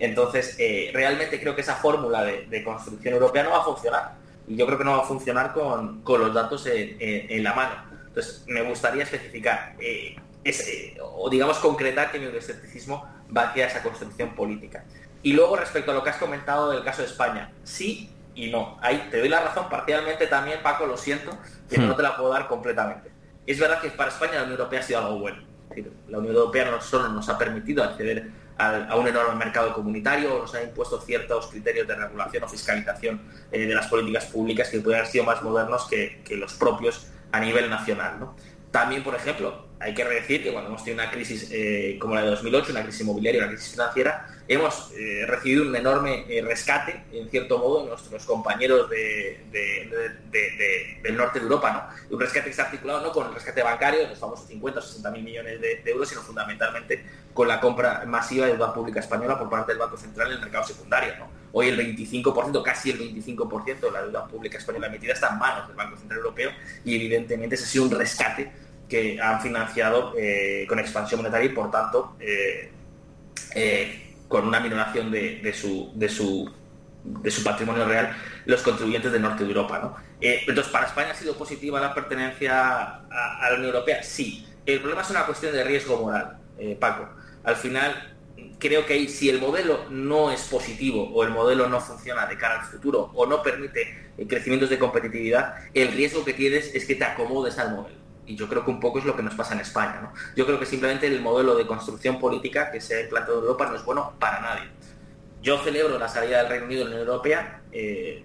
Entonces, 0.00 0.56
eh, 0.58 0.90
realmente 0.92 1.40
creo 1.40 1.54
que 1.54 1.60
esa 1.60 1.76
fórmula 1.76 2.24
de, 2.24 2.64
construcción 2.64 3.14
europea 3.14 3.44
no 3.44 3.50
va 3.50 3.58
a 3.58 3.64
funcionar. 3.64 4.16
Y 4.48 4.56
yo 4.56 4.66
creo 4.66 4.76
que 4.76 4.82
no 4.82 4.90
va 4.90 5.04
a 5.04 5.06
funcionar 5.06 5.52
con, 5.52 6.02
los 6.04 6.34
datos 6.34 6.66
en, 6.66 7.44
la 7.44 7.54
mano. 7.54 7.74
Entonces, 8.08 8.42
me 8.48 8.62
gustaría 8.62 9.04
especificar 9.04 9.76
eh, 9.78 10.16
o 11.00 11.30
digamos 11.30 11.58
concretar 11.58 12.10
que 12.10 12.18
mi 12.18 12.26
escepticismo 12.36 13.08
va 13.34 13.50
hacia 13.50 13.68
esa 13.68 13.84
construcción 13.84 14.34
política. 14.34 14.84
Y 15.22 15.32
luego 15.32 15.54
respecto 15.54 15.92
a 15.92 15.94
lo 15.94 16.02
que 16.02 16.10
has 16.10 16.16
comentado 16.16 16.72
del 16.72 16.82
caso 16.82 17.02
de 17.02 17.08
España, 17.08 17.52
sí 17.62 18.10
y 18.34 18.50
no. 18.50 18.78
Ahí 18.82 19.08
te 19.12 19.20
doy 19.20 19.28
la 19.28 19.40
razón 19.40 19.68
parcialmente 19.68 20.26
también, 20.26 20.58
Paco, 20.60 20.86
lo 20.86 20.96
siento, 20.96 21.38
que 21.70 21.78
no 21.78 21.92
hmm. 21.94 21.96
te 21.96 22.02
la 22.02 22.16
puedo 22.16 22.30
dar 22.30 22.48
completamente. 22.48 23.13
Es 23.46 23.58
verdad 23.58 23.80
que 23.80 23.90
para 23.90 24.10
España 24.10 24.34
la 24.34 24.42
Unión 24.42 24.58
Europea 24.58 24.80
ha 24.80 24.82
sido 24.82 25.00
algo 25.00 25.18
bueno. 25.18 25.42
La 26.08 26.18
Unión 26.18 26.34
Europea 26.34 26.70
no 26.70 26.80
solo 26.80 27.08
nos 27.08 27.28
ha 27.28 27.36
permitido 27.36 27.82
acceder 27.82 28.30
a 28.56 28.96
un 28.96 29.08
enorme 29.08 29.34
mercado 29.34 29.72
comunitario, 29.72 30.38
nos 30.38 30.54
ha 30.54 30.62
impuesto 30.62 31.00
ciertos 31.00 31.48
criterios 31.48 31.88
de 31.88 31.96
regulación 31.96 32.44
o 32.44 32.48
fiscalización 32.48 33.20
eh, 33.50 33.66
de 33.66 33.74
las 33.74 33.88
políticas 33.88 34.26
públicas 34.26 34.68
que 34.68 34.80
pueden 34.80 35.00
haber 35.00 35.10
sido 35.10 35.24
más 35.24 35.42
modernos 35.42 35.88
que, 35.88 36.22
que 36.24 36.36
los 36.36 36.54
propios 36.54 37.08
a 37.32 37.40
nivel 37.40 37.68
nacional. 37.68 38.20
¿no? 38.20 38.36
También, 38.74 39.04
por 39.04 39.14
ejemplo, 39.14 39.66
hay 39.78 39.94
que 39.94 40.04
decir 40.04 40.42
que 40.42 40.52
cuando 40.52 40.68
hemos 40.70 40.82
tenido 40.82 41.00
una 41.00 41.12
crisis 41.12 41.48
eh, 41.52 41.96
como 42.00 42.16
la 42.16 42.22
de 42.22 42.30
2008, 42.30 42.72
una 42.72 42.82
crisis 42.82 43.02
inmobiliaria, 43.02 43.42
una 43.42 43.52
crisis 43.52 43.70
financiera, 43.70 44.26
hemos 44.48 44.90
eh, 44.96 45.24
recibido 45.28 45.62
un 45.62 45.76
enorme 45.76 46.24
eh, 46.28 46.42
rescate, 46.42 47.04
en 47.12 47.30
cierto 47.30 47.58
modo, 47.58 47.84
de 47.84 47.90
nuestros 47.90 48.26
compañeros 48.26 48.90
del 48.90 49.46
norte 51.16 51.38
de 51.38 51.44
Europa. 51.44 51.70
¿no? 51.72 52.16
Un 52.16 52.20
rescate 52.20 52.46
que 52.46 52.50
está 52.50 52.64
articulado 52.64 53.00
no 53.00 53.12
con 53.12 53.28
el 53.28 53.34
rescate 53.34 53.62
bancario, 53.62 54.08
los 54.08 54.18
famosos 54.18 54.48
50 54.48 54.80
o 54.80 54.82
60 54.82 55.08
mil 55.12 55.22
millones 55.22 55.60
de, 55.60 55.80
euros, 55.86 56.08
sino 56.08 56.22
fundamentalmente 56.22 57.06
con 57.32 57.46
la 57.46 57.60
compra 57.60 58.02
masiva 58.08 58.46
de 58.46 58.54
deuda 58.54 58.74
pública 58.74 58.98
española 58.98 59.38
por 59.38 59.48
parte 59.48 59.70
del 59.70 59.78
Banco 59.78 59.96
Central 59.96 60.32
en 60.32 60.34
el 60.34 60.40
mercado 60.40 60.64
secundario. 60.64 61.14
Hoy 61.56 61.68
el 61.68 61.78
25%, 61.78 62.64
casi 62.64 62.90
el 62.90 62.98
25% 62.98 63.78
de 63.78 63.90
la 63.92 64.02
deuda 64.02 64.26
pública 64.26 64.58
española 64.58 64.88
emitida 64.88 65.12
está 65.12 65.28
en 65.28 65.38
manos 65.38 65.68
del 65.68 65.76
Banco 65.76 65.96
Central 65.96 66.18
Europeo 66.18 66.50
y 66.84 66.96
evidentemente 66.96 67.54
ese 67.54 67.62
ha 67.62 67.68
sido 67.68 67.84
un 67.84 67.92
rescate 67.92 68.50
que 68.88 69.20
han 69.20 69.40
financiado 69.40 70.14
eh, 70.18 70.66
con 70.68 70.80
expansión 70.80 71.18
monetaria 71.18 71.48
y, 71.48 71.54
por 71.54 71.70
tanto, 71.70 72.16
eh, 72.18 72.72
eh, 73.54 74.14
con 74.26 74.48
una 74.48 74.58
minoración 74.58 75.12
de, 75.12 75.54
su, 75.54 75.92
de, 75.94 76.08
su, 76.08 76.52
de 77.04 77.30
su 77.30 77.44
patrimonio 77.44 77.84
real 77.84 78.16
los 78.46 78.60
contribuyentes 78.62 79.12
del 79.12 79.22
norte 79.22 79.44
de 79.44 79.50
Europa. 79.50 80.02
entonces, 80.20 80.72
¿para 80.72 80.86
España 80.86 81.12
ha 81.12 81.14
sido 81.14 81.38
positiva 81.38 81.80
la 81.80 81.94
pertenencia 81.94 82.82
a, 82.82 83.48
la 83.48 83.54
Unión 83.54 83.66
Europea? 83.66 84.02
Sí. 84.02 84.44
El 84.66 84.80
problema 84.80 85.02
es 85.02 85.10
una 85.10 85.24
cuestión 85.24 85.52
de 85.52 85.62
riesgo 85.62 86.00
moral, 86.00 86.36
Paco. 86.80 87.10
Al 87.44 87.54
final, 87.54 88.13
creo 88.58 88.86
que 88.86 89.08
si 89.08 89.28
el 89.28 89.40
modelo 89.40 89.86
no 89.90 90.30
es 90.30 90.42
positivo 90.44 91.10
o 91.12 91.24
el 91.24 91.30
modelo 91.30 91.68
no 91.68 91.80
funciona 91.80 92.26
de 92.26 92.36
cara 92.36 92.60
al 92.60 92.66
futuro 92.66 93.10
o 93.14 93.26
no 93.26 93.42
permite 93.42 94.12
crecimientos 94.28 94.70
de 94.70 94.78
competitividad, 94.78 95.54
el 95.74 95.92
riesgo 95.92 96.24
que 96.24 96.32
tienes 96.32 96.74
es 96.74 96.86
que 96.86 96.94
te 96.94 97.04
acomodes 97.04 97.58
al 97.58 97.74
modelo 97.74 98.04
y 98.26 98.36
yo 98.36 98.48
creo 98.48 98.64
que 98.64 98.70
un 98.70 98.80
poco 98.80 98.98
es 98.98 99.04
lo 99.04 99.16
que 99.16 99.22
nos 99.22 99.34
pasa 99.34 99.54
en 99.54 99.60
España. 99.60 100.10
Yo 100.36 100.46
creo 100.46 100.58
que 100.58 100.66
simplemente 100.66 101.06
el 101.06 101.20
modelo 101.20 101.56
de 101.56 101.66
construcción 101.66 102.18
política 102.18 102.70
que 102.70 102.80
se 102.80 102.96
ha 102.96 103.00
implantado 103.02 103.38
en 103.38 103.44
Europa 103.44 103.66
no 103.66 103.76
es 103.76 103.84
bueno 103.84 104.14
para 104.18 104.40
nadie. 104.40 104.68
Yo 105.42 105.58
celebro 105.58 105.98
la 105.98 106.08
salida 106.08 106.38
del 106.38 106.48
Reino 106.48 106.66
Unido 106.66 106.84
de 106.84 106.90
la 106.90 106.96
Unión 106.96 107.08
Europea 107.08 107.62
eh, 107.70 108.24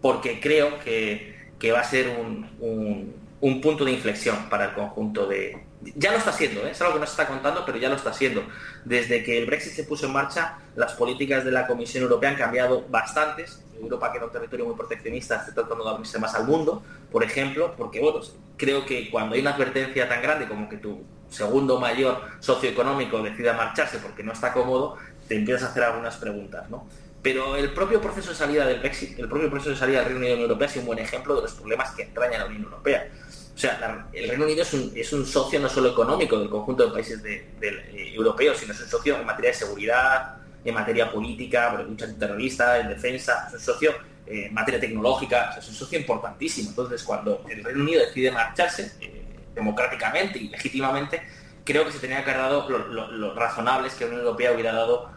porque 0.00 0.40
creo 0.40 0.78
que, 0.80 1.34
va 1.72 1.80
a 1.80 1.84
ser 1.84 2.08
un, 2.08 3.60
punto 3.60 3.84
de 3.84 3.92
inflexión 3.92 4.48
para 4.50 4.66
el 4.66 4.72
conjunto 4.74 5.26
de... 5.26 5.56
Ya 5.96 6.12
lo 6.12 6.18
está 6.18 6.32
siendo, 6.32 6.66
¿eh? 6.66 6.70
es 6.70 6.80
algo 6.80 6.94
que 6.94 7.00
no 7.00 7.06
se 7.06 7.12
está 7.12 7.26
contando, 7.26 7.64
pero 7.66 7.78
ya 7.78 7.88
lo 7.88 7.96
está 7.96 8.12
siendo. 8.12 8.42
Desde 8.84 9.22
que 9.22 9.38
el 9.38 9.46
Brexit 9.46 9.72
se 9.72 9.84
puso 9.84 10.06
en 10.06 10.12
marcha, 10.12 10.58
las 10.76 10.92
políticas 10.92 11.44
de 11.44 11.50
la 11.50 11.66
Comisión 11.66 12.04
Europea 12.04 12.30
han 12.30 12.36
cambiado 12.36 12.86
bastantes 12.88 13.64
Europa, 13.80 14.10
que 14.10 14.18
era 14.18 14.26
un 14.26 14.32
territorio 14.32 14.66
muy 14.66 14.74
proteccionista, 14.74 15.36
está 15.36 15.54
tratando 15.54 15.84
de 15.84 15.90
abrirse 15.90 16.18
más 16.18 16.34
al 16.34 16.46
mundo, 16.46 16.82
por 17.10 17.22
ejemplo, 17.22 17.74
porque 17.76 18.00
bueno, 18.00 18.20
creo 18.56 18.86
que 18.86 19.10
cuando 19.10 19.34
hay 19.34 19.40
una 19.40 19.54
advertencia 19.54 20.08
tan 20.08 20.22
grande 20.22 20.46
como 20.46 20.68
que 20.68 20.76
tu 20.76 21.02
segundo 21.28 21.80
mayor 21.80 22.20
socioeconómico 22.40 23.22
decida 23.22 23.52
marcharse 23.54 23.98
porque 23.98 24.22
no 24.22 24.32
está 24.32 24.52
cómodo, 24.52 24.96
te 25.28 25.36
empiezas 25.36 25.64
a 25.64 25.70
hacer 25.70 25.82
algunas 25.82 26.16
preguntas, 26.16 26.68
¿no? 26.70 26.86
Pero 27.22 27.56
el 27.56 27.72
propio 27.72 28.00
proceso 28.02 28.30
de 28.30 28.36
salida 28.36 28.66
del 28.66 28.80
Brexit, 28.80 29.18
el 29.18 29.28
propio 29.28 29.48
proceso 29.48 29.70
de 29.70 29.76
salida 29.76 30.00
del 30.00 30.06
Reino 30.08 30.18
Unido 30.18 30.34
de 30.34 30.36
la 30.36 30.44
Unión 30.44 30.50
Europea 30.50 30.68
es 30.68 30.76
un 30.76 30.86
buen 30.86 30.98
ejemplo 30.98 31.36
de 31.36 31.42
los 31.42 31.54
problemas 31.54 31.90
que 31.92 32.02
entraña 32.02 32.38
la 32.38 32.46
Unión 32.46 32.64
Europea. 32.64 33.08
O 33.54 33.58
sea, 33.58 34.08
el 34.12 34.28
Reino 34.28 34.44
Unido 34.44 34.62
es 34.62 35.12
un, 35.12 35.24
socio 35.24 35.60
no 35.60 35.68
solo 35.68 35.90
económico 35.90 36.38
del 36.38 36.50
conjunto 36.50 36.86
de 36.86 36.92
países 36.92 37.24
eh, 37.24 38.12
europeos, 38.12 38.58
sino 38.58 38.72
es 38.72 38.80
un 38.80 38.88
socio 38.88 39.16
en 39.16 39.24
materia 39.24 39.52
de 39.52 39.56
seguridad, 39.56 40.36
en 40.64 40.74
materia 40.74 41.10
política, 41.10 41.70
por 41.70 41.84
lucha 41.84 42.06
antiterrorista, 42.06 42.80
en 42.80 42.88
defensa, 42.88 43.44
es 43.46 43.54
un 43.54 43.60
socio 43.60 43.92
eh, 44.26 44.46
en 44.46 44.54
materia 44.54 44.80
tecnológica, 44.80 45.54
es 45.56 45.68
un 45.68 45.74
socio 45.74 45.98
importantísimo. 46.00 46.70
Entonces, 46.70 47.04
cuando 47.04 47.44
el 47.48 47.62
Reino 47.62 47.80
Unido 47.80 48.00
decide 48.04 48.32
marcharse 48.32 48.92
eh, 49.00 49.22
democráticamente 49.54 50.40
y 50.40 50.48
legítimamente, 50.48 51.22
creo 51.64 51.84
que 51.84 51.92
se 51.92 52.00
tenía 52.00 52.24
que 52.24 52.32
haber 52.32 52.42
dado 52.42 52.68
lo, 52.68 53.34
razonable 53.34 53.86
es 53.86 53.94
que 53.94 54.04
la 54.04 54.10
Unión 54.10 54.26
Europea 54.26 54.52
hubiera 54.52 54.72
dado 54.72 55.10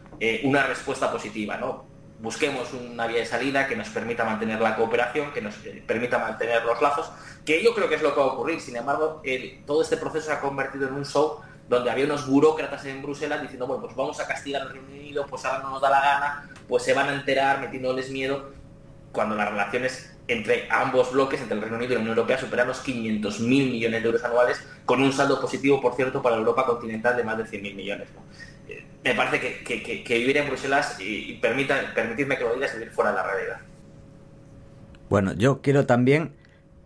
una 0.43 0.63
respuesta 0.63 1.11
positiva. 1.11 1.59
Busquemos 2.19 2.73
una 2.73 3.05
vía 3.05 3.19
de 3.19 3.25
salida 3.25 3.67
que 3.67 3.75
nos 3.75 3.89
permita 3.89 4.23
mantener 4.23 4.59
la 4.59 4.75
cooperación, 4.75 5.31
que 5.33 5.41
nos 5.41 5.55
permita 5.85 6.17
mantener 6.17 6.63
los 6.65 6.81
lazos, 6.81 7.11
que 7.47 7.63
yo 7.63 7.73
creo 7.73 7.87
que 7.87 7.95
es 7.95 8.01
lo 8.01 8.13
que 8.13 8.19
va 8.19 8.25
a 8.25 8.29
ocurrir. 8.33 8.59
Sin 8.59 8.75
embargo, 8.75 9.21
todo 9.65 9.81
este 9.81 9.95
proceso 9.95 10.25
se 10.27 10.33
ha 10.33 10.41
convertido 10.41 10.89
en 10.89 10.95
un 10.95 11.05
show 11.05 11.39
donde 11.69 11.89
había 11.89 12.03
unos 12.03 12.27
burócratas 12.27 12.85
en 12.85 13.01
Bruselas 13.01 13.41
diciendo, 13.41 13.65
bueno, 13.65 13.81
pues 13.83 13.95
vamos 13.95 14.19
a 14.19 14.27
castigar 14.27 14.63
al 14.63 14.69
Reino 14.71 14.87
Unido, 14.89 15.25
pues 15.29 15.45
ahora 15.45 15.63
no 15.63 15.69
nos 15.69 15.81
da 15.81 15.89
la 15.89 16.01
gana, 16.01 16.49
pues 16.67 16.83
se 16.83 16.93
van 16.93 17.07
a 17.07 17.13
enterar 17.13 17.61
metiéndoles 17.61 18.11
miedo, 18.11 18.51
cuando 19.13 19.35
las 19.35 19.49
relaciones 19.49 20.13
entre 20.27 20.67
ambos 20.69 21.13
bloques, 21.13 21.39
entre 21.39 21.55
el 21.55 21.61
Reino 21.61 21.77
Unido 21.77 21.93
y 21.93 21.95
la 21.95 22.01
Unión 22.01 22.17
Europea, 22.17 22.37
superan 22.37 22.67
los 22.67 22.85
500.000 22.85 23.47
millones 23.47 24.01
de 24.01 24.07
euros 24.07 24.23
anuales, 24.25 24.61
con 24.85 25.01
un 25.01 25.13
saldo 25.13 25.39
positivo, 25.39 25.79
por 25.79 25.95
cierto, 25.95 26.21
para 26.21 26.35
Europa 26.35 26.65
continental 26.65 27.15
de 27.15 27.23
más 27.23 27.37
de 27.37 27.45
100.000 27.45 27.75
millones. 27.75 28.09
Eh, 28.67 28.83
me 29.05 29.15
parece 29.15 29.63
que, 29.63 30.17
vivir 30.17 30.35
en 30.35 30.47
Bruselas 30.47 30.97
y, 30.99 31.35
permita, 31.35 31.93
permitirme 31.95 32.37
que 32.37 32.43
lo 32.43 32.53
diga 32.53 32.65
es 32.65 32.73
vivir 32.73 32.91
fuera 32.91 33.11
de 33.11 33.15
la 33.15 33.23
realidad. 33.23 33.59
Bueno, 35.09 35.31
yo 35.31 35.61
quiero 35.61 35.85
también 35.85 36.35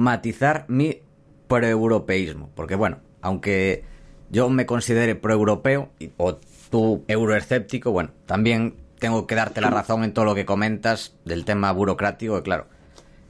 matizar 0.02 0.66
mi 0.68 1.02
proeuropeísmo, 1.48 2.50
porque 2.56 2.76
bueno, 2.76 3.00
aunque 3.22 3.84
yo 4.30 4.50
me 4.50 4.66
considere 4.66 5.16
proeuropeo 5.16 5.90
o 6.18 6.36
tú 6.70 7.04
euroescéptico, 7.08 7.92
bueno, 7.92 8.12
también 8.26 8.76
tengo 9.00 9.28
que 9.28 9.36
darte 9.36 9.62
la 9.62 9.70
razón 9.70 10.04
en 10.04 10.14
todo 10.14 10.26
lo 10.26 10.36
que 10.36 10.46
comentas 10.46 11.16
del 11.26 11.46
tema 11.46 11.72
burocrático, 11.72 12.36
que 12.38 12.44
claro, 12.44 12.68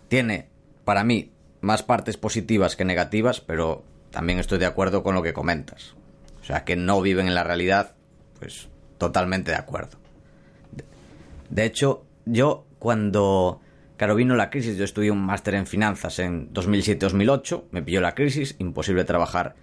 tiene 0.07 0.47
para 0.83 1.03
mí 1.03 1.31
más 1.61 1.83
partes 1.83 2.17
positivas 2.17 2.75
que 2.75 2.85
negativas, 2.85 3.41
pero 3.41 3.83
también 4.11 4.39
estoy 4.39 4.59
de 4.59 4.65
acuerdo 4.65 5.03
con 5.03 5.15
lo 5.15 5.23
que 5.23 5.33
comentas. 5.33 5.95
O 6.41 6.43
sea, 6.43 6.63
que 6.63 6.75
no 6.75 7.01
viven 7.01 7.27
en 7.27 7.35
la 7.35 7.43
realidad, 7.43 7.95
pues 8.39 8.67
totalmente 8.97 9.51
de 9.51 9.57
acuerdo. 9.57 9.97
De 11.49 11.65
hecho, 11.65 12.03
yo 12.25 12.65
cuando, 12.79 13.61
claro, 14.01 14.15
vino 14.15 14.35
la 14.35 14.49
crisis, 14.49 14.77
yo 14.77 14.83
estudié 14.83 15.11
un 15.11 15.23
máster 15.23 15.53
en 15.53 15.67
finanzas 15.67 16.17
en 16.17 16.51
2007-2008, 16.55 17.65
me 17.69 17.83
pilló 17.83 18.01
la 18.01 18.15
crisis, 18.15 18.55
imposible 18.57 19.03
trabajar 19.03 19.53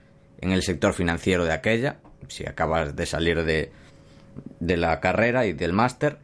en 0.41 0.53
el 0.53 0.63
sector 0.63 0.93
financiero 0.93 1.45
de 1.45 1.53
aquella, 1.53 1.97
si 2.29 2.47
acabas 2.47 2.95
de 2.95 3.05
salir 3.05 3.43
de, 3.43 3.73
de 4.61 4.77
la 4.77 5.01
carrera 5.01 5.45
y 5.45 5.55
del 5.55 5.73
máster, 5.73 6.19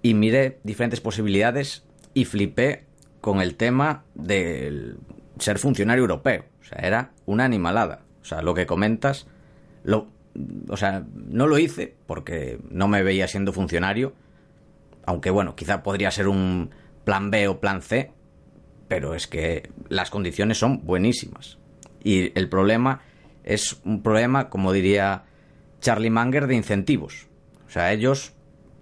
y 0.00 0.14
miré 0.14 0.58
diferentes 0.62 1.02
posibilidades 1.02 1.84
y 2.14 2.24
flipé 2.24 2.84
con 3.20 3.42
el 3.42 3.56
tema 3.56 4.04
del 4.14 4.96
ser 5.38 5.58
funcionario 5.58 6.00
europeo. 6.00 6.46
O 6.62 6.64
sea, 6.64 6.78
era 6.78 7.10
una 7.26 7.44
animalada. 7.44 8.00
O 8.22 8.24
sea, 8.24 8.40
lo 8.40 8.54
que 8.54 8.64
comentas, 8.64 9.26
lo, 9.82 10.08
o 10.70 10.78
sea, 10.78 11.04
no 11.14 11.46
lo 11.46 11.58
hice 11.58 11.94
porque 12.06 12.58
no 12.70 12.88
me 12.88 13.02
veía 13.02 13.28
siendo 13.28 13.52
funcionario, 13.52 14.14
aunque 15.04 15.28
bueno, 15.28 15.54
quizá 15.56 15.82
podría 15.82 16.10
ser 16.10 16.28
un 16.28 16.70
plan 17.04 17.30
B 17.30 17.48
o 17.48 17.60
plan 17.60 17.82
C, 17.82 18.12
pero 18.88 19.14
es 19.14 19.26
que 19.26 19.70
las 19.88 20.10
condiciones 20.10 20.58
son 20.58 20.84
buenísimas. 20.84 21.58
Y 22.02 22.38
el 22.38 22.48
problema 22.48 23.00
es 23.44 23.80
un 23.84 24.02
problema, 24.02 24.48
como 24.48 24.72
diría 24.72 25.24
Charlie 25.80 26.10
Manger, 26.10 26.46
de 26.46 26.56
incentivos. 26.56 27.28
O 27.66 27.70
sea, 27.70 27.92
ellos 27.92 28.32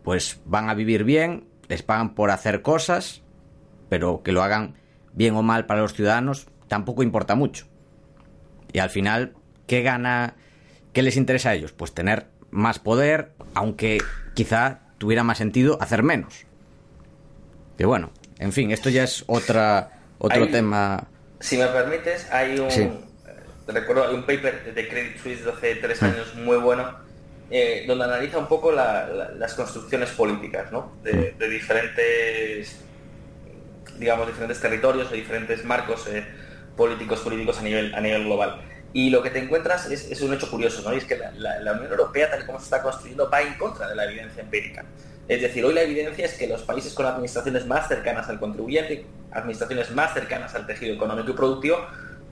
pues 0.02 0.40
van 0.44 0.68
a 0.68 0.74
vivir 0.74 1.04
bien, 1.04 1.44
les 1.68 1.82
pagan 1.82 2.14
por 2.14 2.30
hacer 2.30 2.62
cosas, 2.62 3.22
pero 3.88 4.22
que 4.22 4.32
lo 4.32 4.42
hagan 4.42 4.74
bien 5.12 5.34
o 5.34 5.42
mal 5.42 5.66
para 5.66 5.82
los 5.82 5.94
ciudadanos 5.94 6.46
tampoco 6.68 7.02
importa 7.02 7.34
mucho. 7.34 7.66
Y 8.72 8.78
al 8.78 8.90
final, 8.90 9.34
¿qué 9.66 9.82
gana? 9.82 10.36
¿Qué 10.92 11.02
les 11.02 11.16
interesa 11.16 11.50
a 11.50 11.54
ellos? 11.54 11.72
Pues 11.72 11.92
tener 11.92 12.28
más 12.50 12.78
poder, 12.78 13.32
aunque 13.54 13.98
quizá 14.34 14.80
tuviera 14.98 15.22
más 15.22 15.38
sentido 15.38 15.76
hacer 15.82 16.02
menos. 16.02 16.46
Que 17.76 17.86
bueno, 17.86 18.10
en 18.38 18.52
fin, 18.52 18.70
esto 18.70 18.90
ya 18.90 19.04
es 19.04 19.24
otra 19.26 19.90
otro 20.18 20.48
tema. 20.48 21.08
Si 21.40 21.56
me 21.56 21.66
permites, 21.66 22.30
hay 22.30 22.58
un, 22.58 23.04
recuerdo, 23.66 24.08
hay 24.08 24.14
un 24.14 24.22
paper 24.22 24.72
de 24.74 24.88
Credit 24.88 25.18
Suisse 25.20 25.44
de 25.44 25.50
hace 25.50 25.74
tres 25.76 26.00
mm. 26.00 26.04
años 26.04 26.34
muy 26.36 26.56
bueno, 26.58 26.96
eh, 27.50 27.84
donde 27.86 28.04
analiza 28.04 28.38
un 28.38 28.46
poco 28.46 28.72
las 28.72 29.54
construcciones 29.54 30.10
políticas 30.10 30.70
de, 31.02 31.34
diferentes, 31.48 32.76
digamos, 33.98 34.28
diferentes 34.28 34.60
territorios, 34.60 35.10
de 35.10 35.16
diferentes 35.16 35.64
marcos 35.64 36.06
eh, 36.06 36.24
políticos 36.76 37.20
políticos 37.20 37.58
a 37.58 37.62
nivel, 37.62 37.94
a 37.94 38.00
nivel 38.00 38.24
global. 38.24 38.62
Y 38.94 39.10
lo 39.10 39.22
que 39.22 39.30
te 39.30 39.38
encuentras 39.38 39.90
es, 39.90 40.20
un 40.20 40.34
hecho 40.34 40.50
curioso, 40.50 40.82
¿no? 40.88 40.94
Y 40.94 40.98
es 40.98 41.04
que 41.04 41.18
la, 41.18 41.72
Unión 41.72 41.90
Europea, 41.90 42.30
tal 42.30 42.42
y 42.42 42.46
como 42.46 42.58
se 42.58 42.64
está 42.64 42.82
construyendo, 42.82 43.28
va 43.30 43.42
en 43.42 43.54
contra 43.54 43.88
de 43.88 43.96
la 43.96 44.04
evidencia 44.04 44.42
empírica. 44.42 44.84
Es 45.28 45.40
decir, 45.40 45.64
hoy 45.64 45.74
la 45.74 45.82
evidencia 45.82 46.26
es 46.26 46.34
que 46.34 46.46
los 46.46 46.62
países 46.62 46.94
con 46.94 47.06
administraciones 47.06 47.66
más 47.66 47.88
cercanas 47.88 48.28
al 48.28 48.40
contribuyente, 48.40 49.04
administraciones 49.30 49.90
más 49.92 50.12
cercanas 50.14 50.54
al 50.54 50.66
tejido 50.66 50.94
económico 50.94 51.30
y 51.30 51.34
productivo, 51.34 51.78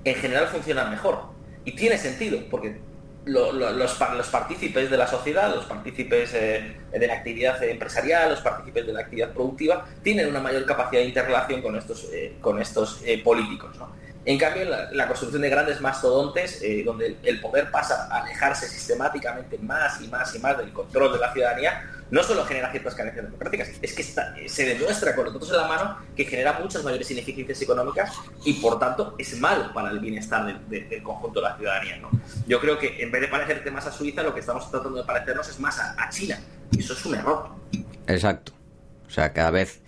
en 0.04 0.14
general 0.16 0.48
funcionan 0.48 0.90
mejor. 0.90 1.20
Y 1.64 1.72
tiene 1.72 1.98
sentido, 1.98 2.40
porque 2.50 2.80
los, 3.26 4.28
partícipes 4.30 4.90
de 4.90 4.96
la 4.96 5.06
sociedad, 5.06 5.54
los 5.54 5.66
partícipes 5.66 6.32
eh, 6.34 6.76
de 6.92 7.06
la 7.06 7.14
actividad 7.14 7.62
empresarial, 7.62 8.30
los 8.30 8.40
partícipes 8.40 8.86
de 8.86 8.92
la 8.92 9.00
actividad 9.00 9.32
productiva, 9.32 9.86
tienen 10.02 10.28
una 10.28 10.40
mayor 10.40 10.64
capacidad 10.64 11.02
de 11.02 11.08
interrelación 11.08 11.62
con 11.62 11.76
estos, 11.76 12.08
eh, 12.12 12.36
con 12.40 12.60
estos 12.60 13.02
eh, 13.04 13.22
políticos. 13.22 13.76
En 14.24 14.38
cambio, 14.38 14.64
la, 14.92 15.06
construcción 15.06 15.40
de 15.42 15.48
grandes 15.48 15.80
mastodontes, 15.80 16.62
donde 16.84 17.16
el 17.22 17.40
poder 17.40 17.70
pasa 17.70 18.06
a 18.10 18.22
alejarse 18.22 18.68
sistemáticamente 18.68 19.58
más 19.58 20.00
y 20.00 20.08
más 20.08 20.34
y 20.34 20.38
más 20.38 20.58
del 20.58 20.72
control 20.72 21.12
de 21.14 21.18
la 21.18 21.32
ciudadanía, 21.32 21.82
no 22.10 22.22
solo 22.22 22.44
genera 22.44 22.70
ciertas 22.70 22.94
carencias 22.94 23.24
democráticas, 23.24 23.70
es 23.80 23.94
que 23.94 24.48
se 24.48 24.64
demuestra 24.64 25.14
con 25.14 25.24
los 25.24 25.34
datos 25.34 25.50
en 25.50 25.56
la 25.56 25.68
mano 25.68 25.98
que 26.16 26.24
genera 26.24 26.58
muchas 26.58 26.82
mayores 26.82 27.10
ineficiencias 27.10 27.62
económicas 27.62 28.12
y 28.44 28.54
por 28.54 28.78
tanto 28.78 29.14
es 29.18 29.38
malo 29.38 29.72
para 29.72 29.90
el 29.90 30.00
bienestar 30.00 30.60
del 30.68 31.02
conjunto 31.02 31.40
de 31.40 31.48
la 31.48 31.56
ciudadanía. 31.56 31.98
¿no? 31.98 32.10
Yo 32.46 32.60
creo 32.60 32.78
que 32.78 33.02
en 33.02 33.10
vez 33.10 33.22
de 33.22 33.28
parecerte 33.28 33.70
más 33.70 33.86
a 33.86 33.92
Suiza, 33.92 34.22
lo 34.22 34.34
que 34.34 34.40
estamos 34.40 34.70
tratando 34.70 34.98
de 34.98 35.04
parecernos 35.04 35.48
es 35.48 35.60
más 35.60 35.78
a, 35.78 36.08
China. 36.10 36.38
Y 36.72 36.80
eso 36.80 36.92
es 36.92 37.06
un 37.06 37.14
error. 37.14 37.50
Exacto. 38.06 38.52
O 39.06 39.10
sea, 39.10 39.32
cada 39.32 39.50
vez... 39.50 39.82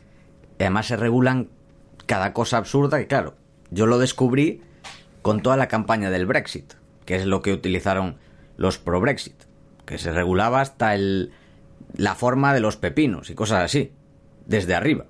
Además 0.58 0.86
se 0.86 0.96
regulan 0.96 1.48
cada 2.06 2.32
cosa 2.32 2.58
absurda 2.58 2.98
que, 2.98 3.08
claro, 3.08 3.34
yo 3.72 3.86
lo 3.86 3.98
descubrí 3.98 4.62
con 5.22 5.42
toda 5.42 5.56
la 5.56 5.68
campaña 5.68 6.10
del 6.10 6.26
Brexit, 6.26 6.74
que 7.06 7.16
es 7.16 7.26
lo 7.26 7.42
que 7.42 7.52
utilizaron 7.52 8.18
los 8.56 8.78
pro-Brexit, 8.78 9.34
que 9.86 9.98
se 9.98 10.12
regulaba 10.12 10.60
hasta 10.60 10.94
el 10.94 11.32
la 11.96 12.14
forma 12.14 12.54
de 12.54 12.60
los 12.60 12.76
pepinos 12.76 13.30
y 13.30 13.34
cosas 13.34 13.64
así, 13.64 13.92
desde 14.46 14.74
arriba. 14.74 15.06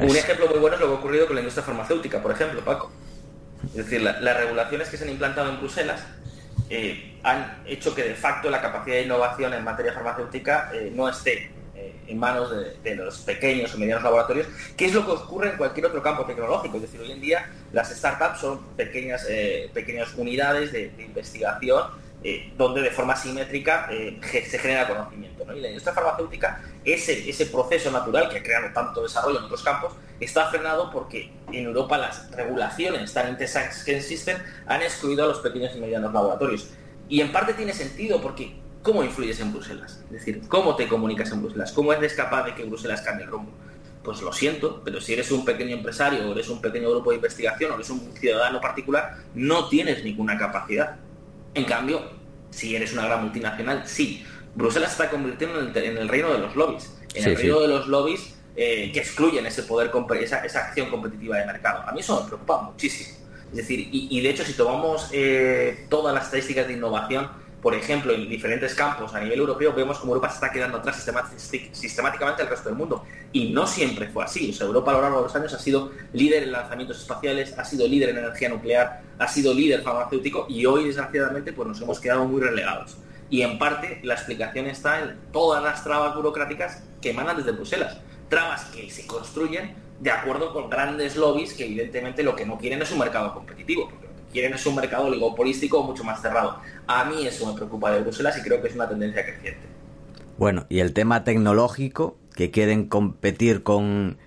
Un 0.00 0.16
ejemplo 0.16 0.48
muy 0.48 0.58
bueno 0.58 0.76
es 0.76 0.80
lo 0.80 0.88
que 0.88 0.92
ha 0.92 0.98
ocurrido 0.98 1.26
con 1.26 1.36
la 1.36 1.40
industria 1.40 1.64
farmacéutica, 1.64 2.22
por 2.22 2.32
ejemplo, 2.32 2.60
Paco. 2.60 2.90
Es 3.68 3.74
decir, 3.74 4.00
las 4.02 4.36
regulaciones 4.36 4.88
que 4.88 4.96
se 4.96 5.04
han 5.04 5.10
implantado 5.10 5.50
en 5.50 5.58
Bruselas 5.58 6.04
eh, 6.70 7.18
han 7.22 7.62
hecho 7.66 7.94
que 7.94 8.02
de 8.02 8.14
facto 8.14 8.50
la 8.50 8.60
capacidad 8.60 8.96
de 8.96 9.02
innovación 9.02 9.54
en 9.54 9.64
materia 9.64 9.92
farmacéutica 9.92 10.70
eh, 10.72 10.92
no 10.94 11.08
esté 11.08 11.50
en 12.06 12.18
manos 12.18 12.50
de, 12.82 12.94
los 12.96 13.18
pequeños 13.18 13.74
o 13.74 13.78
medianos 13.78 14.04
laboratorios, 14.04 14.46
que 14.76 14.86
es 14.86 14.94
lo 14.94 15.04
que 15.04 15.12
ocurre 15.12 15.50
en 15.50 15.56
cualquier 15.56 15.86
otro 15.86 16.02
campo 16.02 16.24
tecnológico. 16.24 16.76
Es 16.76 16.82
decir, 16.82 17.00
hoy 17.00 17.12
en 17.12 17.20
día 17.20 17.50
las 17.72 17.90
startups 17.90 18.40
son 18.40 18.60
pequeñas, 18.76 19.26
pequeñas 19.72 20.14
unidades 20.14 20.72
de 20.72 20.92
investigación 20.98 21.84
eh, 22.28 22.52
donde 22.56 22.80
de 22.80 22.90
forma 22.90 23.14
simétrica 23.14 23.88
eh, 23.88 24.18
se 24.50 24.58
genera 24.58 24.88
conocimiento. 24.88 25.44
Y 25.54 25.60
la 25.60 25.68
industria 25.68 25.94
farmacéutica, 25.94 26.60
ese, 26.84 27.30
ese 27.30 27.46
proceso 27.46 27.90
natural 27.92 28.28
que 28.28 28.38
ha 28.38 28.42
creado 28.42 28.72
tanto 28.74 29.02
desarrollo 29.02 29.38
en 29.38 29.44
otros 29.44 29.62
campos, 29.62 29.92
está 30.18 30.46
frenado 30.50 30.90
porque 30.90 31.30
en 31.52 31.66
Europa 31.66 31.98
las 31.98 32.28
regulaciones 32.32 33.12
tan 33.12 33.28
intensas 33.28 33.84
que 33.84 33.98
existen 33.98 34.38
han 34.66 34.82
excluido 34.82 35.22
a 35.22 35.28
los 35.28 35.38
pequeños 35.38 35.76
y 35.76 35.78
medianos 35.78 36.12
laboratorios. 36.12 36.68
Y 37.08 37.20
en 37.20 37.30
parte 37.30 37.52
tiene 37.52 37.72
sentido 37.72 38.20
porque 38.20 38.56
¿cómo 38.86 39.02
influyes 39.02 39.40
en 39.40 39.52
Bruselas? 39.52 39.98
Es 40.04 40.12
decir, 40.12 40.42
¿cómo 40.46 40.76
te 40.76 40.86
comunicas 40.86 41.32
en 41.32 41.42
Bruselas? 41.42 41.72
¿Cómo 41.72 41.92
eres 41.92 42.14
capaz 42.14 42.44
de 42.44 42.54
que 42.54 42.62
Bruselas 42.62 43.02
cambie 43.02 43.24
el 43.24 43.30
rumbo? 43.32 43.50
Pues 44.04 44.22
lo 44.22 44.32
siento, 44.32 44.80
pero 44.84 45.00
si 45.00 45.12
eres 45.12 45.32
un 45.32 45.44
pequeño 45.44 45.74
empresario 45.74 46.28
o 46.28 46.32
eres 46.32 46.48
un 46.48 46.60
pequeño 46.60 46.88
grupo 46.90 47.10
de 47.10 47.16
investigación 47.16 47.72
o 47.72 47.74
eres 47.74 47.90
un 47.90 48.12
ciudadano 48.14 48.60
particular, 48.60 49.16
no 49.34 49.68
tienes 49.68 50.04
ninguna 50.04 50.38
capacidad. 50.38 50.98
En 51.54 51.64
cambio, 51.64 52.00
si 52.50 52.76
eres 52.76 52.92
una 52.92 53.06
gran 53.06 53.22
multinacional, 53.22 53.82
sí. 53.88 54.24
Bruselas 54.54 54.90
se 54.90 55.02
está 55.02 55.10
convirtiendo 55.10 55.58
en 55.58 55.98
el, 55.98 56.08
reino 56.08 56.32
de 56.32 56.38
los 56.38 56.54
lobbies, 56.54 56.96
en 57.12 57.24
el 57.24 57.36
reino 57.36 57.58
de 57.58 57.66
los 57.66 57.88
lobbies 57.88 58.36
eh, 58.54 58.92
que 58.92 59.00
excluyen 59.00 59.46
ese 59.46 59.64
poder, 59.64 59.90
esa, 60.20 60.44
esa, 60.44 60.60
acción 60.60 60.90
competitiva 60.90 61.38
de 61.38 61.44
mercado. 61.44 61.82
A 61.88 61.90
mí 61.90 61.98
eso 61.98 62.22
me 62.22 62.28
preocupa 62.28 62.62
muchísimo. 62.62 63.18
Es 63.50 63.56
decir, 63.56 63.88
y, 63.90 64.20
de 64.20 64.30
hecho 64.30 64.44
si 64.44 64.52
tomamos 64.52 65.08
eh, 65.12 65.86
todas 65.88 66.14
las 66.14 66.26
estadísticas 66.26 66.68
de 66.68 66.74
innovación, 66.74 67.28
por 67.62 67.74
ejemplo, 67.74 68.12
en 68.12 68.28
diferentes 68.28 68.74
campos 68.74 69.14
a 69.14 69.20
nivel 69.20 69.38
europeo, 69.40 69.72
vemos 69.72 69.98
como 69.98 70.12
Europa 70.12 70.28
se 70.28 70.34
está 70.34 70.52
quedando 70.52 70.78
atrás 70.78 71.04
sistemáticamente 71.72 72.42
al 72.42 72.48
resto 72.48 72.68
del 72.68 72.78
mundo. 72.78 73.04
Y 73.32 73.50
no 73.50 73.66
siempre 73.66 74.08
fue 74.08 74.24
así. 74.24 74.50
O 74.50 74.52
sea, 74.52 74.66
Europa 74.66 74.92
a 74.92 74.94
lo 74.94 75.02
largo 75.02 75.16
de 75.18 75.22
los 75.24 75.36
años 75.36 75.52
ha 75.54 75.58
sido 75.58 75.90
líder 76.12 76.44
en 76.44 76.52
lanzamientos 76.52 77.00
espaciales, 77.00 77.58
ha 77.58 77.64
sido 77.64 77.88
líder 77.88 78.10
en 78.10 78.18
energía 78.18 78.50
nuclear, 78.50 79.00
ha 79.18 79.28
sido 79.28 79.52
líder 79.52 79.82
farmacéutico 79.82 80.46
y 80.48 80.64
hoy, 80.66 80.84
desgraciadamente, 80.84 81.52
pues 81.52 81.66
nos 81.68 81.80
hemos 81.80 81.98
quedado 81.98 82.24
muy 82.26 82.40
relegados. 82.40 82.98
Y 83.30 83.42
en 83.42 83.58
parte 83.58 84.00
la 84.04 84.14
explicación 84.14 84.66
está 84.66 85.00
en 85.00 85.16
todas 85.32 85.62
las 85.62 85.82
trabas 85.82 86.14
burocráticas 86.14 86.84
que 87.00 87.10
emanan 87.10 87.36
desde 87.36 87.52
Bruselas. 87.52 87.98
Trabas 88.28 88.66
que 88.66 88.90
se 88.90 89.06
construyen 89.06 89.74
de 89.98 90.10
acuerdo 90.10 90.52
con 90.52 90.68
grandes 90.68 91.16
lobbies 91.16 91.54
que 91.54 91.64
evidentemente 91.64 92.22
lo 92.22 92.36
que 92.36 92.44
no 92.44 92.58
quieren 92.58 92.82
es 92.82 92.92
un 92.92 92.98
mercado 92.98 93.32
competitivo 93.32 93.90
quieren 94.36 94.52
es 94.52 94.66
un 94.66 94.74
mercado 94.74 95.06
oligopolístico 95.06 95.82
mucho 95.82 96.04
más 96.04 96.20
cerrado. 96.20 96.60
A 96.86 97.06
mí 97.06 97.26
eso 97.26 97.46
me 97.46 97.54
preocupa 97.54 97.90
de 97.90 98.02
Bruselas 98.02 98.36
y 98.38 98.42
creo 98.42 98.60
que 98.60 98.68
es 98.68 98.74
una 98.74 98.86
tendencia 98.86 99.24
creciente. 99.24 99.60
Bueno, 100.36 100.66
y 100.68 100.80
el 100.80 100.92
tema 100.92 101.24
tecnológico, 101.24 102.18
que 102.34 102.50
quieren 102.50 102.86
competir 102.86 103.62
con 103.62 104.18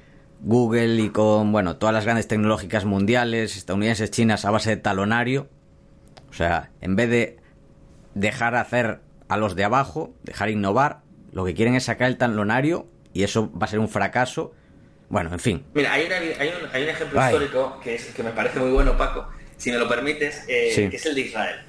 Google 0.42 0.96
y 0.96 1.10
con, 1.10 1.52
bueno, 1.52 1.78
todas 1.78 1.94
las 1.94 2.06
grandes 2.06 2.28
tecnológicas 2.28 2.86
mundiales, 2.86 3.56
estadounidenses, 3.56 4.10
chinas, 4.10 4.46
a 4.46 4.52
base 4.52 4.72
de 4.72 4.78
talonario. 4.78 5.48
O 6.32 6.34
sea, 6.34 6.72
en 6.82 6.96
vez 6.96 7.12
de 7.12 7.38
dejar 8.16 8.56
hacer 8.56 9.02
a 9.28 9.38
los 9.38 9.56
de 9.56 9.64
abajo, 9.64 10.16
dejar 10.24 10.50
innovar, 10.50 11.02
lo 11.32 11.46
que 11.46 11.54
quieren 11.54 11.76
es 11.76 11.84
sacar 11.84 12.08
el 12.08 12.18
talonario 12.18 12.88
y 13.14 13.22
eso 13.22 13.52
va 13.52 13.66
a 13.66 13.70
ser 13.70 13.78
un 13.78 13.90
fracaso. 13.90 14.56
Bueno, 15.10 15.32
en 15.32 15.40
fin. 15.40 15.66
Mira, 15.76 15.94
hay, 15.94 16.06
un, 16.06 16.90
ejemplo 16.90 17.24
histórico 17.24 17.80
que, 17.84 17.94
es, 17.94 18.06
que 18.08 18.24
me 18.24 18.32
parece 18.32 18.60
muy 18.60 18.72
bueno, 18.72 18.98
Paco, 18.98 19.28
si 19.60 19.72
me 19.72 19.78
lo 19.78 19.88
permites, 19.88 20.46
eh, 20.48 20.88
que 20.90 20.96
es 20.96 21.06
el 21.06 21.16
de 21.16 21.22
Israel. 21.22 21.62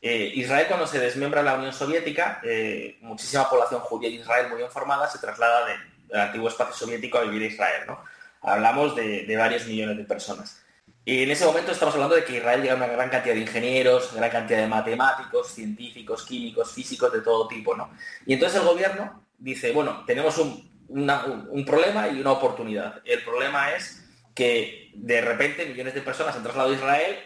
Eh, 0.00 0.32
Israel 0.36 0.66
cuando 0.68 0.86
se 0.86 0.98
desmembra 0.98 1.42
la 1.42 1.56
Unión 1.56 1.72
Soviética, 1.72 2.40
eh, 2.44 2.96
muchísima 3.00 3.50
población 3.50 3.80
judía 3.80 4.08
de 4.08 4.16
Israel 4.16 4.48
muy 4.48 4.62
informada 4.62 5.08
se 5.08 5.18
traslada 5.18 5.66
del 5.66 6.20
antiguo 6.20 6.48
espacio 6.48 6.74
soviético 6.74 7.18
a 7.18 7.22
vivir 7.22 7.42
a 7.42 7.46
Israel. 7.46 7.82
¿no? 7.88 7.98
Hablamos 8.42 8.94
de, 8.94 9.36
varios 9.36 9.66
millones 9.66 9.96
de 9.96 10.04
personas. 10.04 10.62
Y 11.04 11.24
en 11.24 11.32
ese 11.32 11.44
momento 11.44 11.72
estamos 11.72 11.94
hablando 11.94 12.14
de 12.14 12.24
que 12.24 12.36
Israel 12.36 12.62
llega 12.62 12.76
una 12.76 12.86
gran 12.86 13.10
cantidad 13.10 13.34
de 13.34 13.40
ingenieros, 13.40 14.14
gran 14.14 14.30
cantidad 14.30 14.60
de 14.60 14.68
matemáticos, 14.68 15.48
científicos, 15.48 16.24
químicos, 16.24 16.72
físicos 16.72 17.12
de 17.12 17.22
todo 17.22 17.48
tipo. 17.48 17.74
¿no? 17.74 17.90
Y 18.24 18.34
entonces 18.34 18.60
el 18.60 18.66
gobierno 18.66 19.24
dice, 19.38 19.72
bueno, 19.72 20.04
tenemos 20.06 20.38
un, 20.38 20.70
un 20.88 21.64
problema 21.64 22.06
y 22.06 22.20
una 22.20 22.30
oportunidad. 22.30 23.00
El 23.04 23.24
problema 23.24 23.72
es 23.72 24.04
que 24.32 24.90
de 24.94 25.20
repente 25.20 25.66
millones 25.66 25.94
de 25.94 26.02
personas 26.02 26.36
han 26.36 26.42
trasladado 26.42 26.72
a 26.72 26.76
Israel 26.76 27.16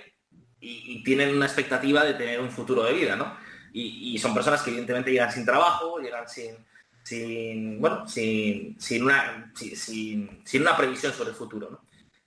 y, 0.67 1.03
tienen 1.03 1.35
una 1.37 1.47
expectativa 1.47 2.05
de 2.05 2.15
tener 2.15 2.41
un 2.41 2.51
futuro 2.51 2.83
de 2.83 2.93
vida, 2.93 3.17
¿no? 3.17 3.37
Y, 3.73 4.19
son 4.19 4.35
personas 4.35 4.63
que 4.63 4.71
evidentemente 4.71 5.11
llegan 5.11 5.31
sin 5.31 5.45
trabajo, 5.45 5.99
llegan 5.99 6.29
sin, 6.29 6.57
sin 7.03 7.81
bueno, 7.81 8.09
sin, 8.09 8.81
sin, 8.81 9.03
una, 9.05 9.53
sin, 9.55 10.41
sin 10.45 10.63
una 10.63 10.77
previsión 10.77 11.13
sobre 11.13 11.31
el 11.31 11.37
futuro, 11.37 11.71
¿no? 11.71 11.81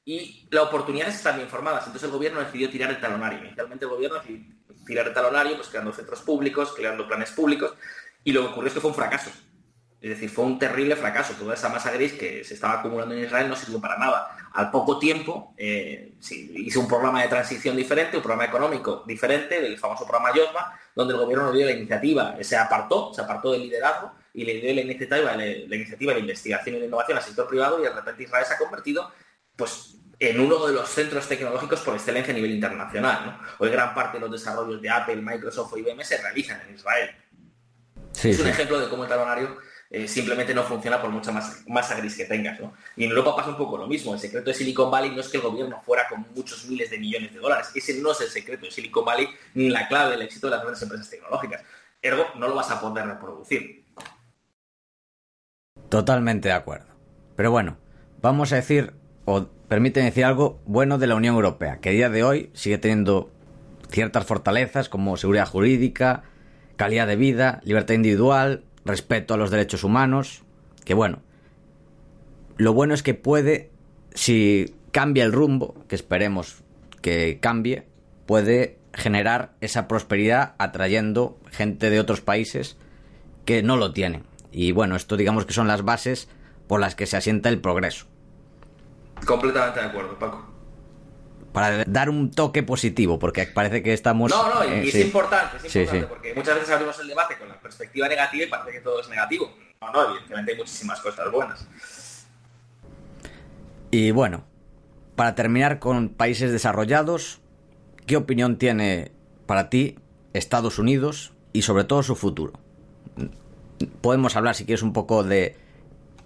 Y 0.06 0.48
la 0.50 0.64
oportunidad 0.64 1.10
es 1.10 1.16
estar 1.16 1.36
bien 1.36 1.50
formadas. 1.50 1.86
Entonces 1.86 2.08
el 2.08 2.12
gobierno 2.12 2.40
decidió 2.40 2.70
tirar 2.70 2.90
el 2.90 3.00
talonario. 3.00 3.40
Inicialmente 3.46 3.86
el 3.86 3.92
gobierno 3.92 4.18
decidió 4.18 4.44
tirar 4.86 5.08
el 5.08 5.14
talonario, 5.14 5.56
pues 5.56 5.68
creando 5.68 5.94
centros 5.94 6.22
públicos, 6.22 6.74
creando 6.76 7.08
planes 7.08 7.32
públicos, 7.32 7.74
y 8.24 8.32
lo 8.32 8.42
que 8.42 8.48
ocurrió 8.48 8.68
es 8.70 8.74
que 8.74 8.82
fue 8.82 8.90
un 8.90 8.96
fracaso. 8.96 9.32
Es 10.02 10.12
decir, 10.12 10.30
fue 10.30 10.46
un 10.46 10.58
terrible 10.58 10.96
fracaso. 10.96 11.34
Toda 11.34 11.56
esa 11.56 11.68
masa 11.70 11.92
gris 11.92 12.14
que 12.14 12.44
se 12.44 12.54
estaba 12.54 12.80
acumulando 12.80 13.14
en 13.16 13.26
Israel 13.26 13.50
no 13.50 13.56
sirvió 13.56 13.82
para 13.82 13.98
nada. 13.98 14.36
Al 14.54 14.72
poco 14.72 14.98
tiempo 14.98 15.54
eh, 15.58 16.14
hizo 16.30 16.80
un 16.80 16.88
programa 16.88 17.22
de 17.22 17.28
transición 17.28 17.76
diferente, 17.76 18.18
un 18.18 18.24
programa 18.24 18.46
económico 18.46 19.04
diferente, 19.06 19.62
del 19.62 19.78
famoso 19.78 20.08
programa 20.08 20.34
Yosma, 20.34 20.80
donde 20.96 21.14
el 21.14 21.20
gobierno 21.20 21.52
le 21.52 21.58
dio 21.58 21.68
la 21.68 21.74
iniciativa, 21.74 22.36
se 22.42 22.56
apartó, 22.56 23.14
se 23.14 23.22
apartó 23.22 23.52
del 23.52 23.62
liderazgo 23.62 24.14
y 24.34 24.46
le 24.46 24.56
dio 24.56 24.74
la 24.74 24.82
iniciativa, 24.82 25.36
la, 25.36 25.46
iniciativa 25.46 26.14
de 26.14 26.20
investigación 26.22 26.76
y 26.76 26.80
de 26.80 26.86
innovación 26.86 27.18
al 27.18 27.24
sector 27.24 27.48
privado 27.48 27.80
y 27.80 27.84
de 27.84 27.90
repente 27.90 28.24
Israel 28.24 28.46
se 28.46 28.54
ha 28.54 28.58
convertido 28.58 29.12
pues, 29.56 29.98
en 30.18 30.40
uno 30.40 30.66
de 30.66 30.74
los 30.74 30.90
centros 30.90 31.28
tecnológicos 31.28 31.82
por 31.82 31.96
excelencia 31.96 32.34
a 32.34 32.36
nivel 32.36 32.52
internacional. 32.52 33.40
Hoy 33.58 33.70
gran 33.70 33.94
parte 33.94 34.18
de 34.18 34.22
los 34.22 34.32
desarrollos 34.32 34.82
de 34.82 34.90
Apple, 34.90 35.18
Microsoft 35.18 35.74
o 35.74 35.78
IBM 35.78 36.04
se 36.04 36.18
realizan 36.22 36.62
en 36.68 36.76
Israel. 36.76 37.10
es 38.24 38.40
un 38.40 38.48
ejemplo 38.48 38.80
de 38.80 38.90
cómo 38.90 39.04
el 39.04 39.10
talonario 39.10 39.69
eh, 39.92 40.08
simplemente 40.08 40.54
no 40.54 40.64
funciona 40.64 41.02
por 41.02 41.10
mucha 41.10 41.32
más 41.32 41.64
masa 41.68 41.96
gris 41.96 42.16
que 42.16 42.26
tengas. 42.26 42.60
¿no? 42.60 42.74
Y 42.96 43.06
en 43.06 43.10
Europa 43.10 43.36
pasa 43.36 43.50
un 43.50 43.58
poco 43.58 43.78
lo 43.78 43.88
mismo. 43.88 44.14
El 44.14 44.20
secreto 44.20 44.50
de 44.50 44.54
Silicon 44.54 44.92
Valley 44.92 45.12
no 45.12 45.22
es 45.22 45.30
que 45.30 45.38
el 45.38 45.44
gobierno 45.44 45.82
fuera 45.84 46.08
con 46.08 46.26
muchos 46.36 46.66
miles 46.66 46.92
de 46.92 47.00
millones 47.00 47.34
de 47.34 47.40
dólares. 47.40 47.72
Ese 47.74 48.00
no 48.00 48.12
es 48.12 48.22
el 48.22 48.30
secreto 48.30 48.66
de 48.66 48.72
Silicon 48.72 49.04
Valley 49.04 49.28
ni 49.56 49.70
la 49.70 49.88
clave 49.88 50.12
del 50.12 50.22
éxito 50.22 50.48
de 50.48 50.52
las 50.52 50.62
grandes 50.62 50.82
empresas 50.84 51.10
tecnológicas. 51.10 51.64
Ergo, 52.02 52.26
no 52.36 52.48
lo 52.48 52.56
vas 52.56 52.70
a 52.70 52.80
poder 52.80 53.08
reproducir. 53.08 53.84
Totalmente 55.90 56.50
de 56.50 56.54
acuerdo. 56.54 56.88
Pero 57.36 57.52
bueno, 57.52 57.78
vamos 58.22 58.54
a 58.54 58.58
decir, 58.58 58.94
o 59.26 59.48
permiten 59.68 60.06
decir 60.06 60.24
algo 60.24 60.62
bueno 60.66 61.00
de 61.00 61.08
la 61.08 61.16
Unión 61.16 61.36
Europea, 61.36 61.80
que 61.80 61.90
a 61.90 61.92
día 61.94 62.10
de 62.10 62.24
hoy 62.24 62.52
sigue 62.54 62.78
teniendo 62.78 63.32
ciertas 63.90 64.26
fortalezas 64.26 64.88
como 64.88 65.18
seguridad 65.18 65.48
jurídica, 65.48 66.24
calidad 66.76 67.08
de 67.08 67.16
vida, 67.16 67.60
libertad 67.64 67.96
individual, 67.96 68.64
respeto 68.86 69.34
a 69.34 69.38
los 69.38 69.52
derechos 69.52 69.84
humanos, 69.84 70.44
que 70.86 70.94
bueno, 70.94 71.22
lo 72.58 72.74
bueno 72.74 72.94
es 72.94 73.04
que 73.04 73.14
puede, 73.14 73.72
si 74.14 74.76
cambia 74.92 75.24
el 75.24 75.32
rumbo, 75.32 75.76
que 75.88 75.96
esperemos 75.96 76.64
que 77.02 77.40
cambie, 77.40 77.86
puede 78.26 78.78
generar 78.94 79.54
esa 79.62 79.88
prosperidad 79.88 80.56
atrayendo 80.58 81.40
gente 81.52 81.90
de 81.90 82.00
otros 82.00 82.22
países 82.22 82.78
que 83.46 83.64
no 83.64 83.78
lo 83.78 83.94
tienen. 83.94 84.24
Y 84.52 84.72
bueno, 84.72 84.96
esto 84.96 85.16
digamos 85.16 85.46
que 85.46 85.54
son 85.54 85.68
las 85.68 85.84
bases 85.84 86.28
por 86.68 86.80
las 86.80 86.96
que 86.96 87.06
se 87.06 87.18
asienta 87.18 87.50
el 87.50 87.62
progreso. 87.62 88.06
Completamente 89.26 89.80
de 89.80 89.86
acuerdo, 89.86 90.18
Paco. 90.18 90.49
Para 91.54 91.84
dar 91.86 92.10
un 92.10 92.32
toque 92.32 92.62
positivo, 92.64 93.18
porque 93.18 93.48
parece 93.48 93.82
que 93.82 93.94
estamos... 93.94 94.30
No, 94.30 94.54
no, 94.54 94.66
y, 94.66 94.68
eh, 94.68 94.88
es 94.90 94.96
importante, 94.96 95.58
es 95.58 95.76
importante, 95.76 96.08
porque 96.08 96.34
muchas 96.36 96.56
veces 96.56 96.70
abrimos 96.70 97.00
el 97.00 97.08
debate 97.08 97.38
con 97.38 97.48
la 97.48 97.60
perspectiva 97.60 98.08
negativa 98.08 98.44
y 98.44 98.48
parece 98.48 98.72
que 98.72 98.82
todo 98.82 99.02
es 99.02 99.10
negativo. 99.10 99.52
No, 99.82 99.92
no, 99.92 100.10
evidentemente 100.10 100.52
hay 100.52 100.58
muchísimas 100.58 101.00
cosas 101.00 101.32
buenas. 101.32 101.66
Y 103.92 104.12
bueno, 104.12 104.44
para 105.16 105.36
terminar 105.36 105.80
con 105.80 106.10
países 106.10 106.52
desarrollados, 106.52 107.42
¿qué 108.06 108.16
opinión 108.18 108.58
tiene 108.58 109.12
para 109.46 109.70
ti 109.70 109.98
Estados 110.34 110.78
Unidos 110.78 111.34
y 111.54 111.64
sobre 111.64 111.84
todo 111.84 112.04
su 112.04 112.16
futuro? 112.16 112.54
Podemos 114.02 114.36
hablar, 114.36 114.56
si 114.56 114.66
quieres, 114.66 114.84
un 114.84 114.94
poco 114.94 115.24
de 115.24 115.58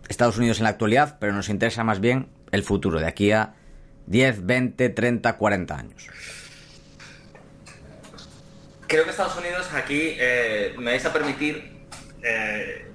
Estados 0.10 0.38
Unidos 0.38 0.58
en 0.58 0.66
la 0.66 0.72
actualidad, 0.72 1.18
pero 1.20 1.34
nos 1.34 1.50
interesa 1.50 1.84
más 1.84 2.00
bien 2.02 2.28
el 2.52 2.64
futuro, 2.64 3.00
de 3.00 3.08
aquí 3.08 3.32
a 3.32 3.56
10, 4.08 4.46
20, 4.46 4.90
30, 4.90 5.38
40 5.38 5.78
años. 5.78 6.08
Creo 8.88 9.06
que 9.06 9.10
Estados 9.10 9.38
Unidos 9.38 9.70
aquí 9.74 10.16
eh, 10.20 10.76
me 10.78 10.92
vais 10.92 11.06
a 11.06 11.12
permitir 11.14 11.74
eh, 12.22 12.86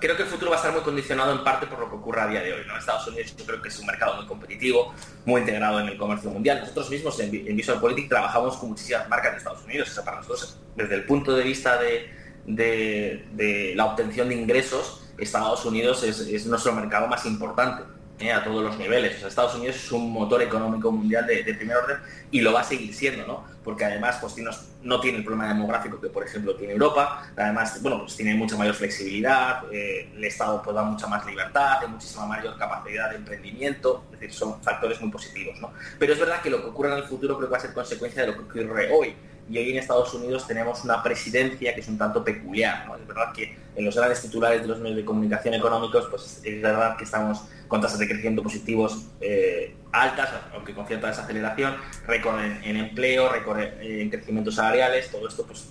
creo 0.00 0.16
que 0.16 0.22
el 0.22 0.28
futuro 0.28 0.50
va 0.50 0.56
a 0.56 0.60
estar 0.60 0.72
muy 0.72 0.82
condicionado 0.82 1.32
en 1.32 1.44
parte 1.44 1.66
por 1.66 1.78
lo 1.78 1.88
que 1.88 1.96
ocurra 1.96 2.24
a 2.24 2.28
día 2.28 2.42
de 2.42 2.52
hoy. 2.52 2.60
Estados 2.78 3.06
Unidos 3.08 3.34
yo 3.36 3.44
creo 3.44 3.60
que 3.60 3.68
es 3.68 3.78
un 3.78 3.86
mercado 3.86 4.16
muy 4.16 4.26
competitivo, 4.26 4.94
muy 5.24 5.40
integrado 5.40 5.80
en 5.80 5.88
el 5.88 5.98
comercio 5.98 6.30
mundial. 6.30 6.60
Nosotros 6.60 6.90
mismos 6.90 7.18
en, 7.20 7.30
Visual 7.30 7.80
Politics 7.80 8.08
trabajamos 8.08 8.56
con 8.56 8.70
muchísimas 8.70 9.08
marcas 9.08 9.32
de 9.32 9.38
Estados 9.38 9.64
Unidos. 9.64 9.90
O 9.90 9.94
sea, 9.94 10.04
para 10.04 10.18
nosotros, 10.18 10.58
desde 10.76 10.94
el 10.94 11.04
punto 11.04 11.34
de 11.34 11.42
vista 11.44 11.78
de, 11.78 13.74
la 13.74 13.84
obtención 13.84 14.28
de 14.28 14.36
ingresos, 14.36 15.04
Estados 15.18 15.64
Unidos 15.64 16.02
es 16.04 16.46
nuestro 16.46 16.72
mercado 16.72 17.08
más 17.08 17.26
importante. 17.26 17.82
¿Eh? 18.18 18.32
a 18.32 18.42
todos 18.42 18.62
los 18.62 18.78
niveles. 18.78 19.22
O 19.22 19.28
Estados 19.28 19.54
Unidos 19.54 19.76
es 19.76 19.92
un 19.92 20.12
motor 20.12 20.42
económico 20.42 20.90
mundial 20.90 21.26
de, 21.26 21.54
primer 21.54 21.76
orden 21.76 21.98
y 22.30 22.40
lo 22.40 22.52
va 22.52 22.60
a 22.60 22.64
seguir 22.64 22.94
siendo, 22.94 23.26
¿no? 23.26 23.44
Porque 23.64 23.84
además 23.84 24.18
pues, 24.20 24.36
no 24.82 25.00
tiene 25.00 25.18
el 25.18 25.24
problema 25.24 25.48
demográfico 25.48 26.00
que, 26.00 26.08
por 26.08 26.24
ejemplo, 26.24 26.54
tiene 26.56 26.72
Europa. 26.72 27.30
Además, 27.36 27.80
bueno, 27.82 28.00
pues 28.00 28.16
tiene 28.16 28.34
mucha 28.34 28.56
mayor 28.56 28.74
flexibilidad, 28.74 29.62
eh, 29.72 30.10
el 30.14 30.24
Estado 30.24 30.62
pues, 30.62 30.74
da 30.74 30.82
mucha 30.82 31.06
más 31.06 31.24
libertad, 31.26 31.80
hay 31.82 31.88
muchísima 31.88 32.26
mayor 32.26 32.56
capacidad 32.58 33.10
de 33.10 33.16
emprendimiento, 33.16 34.04
es 34.12 34.20
decir, 34.20 34.32
son 34.34 34.62
factores 34.62 35.00
muy 35.00 35.10
positivos, 35.10 35.60
¿no? 35.60 35.72
Pero 35.98 36.12
es 36.12 36.18
verdad 36.18 36.40
que 36.40 36.50
lo 36.50 36.62
que 36.62 36.68
ocurre 36.68 36.92
en 36.92 36.98
el 36.98 37.04
futuro 37.04 37.36
creo 37.36 37.48
que 37.48 37.52
va 37.52 37.58
a 37.58 37.60
ser 37.60 37.72
consecuencia 37.72 38.22
de 38.22 38.28
lo 38.28 38.34
que 38.34 38.60
ocurre 38.60 38.90
hoy 38.92 39.14
y 39.48 39.58
hoy 39.58 39.70
en 39.70 39.78
Estados 39.78 40.12
Unidos 40.14 40.46
tenemos 40.46 40.84
una 40.84 41.02
presidencia 41.02 41.74
que 41.74 41.80
es 41.80 41.88
un 41.88 41.98
tanto 41.98 42.22
peculiar. 42.22 42.86
¿no? 42.86 42.96
Es 42.96 43.06
verdad 43.06 43.32
que 43.32 43.56
en 43.74 43.84
los 43.84 43.96
grandes 43.96 44.20
titulares 44.20 44.62
de 44.62 44.68
los 44.68 44.78
medios 44.78 44.96
de 44.96 45.04
comunicación 45.04 45.54
económicos, 45.54 46.06
pues 46.10 46.40
es 46.44 46.62
verdad 46.62 46.96
que 46.96 47.04
estamos 47.04 47.42
con 47.66 47.80
tasas 47.80 47.98
de 47.98 48.06
crecimiento 48.06 48.42
positivos 48.42 49.06
eh, 49.20 49.74
altas, 49.92 50.30
aunque 50.54 50.74
con 50.74 50.86
cierta 50.86 51.08
desaceleración, 51.08 51.76
récord 52.06 52.40
en, 52.40 52.76
empleo, 52.76 53.28
récord 53.30 53.58
en 53.60 54.10
crecimientos 54.10 54.56
salariales, 54.56 55.10
todo 55.10 55.28
esto 55.28 55.44
pues 55.44 55.68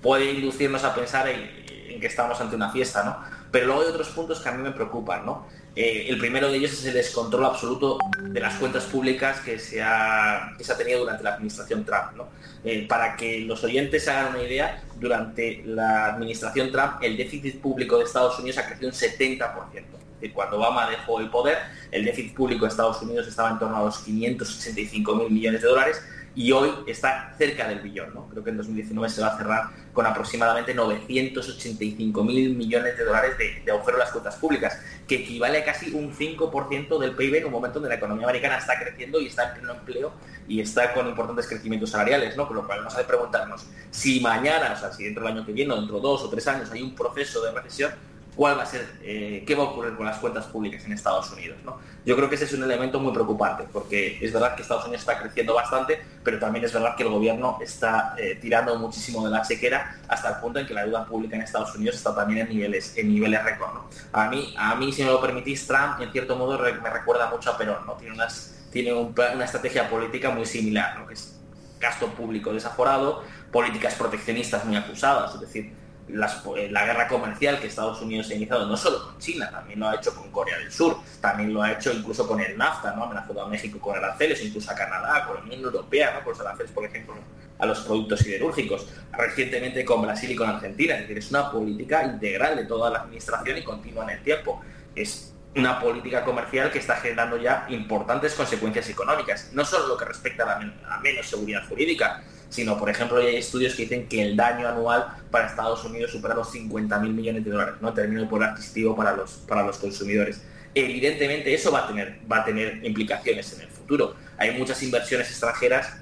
puede 0.00 0.32
inducirnos 0.32 0.84
a 0.84 0.94
pensar 0.94 1.28
en, 1.28 1.40
en 1.88 2.00
que 2.00 2.06
estamos 2.06 2.40
ante 2.40 2.56
una 2.56 2.70
fiesta, 2.70 3.04
¿no? 3.04 3.42
Pero 3.50 3.66
luego 3.66 3.82
hay 3.82 3.88
otros 3.88 4.08
puntos 4.08 4.40
que 4.40 4.48
a 4.48 4.52
mí 4.52 4.62
me 4.62 4.72
preocupan, 4.72 5.26
¿no? 5.26 5.46
Eh, 5.74 6.06
el 6.08 6.18
primero 6.18 6.50
de 6.50 6.58
ellos 6.58 6.72
es 6.72 6.84
el 6.84 6.92
descontrol 6.92 7.46
absoluto 7.46 7.98
de 8.20 8.40
las 8.40 8.54
cuentas 8.56 8.84
públicas 8.84 9.40
que 9.40 9.58
se 9.58 9.80
ha, 9.80 10.54
se 10.60 10.70
ha 10.70 10.76
tenido 10.76 11.00
durante 11.00 11.24
la 11.24 11.34
administración 11.34 11.84
Trump. 11.84 12.28
Eh, 12.64 12.86
para 12.86 13.16
que 13.16 13.40
los 13.40 13.64
oyentes 13.64 14.06
hagan 14.06 14.34
una 14.34 14.42
idea, 14.42 14.82
durante 15.00 15.62
la 15.64 16.06
administración 16.06 16.70
Trump 16.70 17.02
el 17.02 17.16
déficit 17.16 17.60
público 17.60 17.98
de 17.98 18.04
Estados 18.04 18.38
Unidos 18.38 18.58
ha 18.58 18.66
crecido 18.66 18.88
un 18.88 18.94
70%. 18.94 20.32
cuando 20.34 20.56
Obama 20.56 20.88
dejó 20.88 21.18
el 21.20 21.30
poder, 21.30 21.58
el 21.90 22.04
déficit 22.04 22.34
público 22.34 22.64
de 22.64 22.70
Estados 22.70 23.02
Unidos 23.02 23.26
estaba 23.26 23.50
en 23.50 23.58
torno 23.58 23.76
a 23.78 23.84
los 23.84 23.98
585 24.00 25.16
mil 25.16 25.30
millones 25.30 25.62
de 25.62 25.68
dólares 25.68 26.02
y 26.34 26.52
hoy 26.52 26.70
está 26.86 27.34
cerca 27.36 27.68
del 27.68 27.80
billón. 27.80 28.14
¿no? 28.14 28.28
Creo 28.28 28.42
que 28.42 28.50
en 28.50 28.56
2019 28.56 29.08
se 29.08 29.20
va 29.20 29.28
a 29.28 29.36
cerrar 29.36 29.64
con 29.92 30.06
aproximadamente 30.06 30.74
985 30.74 32.24
mil 32.24 32.56
millones 32.56 32.96
de 32.96 33.04
dólares 33.04 33.36
de, 33.38 33.70
agujero 33.70 33.96
en 33.96 34.00
las 34.00 34.10
cuentas 34.10 34.36
públicas, 34.36 34.80
que 35.06 35.16
equivale 35.16 35.58
a 35.58 35.64
casi 35.64 35.94
un 35.94 36.14
5% 36.14 36.98
del 36.98 37.14
PIB 37.14 37.36
en 37.36 37.44
un 37.46 37.52
momento 37.52 37.74
donde 37.74 37.90
la 37.90 37.96
economía 37.96 38.24
americana 38.24 38.58
está 38.58 38.78
creciendo 38.78 39.20
y 39.20 39.26
está 39.26 39.48
en 39.48 39.54
pleno 39.54 39.74
empleo 39.74 40.12
y 40.48 40.60
está 40.60 40.94
con 40.94 41.08
importantes 41.08 41.46
crecimientos 41.46 41.90
salariales, 41.90 42.36
¿no? 42.36 42.46
Con 42.46 42.56
lo 42.56 42.66
cual 42.66 42.82
nos 42.82 42.94
hace 42.94 43.04
preguntarnos 43.04 43.66
si 43.90 44.20
mañana, 44.20 44.72
o 44.74 44.80
sea, 44.80 44.92
si 44.92 45.04
dentro 45.04 45.24
del 45.24 45.34
año 45.36 45.46
que 45.46 45.52
viene 45.52 45.72
o 45.72 45.76
dentro 45.76 45.96
de 45.96 46.02
dos 46.02 46.22
o 46.22 46.30
tres 46.30 46.46
años 46.48 46.70
hay 46.70 46.82
un 46.82 46.94
proceso 46.94 47.42
de 47.42 47.52
recesión, 47.52 47.92
cuál 48.34 48.58
va 48.58 48.62
a 48.62 48.66
ser, 48.66 48.86
eh, 49.02 49.44
qué 49.46 49.54
va 49.54 49.64
a 49.64 49.66
ocurrir 49.66 49.94
con 49.94 50.06
las 50.06 50.18
cuentas 50.18 50.46
públicas 50.46 50.84
en 50.84 50.92
Estados 50.92 51.30
Unidos. 51.32 51.58
¿no? 51.64 51.78
Yo 52.04 52.16
creo 52.16 52.28
que 52.28 52.36
ese 52.36 52.46
es 52.46 52.52
un 52.54 52.62
elemento 52.62 52.98
muy 52.98 53.12
preocupante, 53.12 53.64
porque 53.70 54.18
es 54.20 54.32
verdad 54.32 54.54
que 54.54 54.62
Estados 54.62 54.84
Unidos 54.84 55.02
está 55.02 55.18
creciendo 55.20 55.54
bastante, 55.54 56.02
pero 56.24 56.38
también 56.38 56.64
es 56.64 56.72
verdad 56.72 56.96
que 56.96 57.02
el 57.02 57.10
gobierno 57.10 57.58
está 57.60 58.14
eh, 58.18 58.38
tirando 58.40 58.76
muchísimo 58.78 59.24
de 59.24 59.30
la 59.30 59.42
chequera 59.42 59.98
hasta 60.08 60.30
el 60.30 60.36
punto 60.36 60.58
en 60.58 60.66
que 60.66 60.74
la 60.74 60.84
deuda 60.84 61.04
pública 61.04 61.36
en 61.36 61.42
Estados 61.42 61.74
Unidos 61.74 61.96
está 61.96 62.14
también 62.14 62.46
en 62.46 62.48
niveles, 62.48 62.96
en 62.96 63.08
niveles 63.08 63.42
récord. 63.44 63.70
A, 64.12 64.28
mí, 64.28 64.54
a 64.56 64.74
mí, 64.76 64.92
si 64.92 65.02
me 65.04 65.10
lo 65.10 65.20
permitís, 65.20 65.66
Trump 65.66 66.00
en 66.00 66.10
cierto 66.10 66.36
modo 66.36 66.58
me 66.58 66.90
recuerda 66.90 67.28
mucho 67.30 67.50
a 67.50 67.58
Perón, 67.58 67.86
¿no? 67.86 67.94
tiene, 67.94 68.14
unas, 68.14 68.66
tiene 68.72 68.94
una 68.94 69.44
estrategia 69.44 69.88
política 69.90 70.30
muy 70.30 70.46
similar, 70.46 70.98
¿no? 70.98 71.06
que 71.06 71.14
es 71.14 71.38
gasto 71.78 72.06
público 72.08 72.52
desaforado, 72.52 73.22
políticas 73.50 73.94
proteccionistas 73.94 74.64
muy 74.64 74.76
acusadas, 74.76 75.34
es 75.34 75.40
decir, 75.40 75.81
eh, 76.12 76.68
la 76.70 76.84
guerra 76.84 77.08
comercial 77.08 77.58
que 77.58 77.66
Estados 77.68 78.00
Unidos 78.02 78.30
ha 78.30 78.34
iniciado 78.34 78.66
no 78.66 78.76
solo 78.76 79.04
con 79.04 79.18
China, 79.18 79.50
también 79.50 79.80
lo 79.80 79.88
ha 79.88 79.96
hecho 79.96 80.14
con 80.14 80.30
Corea 80.30 80.58
del 80.58 80.70
Sur, 80.70 80.98
también 81.20 81.52
lo 81.54 81.62
ha 81.62 81.72
hecho 81.72 81.92
incluso 81.92 82.26
con 82.26 82.40
el 82.40 82.56
NAFTA, 82.56 82.94
¿no? 82.94 83.04
amenazado 83.04 83.42
a 83.42 83.48
México 83.48 83.78
con 83.78 83.96
aranceles, 83.96 84.44
incluso 84.44 84.70
a 84.70 84.74
Canadá, 84.74 85.24
con 85.26 85.36
la 85.36 85.42
Unión 85.42 85.62
Europea, 85.62 86.12
¿no? 86.14 86.24
con 86.24 86.32
los 86.32 86.40
aranceles, 86.40 86.72
por 86.72 86.84
ejemplo, 86.84 87.14
a 87.58 87.66
los 87.66 87.80
productos 87.80 88.20
siderúrgicos, 88.20 88.88
recientemente 89.12 89.84
con 89.84 90.02
Brasil 90.02 90.30
y 90.30 90.36
con 90.36 90.50
Argentina, 90.50 90.94
es 90.94 91.02
decir, 91.02 91.18
es 91.18 91.30
una 91.30 91.50
política 91.50 92.04
integral 92.04 92.56
de 92.56 92.64
toda 92.64 92.90
la 92.90 93.00
administración 93.00 93.58
y 93.58 93.62
continua 93.62 94.04
en 94.04 94.10
el 94.10 94.22
tiempo. 94.22 94.60
Es 94.94 95.32
una 95.54 95.78
política 95.80 96.24
comercial 96.24 96.70
que 96.70 96.78
está 96.78 96.96
generando 96.96 97.36
ya 97.36 97.66
importantes 97.68 98.34
consecuencias 98.34 98.88
económicas, 98.88 99.50
no 99.52 99.64
solo 99.64 99.86
lo 99.86 99.96
que 99.96 100.06
respecta 100.06 100.44
a, 100.44 100.94
a 100.94 101.00
menos 101.00 101.28
seguridad 101.28 101.66
jurídica, 101.68 102.22
sino, 102.52 102.78
por 102.78 102.90
ejemplo, 102.90 103.16
hay 103.16 103.36
estudios 103.36 103.74
que 103.74 103.84
dicen 103.84 104.06
que 104.08 104.22
el 104.22 104.36
daño 104.36 104.68
anual 104.68 105.06
para 105.30 105.46
Estados 105.46 105.82
Unidos 105.84 106.10
supera 106.10 106.34
los 106.34 106.52
50.000 106.54 107.00
millones 107.00 107.44
de 107.46 107.50
dólares, 107.50 107.76
¿no? 107.80 107.94
Término 107.94 108.28
por 108.28 108.44
adquisitivo 108.44 108.94
para 108.94 109.16
los, 109.16 109.32
para 109.48 109.62
los 109.62 109.78
consumidores. 109.78 110.42
Evidentemente 110.74 111.54
eso 111.54 111.72
va 111.72 111.84
a, 111.84 111.86
tener, 111.86 112.20
va 112.30 112.40
a 112.40 112.44
tener 112.44 112.84
implicaciones 112.84 113.54
en 113.54 113.62
el 113.62 113.68
futuro. 113.68 114.14
Hay 114.36 114.50
muchas 114.58 114.82
inversiones 114.82 115.30
extranjeras 115.30 115.96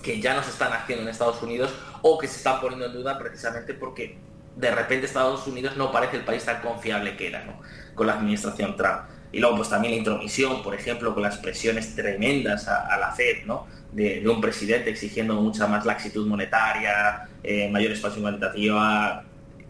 que 0.00 0.20
ya 0.20 0.34
no 0.34 0.44
se 0.44 0.50
están 0.50 0.72
haciendo 0.72 1.02
en 1.02 1.08
Estados 1.08 1.42
Unidos 1.42 1.72
o 2.02 2.18
que 2.18 2.28
se 2.28 2.36
están 2.36 2.60
poniendo 2.60 2.86
en 2.86 2.92
duda 2.92 3.18
precisamente 3.18 3.74
porque 3.74 4.16
de 4.54 4.70
repente 4.70 5.06
Estados 5.06 5.44
Unidos 5.48 5.76
no 5.76 5.90
parece 5.90 6.18
el 6.18 6.24
país 6.24 6.44
tan 6.44 6.62
confiable 6.62 7.16
que 7.16 7.26
era 7.26 7.44
¿no? 7.44 7.60
con 7.96 8.06
la 8.06 8.12
administración 8.12 8.76
Trump. 8.76 9.00
Y 9.32 9.40
luego 9.40 9.56
pues 9.56 9.68
también 9.68 9.94
la 9.94 9.98
intromisión, 9.98 10.62
por 10.62 10.72
ejemplo, 10.74 11.14
con 11.14 11.24
las 11.24 11.38
presiones 11.38 11.96
tremendas 11.96 12.68
a, 12.68 12.86
a 12.86 12.96
la 12.96 13.12
Fed, 13.12 13.44
¿no? 13.44 13.66
De, 13.92 14.26
un 14.28 14.40
presidente 14.40 14.90
exigiendo 14.90 15.34
mucha 15.34 15.66
más 15.66 15.84
laxitud 15.84 16.26
monetaria, 16.26 17.28
eh, 17.42 17.68
mayor 17.70 17.90
expansión 17.92 18.22
cuantitativa. 18.22 19.24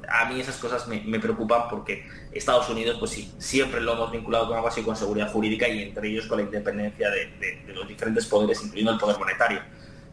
A 0.08 0.24
mí 0.28 0.40
esas 0.40 0.56
cosas 0.56 0.88
me, 0.88 1.20
preocupan 1.20 1.68
porque 1.70 2.04
Estados 2.32 2.68
Unidos, 2.68 2.96
pues 2.98 3.12
sí, 3.12 3.32
siempre 3.38 3.80
lo 3.80 3.92
hemos 3.92 4.10
vinculado 4.10 4.48
con 4.48 4.56
algo 4.56 4.68
así 4.68 4.82
con 4.82 4.96
seguridad 4.96 5.30
jurídica 5.30 5.68
y 5.68 5.82
entre 5.82 6.08
ellos 6.08 6.26
con 6.26 6.38
la 6.38 6.44
independencia 6.44 7.08
de, 7.10 7.62
los 7.72 7.86
diferentes 7.86 8.26
poderes, 8.26 8.62
incluyendo 8.62 8.92
el 8.92 8.98
poder 8.98 9.18
monetario 9.18 9.60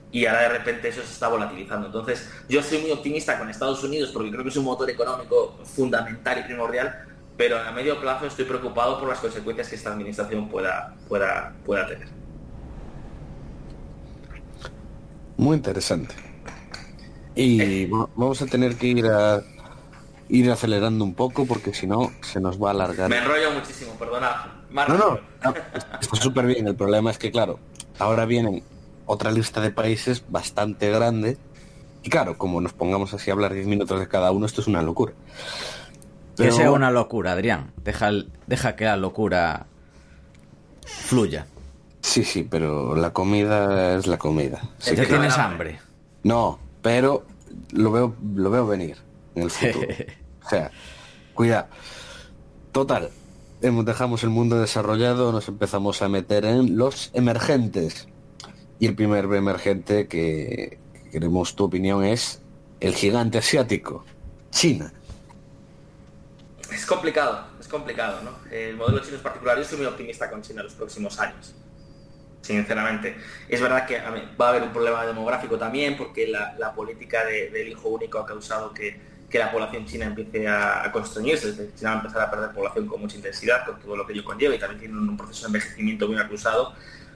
y 0.10 0.26
ahora 0.26 0.44
de 0.44 0.50
repente 0.50 0.88
eso 0.88 1.02
se 1.02 1.12
está 1.12 1.28
volatilizando. 1.28 1.88
Entonces, 1.88 2.30
yo 2.48 2.64
soy 2.64 2.80
muy 2.80 2.92
optimista 2.92 3.38
con 3.38 3.50
Estados 3.50 3.84
Unidos 3.84 4.10
porque 4.14 4.32
creo 4.32 4.44
que 4.44 4.50
es 4.50 4.58
un 4.58 4.64
motor 4.64 4.90
económico 4.90 5.60
fundamental 5.66 6.40
y 6.40 6.44
primordial, 6.44 7.06
pero 7.36 7.60
a 7.60 7.72
medio 7.72 8.00
plazo 8.00 8.26
estoy 8.26 8.46
preocupado 8.46 9.00
por 9.00 9.10
las 9.10 9.20
consecuencias 9.20 9.68
que 9.68 9.76
esta 9.76 9.92
administración 9.92 10.48
pueda, 10.48 10.96
pueda, 11.08 11.54
pueda 11.66 11.88
tener. 11.88 12.08
Muy 15.38 15.56
interesante. 15.56 16.16
Y 17.36 17.86
vamos 17.86 18.42
a 18.42 18.48
tener 18.48 18.76
que 18.76 18.88
ir 18.88 19.06
a 19.06 19.44
ir 20.30 20.52
acelerando 20.52 21.04
un 21.06 21.14
poco 21.14 21.46
porque 21.46 21.74
si 21.74 21.88
no 21.88 22.12
se 22.22 22.40
nos 22.42 22.62
va 22.62 22.70
a 22.70 22.72
alargar. 22.72 23.10
Me 23.10 23.18
enrollo 23.18 23.52
muchísimo, 23.52 23.94
perdona. 23.94 24.64
No, 24.72 24.98
no, 24.98 25.20
está 25.74 26.16
súper 26.16 26.48
bien. 26.48 26.68
El 26.68 26.76
problema 26.76 27.12
es 27.12 27.18
que, 27.18 27.32
claro, 27.32 27.60
ahora 28.00 28.26
vienen 28.26 28.64
otra 29.06 29.32
lista 29.32 29.62
de 29.62 29.72
países 29.72 30.24
bastante 30.30 30.90
grande. 30.90 31.38
Y 32.04 32.10
claro, 32.10 32.38
como 32.38 32.60
nos 32.62 32.74
pongamos 32.74 33.14
así 33.14 33.30
a 33.30 33.34
hablar 33.34 33.54
10 33.54 33.68
minutos 33.68 34.00
de 34.00 34.08
cada 34.08 34.32
uno, 34.32 34.46
esto 34.46 34.62
es 34.62 34.68
una 34.68 34.82
locura. 34.82 35.14
Que 36.36 36.52
sea 36.52 36.72
una 36.72 36.92
locura, 36.92 37.32
Adrián. 37.32 37.72
Deja, 37.84 38.12
deja 38.46 38.76
que 38.76 38.86
la 38.86 38.98
locura 38.98 39.66
fluya. 40.86 41.48
Sí, 42.08 42.24
sí, 42.24 42.48
pero 42.50 42.96
la 42.96 43.12
comida 43.12 43.98
es 43.98 44.08
la 44.08 44.18
comida. 44.18 44.62
Sí 44.80 44.96
¿Ya 44.96 45.04
que- 45.04 45.10
tienes 45.10 45.38
hambre? 45.38 45.78
No, 46.24 46.58
pero 46.82 47.26
lo 47.74 47.92
veo, 47.92 48.16
lo 48.34 48.50
veo 48.50 48.66
venir 48.66 48.96
en 49.36 49.44
el 49.44 49.52
futuro. 49.52 49.86
o 50.46 50.50
sea, 50.50 50.72
cuidado. 51.34 51.68
Total, 52.72 53.10
hemos, 53.62 53.84
dejamos 53.84 54.24
el 54.24 54.30
mundo 54.30 54.58
desarrollado, 54.58 55.34
nos 55.34 55.50
empezamos 55.50 56.02
a 56.02 56.08
meter 56.08 56.46
en 56.46 56.78
los 56.78 57.12
emergentes. 57.14 58.08
Y 58.80 58.88
el 58.88 58.96
primer 58.96 59.26
emergente 59.26 60.08
que 60.08 60.80
que 60.94 61.10
queremos 61.12 61.58
tu 61.58 61.66
opinión 61.66 62.06
es 62.06 62.42
el 62.80 62.96
gigante 62.96 63.38
asiático, 63.40 64.06
China. 64.50 64.94
Es 66.72 66.86
complicado, 66.86 67.48
es 67.60 67.68
complicado, 67.68 68.22
¿no? 68.24 68.32
El 68.50 68.78
modelo 68.78 69.00
chino 69.00 69.18
es 69.18 69.22
particular. 69.22 69.58
Yo 69.58 69.64
estoy 69.64 69.80
muy 69.80 69.88
optimista 69.88 70.30
con 70.30 70.42
China 70.42 70.62
en 70.62 70.68
los 70.68 70.74
próximos 70.76 71.20
años. 71.20 71.54
Sinceramente. 72.42 73.18
Es 73.50 73.60
verdad 73.62 73.86
que 73.86 74.00
va 74.40 74.46
a 74.48 74.50
haber 74.50 74.64
un 74.64 74.72
problema 74.72 75.06
demográfico 75.06 75.58
también, 75.58 75.98
porque 75.98 76.28
la, 76.28 76.74
política 76.74 77.26
de- 77.26 77.50
del 77.50 77.68
hijo 77.70 77.90
único 77.90 78.20
ha 78.20 78.26
causado 78.26 78.74
que, 78.74 79.18
la 79.34 79.52
población 79.52 79.86
china 79.86 80.06
empiece 80.06 80.48
a, 80.48 80.86
a 80.86 80.92
constreñirse. 80.92 81.54
China 81.76 81.90
va 81.92 81.96
a 81.98 82.00
empezar 82.00 82.22
a 82.22 82.32
perder 82.32 82.52
población 82.52 82.88
con 82.88 83.02
mucha 83.02 83.18
intensidad, 83.18 83.66
con 83.66 83.78
todo 83.80 83.98
lo 83.98 84.08
que 84.08 84.14
ello 84.14 84.24
conlleva, 84.24 84.56
y 84.56 84.60
también 84.60 84.80
tiene 84.80 84.96
un 84.98 85.18
proceso 85.18 85.42
de 85.42 85.48
envejecimiento 85.48 86.08
muy 86.08 86.18
acusado. 86.18 86.74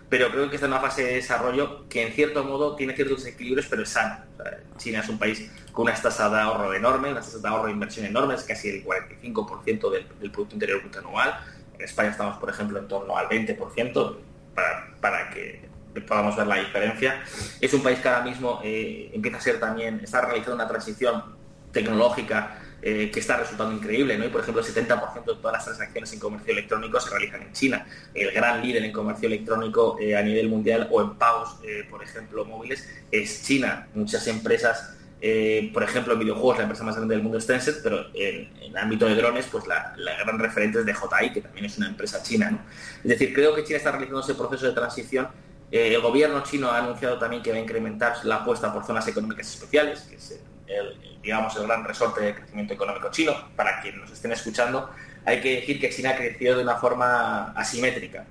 Pero 0.10 0.30
creo 0.30 0.50
que 0.50 0.56
está 0.56 0.66
en 0.68 0.74
una 0.74 0.82
fase 0.82 1.04
de 1.06 1.14
desarrollo 1.16 1.88
que 1.88 2.06
en 2.06 2.12
cierto 2.12 2.44
modo 2.44 2.76
tiene 2.76 2.94
ciertos 2.94 3.26
equilibrios, 3.26 3.68
pero 3.70 3.84
es 3.84 3.90
sano. 3.90 4.18
O 4.38 4.44
sea, 4.44 4.60
China 4.78 5.00
es 5.00 5.08
un 5.08 5.18
país 5.18 5.50
con 5.72 5.84
unas 5.84 6.02
tasas 6.02 6.30
de 6.30 6.38
ahorro 6.38 6.74
enormes, 6.74 7.12
unas 7.14 7.26
tasas 7.26 7.42
de 7.42 7.48
ahorro 7.48 7.68
de 7.68 7.72
inversión 7.72 8.06
enormes, 8.06 8.44
casi 8.44 8.68
el 8.70 8.84
45% 8.86 9.90
del, 9.90 10.06
del 10.20 10.32
Producto 10.32 10.56
Interior 10.56 10.82
Bruto 10.82 11.00
anual. 11.00 11.40
En 11.76 11.82
España 11.86 12.10
estamos, 12.10 12.38
por 12.38 12.50
ejemplo, 12.50 12.78
en 12.78 12.90
torno 12.90 13.16
al 13.18 13.30
20%, 13.30 14.18
para, 14.54 15.30
que 15.30 15.70
podamos 16.08 16.36
ver 16.36 16.48
la 16.48 16.56
diferencia. 16.56 17.22
Es 17.60 17.74
un 17.74 17.84
país 17.84 18.00
que 18.00 18.08
ahora 18.08 18.24
mismo 18.24 18.62
eh, 18.64 19.12
empieza 19.14 19.38
a 19.38 19.42
ser 19.42 19.60
también, 19.60 20.00
está 20.04 20.22
realizando 20.22 20.56
una 20.56 20.68
transición 20.68 21.36
tecnológica 21.72 22.60
eh, 22.82 23.12
que 23.12 23.20
está 23.20 23.38
resultando 23.38 23.76
increíble, 23.76 24.18
¿no? 24.18 24.26
Y 24.26 24.30
por 24.30 24.42
ejemplo, 24.42 24.64
el 24.64 24.68
70% 24.68 25.26
de 25.26 25.36
todas 25.36 25.54
las 25.54 25.66
transacciones 25.66 26.12
en 26.14 26.20
comercio 26.20 26.52
electrónico 26.52 27.00
se 27.00 27.10
realizan 27.10 27.44
en 27.44 27.54
China. 27.54 27.86
El 28.14 28.32
gran 28.32 28.62
líder 28.62 28.84
en 28.84 28.92
comercio 28.92 29.28
electrónico 29.28 29.98
eh, 30.00 30.16
a 30.16 30.22
nivel 30.22 30.50
mundial 30.50 30.88
o 30.92 31.02
en 31.02 31.16
pagos, 31.16 31.58
por 31.90 32.04
ejemplo, 32.04 32.46
móviles, 32.46 32.88
es 33.12 33.44
China. 33.44 33.88
Muchas 33.94 34.26
empresas, 34.28 34.98
eh, 35.22 35.70
por 35.74 35.84
ejemplo, 35.84 36.14
en 36.14 36.20
videojuegos, 36.20 36.58
la 36.58 36.64
empresa 36.64 36.84
más 36.84 36.96
grande 36.96 37.16
del 37.16 37.24
mundo 37.24 37.38
es 37.38 37.46
Tencent, 37.46 37.78
pero 37.84 38.08
en, 38.14 38.52
en 38.62 38.78
ámbito 38.78 39.06
de 39.06 39.16
drones, 39.16 39.48
pues 39.52 39.68
la, 39.68 39.94
gran 39.96 40.40
referente 40.40 40.80
es 40.80 40.86
DJI, 40.86 41.32
que 41.32 41.42
también 41.42 41.66
es 41.66 41.78
una 41.78 41.88
empresa 41.88 42.24
china, 42.24 42.52
¿no? 42.52 42.60
Es 43.04 43.10
decir, 43.10 43.34
creo 43.34 43.54
que 43.54 43.64
China 43.64 43.78
está 43.78 43.92
realizando 43.92 44.22
ese 44.22 44.34
proceso 44.34 44.66
de 44.66 44.74
transición 44.74 45.28
eh, 45.72 45.96
el 45.96 46.02
gobierno 46.02 46.44
chino 46.44 46.70
ha 46.70 46.80
anunciado 46.80 47.18
también 47.18 47.42
que 47.42 47.52
va 47.52 47.58
a 47.58 47.62
incrementar 47.62 48.26
la 48.26 48.38
apuesta 48.38 48.74
por 48.74 48.84
zonas 48.86 49.08
económicas 49.08 49.48
especiales, 49.48 50.02
que 50.02 50.16
es 50.16 50.40
el, 50.68 51.22
digamos, 51.22 51.56
el 51.56 51.64
gran 51.64 51.86
resorte 51.86 52.22
de 52.22 52.36
crecimiento 52.36 52.74
económico 52.74 53.10
chino. 53.10 53.34
Para 53.56 53.80
quienes 53.82 54.02
nos 54.02 54.12
estén 54.12 54.34
escuchando, 54.34 54.90
hay 55.26 55.40
que 55.40 55.62
decir 55.62 55.80
que 55.80 55.90
China 55.90 56.16
creció 56.16 56.58
de 56.58 56.64
una 56.64 56.76
forma 56.76 57.54
asimétrica. 57.54 58.26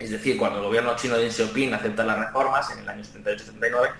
Es 0.00 0.10
decir, 0.10 0.36
cuando 0.36 0.58
el 0.58 0.64
gobierno 0.64 0.96
chino 0.96 1.14
de 1.14 1.22
Deng 1.22 1.32
Xiaoping 1.32 1.74
acepta 1.74 2.02
las 2.02 2.18
reformas 2.18 2.68
en 2.72 2.80
el 2.80 2.88
año 2.88 3.04
78-79, 3.04 3.90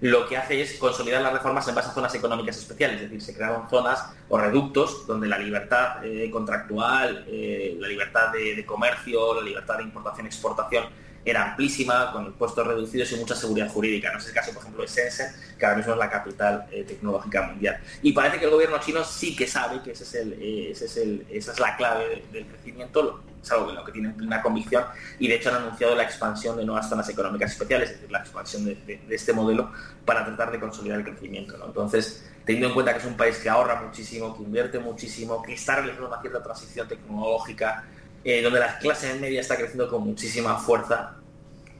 lo 0.00 0.26
que 0.26 0.36
hace 0.36 0.60
es 0.62 0.78
consolidar 0.78 1.20
las 1.22 1.32
reformas 1.32 1.66
en 1.68 1.74
base 1.74 1.90
a 1.90 1.92
zonas 1.92 2.14
económicas 2.14 2.56
especiales, 2.56 2.96
es 2.96 3.02
decir, 3.02 3.22
se 3.22 3.34
crearon 3.34 3.68
zonas 3.68 4.02
o 4.28 4.38
reductos 4.38 5.06
donde 5.06 5.28
la 5.28 5.38
libertad 5.38 6.04
eh, 6.04 6.30
contractual, 6.30 7.24
eh, 7.28 7.76
la 7.78 7.88
libertad 7.88 8.32
de, 8.32 8.64
comercio, 8.64 9.34
la 9.34 9.42
libertad 9.42 9.76
de 9.76 9.84
importación-exportación 9.84 10.84
era 11.22 11.50
amplísima, 11.50 12.12
con 12.12 12.24
impuestos 12.24 12.66
reducidos 12.66 13.12
y 13.12 13.16
mucha 13.16 13.36
seguridad 13.36 13.68
jurídica. 13.68 14.10
No 14.10 14.18
es 14.18 14.26
el 14.26 14.32
caso, 14.32 14.54
por 14.54 14.62
ejemplo, 14.62 14.82
de 14.82 14.88
Shenzhen, 14.88 15.26
que 15.58 15.66
ahora 15.66 15.76
mismo 15.76 15.92
es 15.92 15.98
la 15.98 16.08
capital 16.08 16.66
eh, 16.70 16.82
tecnológica 16.84 17.42
mundial. 17.42 17.78
Y 18.00 18.12
parece 18.12 18.38
que 18.38 18.46
el 18.46 18.50
gobierno 18.50 18.78
chino 18.80 19.04
sí 19.04 19.36
que 19.36 19.46
sabe 19.46 19.82
que 19.82 19.90
esa 19.90 20.04
es 20.04 21.60
la 21.60 21.76
clave 21.76 22.24
del 22.32 22.46
crecimiento, 22.46 23.22
es 23.42 23.50
algo 23.52 23.70
en 23.70 23.76
lo 23.76 23.84
que 23.84 23.92
tienen 23.92 24.14
plena 24.14 24.42
convicción, 24.42 24.84
y 25.18 25.28
de 25.28 25.36
hecho 25.36 25.50
han 25.50 25.62
anunciado 25.62 25.94
la 25.94 26.02
expansión 26.02 26.56
de 26.56 26.64
nuevas 26.64 26.88
zonas 26.88 27.08
económicas 27.08 27.52
especiales, 27.52 27.90
es 27.90 27.96
decir, 27.96 28.10
la 28.10 28.18
expansión 28.20 28.64
de, 28.64 29.00
este 29.08 29.32
modelo 29.32 29.72
para 30.04 30.24
tratar 30.24 30.50
de 30.50 30.60
consolidar 30.60 30.98
el 30.98 31.04
crecimiento. 31.04 31.56
¿no? 31.56 31.66
Entonces, 31.66 32.28
teniendo 32.44 32.68
en 32.68 32.74
cuenta 32.74 32.92
que 32.92 32.98
es 32.98 33.04
un 33.04 33.16
país 33.16 33.38
que 33.38 33.48
ahorra 33.48 33.82
muchísimo, 33.82 34.36
que 34.36 34.42
invierte 34.42 34.78
muchísimo, 34.78 35.42
que 35.42 35.54
está 35.54 35.76
realizando 35.76 36.08
una 36.08 36.20
cierta 36.20 36.42
transición 36.42 36.88
tecnológica, 36.88 37.84
eh, 38.24 38.42
donde 38.42 38.60
la 38.60 38.78
clase 38.78 39.14
media 39.14 39.40
está 39.40 39.56
creciendo 39.56 39.88
con 39.88 40.04
muchísima 40.04 40.58
fuerza, 40.58 41.16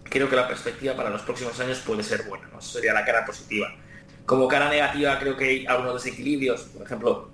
creo 0.05 0.29
que 0.29 0.37
la 0.37 0.49
perspectiva 0.49 0.95
para 0.97 1.11
los 1.11 1.23
próximos 1.23 1.59
años 1.61 1.81
puede 1.81 2.03
ser 2.03 2.23
buena, 2.25 2.49
¿no? 2.53 2.59
Eso 2.59 2.73
sería 2.73 2.93
la 2.93 3.05
cara 3.05 3.25
positiva. 3.25 3.69
Como 4.25 4.49
cara 4.49 4.69
negativa 4.69 5.19
creo 5.19 5.37
que 5.37 5.45
hay 5.45 5.67
algunos 5.67 6.03
desequilibrios, 6.03 6.63
por 6.63 6.83
ejemplo, 6.83 7.31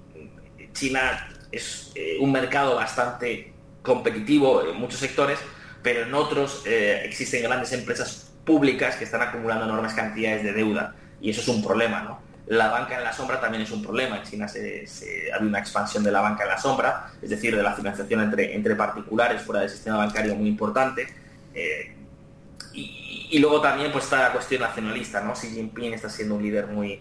China 0.72 1.28
es 1.52 1.92
eh, 1.94 2.18
un 2.20 2.32
mercado 2.32 2.76
bastante 2.76 3.52
competitivo 3.86 4.62
en 4.68 4.76
muchos 4.76 5.00
sectores, 5.00 5.38
pero 5.82 6.02
en 6.02 6.12
otros 6.12 6.62
eh, 6.66 7.02
existen 7.04 7.42
grandes 7.44 7.72
empresas 7.72 8.32
públicas 8.44 8.96
que 8.96 9.04
están 9.04 9.22
acumulando 9.22 9.64
enormes 9.64 9.94
cantidades 9.94 10.42
de 10.42 10.52
deuda 10.52 10.94
y 11.20 11.30
eso 11.30 11.40
es 11.40 11.48
un 11.48 11.62
problema, 11.62 12.02
¿no? 12.02 12.26
La 12.46 12.68
banca 12.68 12.96
en 12.96 13.02
la 13.02 13.12
sombra 13.12 13.40
también 13.40 13.62
es 13.62 13.70
un 13.72 13.82
problema. 13.82 14.18
En 14.18 14.22
China 14.22 14.46
se, 14.46 14.86
se, 14.86 15.32
ha 15.32 15.36
habido 15.36 15.48
una 15.48 15.58
expansión 15.58 16.04
de 16.04 16.12
la 16.12 16.20
banca 16.20 16.44
en 16.44 16.50
la 16.50 16.58
sombra, 16.58 17.10
es 17.20 17.30
decir, 17.30 17.56
de 17.56 17.62
la 17.62 17.72
financiación 17.72 18.20
entre, 18.20 18.54
entre 18.54 18.76
particulares 18.76 19.42
fuera 19.42 19.62
del 19.62 19.70
sistema 19.70 19.96
bancario 19.96 20.36
muy 20.36 20.48
importante. 20.48 21.08
Eh, 21.54 21.92
y, 22.72 23.28
y, 23.32 23.38
luego 23.40 23.60
también 23.60 23.90
pues 23.90 24.04
está 24.04 24.22
la 24.22 24.32
cuestión 24.32 24.60
nacionalista, 24.60 25.22
¿no? 25.22 25.32
Xi 25.32 25.48
Jinping 25.48 25.94
está 25.94 26.08
siendo 26.08 26.36
un 26.36 26.42
líder 26.42 26.68
muy, 26.68 27.00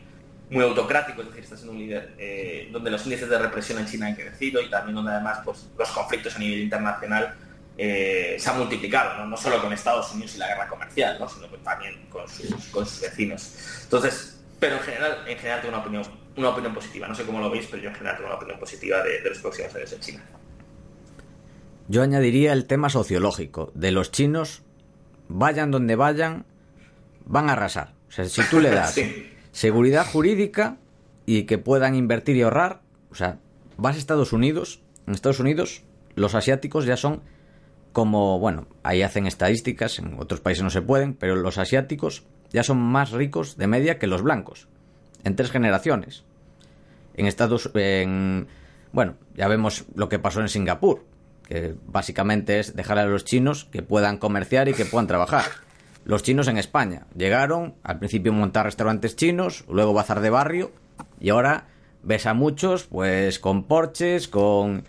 muy 0.49 0.63
autocrático, 0.63 1.21
es 1.21 1.27
decir, 1.27 1.43
está 1.43 1.55
siendo 1.55 1.73
un 1.73 1.79
líder 1.79 2.13
eh, 2.17 2.69
donde 2.71 2.91
los 2.91 3.03
índices 3.05 3.29
de 3.29 3.37
represión 3.37 3.79
en 3.79 3.87
China 3.87 4.07
han 4.07 4.15
crecido 4.15 4.61
y 4.61 4.69
también 4.69 4.95
donde 4.95 5.11
además 5.11 5.39
pues, 5.43 5.67
los 5.77 5.89
conflictos 5.89 6.35
a 6.35 6.39
nivel 6.39 6.59
internacional 6.59 7.35
eh, 7.77 8.37
se 8.39 8.49
han 8.49 8.59
multiplicado, 8.59 9.17
¿no? 9.17 9.25
no 9.25 9.37
solo 9.37 9.59
con 9.61 9.73
Estados 9.73 10.13
Unidos 10.13 10.35
y 10.35 10.37
la 10.37 10.47
guerra 10.47 10.67
comercial, 10.67 11.17
¿no? 11.19 11.27
sino 11.27 11.47
también 11.47 12.05
con 12.09 12.27
sus, 12.29 12.53
con 12.71 12.85
sus 12.85 13.01
vecinos. 13.01 13.81
Entonces, 13.83 14.39
pero 14.59 14.75
en 14.75 14.81
general, 14.81 15.17
en 15.27 15.37
general 15.37 15.61
tengo 15.61 15.73
una 15.75 15.83
opinión, 15.83 16.03
una 16.37 16.49
opinión 16.49 16.73
positiva. 16.73 17.07
No 17.07 17.15
sé 17.15 17.23
cómo 17.23 17.39
lo 17.39 17.49
veis, 17.49 17.67
pero 17.69 17.81
yo 17.81 17.89
en 17.89 17.95
general 17.95 18.17
tengo 18.17 18.29
una 18.29 18.37
opinión 18.37 18.59
positiva 18.59 19.01
de, 19.01 19.21
de 19.21 19.29
los 19.29 19.39
próximos 19.39 19.75
años 19.75 19.91
en 19.93 19.99
China. 19.99 20.23
Yo 21.87 22.01
añadiría 22.01 22.53
el 22.53 22.65
tema 22.65 22.89
sociológico. 22.89 23.71
De 23.75 23.91
los 23.91 24.11
chinos, 24.11 24.63
vayan 25.27 25.71
donde 25.71 25.95
vayan, 25.95 26.45
van 27.25 27.49
a 27.49 27.53
arrasar. 27.53 27.93
O 28.07 28.11
sea, 28.11 28.25
si 28.25 28.43
tú 28.43 28.59
le 28.59 28.69
das 28.71 28.93
Sí. 28.93 29.34
Seguridad 29.55 30.05
jurídica 30.05 30.75
y 31.25 31.43
que 31.43 31.57
puedan 31.57 31.95
invertir 31.95 32.35
y 32.35 32.41
ahorrar, 32.41 32.81
o 33.09 33.15
sea, 33.15 33.39
vas 33.77 33.95
a 33.95 33.99
Estados 33.99 34.33
Unidos, 34.33 34.81
en 35.07 35.13
Estados 35.13 35.39
Unidos 35.39 35.83
los 36.15 36.35
asiáticos 36.35 36.85
ya 36.85 36.97
son 36.97 37.21
como, 37.93 38.37
bueno, 38.37 38.67
ahí 38.83 39.01
hacen 39.01 39.27
estadísticas, 39.27 39.97
en 39.99 40.19
otros 40.19 40.41
países 40.41 40.61
no 40.61 40.69
se 40.69 40.81
pueden, 40.81 41.13
pero 41.13 41.37
los 41.37 41.57
asiáticos 41.57 42.25
ya 42.51 42.63
son 42.63 42.79
más 42.79 43.11
ricos 43.11 43.55
de 43.55 43.67
media 43.67 43.97
que 43.97 44.07
los 44.07 44.21
blancos, 44.21 44.67
en 45.23 45.37
tres 45.37 45.51
generaciones. 45.51 46.25
En 47.15 47.25
Estados 47.25 47.71
en 47.75 48.47
bueno, 48.91 49.15
ya 49.35 49.47
vemos 49.47 49.85
lo 49.95 50.09
que 50.09 50.19
pasó 50.19 50.41
en 50.41 50.49
Singapur, 50.49 51.05
que 51.47 51.75
básicamente 51.87 52.59
es 52.59 52.75
dejar 52.75 52.99
a 52.99 53.05
los 53.05 53.23
chinos 53.23 53.69
que 53.71 53.81
puedan 53.81 54.17
comerciar 54.17 54.67
y 54.67 54.73
que 54.73 54.83
puedan 54.83 55.07
trabajar. 55.07 55.64
Los 56.05 56.21
chinos 56.21 56.47
en 56.47 56.59
España 56.59 57.07
llegaron, 57.17 57.73
al 57.81 57.97
principio 57.97 58.31
montar 58.31 58.67
restaurantes 58.67 59.15
chinos, 59.15 59.65
luego 59.67 59.91
bazar 59.91 60.21
de 60.21 60.29
barrio 60.29 60.71
y 61.19 61.29
ahora 61.29 61.65
ves 62.03 62.27
a 62.27 62.35
muchos 62.35 62.83
pues 62.83 63.39
con 63.39 63.63
Porches, 63.63 64.27
con 64.27 64.83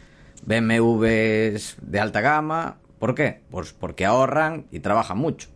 BMWs 0.44 1.78
de 1.80 2.00
alta 2.00 2.20
gama. 2.20 2.76
¿Por 2.98 3.14
qué? 3.14 3.40
Pues 3.50 3.72
porque 3.72 4.04
ahorran 4.04 4.66
y 4.70 4.80
trabajan 4.80 5.16
mucho. 5.16 5.48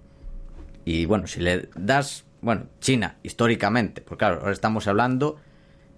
Y 0.86 1.04
bueno, 1.04 1.26
si 1.26 1.40
le 1.40 1.68
das, 1.76 2.24
bueno, 2.40 2.68
China 2.80 3.18
históricamente, 3.22 4.00
porque 4.00 4.20
claro, 4.20 4.40
ahora 4.40 4.52
estamos 4.52 4.88
hablando 4.88 5.36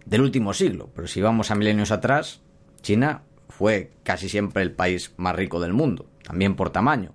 del 0.04 0.22
último 0.22 0.54
siglo, 0.54 0.90
pero 0.92 1.06
si 1.06 1.20
vamos 1.20 1.52
a 1.52 1.54
milenios 1.54 1.92
atrás, 1.92 2.40
China 2.80 3.22
fue 3.48 3.92
casi 4.02 4.28
siempre 4.28 4.64
el 4.64 4.72
país 4.72 5.14
más 5.18 5.36
rico 5.36 5.60
del 5.60 5.72
mundo, 5.72 6.10
también 6.24 6.56
por 6.56 6.70
tamaño. 6.70 7.14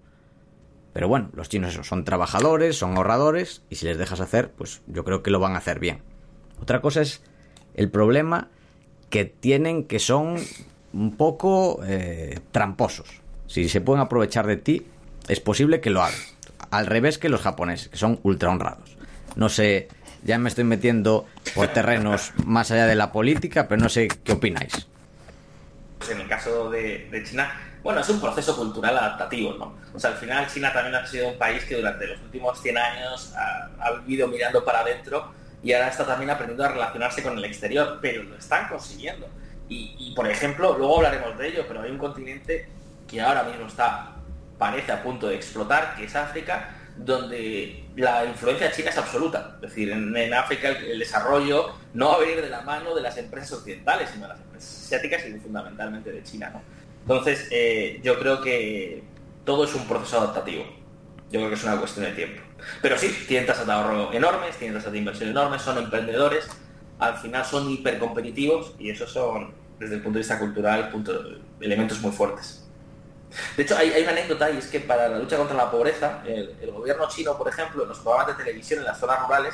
Pero 0.98 1.10
bueno, 1.10 1.30
los 1.36 1.48
chinos 1.48 1.80
son 1.84 2.06
trabajadores, 2.06 2.76
son 2.76 2.98
ahorradores, 2.98 3.62
y 3.70 3.76
si 3.76 3.86
les 3.86 4.00
dejas 4.00 4.20
hacer, 4.20 4.50
pues 4.50 4.82
yo 4.88 5.04
creo 5.04 5.22
que 5.22 5.30
lo 5.30 5.40
van 5.40 5.54
a 5.54 5.60
hacer 5.60 5.80
bien. 5.80 6.02
Otra 6.60 6.82
cosa 6.82 7.02
es 7.02 7.22
el 7.76 7.92
problema 7.92 8.48
que 9.12 9.24
tienen 9.24 9.84
que 9.84 10.00
son 10.00 10.38
un 10.94 11.16
poco 11.16 11.82
eh, 11.86 12.40
tramposos. 12.52 13.22
Si 13.46 13.70
se 13.70 13.80
pueden 13.80 14.02
aprovechar 14.02 14.48
de 14.48 14.58
ti, 14.58 14.88
es 15.28 15.40
posible 15.40 15.82
que 15.82 15.92
lo 15.92 16.02
hagan. 16.02 16.20
Al 16.72 16.88
revés 16.88 17.20
que 17.20 17.30
los 17.30 17.42
japoneses, 17.42 17.90
que 17.90 17.98
son 17.98 18.20
ultra 18.24 18.50
honrados. 18.50 18.98
No 19.36 19.50
sé, 19.50 19.90
ya 20.24 20.40
me 20.40 20.50
estoy 20.50 20.64
metiendo 20.64 21.28
por 21.54 21.68
terrenos 21.68 22.34
más 22.44 22.72
allá 22.72 22.88
de 22.88 22.96
la 22.96 23.12
política, 23.12 23.68
pero 23.68 23.80
no 23.80 23.90
sé 23.90 24.08
qué 24.08 24.32
opináis. 24.32 24.88
en 26.10 26.22
el 26.22 26.28
caso 26.28 26.72
de, 26.72 27.24
China, 27.24 27.52
bueno, 27.84 28.02
es 28.02 28.10
un 28.10 28.20
proceso 28.20 28.56
cultural 28.56 28.98
adaptativo, 28.98 29.54
¿no? 29.54 29.78
O 29.94 30.00
sea, 30.00 30.12
al 30.12 30.18
final 30.18 30.48
China 30.48 30.74
también 30.74 30.96
ha 30.96 31.06
sido 31.06 31.30
un 31.30 31.38
país 31.38 31.64
que 31.64 31.76
durante 31.76 32.08
los 32.08 32.20
últimos 32.22 32.62
100 32.62 32.78
años 32.78 33.34
ha, 33.36 33.92
vivido 34.06 34.28
mirando 34.28 34.64
para 34.64 34.82
adentro 34.82 35.32
y 35.64 35.74
ahora 35.74 35.88
está 35.88 36.06
también 36.06 36.30
aprendiendo 36.30 36.64
a 36.66 36.70
relacionarse 36.70 37.24
con 37.24 37.38
el 37.38 37.46
exterior, 37.46 38.00
pero 38.02 38.24
lo 38.24 38.36
están 38.36 38.68
consiguiendo. 38.68 39.28
Y, 39.70 40.14
por 40.16 40.26
ejemplo, 40.30 40.78
luego 40.78 40.98
hablaremos 40.98 41.38
de 41.38 41.50
ello, 41.50 41.66
pero 41.68 41.82
hay 41.82 41.92
un 41.92 41.98
continente 41.98 42.70
que 43.06 43.20
ahora 43.20 43.44
mismo 43.44 43.68
está, 43.68 44.16
parece 44.58 44.94
a 44.94 45.04
punto 45.04 45.28
de 45.28 45.36
explotar, 45.36 45.96
que 45.96 46.06
es 46.06 46.16
África, 46.16 46.74
donde 46.96 47.86
la 47.96 48.26
influencia 48.26 48.72
china 48.72 48.90
es 48.90 48.98
absoluta. 48.98 49.56
Es 49.56 49.70
decir, 49.70 49.92
en, 49.92 50.34
África 50.34 50.70
el, 50.70 51.00
desarrollo 51.00 51.74
no 51.94 52.10
va 52.10 52.16
a 52.16 52.20
venir 52.20 52.42
de 52.42 52.50
la 52.50 52.62
mano 52.62 52.96
de 52.96 53.02
las 53.02 53.18
empresas 53.18 53.54
occidentales, 53.54 54.10
sino 54.10 54.24
de 54.24 54.30
las 54.30 54.42
empresas 54.42 54.84
asiáticas 54.86 55.26
y 55.28 55.40
fundamentalmente 55.40 56.12
de 56.12 56.24
China. 56.24 56.54
Entonces, 57.08 57.48
eh, 57.52 58.02
yo 58.04 58.20
creo 58.20 58.42
que 58.42 59.02
todo 59.46 59.64
es 59.64 59.74
un 59.74 59.88
proceso 59.88 60.18
adaptativo. 60.20 60.66
Yo 61.32 61.40
creo 61.40 61.48
que 61.48 61.56
es 61.56 61.64
una 61.64 61.78
cuestión 61.78 62.04
de 62.04 62.12
tiempo. 62.12 62.42
Pero 62.82 62.98
sí, 62.98 63.08
tienen 63.30 63.48
tasas 63.48 63.66
de 63.66 63.72
ahorro 63.72 64.12
enormes, 64.12 64.58
tienen 64.58 64.78
tasas 64.78 64.92
de 64.92 64.98
inversión 64.98 65.30
enormes, 65.30 65.62
son 65.62 65.78
emprendedores, 65.78 66.50
al 67.00 67.18
final 67.18 67.46
son 67.46 67.72
hipercompetitivos 67.72 68.76
y 68.78 68.90
esos 68.90 69.10
son, 69.10 69.54
desde 69.80 69.96
el 69.96 70.02
punto 70.02 70.18
de 70.18 70.24
vista 70.24 70.38
cultural, 70.38 70.92
elementos 71.62 72.02
muy 72.02 72.12
fuertes. 72.12 72.68
De 73.56 73.64
hecho, 73.64 73.78
hay, 73.78 74.02
una 74.02 74.12
anécdota 74.12 74.52
y 74.52 74.58
es 74.58 74.68
que 74.68 74.82
para 74.82 75.08
la 75.08 75.18
lucha 75.18 75.38
contra 75.38 75.56
la 75.56 75.72
pobreza, 75.72 76.22
el, 76.26 76.72
gobierno 76.74 77.08
chino, 77.08 77.38
por 77.38 77.48
ejemplo, 77.48 77.84
en 77.84 77.90
los 77.90 78.00
programas 78.00 78.36
de 78.36 78.44
televisión 78.44 78.80
en 78.80 78.86
las 78.86 79.00
zonas 79.00 79.22
rurales, 79.22 79.54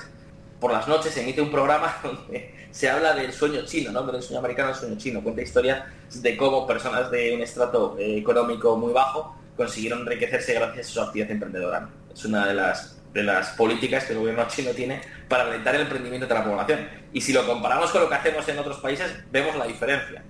por 0.63 0.71
las 0.71 0.87
noches 0.87 1.13
se 1.13 1.21
emite 1.21 1.41
un 1.41 1.51
programa 1.51 1.93
donde 2.03 2.55
se 2.71 2.89
habla 2.89 3.13
del 3.13 3.33
sueño 3.33 3.65
chino, 3.65 3.91
¿no? 3.91 4.01
del 4.03 4.23
sueño 4.23 4.39
americano, 4.39 4.69
el 4.69 4.75
sueño 4.75 4.97
chino. 4.97 5.21
Cuenta 5.21 5.41
historias 5.41 5.83
de 6.21 6.37
cómo 6.37 6.65
personas 6.65 7.11
de 7.11 7.35
un 7.35 7.41
estrato 7.41 7.97
eh, 7.99 8.19
económico 8.19 8.77
muy 8.77 8.93
bajo 8.93 9.35
consiguieron 9.57 9.99
enriquecerse 10.03 10.53
gracias 10.53 10.87
a 10.87 10.89
su 10.89 11.01
actividad 11.01 11.31
emprendedora. 11.31 11.89
Es 12.13 12.23
una 12.23 12.47
de 12.47 12.53
las, 12.53 12.97
de 13.13 13.23
las 13.23 13.49
políticas 13.49 14.05
que 14.05 14.13
el 14.13 14.19
gobierno 14.19 14.47
chino 14.47 14.71
tiene 14.71 15.01
para 15.27 15.43
alentar 15.43 15.75
el 15.75 15.81
emprendimiento 15.81 16.27
de 16.27 16.33
la 16.33 16.45
población. 16.45 16.87
Y 17.11 17.19
si 17.19 17.33
lo 17.33 17.45
comparamos 17.45 17.91
con 17.91 18.03
lo 18.03 18.07
que 18.07 18.15
hacemos 18.15 18.47
en 18.47 18.57
otros 18.57 18.77
países, 18.77 19.13
vemos 19.33 19.57
la 19.57 19.67
diferencia. 19.67 20.23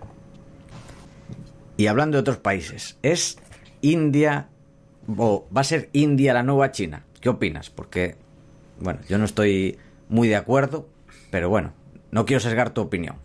Y 1.78 1.86
hablando 1.86 2.18
de 2.18 2.22
otros 2.22 2.38
países, 2.38 2.98
¿es 3.04 3.38
India 3.82 4.50
o 5.16 5.48
va 5.56 5.62
a 5.62 5.64
ser 5.64 5.92
India 5.94 6.34
la 6.34 6.42
nueva 6.42 6.72
China? 6.72 7.06
¿Qué 7.22 7.30
opinas? 7.30 7.70
Porque, 7.70 8.16
bueno, 8.80 9.00
yo 9.08 9.20
no 9.20 9.26
estoy 9.26 9.78
muy 10.14 10.28
de 10.28 10.36
acuerdo, 10.36 10.88
pero 11.32 11.50
bueno, 11.50 11.74
no 12.12 12.24
quiero 12.28 12.40
sesgar 12.40 12.72
tu 12.72 12.82
opinión. 12.82 13.16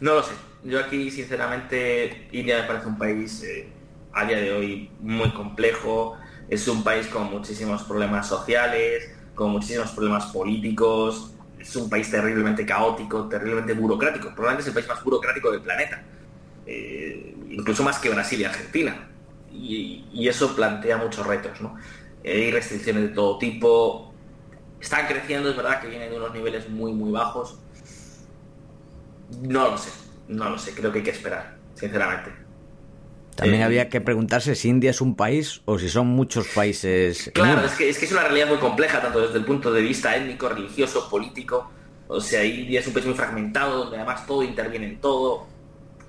No 0.00 0.16
lo 0.16 0.22
sé. 0.22 0.32
Yo 0.64 0.78
aquí, 0.78 1.10
sinceramente, 1.10 2.28
India 2.32 2.60
me 2.60 2.64
parece 2.64 2.88
un 2.88 2.98
país 2.98 3.42
eh, 3.42 3.66
a 4.12 4.26
día 4.26 4.36
de 4.36 4.52
hoy 4.52 4.90
muy 5.00 5.30
complejo. 5.30 6.18
Es 6.50 6.68
un 6.68 6.84
país 6.84 7.06
con 7.06 7.30
muchísimos 7.30 7.84
problemas 7.84 8.28
sociales, 8.28 9.10
con 9.34 9.50
muchísimos 9.50 9.92
problemas 9.92 10.26
políticos. 10.26 11.32
Es 11.58 11.74
un 11.76 11.88
país 11.88 12.10
terriblemente 12.10 12.66
caótico, 12.66 13.26
terriblemente 13.26 13.72
burocrático. 13.72 14.28
Probablemente 14.34 14.60
es 14.60 14.68
el 14.68 14.74
país 14.74 14.88
más 14.88 15.02
burocrático 15.02 15.50
del 15.50 15.62
planeta. 15.62 16.02
Eh, 16.66 17.34
incluso 17.48 17.82
más 17.82 17.98
que 17.98 18.10
Brasil 18.10 18.38
y 18.38 18.44
Argentina. 18.44 19.08
Y, 19.50 20.28
eso 20.28 20.54
plantea 20.54 20.98
muchos 20.98 21.26
retos, 21.26 21.62
¿no? 21.62 21.76
Hay 22.22 22.50
restricciones 22.50 23.04
de 23.04 23.08
todo 23.08 23.38
tipo. 23.38 24.09
Están 24.80 25.06
creciendo, 25.06 25.50
es 25.50 25.56
verdad 25.56 25.80
que 25.80 25.88
vienen 25.88 26.10
de 26.10 26.16
unos 26.16 26.32
niveles 26.32 26.68
muy, 26.68 26.92
muy 26.92 27.10
bajos. 27.10 27.58
No 29.42 29.70
lo 29.70 29.78
sé, 29.78 29.90
no 30.28 30.50
lo 30.50 30.58
sé, 30.58 30.74
creo 30.74 30.90
que 30.90 30.98
hay 30.98 31.04
que 31.04 31.10
esperar, 31.10 31.56
sinceramente. 31.74 32.32
También 33.36 33.62
eh, 33.62 33.64
había 33.64 33.88
que 33.88 34.00
preguntarse 34.00 34.54
si 34.54 34.68
India 34.68 34.90
es 34.90 35.00
un 35.00 35.14
país 35.14 35.62
o 35.64 35.78
si 35.78 35.88
son 35.88 36.08
muchos 36.08 36.48
países. 36.48 37.30
Claro, 37.34 37.64
es 37.64 37.72
que, 37.72 37.88
es 37.88 37.98
que 37.98 38.06
es 38.06 38.12
una 38.12 38.22
realidad 38.22 38.48
muy 38.48 38.58
compleja, 38.58 39.00
tanto 39.00 39.20
desde 39.20 39.38
el 39.38 39.44
punto 39.44 39.72
de 39.72 39.82
vista 39.82 40.16
étnico, 40.16 40.48
religioso, 40.48 41.08
político. 41.08 41.70
O 42.08 42.20
sea, 42.20 42.44
India 42.44 42.80
es 42.80 42.86
un 42.86 42.92
país 42.92 43.06
muy 43.06 43.14
fragmentado, 43.14 43.84
donde 43.84 43.96
además 43.96 44.26
todo 44.26 44.42
interviene 44.42 44.86
en 44.86 45.00
todo 45.00 45.46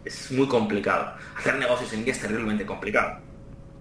es 0.03 0.31
muy 0.31 0.47
complicado. 0.47 1.13
Hacer 1.37 1.55
negocios 1.55 1.91
en 1.93 1.99
India 1.99 2.13
es 2.13 2.19
terriblemente 2.19 2.65
complicado. 2.65 3.19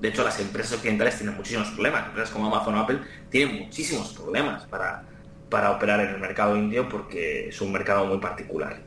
De 0.00 0.08
hecho, 0.08 0.24
las 0.24 0.40
empresas 0.40 0.74
occidentales 0.74 1.16
tienen 1.16 1.36
muchísimos 1.36 1.68
problemas. 1.68 2.06
Empresas 2.06 2.30
como 2.30 2.46
Amazon 2.46 2.74
o 2.74 2.80
Apple 2.80 3.00
tienen 3.28 3.58
muchísimos 3.58 4.14
problemas 4.14 4.64
para, 4.66 5.04
para 5.50 5.72
operar 5.72 6.00
en 6.00 6.14
el 6.14 6.20
mercado 6.20 6.56
indio 6.56 6.88
porque 6.88 7.48
es 7.48 7.60
un 7.60 7.72
mercado 7.72 8.06
muy 8.06 8.18
particular. 8.18 8.80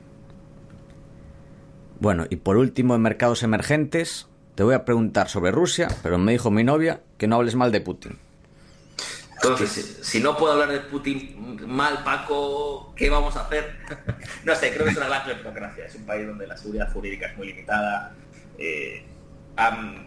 Bueno, 2.00 2.26
y 2.30 2.38
por 2.38 2.58
último, 2.58 2.96
en 2.96 3.02
mercados 3.02 3.44
emergentes, 3.44 4.28
te 4.56 4.64
voy 4.64 4.74
a 4.74 4.86
preguntar 4.86 5.30
sobre 5.30 5.52
Rusia, 5.52 5.88
pero 6.02 6.18
me 6.18 6.32
dijo 6.32 6.52
mi 6.52 6.64
novia 6.64 7.02
que 7.18 7.28
no 7.28 7.36
hables 7.36 7.56
mal 7.56 7.72
de 7.72 7.82
Putin. 7.82 8.18
Entonces, 9.36 10.00
si, 10.02 10.22
no 10.22 10.38
puedo 10.38 10.54
hablar 10.54 10.72
de 10.72 10.80
Putin 10.80 11.60
mal, 11.68 12.04
Paco, 12.04 12.94
¿qué 12.96 13.10
vamos 13.10 13.36
a 13.36 13.42
hacer? 13.42 13.76
no 14.46 14.56
sé, 14.56 14.74
creo 14.74 14.86
que 14.86 14.92
es 14.92 14.98
una 14.98 15.08
gran 15.08 15.28
democracia. 15.28 15.86
Es 15.86 15.96
un 15.96 16.06
país 16.06 16.26
donde 16.26 16.48
la 16.48 16.56
seguridad 16.56 16.92
jurídica 16.94 17.28
es 17.28 17.38
muy 17.38 17.48
limitada. 17.48 18.16
Eh, 18.58 19.04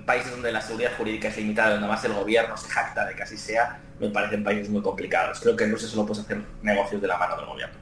países 0.05 0.30
donde 0.32 0.53
la 0.53 0.61
seguridad 0.61 0.92
jurídica 0.97 1.28
es 1.28 1.36
limitada, 1.36 1.72
donde 1.72 1.86
más 1.86 2.05
el 2.05 2.12
gobierno 2.12 2.57
se 2.57 2.68
jacta 2.68 3.07
de 3.07 3.14
que 3.14 3.22
así 3.22 3.36
sea, 3.36 3.80
me 4.01 4.11
parecen 4.11 4.44
países 4.44 4.68
muy 4.68 4.82
complicados. 4.82 5.40
Creo 5.40 5.57
que 5.57 5.64
en 5.64 5.72
Rusia 5.72 5.88
solo 5.88 6.07
puedes 6.07 6.24
hacer 6.24 6.40
negocios 6.62 7.01
de 7.01 7.09
la 7.09 7.16
mano 7.16 7.36
del 7.36 7.47
gobierno. 7.47 7.76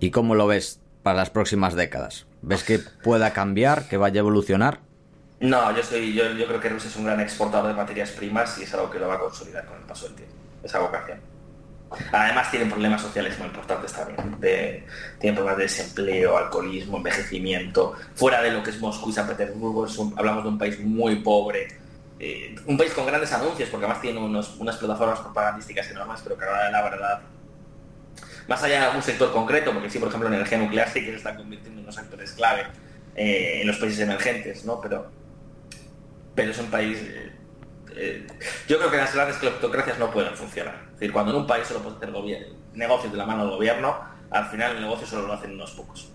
¿Y 0.00 0.10
cómo 0.10 0.34
lo 0.34 0.46
ves 0.46 0.80
para 1.02 1.16
las 1.16 1.30
próximas 1.30 1.74
décadas? 1.74 2.26
¿Ves 2.42 2.64
que 2.64 2.78
pueda 2.78 3.32
cambiar, 3.32 3.88
que 3.88 3.96
vaya 3.96 4.20
a 4.20 4.22
evolucionar? 4.22 4.80
No, 5.40 5.74
yo, 5.74 5.82
soy, 5.82 6.14
yo, 6.14 6.32
yo 6.32 6.46
creo 6.46 6.60
que 6.60 6.68
Rusia 6.68 6.88
es 6.88 6.96
un 6.96 7.04
gran 7.04 7.20
exportador 7.20 7.68
de 7.68 7.74
materias 7.74 8.10
primas 8.10 8.58
y 8.58 8.64
es 8.64 8.74
algo 8.74 8.90
que 8.90 8.98
lo 8.98 9.08
va 9.08 9.14
a 9.14 9.18
consolidar 9.18 9.64
con 9.66 9.76
el 9.76 9.84
paso 9.84 10.06
del 10.06 10.16
tiempo, 10.16 10.34
esa 10.62 10.78
vocación. 10.78 11.33
Además 12.12 12.50
tienen 12.50 12.70
problemas 12.70 13.00
sociales 13.00 13.38
muy 13.38 13.48
importantes 13.48 13.92
también. 13.92 14.40
De, 14.40 14.84
tienen 15.18 15.34
problemas 15.34 15.58
de 15.58 15.64
desempleo, 15.64 16.36
alcoholismo, 16.36 16.98
envejecimiento. 16.98 17.94
Fuera 18.14 18.42
de 18.42 18.50
lo 18.50 18.62
que 18.62 18.70
es 18.70 18.80
Moscú 18.80 19.10
y 19.10 19.12
San 19.12 19.26
Petersburgo, 19.26 19.86
hablamos 20.16 20.44
de 20.44 20.48
un 20.48 20.58
país 20.58 20.80
muy 20.80 21.16
pobre. 21.16 21.68
Eh, 22.18 22.54
un 22.66 22.76
país 22.76 22.92
con 22.92 23.06
grandes 23.06 23.32
anuncios, 23.32 23.68
porque 23.68 23.86
además 23.86 24.02
tiene 24.02 24.20
unos, 24.20 24.56
unas 24.58 24.76
plataformas 24.76 25.20
propagandísticas 25.20 25.90
enormes, 25.90 26.20
pero 26.22 26.38
que 26.38 26.44
ahora 26.44 26.70
la 26.70 26.82
verdad, 26.82 27.20
más 28.46 28.62
allá 28.62 28.80
de 28.80 28.86
algún 28.86 29.02
sector 29.02 29.32
concreto, 29.32 29.72
porque 29.72 29.90
sí, 29.90 29.98
por 29.98 30.08
ejemplo, 30.08 30.28
en 30.28 30.34
energía 30.34 30.58
nuclear 30.58 30.88
sí 30.88 31.00
que 31.00 31.10
se 31.10 31.16
están 31.16 31.36
convirtiendo 31.36 31.80
en 31.80 31.84
unos 31.84 31.98
actores 31.98 32.32
clave 32.32 32.66
eh, 33.16 33.60
en 33.60 33.66
los 33.66 33.76
países 33.78 34.00
emergentes, 34.00 34.64
¿no? 34.64 34.80
Pero 34.80 35.10
pero 36.34 36.50
es 36.50 36.58
un 36.58 36.66
país... 36.66 36.98
Eh, 37.96 38.26
yo 38.66 38.78
creo 38.78 38.90
que 38.90 38.96
las 38.96 39.14
grandes 39.14 39.36
cleptocracias 39.36 39.98
no 39.98 40.10
pueden 40.10 40.34
funcionar. 40.34 40.82
Decir, 41.04 41.12
cuando 41.12 41.32
en 41.32 41.38
un 41.42 41.46
país 41.46 41.66
solo 41.66 41.80
puede 41.80 41.96
hacer 41.96 42.56
negocios 42.72 43.12
de 43.12 43.18
la 43.18 43.26
mano 43.26 43.42
del 43.42 43.56
gobierno, 43.56 43.94
al 44.30 44.46
final 44.46 44.76
el 44.76 44.80
negocio 44.80 45.06
solo 45.06 45.26
lo 45.26 45.34
hacen 45.34 45.50
unos 45.52 45.72
pocos. 45.72 46.10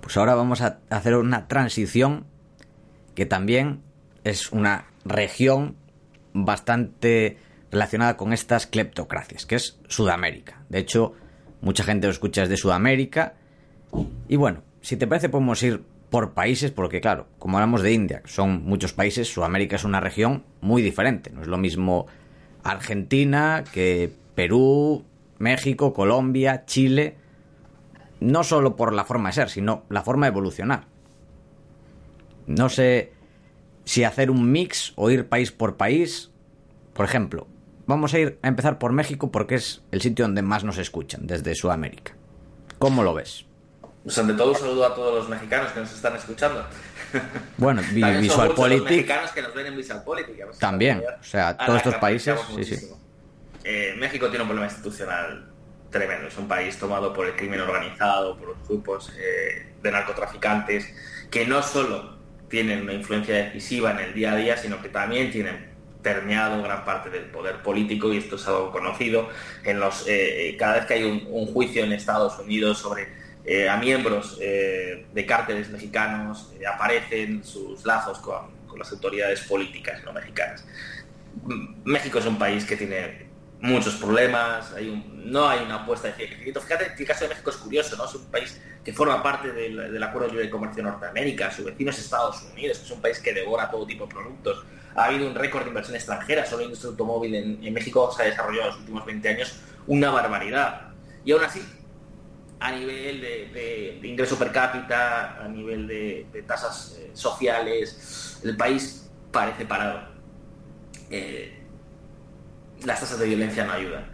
Pues 0.00 0.16
ahora 0.16 0.36
vamos 0.36 0.60
a 0.60 0.78
hacer 0.90 1.16
una 1.16 1.48
transición 1.48 2.24
que 3.16 3.26
también 3.26 3.82
es 4.22 4.52
una 4.52 4.84
región 5.04 5.74
bastante 6.32 7.36
relacionada 7.72 8.16
con 8.16 8.32
estas 8.32 8.68
cleptocracias, 8.68 9.44
que 9.44 9.56
es 9.56 9.80
Sudamérica. 9.88 10.62
De 10.68 10.78
hecho, 10.78 11.14
mucha 11.62 11.82
gente 11.82 12.06
lo 12.06 12.12
escucha 12.12 12.42
desde 12.42 12.56
Sudamérica. 12.56 13.34
Y 14.28 14.36
bueno, 14.36 14.62
si 14.82 14.96
te 14.96 15.08
parece 15.08 15.30
podemos 15.30 15.60
ir 15.64 15.82
por 16.10 16.32
países, 16.32 16.70
porque 16.70 17.00
claro, 17.00 17.26
como 17.40 17.56
hablamos 17.56 17.82
de 17.82 17.92
India, 17.92 18.22
son 18.24 18.62
muchos 18.62 18.92
países, 18.92 19.26
Sudamérica 19.26 19.74
es 19.74 19.82
una 19.82 19.98
región 19.98 20.44
muy 20.60 20.80
diferente. 20.80 21.30
No 21.30 21.42
es 21.42 21.48
lo 21.48 21.58
mismo 21.58 22.06
Argentina 22.64 23.64
que 23.72 24.12
Perú, 24.34 25.04
México, 25.38 25.92
Colombia, 25.92 26.64
Chile. 26.66 27.16
No 28.20 28.44
solo 28.44 28.76
por 28.76 28.92
la 28.92 29.04
forma 29.04 29.30
de 29.30 29.34
ser, 29.34 29.50
sino 29.50 29.84
la 29.88 30.02
forma 30.02 30.26
de 30.26 30.30
evolucionar. 30.30 30.86
No 32.46 32.68
sé 32.68 33.12
si 33.84 34.04
hacer 34.04 34.30
un 34.30 34.50
mix 34.50 34.92
o 34.96 35.10
ir 35.10 35.28
país 35.28 35.50
por 35.50 35.76
país. 35.76 36.30
Por 36.92 37.04
ejemplo, 37.04 37.48
vamos 37.86 38.14
a 38.14 38.20
ir 38.20 38.38
a 38.42 38.48
empezar 38.48 38.78
por 38.78 38.92
México 38.92 39.32
porque 39.32 39.56
es 39.56 39.82
el 39.90 40.00
sitio 40.00 40.24
donde 40.24 40.42
más 40.42 40.62
nos 40.62 40.78
escuchan 40.78 41.26
desde 41.26 41.54
Sudamérica. 41.54 42.14
¿Cómo 42.78 43.02
lo 43.02 43.14
ves? 43.14 43.46
Pues 44.04 44.18
ante 44.18 44.34
todo 44.34 44.50
un 44.50 44.58
saludo 44.58 44.86
a 44.86 44.94
todos 44.94 45.14
los 45.14 45.28
mexicanos 45.28 45.72
que 45.72 45.80
nos 45.80 45.92
están 45.92 46.16
escuchando. 46.16 46.64
Bueno, 47.56 47.82
Visual 47.92 48.54
Politics. 48.54 48.90
mexicanos 48.90 49.30
que 49.32 49.42
nos 49.42 49.54
ven 49.54 49.66
en 49.66 49.76
Visual 49.76 50.02
Politics. 50.04 50.58
También, 50.58 51.02
o 51.20 51.24
sea, 51.24 51.56
todos 51.56 51.78
estos 51.78 51.94
países. 51.96 52.38
Sí, 52.56 52.64
sí. 52.64 52.90
Eh, 53.64 53.94
México 53.98 54.28
tiene 54.28 54.42
un 54.42 54.48
problema 54.48 54.66
institucional 54.66 55.52
tremendo. 55.90 56.28
Es 56.28 56.36
un 56.36 56.48
país 56.48 56.76
tomado 56.78 57.12
por 57.12 57.26
el 57.26 57.36
crimen 57.36 57.60
organizado, 57.60 58.36
por 58.36 58.48
los 58.48 58.68
grupos 58.68 59.12
eh, 59.16 59.72
de 59.82 59.90
narcotraficantes, 59.92 60.92
que 61.30 61.46
no 61.46 61.62
solo 61.62 62.18
tienen 62.48 62.82
una 62.82 62.92
influencia 62.92 63.36
decisiva 63.36 63.92
en 63.92 64.00
el 64.00 64.14
día 64.14 64.32
a 64.32 64.36
día, 64.36 64.56
sino 64.56 64.82
que 64.82 64.88
también 64.88 65.30
tienen 65.30 65.72
permeado 66.02 66.62
gran 66.62 66.84
parte 66.84 67.10
del 67.10 67.26
poder 67.26 67.62
político 67.62 68.12
y 68.12 68.18
esto 68.18 68.36
es 68.36 68.46
algo 68.48 68.72
conocido. 68.72 69.28
En 69.64 69.78
los, 69.78 70.04
eh, 70.08 70.56
cada 70.58 70.74
vez 70.74 70.86
que 70.86 70.94
hay 70.94 71.04
un, 71.04 71.46
juicio 71.46 71.84
en 71.84 71.92
Estados 71.92 72.38
Unidos 72.38 72.78
sobre 72.78 73.08
eh, 73.44 73.68
a 73.68 73.76
miembros 73.76 74.38
eh, 74.40 75.06
de 75.12 75.26
cárteles 75.26 75.68
mexicanos, 75.70 76.52
aparecen 76.72 77.44
sus 77.44 77.84
lazos 77.84 78.18
con, 78.18 78.62
las 78.78 78.90
autoridades 78.90 79.42
políticas 79.42 80.02
no 80.02 80.14
mexicanas. 80.14 80.64
México 81.84 82.18
es 82.18 82.26
un 82.26 82.38
país 82.38 82.64
que 82.64 82.74
tiene 82.74 83.26
muchos 83.60 83.94
problemas, 83.96 84.74
no 85.12 85.48
hay 85.48 85.62
una 85.62 85.76
apuesta 85.76 86.08
de 86.08 86.14
crecimiento. 86.14 86.60
Fíjate 86.60 86.94
que 86.96 87.02
el 87.02 87.08
caso 87.08 87.24
de 87.24 87.28
México 87.28 87.50
es 87.50 87.56
curioso, 87.56 87.96
¿no? 87.96 88.06
Es 88.06 88.14
un 88.14 88.24
país 88.30 88.60
que 88.84 88.92
forma 88.92 89.22
parte 89.22 89.52
del, 89.52 90.02
Acuerdo 90.02 90.28
de 90.28 90.34
Libre 90.34 90.50
Comercio 90.50 90.82
de 90.82 90.90
Norteamérica, 90.90 91.50
su 91.50 91.64
vecino 91.64 91.90
es 91.90 91.98
Estados 91.98 92.42
Unidos, 92.52 92.80
es 92.82 92.90
un 92.90 93.00
país 93.00 93.20
que 93.20 93.32
devora 93.32 93.70
todo 93.70 93.86
tipo 93.86 94.06
de 94.06 94.12
productos. 94.12 94.64
Ha 94.94 95.04
habido 95.04 95.26
un 95.26 95.34
récord 95.34 95.62
de 95.62 95.68
inversión 95.68 95.96
extranjera, 95.96 96.44
solo 96.44 96.58
la 96.58 96.64
industria 96.64 96.90
automóvil 96.90 97.34
en, 97.34 97.72
México 97.72 98.12
se 98.14 98.22
ha 98.22 98.26
desarrollado 98.26 98.62
en 98.62 98.68
los 98.70 98.80
últimos 98.80 99.06
20 99.06 99.28
años 99.28 99.60
una 99.86 100.10
barbaridad. 100.10 100.88
Y 101.24 101.32
aún 101.32 101.44
así, 101.44 101.62
a 102.62 102.70
nivel 102.70 103.20
de, 103.20 104.00
ingreso 104.04 104.38
per 104.38 104.52
cápita, 104.52 105.42
a 105.42 105.48
nivel 105.48 105.88
de, 105.88 106.44
tasas 106.46 106.96
eh, 106.98 107.10
sociales, 107.12 108.40
el 108.44 108.56
país 108.56 109.10
parece 109.32 109.66
parado. 109.66 110.00
Eh, 111.10 111.58
las 112.84 113.00
tasas 113.00 113.18
de 113.18 113.26
violencia 113.26 113.64
no 113.64 113.72
ayudan. 113.72 114.04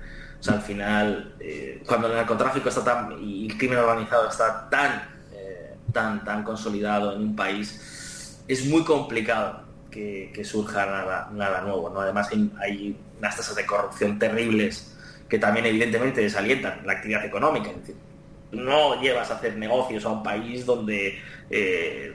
O 0.40 0.42
sea, 0.42 0.54
al 0.54 0.62
final, 0.62 1.34
eh, 1.40 1.82
cuando 1.86 2.06
el 2.06 2.14
narcotráfico 2.14 2.70
está 2.70 2.82
tan, 2.82 3.22
y 3.22 3.50
el 3.50 3.58
crimen 3.58 3.78
organizado 3.78 4.28
está 4.28 4.68
tan, 4.70 5.18
tan, 5.92 6.24
tan 6.24 6.42
consolidado 6.42 7.14
en 7.16 7.22
un 7.22 7.36
país, 7.36 8.40
es 8.48 8.64
muy 8.66 8.82
complicado 8.82 9.62
que, 9.90 10.42
surja 10.44 10.86
nada, 10.86 11.28
nada 11.34 11.60
nuevo. 11.62 11.92
Además, 12.00 12.30
hay, 12.30 12.96
unas 13.18 13.36
tasas 13.36 13.56
de 13.56 13.66
corrupción 13.66 14.18
terribles 14.18 14.94
que 15.28 15.38
también 15.38 15.66
evidentemente 15.66 16.22
desalientan 16.22 16.86
la 16.86 16.94
actividad 16.94 17.24
económica. 17.24 17.70
No 18.52 19.00
llevas 19.00 19.30
a 19.30 19.34
hacer 19.34 19.56
negocios 19.56 20.04
a 20.04 20.08
un 20.08 20.22
país 20.22 20.64
donde 20.64 21.18
eh, 21.50 22.14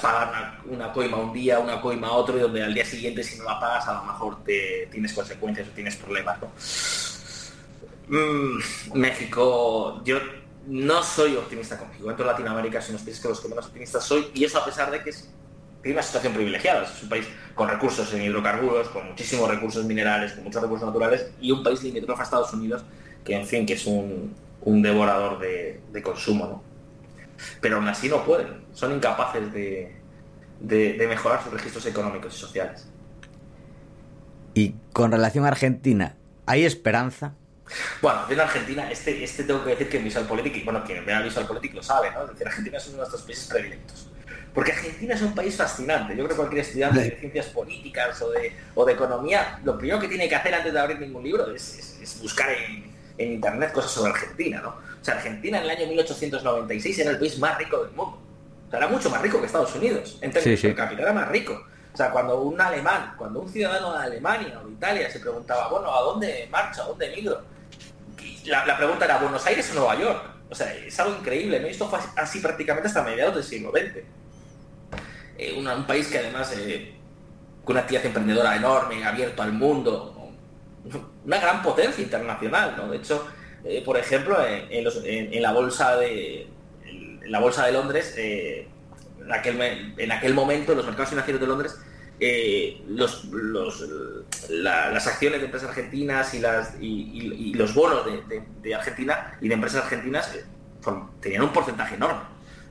pagar 0.00 0.60
una, 0.66 0.92
coima 0.92 1.18
un 1.18 1.32
día, 1.32 1.58
una 1.58 1.80
coima 1.80 2.12
otro, 2.12 2.38
y 2.38 2.40
donde 2.40 2.62
al 2.62 2.74
día 2.74 2.84
siguiente 2.84 3.22
si 3.22 3.38
no 3.38 3.44
la 3.44 3.60
pagas 3.60 3.86
a 3.88 3.94
lo 3.94 4.04
mejor 4.04 4.42
te 4.44 4.88
tienes 4.90 5.12
consecuencias 5.12 5.68
o 5.68 5.70
tienes 5.72 5.96
problemas. 5.96 6.38
Mm, 8.08 8.98
México, 8.98 10.02
yo 10.04 10.18
no 10.66 11.02
soy 11.02 11.36
optimista 11.36 11.76
con 11.78 11.88
México. 11.88 12.06
Dentro 12.08 12.24
de 12.24 12.32
Latinoamérica 12.32 12.80
son 12.80 12.94
los 12.94 13.02
países 13.02 13.22
que 13.22 13.28
los 13.28 13.40
que 13.40 13.48
menos 13.48 13.66
optimistas 13.66 14.04
soy, 14.04 14.28
y 14.34 14.44
eso 14.44 14.58
a 14.58 14.64
pesar 14.64 14.90
de 14.90 15.02
que 15.02 15.10
es, 15.10 15.28
tiene 15.82 15.96
una 15.98 16.02
situación 16.02 16.32
privilegiada. 16.32 16.84
Es 16.84 17.02
un 17.02 17.08
país 17.08 17.26
con 17.54 17.68
recursos 17.68 18.12
en 18.14 18.22
hidrocarburos, 18.22 18.88
con 18.88 19.08
muchísimos 19.08 19.48
recursos 19.48 19.84
minerales, 19.84 20.32
con 20.32 20.44
muchos 20.44 20.62
recursos 20.62 20.86
naturales, 20.86 21.30
y 21.40 21.50
un 21.50 21.62
país 21.62 21.82
limítrofe 21.82 22.22
a 22.22 22.24
Estados 22.24 22.52
Unidos, 22.54 22.82
que 23.24 23.34
en 23.34 23.46
fin, 23.46 23.66
que 23.66 23.74
es 23.74 23.86
un, 23.86 24.34
devorador 24.82 25.38
de, 25.38 25.80
de 25.92 26.02
consumo. 26.02 26.46
¿no? 26.46 26.68
pero 27.60 27.76
aún 27.76 27.88
así 27.88 28.08
no 28.08 28.24
pueden, 28.24 28.64
son 28.72 28.94
incapaces 28.94 29.52
de, 29.52 31.06
mejorar 31.08 31.42
sus 31.42 31.52
registros 31.52 31.86
económicos 31.86 32.34
y 32.34 32.38
sociales. 32.38 32.86
Y 34.54 34.74
con 34.92 35.12
relación 35.12 35.44
a 35.44 35.48
Argentina, 35.48 36.16
¿hay 36.46 36.64
esperanza? 36.64 37.34
Bueno, 38.00 38.20
en 38.30 38.40
Argentina, 38.40 38.90
este, 38.90 39.22
este 39.22 39.44
tengo 39.44 39.62
que 39.62 39.70
decir 39.70 39.88
que 39.88 39.98
Visual 39.98 40.26
Politics, 40.26 40.64
bueno, 40.64 40.82
quien 40.84 41.04
vea 41.04 41.20
Visual 41.20 41.46
Politics 41.46 41.74
lo 41.74 41.82
sabe, 41.82 42.10
¿no? 42.10 42.22
Es 42.24 42.30
decir, 42.30 42.46
Argentina 42.46 42.78
es 42.78 42.86
uno 42.86 42.92
de 42.92 42.98
nuestros 42.98 43.22
países 43.22 43.46
predilectos. 43.46 44.10
Porque 44.54 44.72
Argentina 44.72 45.14
es 45.14 45.22
un 45.22 45.34
país 45.34 45.54
fascinante. 45.54 46.16
Yo 46.16 46.24
creo 46.24 46.28
que 46.30 46.34
cualquier 46.34 46.62
estudiante 46.62 47.00
de 47.00 47.16
ciencias 47.20 47.46
políticas 47.46 48.20
o 48.22 48.30
de, 48.30 48.56
o 48.74 48.84
de 48.84 48.94
economía, 48.94 49.60
lo 49.62 49.76
primero 49.78 50.00
que 50.00 50.08
tiene 50.08 50.28
que 50.28 50.34
hacer 50.34 50.54
antes 50.54 50.72
de 50.72 50.80
abrir 50.80 50.98
ningún 50.98 51.22
libro 51.22 51.54
es, 51.54 52.18
buscar 52.22 52.50
en, 52.50 52.90
en, 53.18 53.32
internet 53.32 53.72
cosas 53.72 53.90
sobre 53.90 54.12
Argentina, 54.12 54.60
¿no? 54.62 54.68
O 54.68 55.04
sea, 55.04 55.14
Argentina 55.14 55.58
en 55.58 55.64
el 55.64 55.70
año 55.70 55.86
1896 55.88 56.98
era 56.98 57.10
el 57.10 57.18
país 57.18 57.38
más 57.38 57.58
rico 57.58 57.84
del 57.84 57.92
mundo. 57.92 58.18
O 58.66 58.70
sea, 58.70 58.78
era 58.78 58.88
mucho 58.88 59.10
más 59.10 59.22
rico 59.22 59.40
que 59.40 59.46
Estados 59.46 59.74
Unidos. 59.74 60.18
En 60.20 60.30
términos 60.30 60.62
de 60.62 60.74
capital 60.74 61.04
era 61.04 61.12
más 61.12 61.28
rico. 61.28 61.64
O 61.92 61.96
sea, 61.96 62.10
cuando 62.10 62.40
un 62.42 62.60
alemán, 62.60 63.14
cuando 63.16 63.40
un 63.40 63.48
ciudadano 63.48 63.92
de 63.96 64.04
Alemania 64.04 64.60
o 64.62 64.66
de 64.66 64.72
Italia 64.72 65.10
se 65.10 65.20
preguntaba, 65.20 65.68
bueno, 65.68 65.92
¿a 65.92 66.00
dónde 66.02 66.48
marcha? 66.50 66.82
¿A 66.82 66.86
dónde 66.86 67.10
migro? 67.14 67.42
La, 68.44 68.76
pregunta 68.76 69.04
era, 69.04 69.18
¿Buenos 69.18 69.44
Aires 69.46 69.70
o 69.72 69.74
Nueva 69.74 69.98
York? 69.98 70.22
O 70.50 70.54
sea, 70.54 70.72
es 70.74 70.98
algo 71.00 71.18
increíble, 71.18 71.60
¿no? 71.60 71.66
Y 71.66 71.70
esto 71.70 71.88
fue 71.88 71.98
así 72.16 72.40
prácticamente 72.40 72.88
hasta 72.88 73.02
mediados 73.02 73.34
del 73.34 73.44
siglo 73.44 73.70
XX. 73.70 74.04
Eh, 75.38 75.58
un 75.58 75.86
país 75.86 76.08
que 76.08 76.18
además, 76.18 76.52
eh, 76.56 76.94
con 77.64 77.74
una 77.74 77.80
actividad 77.80 78.06
emprendedora 78.06 78.56
enorme, 78.56 79.04
abierto 79.04 79.42
al 79.42 79.52
mundo, 79.52 80.17
una 81.24 81.38
gran 81.38 81.62
potencia 81.62 82.02
internacional, 82.02 82.74
¿no? 82.76 82.88
De 82.88 82.98
hecho, 82.98 83.26
eh, 83.64 83.82
por 83.84 83.96
ejemplo, 83.96 84.36
en, 84.46 85.42
la 85.42 85.52
bolsa 85.52 85.96
de 85.96 86.48
la 87.26 87.40
bolsa 87.40 87.66
de 87.66 87.72
Londres, 87.72 88.14
eh, 88.16 88.68
en, 89.20 89.32
aquel, 89.32 89.94
en 89.98 90.34
momento, 90.34 90.72
en 90.72 90.78
los 90.78 90.86
mercados 90.86 91.10
financieros 91.10 91.40
de 91.40 91.46
Londres, 91.46 91.78
eh, 92.20 92.82
los, 92.88 93.28
las 94.48 95.06
acciones 95.06 95.40
de 95.40 95.44
empresas 95.44 95.68
argentinas 95.68 96.34
y, 96.34 96.40
las, 96.40 96.74
y, 96.80 97.52
los 97.54 97.74
bonos 97.74 98.06
de, 98.62 98.74
Argentina 98.74 99.36
y 99.40 99.48
de 99.48 99.54
empresas 99.54 99.84
argentinas 99.84 100.34
tenían 101.20 101.42
un 101.42 101.52
porcentaje 101.52 101.96
enorme 101.96 102.22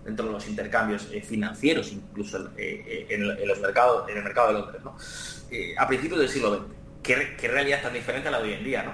dentro 0.04 0.26
de 0.26 0.32
los 0.32 0.48
intercambios 0.48 1.08
financieros, 1.24 1.92
incluso 1.92 2.50
en, 2.58 3.48
los 3.48 3.60
mercados, 3.60 4.10
en 4.10 4.18
el 4.18 4.24
mercado 4.24 4.48
de 4.48 4.54
Londres, 4.54 5.46
a 5.78 5.88
principios 5.88 6.20
del 6.20 6.30
siglo 6.30 6.56
XX. 6.56 6.87
¿Qué, 7.08 7.36
¿Qué, 7.38 7.48
realidad 7.48 7.82
tan 7.82 7.94
diferente 7.94 8.28
a 8.28 8.32
la 8.32 8.40
de 8.40 8.50
hoy 8.50 8.54
en 8.54 8.64
día? 8.64 8.84
¿no? 8.84 8.92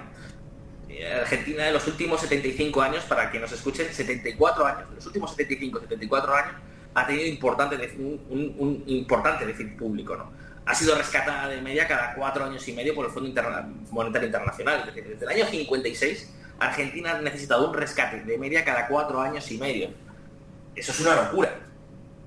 Argentina 1.21 1.67
en 1.67 1.73
los 1.73 1.87
últimos 1.87 2.21
75 2.21 2.81
años, 2.81 3.03
para 3.05 3.31
que 3.31 3.39
nos 3.39 3.51
escuchen, 3.51 3.91
74 3.91 4.65
años, 4.65 4.83
los 4.95 5.05
últimos 5.05 5.31
75, 5.31 5.81
74 5.81 6.35
años, 6.35 6.53
ha 6.93 7.07
tenido 7.07 7.27
importante, 7.27 7.75
un, 7.97 8.83
importante 8.85 9.45
déficit 9.45 9.77
público, 9.77 10.15
¿no? 10.15 10.31
Ha 10.65 10.75
sido 10.75 10.95
rescatada 10.95 11.49
de 11.49 11.61
media 11.61 11.87
cada 11.87 12.13
cuatro 12.13 12.45
años 12.45 12.65
y 12.67 12.73
medio 12.73 12.95
por 12.95 13.05
el 13.05 13.11
Fondo 13.11 13.29
Monetario 13.91 14.27
Internacional. 14.27 14.79
Es 14.79 14.85
decir, 14.85 15.09
desde 15.09 15.25
el 15.25 15.31
año 15.31 15.45
56, 15.45 16.33
Argentina 16.59 17.11
ha 17.11 17.21
necesitado 17.21 17.67
un 17.67 17.73
rescate 17.73 18.21
de 18.21 18.37
media 18.37 18.63
cada 18.63 18.87
cuatro 18.87 19.19
años 19.19 19.51
y 19.51 19.57
medio. 19.57 19.89
Eso 20.73 20.91
es 20.93 20.99
una 21.01 21.15
locura. 21.15 21.53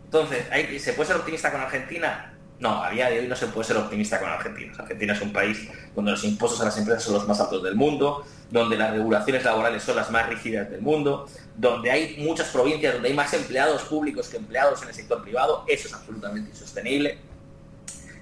Entonces, 0.05 0.45
¿se 0.83 0.93
puede 0.93 1.07
ser 1.07 1.17
optimista 1.17 1.51
con 1.51 1.63
Argentina? 1.63 2.36
No, 2.59 2.83
a 2.83 2.91
día 2.91 3.11
de 3.11 3.21
hoy 3.21 3.29
no 3.29 3.37
se 3.37 3.49
puede 3.49 3.67
ser 3.67 3.77
optimista 3.77 4.19
con 4.19 4.31
Argentina. 4.31 4.73
Argentina 4.79 5.13
es 5.13 5.21
un 5.21 5.33
país 5.33 5.69
donde 5.95 6.13
los 6.13 6.25
impuestos 6.25 6.61
a 6.63 6.65
las 6.65 6.79
empresas 6.79 7.03
son 7.03 7.15
los 7.15 7.29
más 7.29 7.39
altos 7.39 7.63
del 7.63 7.75
mundo, 7.75 8.25
donde 8.51 8.79
las 8.79 8.93
regulaciones 8.93 9.45
laborales 9.45 9.83
son 9.83 9.97
las 9.97 10.11
más 10.11 10.27
rígidas 10.29 10.71
del 10.71 10.81
mundo, 10.81 11.29
donde 11.55 11.91
hay 11.91 12.17
muchas 12.19 12.49
provincias 12.49 12.95
donde 12.95 13.11
hay 13.11 13.15
más 13.15 13.33
empleados 13.35 13.83
públicos 13.83 14.29
que 14.29 14.39
empleados 14.39 14.83
en 14.83 14.89
el 14.89 14.95
sector 14.95 15.23
privado. 15.23 15.65
Eso 15.67 15.89
es 15.89 15.95
absolutamente 15.95 16.49
insostenible. 16.51 17.19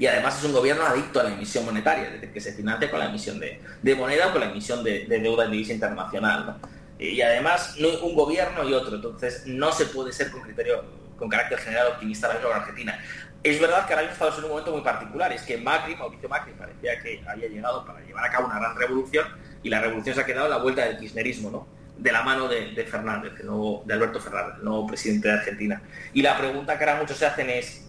Y 0.01 0.07
además 0.07 0.37
es 0.39 0.45
un 0.45 0.53
gobierno 0.53 0.85
adicto 0.85 1.21
a 1.21 1.23
la 1.23 1.33
emisión 1.33 1.65
monetaria, 1.65 2.07
es 2.07 2.13
decir, 2.15 2.33
que 2.33 2.41
se 2.41 2.53
financia 2.53 2.91
con 2.91 2.99
la 2.99 3.07
emisión 3.07 3.39
de, 3.39 3.95
moneda 3.95 4.29
o 4.29 4.33
con 4.33 4.41
la 4.41 4.51
emisión 4.51 4.83
de, 4.83 5.07
deuda 5.07 5.45
en 5.45 5.53
divisa 5.53 5.73
internacional. 5.73 6.57
Y 6.99 7.21
además, 7.21 7.77
un 8.03 8.15
gobierno 8.17 8.69
y 8.69 8.73
otro. 8.73 8.97
Entonces, 8.97 9.47
no 9.47 9.71
se 9.71 9.87
puede 9.87 10.13
ser 10.13 10.33
con 10.33 10.41
criterio 10.41 11.05
con 11.17 11.29
carácter 11.29 11.59
general 11.59 11.89
optimista 11.89 12.27
ahora 12.27 12.39
mismo 12.39 12.51
con 12.51 12.61
Argentina. 12.61 12.99
Es 13.45 13.61
verdad 13.61 13.87
que 13.87 13.93
ahora 13.93 14.07
mismo 14.07 14.15
estamos 14.15 14.39
en 14.39 14.45
un 14.45 14.51
momento 14.51 14.73
muy 14.73 14.81
particular, 14.81 15.31
es 15.31 15.43
que 15.43 15.59
Macri, 15.59 15.95
Mauricio 15.97 16.31
Macri, 16.31 16.55
parecía 16.55 16.99
que 16.99 17.23
había 17.29 17.47
llegado 17.47 17.85
para 17.85 18.01
llevar 18.01 18.25
a 18.25 18.31
cabo 18.31 18.47
una 18.47 18.59
gran 18.59 18.75
revolución 18.75 19.27
y 19.63 19.69
la 19.69 19.83
revolución 19.83 20.15
se 20.15 20.23
ha 20.23 20.25
quedado 20.25 20.47
a 20.47 20.49
la 20.49 20.57
vuelta 20.57 20.87
del 20.87 20.97
kirchnerismo, 20.97 21.51
¿no? 21.51 21.69
De 21.99 22.11
la 22.11 22.23
mano 22.23 22.49
de, 22.49 22.87
Fernández, 22.91 23.35
de 23.35 23.95
Alberto 23.95 24.19
Fernández, 24.19 24.55
el 24.61 24.65
nuevo 24.65 24.87
presidente 24.87 25.29
de 25.29 25.35
Argentina. 25.35 25.83
Y 26.15 26.23
la 26.23 26.39
pregunta 26.39 26.79
que 26.79 26.85
ahora 26.85 26.99
muchos 26.99 27.19
se 27.19 27.27
hacen 27.27 27.51
es, 27.51 27.87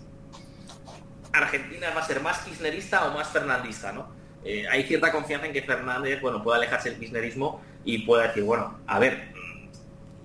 ¿Argentina 1.32 1.88
va 1.96 2.02
a 2.02 2.06
ser 2.06 2.20
más 2.20 2.40
kirchnerista 2.40 3.08
o 3.08 3.14
más 3.14 3.30
fernandista, 3.30 3.94
no? 3.94 4.14
Eh, 4.44 4.68
hay 4.70 4.84
cierta 4.84 5.10
confianza 5.10 5.48
en 5.48 5.54
que 5.54 5.62
Fernández, 5.62 6.20
bueno, 6.20 6.44
pueda 6.44 6.58
alejarse 6.58 6.90
del 6.90 7.00
kirchnerismo 7.00 7.64
y 7.86 8.00
pueda 8.00 8.28
decir, 8.28 8.44
bueno, 8.44 8.82
a 8.88 9.00
ver, 9.00 9.30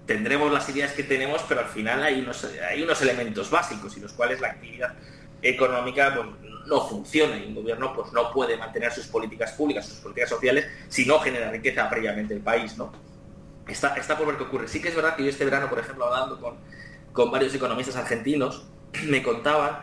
tendremos 0.07 0.52
las 0.52 0.69
ideas 0.70 0.90
que 0.90 1.05
tenemos, 1.05 1.44
pero 1.48 1.61
al 1.61 1.69
final 1.69 2.02
hay 2.02 2.20
unos 2.82 3.02
elementos 3.02 3.48
básicos 3.48 3.97
y 3.97 4.01
los 4.01 4.12
cuales 4.12 4.40
la 4.40 4.48
actividad 4.48 4.93
económica 5.42 6.14
no 6.66 6.80
funciona 6.88 7.36
y 7.36 7.46
un 7.48 7.54
gobierno 7.54 7.92
pues, 7.94 8.12
no 8.12 8.30
puede 8.32 8.56
mantener 8.56 8.92
sus 8.92 9.06
políticas 9.06 9.52
públicas, 9.52 9.86
sus 9.86 9.98
políticas 9.98 10.30
sociales, 10.30 10.66
si 10.88 11.06
no 11.06 11.18
genera 11.18 11.50
riqueza 11.50 11.88
previamente 11.88 12.34
el 12.34 12.40
país. 12.40 12.76
¿no? 12.76 12.92
Está, 13.66 13.94
está 13.94 14.16
por 14.16 14.26
ver 14.26 14.36
qué 14.36 14.44
ocurre. 14.44 14.68
Sí 14.68 14.80
que 14.80 14.88
es 14.88 14.94
verdad 14.94 15.16
que 15.16 15.24
yo 15.24 15.30
este 15.30 15.44
verano, 15.44 15.68
por 15.68 15.78
ejemplo, 15.78 16.06
hablando 16.06 16.40
con, 16.40 16.56
con 17.12 17.30
varios 17.30 17.54
economistas 17.54 17.96
argentinos, 17.96 18.66
me 19.04 19.22
contaban 19.22 19.80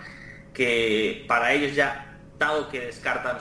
que 0.53 1.25
para 1.27 1.53
ellos 1.53 1.75
ya, 1.75 2.19
dado 2.38 2.69
que 2.69 2.79
descartan, 2.79 3.38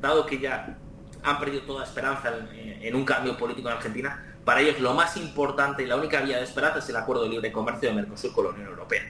dado 0.00 0.26
que 0.26 0.38
ya 0.38 0.78
han 1.22 1.40
perdido 1.40 1.62
toda 1.62 1.84
esperanza 1.84 2.32
en 2.52 2.94
un 2.94 3.04
cambio 3.04 3.36
político 3.36 3.68
en 3.68 3.76
Argentina, 3.76 4.36
para 4.44 4.60
ellos 4.60 4.78
lo 4.78 4.92
más 4.92 5.16
importante 5.16 5.82
y 5.82 5.86
la 5.86 5.96
única 5.96 6.20
vía 6.20 6.36
de 6.36 6.44
esperanza 6.44 6.80
es 6.80 6.88
el 6.90 6.96
acuerdo 6.96 7.22
de 7.22 7.30
libre 7.30 7.50
comercio 7.50 7.88
de 7.88 7.94
Mercosur 7.94 8.32
con 8.32 8.44
la 8.44 8.50
Unión 8.50 8.68
Europea. 8.68 9.02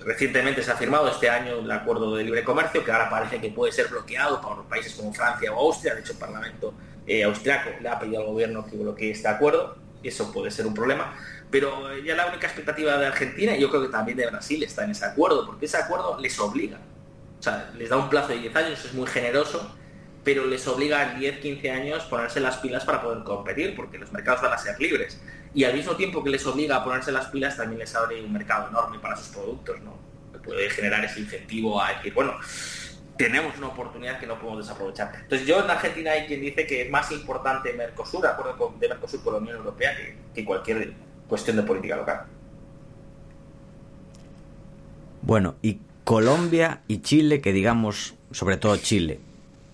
Eh, 0.00 0.04
recientemente 0.04 0.62
se 0.62 0.70
ha 0.70 0.76
firmado 0.76 1.08
este 1.08 1.28
año 1.28 1.58
el 1.58 1.70
acuerdo 1.70 2.14
de 2.16 2.24
libre 2.24 2.44
comercio 2.44 2.84
que 2.84 2.92
ahora 2.92 3.08
parece 3.10 3.40
que 3.40 3.50
puede 3.50 3.72
ser 3.72 3.88
bloqueado 3.88 4.40
por 4.40 4.64
países 4.64 4.94
como 4.94 5.12
Francia 5.12 5.52
o 5.52 5.58
Austria. 5.58 5.94
De 5.94 6.00
hecho, 6.00 6.12
el 6.12 6.18
Parlamento 6.18 6.74
eh, 7.06 7.24
austriaco 7.24 7.70
le 7.80 7.88
ha 7.88 7.98
pedido 7.98 8.20
al 8.20 8.26
gobierno 8.26 8.66
que 8.66 8.76
bloquee 8.76 9.10
este 9.10 9.28
acuerdo. 9.28 9.76
Eso 10.02 10.32
puede 10.32 10.50
ser 10.50 10.66
un 10.66 10.74
problema. 10.74 11.14
Pero 11.50 11.96
ya 11.98 12.14
la 12.14 12.26
única 12.26 12.46
expectativa 12.46 12.96
de 12.96 13.06
Argentina, 13.06 13.56
y 13.56 13.60
yo 13.60 13.68
creo 13.70 13.82
que 13.82 13.88
también 13.88 14.16
de 14.16 14.26
Brasil, 14.26 14.62
está 14.62 14.84
en 14.84 14.92
ese 14.92 15.04
acuerdo, 15.04 15.44
porque 15.46 15.66
ese 15.66 15.76
acuerdo 15.76 16.18
les 16.20 16.38
obliga. 16.38 16.78
O 17.38 17.42
sea, 17.42 17.70
les 17.76 17.88
da 17.88 17.96
un 17.96 18.08
plazo 18.08 18.28
de 18.28 18.38
10 18.38 18.56
años, 18.56 18.84
es 18.84 18.94
muy 18.94 19.06
generoso, 19.06 19.74
pero 20.22 20.46
les 20.46 20.66
obliga 20.68 21.00
a 21.00 21.14
10, 21.14 21.40
15 21.40 21.70
años 21.70 22.04
ponerse 22.04 22.38
las 22.38 22.58
pilas 22.58 22.84
para 22.84 23.02
poder 23.02 23.24
competir, 23.24 23.74
porque 23.74 23.98
los 23.98 24.12
mercados 24.12 24.42
van 24.42 24.52
a 24.52 24.58
ser 24.58 24.78
libres. 24.78 25.20
Y 25.52 25.64
al 25.64 25.74
mismo 25.74 25.96
tiempo 25.96 26.22
que 26.22 26.30
les 26.30 26.46
obliga 26.46 26.76
a 26.76 26.84
ponerse 26.84 27.10
las 27.10 27.26
pilas, 27.26 27.56
también 27.56 27.80
les 27.80 27.94
abre 27.94 28.22
un 28.22 28.32
mercado 28.32 28.68
enorme 28.68 28.98
para 28.98 29.16
sus 29.16 29.28
productos, 29.28 29.80
¿no? 29.82 29.98
Puede 30.44 30.70
generar 30.70 31.04
ese 31.04 31.20
incentivo 31.20 31.82
a 31.82 31.92
decir, 31.92 32.14
bueno, 32.14 32.34
tenemos 33.20 33.58
una 33.58 33.66
oportunidad 33.66 34.18
que 34.18 34.26
no 34.26 34.38
podemos 34.38 34.66
desaprovechar. 34.66 35.12
Entonces 35.14 35.46
yo 35.46 35.62
en 35.62 35.68
Argentina 35.68 36.12
hay 36.12 36.26
quien 36.26 36.40
dice 36.40 36.66
que 36.66 36.82
es 36.82 36.90
más 36.90 37.12
importante 37.12 37.74
Mercosur, 37.74 38.26
acuerdo 38.26 38.74
de 38.80 38.88
Mercosur 38.88 39.22
con 39.22 39.34
la 39.34 39.40
Unión 39.40 39.56
Europea, 39.56 39.90
que, 40.34 40.42
cualquier 40.42 40.94
cuestión 41.28 41.58
de 41.58 41.62
política 41.62 41.96
local. 41.96 42.24
Bueno, 45.20 45.56
y 45.60 45.80
Colombia 46.04 46.80
y 46.88 47.02
Chile, 47.02 47.42
que 47.42 47.52
digamos, 47.52 48.14
sobre 48.30 48.56
todo 48.56 48.78
Chile, 48.78 49.20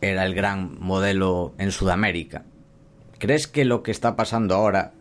era 0.00 0.24
el 0.24 0.34
gran 0.34 0.80
modelo 0.80 1.54
en 1.58 1.70
Sudamérica. 1.70 2.42
¿Crees 3.18 3.46
que 3.46 3.64
lo 3.64 3.84
que 3.84 3.92
está 3.92 4.16
pasando 4.16 4.56
ahora 4.56 4.92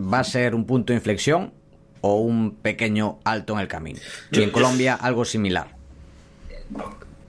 va 0.00 0.20
a 0.20 0.24
ser 0.24 0.54
un 0.54 0.64
punto 0.64 0.92
de 0.92 0.98
inflexión 0.98 1.52
o 2.00 2.16
un 2.16 2.54
pequeño 2.56 3.18
alto 3.24 3.54
en 3.54 3.60
el 3.60 3.68
camino? 3.68 4.00
Y 4.30 4.42
en 4.42 4.50
Colombia 4.50 4.94
algo 4.94 5.24
similar. 5.24 5.68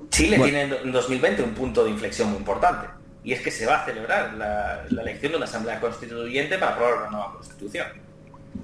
Chile 0.09 0.37
tiene 0.37 0.61
en 0.61 0.91
2020 0.91 1.43
un 1.43 1.53
punto 1.53 1.83
de 1.83 1.91
inflexión 1.91 2.29
muy 2.29 2.39
importante. 2.39 2.87
Y 3.23 3.33
es 3.33 3.41
que 3.41 3.51
se 3.51 3.65
va 3.65 3.81
a 3.81 3.85
celebrar 3.85 4.33
la, 4.35 4.85
elección 5.01 5.33
de 5.33 5.37
una 5.37 5.45
asamblea 5.45 5.79
constituyente 5.79 6.57
para 6.57 6.73
aprobar 6.73 6.97
una 7.01 7.09
nueva 7.09 7.33
constitución. 7.33 7.87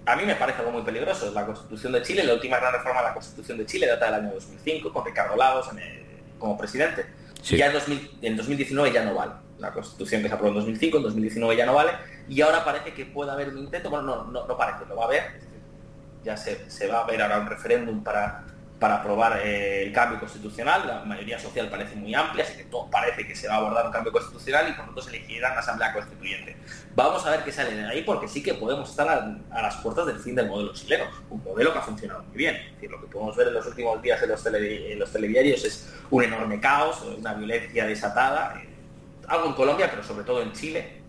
A 0.06 0.16
mí 0.16 0.24
me 0.26 0.36
parece 0.36 0.60
algo 0.60 0.72
muy 0.72 0.82
peligroso. 0.82 1.32
La 1.32 1.46
constitución 1.46 1.94
de 1.94 2.02
Chile, 2.02 2.24
la 2.24 2.34
última 2.34 2.58
gran 2.58 2.74
reforma 2.74 3.02
de 3.02 3.08
la 3.08 3.14
constitución 3.14 3.58
de 3.58 3.66
Chile 3.66 3.88
data 3.88 4.06
del 4.06 4.16
año 4.16 4.34
2005, 4.34 4.92
con 4.92 5.06
Ricardo 5.06 5.36
Lagos 5.36 5.70
como 6.40 6.58
presidente 6.58 7.06
ya 7.54 7.72
en, 8.22 8.38
2019 8.38 8.92
ya 8.92 9.04
no 9.06 9.14
vale. 9.14 9.34
La 9.60 9.72
constitución 9.72 10.22
que 10.22 10.28
se 10.28 10.34
aprobó 10.34 10.50
en 10.50 10.56
2005, 10.56 10.98
en 10.98 11.04
2019 11.04 11.56
ya 11.56 11.66
no 11.66 11.74
vale. 11.74 11.92
Y 12.28 12.42
ahora 12.42 12.64
parece 12.64 12.94
que 12.94 13.06
puede 13.06 13.32
haber 13.32 13.50
un 13.50 13.60
intento, 13.60 13.90
bueno, 13.90 14.26
no, 14.26 14.46
no, 14.46 14.58
parece, 14.58 14.86
lo 14.86 14.96
va 14.96 15.04
a 15.04 15.08
haber. 15.08 15.24
ya 16.24 16.36
se, 16.36 16.70
se 16.70 16.88
va 16.88 17.02
a 17.02 17.06
ver 17.06 17.22
ahora 17.22 17.40
un 17.40 17.48
referéndum 17.48 18.04
para 18.04 18.46
para 18.80 18.96
aprobar 18.96 19.40
eh, 19.44 19.84
el 19.84 19.94
cambio 19.94 20.20
constitucional. 20.20 20.86
La 20.86 21.06
mayoría 21.06 21.40
social 21.40 21.70
parece 21.70 21.96
muy 21.96 22.14
amplia, 22.14 22.44
así 22.44 22.58
que 22.58 22.66
todo 22.66 22.90
parece 22.90 23.26
que 23.26 23.36
se 23.36 23.48
va 23.48 23.56
a 23.56 23.58
abordar 23.58 23.86
un 23.86 23.92
cambio 23.92 24.12
constitucional 24.12 24.70
y 24.70 24.74
por 24.74 24.80
lo 24.82 24.86
tanto 24.86 25.02
se 25.02 25.10
elegirá 25.10 25.52
una 25.52 25.60
asamblea 25.60 25.94
constituyente. 25.94 26.58
Vamos 26.96 27.26
a 27.26 27.32
ver 27.32 27.44
qué 27.44 27.52
sale 27.52 27.76
de 27.76 27.86
ahí 27.86 28.04
porque 28.04 28.28
sí 28.28 28.44
que 28.44 28.54
podemos 28.54 28.90
estar 28.90 29.08
a, 29.08 29.62
las 29.62 29.76
puertas 29.78 30.06
del 30.06 30.20
fin 30.20 30.36
del 30.36 30.48
modelo 30.48 30.74
chileno, 30.74 31.06
un 31.30 31.44
modelo 31.44 31.72
que 31.72 31.80
ha 31.80 31.82
funcionado 31.82 32.24
muy 32.24 32.38
bien. 32.38 32.58
Lo 32.90 33.02
que 33.02 33.08
podemos 33.08 33.36
ver 33.36 33.48
en 33.48 33.54
los 33.54 33.66
últimos 33.66 34.02
días 34.02 34.22
en 34.22 34.30
los, 34.30 34.46
en 34.46 35.00
los 35.00 35.12
telediarios 35.12 35.64
es 35.64 35.94
un 36.12 36.24
enorme 36.24 36.60
caos, 36.60 37.02
una 37.18 37.34
violencia 37.34 37.86
desatada, 37.86 38.62
eh, 38.62 38.70
algo 39.28 39.48
en 39.48 39.54
Colombia, 39.54 39.90
pero 39.90 40.04
sobre 40.04 40.24
todo 40.24 40.42
en 40.42 40.52
Chile. 40.54 41.02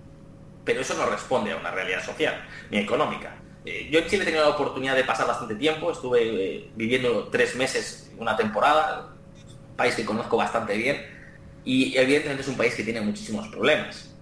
Pero 0.64 0.80
eso 0.80 0.94
no 0.94 1.06
responde 1.06 1.52
a 1.52 1.56
una 1.56 1.70
realidad 1.70 2.04
social 2.04 2.44
ni 2.70 2.78
económica 2.78 3.36
eh, 3.66 3.88
yo 3.90 3.98
en 3.98 4.06
Chile 4.06 4.22
he 4.22 4.26
tenido 4.26 4.44
la 4.44 4.50
oportunidad 4.50 4.94
de 4.94 5.02
pasar 5.02 5.26
bastante 5.26 5.56
tiempo, 5.56 5.90
estuve 5.90 6.20
eh, 6.22 6.70
viviendo 6.76 7.24
tres 7.28 7.56
meses, 7.56 8.12
una 8.16 8.36
temporada, 8.36 9.08
país 9.74 9.96
que 9.96 10.04
conozco 10.04 10.36
bastante 10.36 10.76
bien, 10.76 11.04
y 11.64 11.96
evidentemente 11.96 12.42
es 12.42 12.48
un 12.48 12.56
país 12.56 12.76
que 12.76 12.84
tiene 12.84 13.00
muchísimos 13.00 13.48
problemas, 13.48 14.14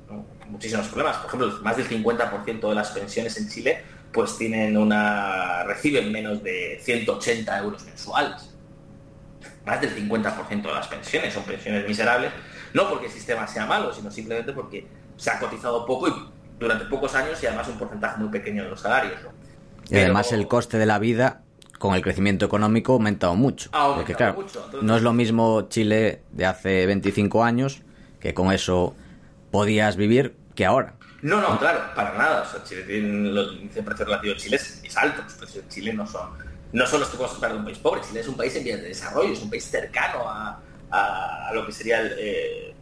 muchísimos 0.49 0.87
problemas. 0.87 1.19
Por 1.19 1.27
ejemplo, 1.27 1.61
más 1.63 1.77
del 1.77 1.87
50% 1.87 2.69
de 2.71 2.75
las 2.75 2.91
pensiones 2.91 3.37
en 3.37 3.49
Chile 3.51 3.83
pues 4.13 4.39
tienen 4.39 4.77
una 4.77 5.65
reciben 5.65 6.13
menos 6.13 6.43
de 6.43 6.79
180 6.81 7.59
euros 7.59 7.85
mensuales. 7.85 8.49
Más 9.67 9.81
del 9.81 9.95
50% 9.95 10.63
de 10.63 10.73
las 10.73 10.87
pensiones 10.87 11.35
son 11.35 11.43
pensiones 11.43 11.87
miserables, 11.87 12.31
no 12.75 12.91
porque 12.91 13.07
el 13.07 13.13
sistema 13.13 13.47
sea 13.47 13.65
malo, 13.65 13.93
sino 13.95 14.11
simplemente 14.11 14.53
porque 14.53 14.87
se 15.17 15.31
ha 15.31 15.39
cotizado 15.39 15.87
poco 15.87 16.09
y 16.09 16.13
durante 16.59 16.85
pocos 16.87 17.15
años 17.15 17.43
y 17.43 17.47
además 17.47 17.69
un 17.69 17.79
porcentaje 17.79 18.19
muy 18.19 18.29
pequeño 18.29 18.65
de 18.65 18.71
los 18.71 18.81
salarios. 18.81 19.15
Y 19.89 19.97
además 19.97 20.33
el 20.33 20.47
coste 20.49 20.77
de 20.77 20.87
la 20.87 20.99
vida 20.99 21.43
con 21.79 21.95
el 21.95 22.03
crecimiento 22.03 22.47
económico 22.47 22.93
ha 22.93 22.97
aumentado 22.97 23.37
mucho. 23.37 23.71
porque, 23.95 24.15
claro, 24.15 24.45
no 24.83 24.97
es 24.97 25.03
lo 25.03 25.13
mismo 25.13 25.69
Chile 25.69 26.23
de 26.33 26.47
hace 26.47 26.87
25 26.87 27.45
años, 27.45 27.83
que 28.21 28.35
con 28.35 28.53
eso 28.53 28.95
podías 29.51 29.97
vivir, 29.97 30.35
que 30.55 30.67
ahora. 30.67 30.95
No, 31.23 31.41
no, 31.41 31.59
claro, 31.59 31.81
para 31.95 32.19
nada. 32.19 32.43
O 32.43 32.51
sea, 32.51 32.65
Chile 32.65 32.83
tiene 32.83 33.31
los 33.31 33.55
precio 33.85 34.05
relativo 34.05 34.35
de 34.35 34.41
Chile 34.41 34.57
es, 34.57 34.97
alto. 34.97 35.23
Los 35.23 35.35
precios 35.35 35.65
de 35.65 35.71
Chile 35.71 35.93
no 35.93 36.07
son, 36.07 36.31
no 36.73 36.87
son 36.87 37.01
los 37.01 37.09
que 37.09 37.17
podemos 37.17 37.35
esperar 37.35 37.53
de 37.53 37.59
un 37.61 37.65
país 37.65 37.79
pobre. 37.79 38.01
Chile 38.01 38.21
es 38.21 38.29
un 38.29 38.37
país 38.37 38.57
en 38.57 38.65
vías 38.65 38.81
de 38.81 38.89
desarrollo, 38.89 39.33
es 39.33 39.43
un 39.43 39.51
país 39.51 39.65
cercano 39.65 40.29
a, 40.29 40.59
lo 41.53 41.67
que 41.67 41.73
sería 41.73 42.03
eh, 42.19 42.75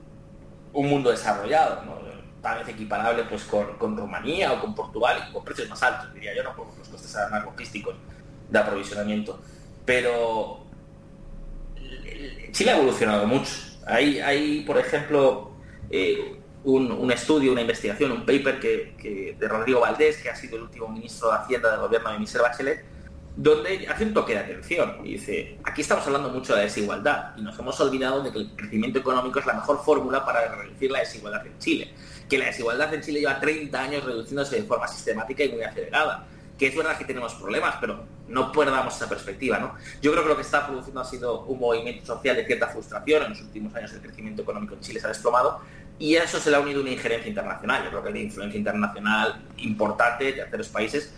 un 0.73 0.89
mundo 0.89 1.11
desarrollado. 1.11 1.83
tal 2.41 2.59
vez 2.59 2.69
equiparable 2.69 3.25
pues 3.25 3.45
con, 3.45 3.97
Rumanía 3.97 4.53
o 4.53 4.61
con 4.61 4.75
Portugal 4.75 5.31
con 5.33 5.45
precios 5.45 5.69
más 5.69 5.83
altos, 5.83 6.13
diría 6.15 6.35
yo, 6.35 6.43
no 6.43 6.55
por 6.57 6.67
los 6.79 6.89
costes 6.89 7.17
más 7.31 7.45
logísticos 7.45 7.95
de 8.51 8.59
aprovisionamiento. 8.59 9.41
Pero 9.85 10.65
Chile 12.53 12.71
ha 12.71 12.77
evolucionado 12.77 13.27
mucho. 13.27 13.53
Hay, 13.87 14.21
hay 14.21 14.61
por 14.61 14.79
ejemplo, 14.79 15.53
eh, 15.91 16.39
un, 16.65 17.11
estudio, 17.11 17.53
una 17.53 17.61
investigación, 17.61 18.13
un 18.13 18.21
paper 18.21 18.61
que, 18.61 19.37
de 19.39 19.49
Rodrigo 19.49 19.81
Valdés, 19.81 20.19
que 20.19 20.31
ha 20.31 20.37
sido 20.37 20.57
el 20.57 20.63
último 20.63 20.89
ministro 20.89 21.29
de 21.29 21.37
Hacienda 21.37 21.71
del 21.73 21.81
gobierno 21.81 22.13
de 22.13 22.19
Michelle 22.19 22.43
Bachelet, 22.43 22.85
donde 23.35 23.87
hace 23.89 24.05
un 24.05 24.15
toque 24.15 24.35
de 24.35 24.41
atención 24.41 24.99
y 25.05 25.13
dice, 25.13 25.59
aquí 25.65 25.81
estamos 25.81 26.07
hablando 26.07 26.29
mucho 26.29 26.53
de 26.53 26.59
la 26.59 26.65
desigualdad 26.65 27.33
y 27.37 27.43
nos 27.43 27.59
hemos 27.59 27.81
olvidado 27.81 28.23
de 28.23 28.31
que 28.31 28.39
el 28.39 28.51
crecimiento 28.55 28.99
económico 28.99 29.39
es 29.39 29.47
la 29.47 29.55
mejor 29.55 29.83
fórmula 29.83 30.25
para 30.25 30.55
reducir 30.55 30.91
la 30.91 31.01
desigualdad 31.01 31.47
en 31.47 31.59
Chile 31.59 31.95
que 32.33 32.39
la 32.39 32.47
desigualdad 32.47 32.95
en 32.95 33.03
Chile 33.03 33.21
lleva 33.21 33.39
30 33.39 33.79
años 33.79 34.05
reduciéndose 34.05 34.57
de 34.57 34.63
forma 34.63 34.89
sistemática 34.89 35.45
y 35.45 35.51
muy 35.51 35.63
acelerada. 35.63 36.25
Que 36.59 36.69
es 36.69 36.75
verdad 36.75 36.97
que 36.97 37.05
tenemos 37.05 37.35
problemas, 37.35 37.75
pero 37.79 38.07
no 38.29 38.51
perdamos 38.53 38.97
esa 38.97 39.07
perspectiva. 39.07 39.59
¿no? 39.59 39.75
Yo 40.01 40.13
creo 40.13 40.23
que 40.23 40.29
lo 40.31 40.37
que 40.37 40.43
está 40.43 40.67
produciendo 40.67 41.03
ha 41.03 41.05
sido 41.05 41.43
un 41.43 41.61
movimiento 41.61 42.07
social 42.07 42.35
de 42.35 42.47
cierta 42.47 42.69
frustración. 42.69 43.25
En 43.25 43.31
los 43.31 43.43
últimos 43.43 43.75
años 43.75 43.93
el 43.93 44.01
crecimiento 44.01 44.41
económico 44.41 44.73
en 44.73 44.81
Chile 44.81 44.99
se 44.99 45.07
ha 45.07 45.09
desplomado 45.11 45.61
y 45.99 46.17
a 46.17 46.25
eso 46.25 46.41
se 46.41 46.51
le 46.51 46.57
ha 46.57 46.61
unido 46.61 46.81
una 46.81 46.91
injerencia 46.91 47.29
internacional. 47.29 47.85
Yo 47.85 47.91
creo 47.91 48.03
que 48.03 48.09
hay 48.09 48.15
una 48.15 48.23
influencia 48.23 48.59
internacional 48.59 49.43
importante 49.59 50.25
de 50.25 50.33
terceros 50.33 50.69
países 50.69 51.13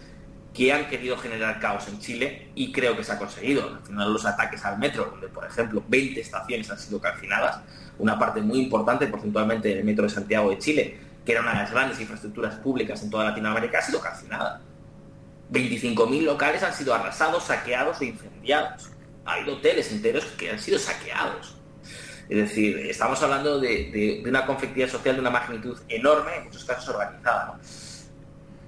que 0.54 0.72
han 0.72 0.88
querido 0.88 1.16
generar 1.18 1.58
caos 1.58 1.88
en 1.88 1.98
Chile 1.98 2.48
y 2.54 2.70
creo 2.70 2.96
que 2.96 3.02
se 3.02 3.12
ha 3.12 3.18
conseguido. 3.18 3.68
Al 3.68 3.82
final 3.84 4.12
los 4.12 4.24
ataques 4.24 4.64
al 4.64 4.78
metro, 4.78 5.06
donde 5.10 5.28
por 5.28 5.44
ejemplo 5.44 5.82
20 5.88 6.20
estaciones 6.20 6.70
han 6.70 6.78
sido 6.78 7.00
calcinadas, 7.00 7.60
una 7.98 8.18
parte 8.18 8.40
muy 8.40 8.60
importante 8.60 9.08
porcentualmente 9.08 9.68
del 9.68 9.84
metro 9.84 10.04
de 10.04 10.10
Santiago 10.10 10.50
de 10.50 10.58
Chile, 10.58 10.98
que 11.26 11.32
era 11.32 11.40
una 11.40 11.52
de 11.52 11.58
las 11.58 11.72
grandes 11.72 12.00
infraestructuras 12.00 12.54
públicas 12.56 13.02
en 13.02 13.10
toda 13.10 13.24
Latinoamérica, 13.24 13.78
ha 13.78 13.82
sido 13.82 14.00
calcinada. 14.00 14.60
25.000 15.52 16.22
locales 16.22 16.62
han 16.62 16.72
sido 16.72 16.94
arrasados, 16.94 17.44
saqueados 17.44 18.00
e 18.00 18.06
incendiados. 18.06 18.90
Ha 19.24 19.34
habido 19.34 19.56
hoteles 19.56 19.90
enteros 19.90 20.24
que 20.38 20.50
han 20.50 20.58
sido 20.58 20.78
saqueados. 20.78 21.56
Es 22.28 22.38
decir, 22.38 22.78
estamos 22.86 23.22
hablando 23.22 23.60
de, 23.60 24.22
una 24.26 24.46
conflictividad 24.46 24.88
social 24.88 25.16
de 25.16 25.20
una 25.20 25.30
magnitud 25.30 25.78
enorme, 25.88 26.36
en 26.36 26.44
muchos 26.44 26.64
casos 26.64 26.88
organizada. 26.88 27.58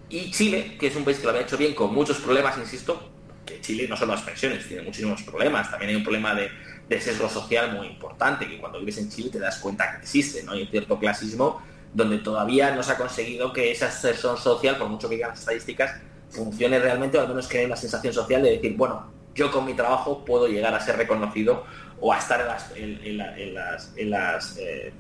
Y 0.09 0.31
Chile, 0.31 0.77
que 0.79 0.87
es 0.87 0.97
un 0.97 1.05
país 1.05 1.19
que 1.19 1.25
lo 1.25 1.31
había 1.31 1.43
hecho 1.43 1.57
bien, 1.57 1.75
con 1.75 1.93
muchos 1.93 2.19
problemas, 2.19 2.57
insisto, 2.59 3.11
que 3.45 3.61
Chile 3.61 3.87
no 3.89 3.97
solo 3.97 4.13
las 4.13 4.23
pensiones, 4.23 4.67
tiene 4.67 4.83
muchísimos 4.83 5.23
problemas, 5.23 5.71
también 5.71 5.91
hay 5.91 5.97
un 5.97 6.03
problema 6.03 6.35
de, 6.35 6.49
de 6.89 7.01
sesgo 7.01 7.29
social 7.29 7.73
muy 7.73 7.89
importante, 7.89 8.49
que 8.49 8.59
cuando 8.59 8.79
vives 8.79 8.99
en 8.99 9.11
Chile 9.11 9.31
te 9.31 9.39
das 9.39 9.59
cuenta 9.59 9.91
que 9.93 9.99
existe, 9.99 10.43
¿no? 10.43 10.53
Hay 10.53 10.67
cierto 10.67 10.99
clasismo 10.99 11.63
donde 11.93 12.19
todavía 12.19 12.75
no 12.75 12.83
se 12.83 12.93
ha 12.93 12.97
conseguido 12.97 13.53
que 13.53 13.71
esa 13.71 13.91
sesión 13.91 14.37
social, 14.37 14.77
por 14.77 14.89
mucho 14.89 15.09
que 15.09 15.17
digan 15.17 15.31
las 15.31 15.41
estadísticas, 15.41 16.01
funcione 16.31 16.79
realmente, 16.79 17.19
o 17.19 17.23
al 17.23 17.29
menos 17.29 17.47
que 17.49 17.67
la 17.67 17.77
sensación 17.77 18.13
social 18.13 18.43
de 18.43 18.51
decir, 18.51 18.77
bueno, 18.77 19.11
yo 19.35 19.51
con 19.51 19.65
mi 19.65 19.75
trabajo 19.75 20.25
puedo 20.25 20.47
llegar 20.47 20.75
a 20.75 20.81
ser 20.81 20.97
reconocido 20.97 21.65
o 22.01 22.13
a 22.13 22.19
estar 22.19 22.41
en 22.41 22.47
las... 22.47 22.73
En, 22.77 23.55
las, 23.55 23.93
en 23.97 24.11
las 24.11 24.59
eh, 24.59 24.93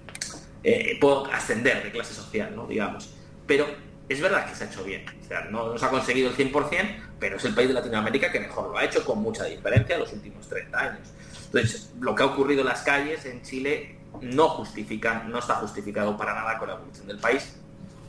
eh, 0.64 0.98
puedo 1.00 1.26
ascender 1.26 1.82
de 1.84 1.92
clase 1.92 2.14
social, 2.14 2.54
¿no? 2.56 2.66
digamos. 2.66 3.10
Pero 3.46 3.66
es 4.08 4.20
verdad 4.20 4.48
que 4.48 4.54
se 4.54 4.64
ha 4.64 4.66
hecho 4.68 4.84
bien. 4.84 5.04
No, 5.50 5.72
no 5.72 5.78
se 5.78 5.84
ha 5.84 5.90
conseguido 5.90 6.30
el 6.30 6.36
100%, 6.36 6.96
pero 7.18 7.36
es 7.36 7.44
el 7.44 7.54
país 7.54 7.68
de 7.68 7.74
Latinoamérica 7.74 8.30
que 8.30 8.40
mejor 8.40 8.70
lo 8.70 8.78
ha 8.78 8.84
hecho 8.84 9.04
con 9.04 9.20
mucha 9.20 9.44
diferencia 9.44 9.94
en 9.94 10.00
los 10.00 10.12
últimos 10.12 10.48
30 10.48 10.78
años. 10.78 11.08
Entonces, 11.46 11.92
lo 12.00 12.14
que 12.14 12.22
ha 12.22 12.26
ocurrido 12.26 12.60
en 12.60 12.68
las 12.68 12.82
calles 12.82 13.24
en 13.24 13.42
Chile 13.42 13.96
no 14.20 14.48
justifica, 14.50 15.24
no 15.24 15.38
está 15.38 15.54
justificado 15.56 16.16
para 16.16 16.34
nada 16.34 16.58
con 16.58 16.68
la 16.68 16.74
evolución 16.74 17.06
del 17.06 17.18
país. 17.18 17.56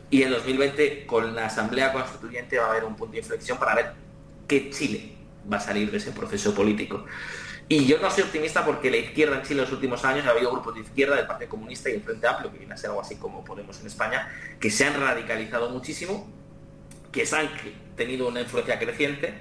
Y 0.09 0.23
en 0.23 0.31
2020, 0.31 1.05
con 1.05 1.35
la 1.35 1.47
Asamblea 1.47 1.91
Constituyente, 1.91 2.59
va 2.59 2.67
a 2.67 2.69
haber 2.71 2.85
un 2.85 2.95
punto 2.95 3.13
de 3.13 3.19
inflexión 3.19 3.57
para 3.57 3.75
ver 3.75 3.93
qué 4.47 4.69
Chile 4.69 5.15
va 5.51 5.57
a 5.57 5.59
salir 5.59 5.91
de 5.91 5.97
ese 5.97 6.11
proceso 6.11 6.53
político. 6.53 7.05
Y 7.69 7.85
yo 7.85 7.99
no 7.99 8.09
soy 8.09 8.23
optimista 8.23 8.63
porque 8.63 8.89
la 8.89 8.97
izquierda 8.97 9.37
en 9.37 9.41
Chile 9.43 9.55
en 9.55 9.65
los 9.65 9.73
últimos 9.73 10.05
años 10.05 10.25
ha 10.25 10.29
habido 10.29 10.51
grupos 10.51 10.75
de 10.75 10.81
izquierda 10.81 11.17
del 11.17 11.27
Partido 11.27 11.49
Comunista 11.49 11.89
y 11.89 11.95
el 11.95 12.01
Frente 12.01 12.25
Amplio, 12.25 12.51
que 12.51 12.59
viene 12.59 12.73
a 12.73 12.77
ser 12.77 12.91
algo 12.91 13.01
así 13.01 13.15
como 13.15 13.43
Podemos 13.43 13.79
en 13.81 13.87
España, 13.87 14.29
que 14.59 14.71
se 14.71 14.85
han 14.85 14.99
radicalizado 14.99 15.69
muchísimo, 15.69 16.31
que 17.11 17.23
han 17.23 17.49
tenido 17.97 18.29
una 18.29 18.41
influencia 18.41 18.79
creciente, 18.79 19.33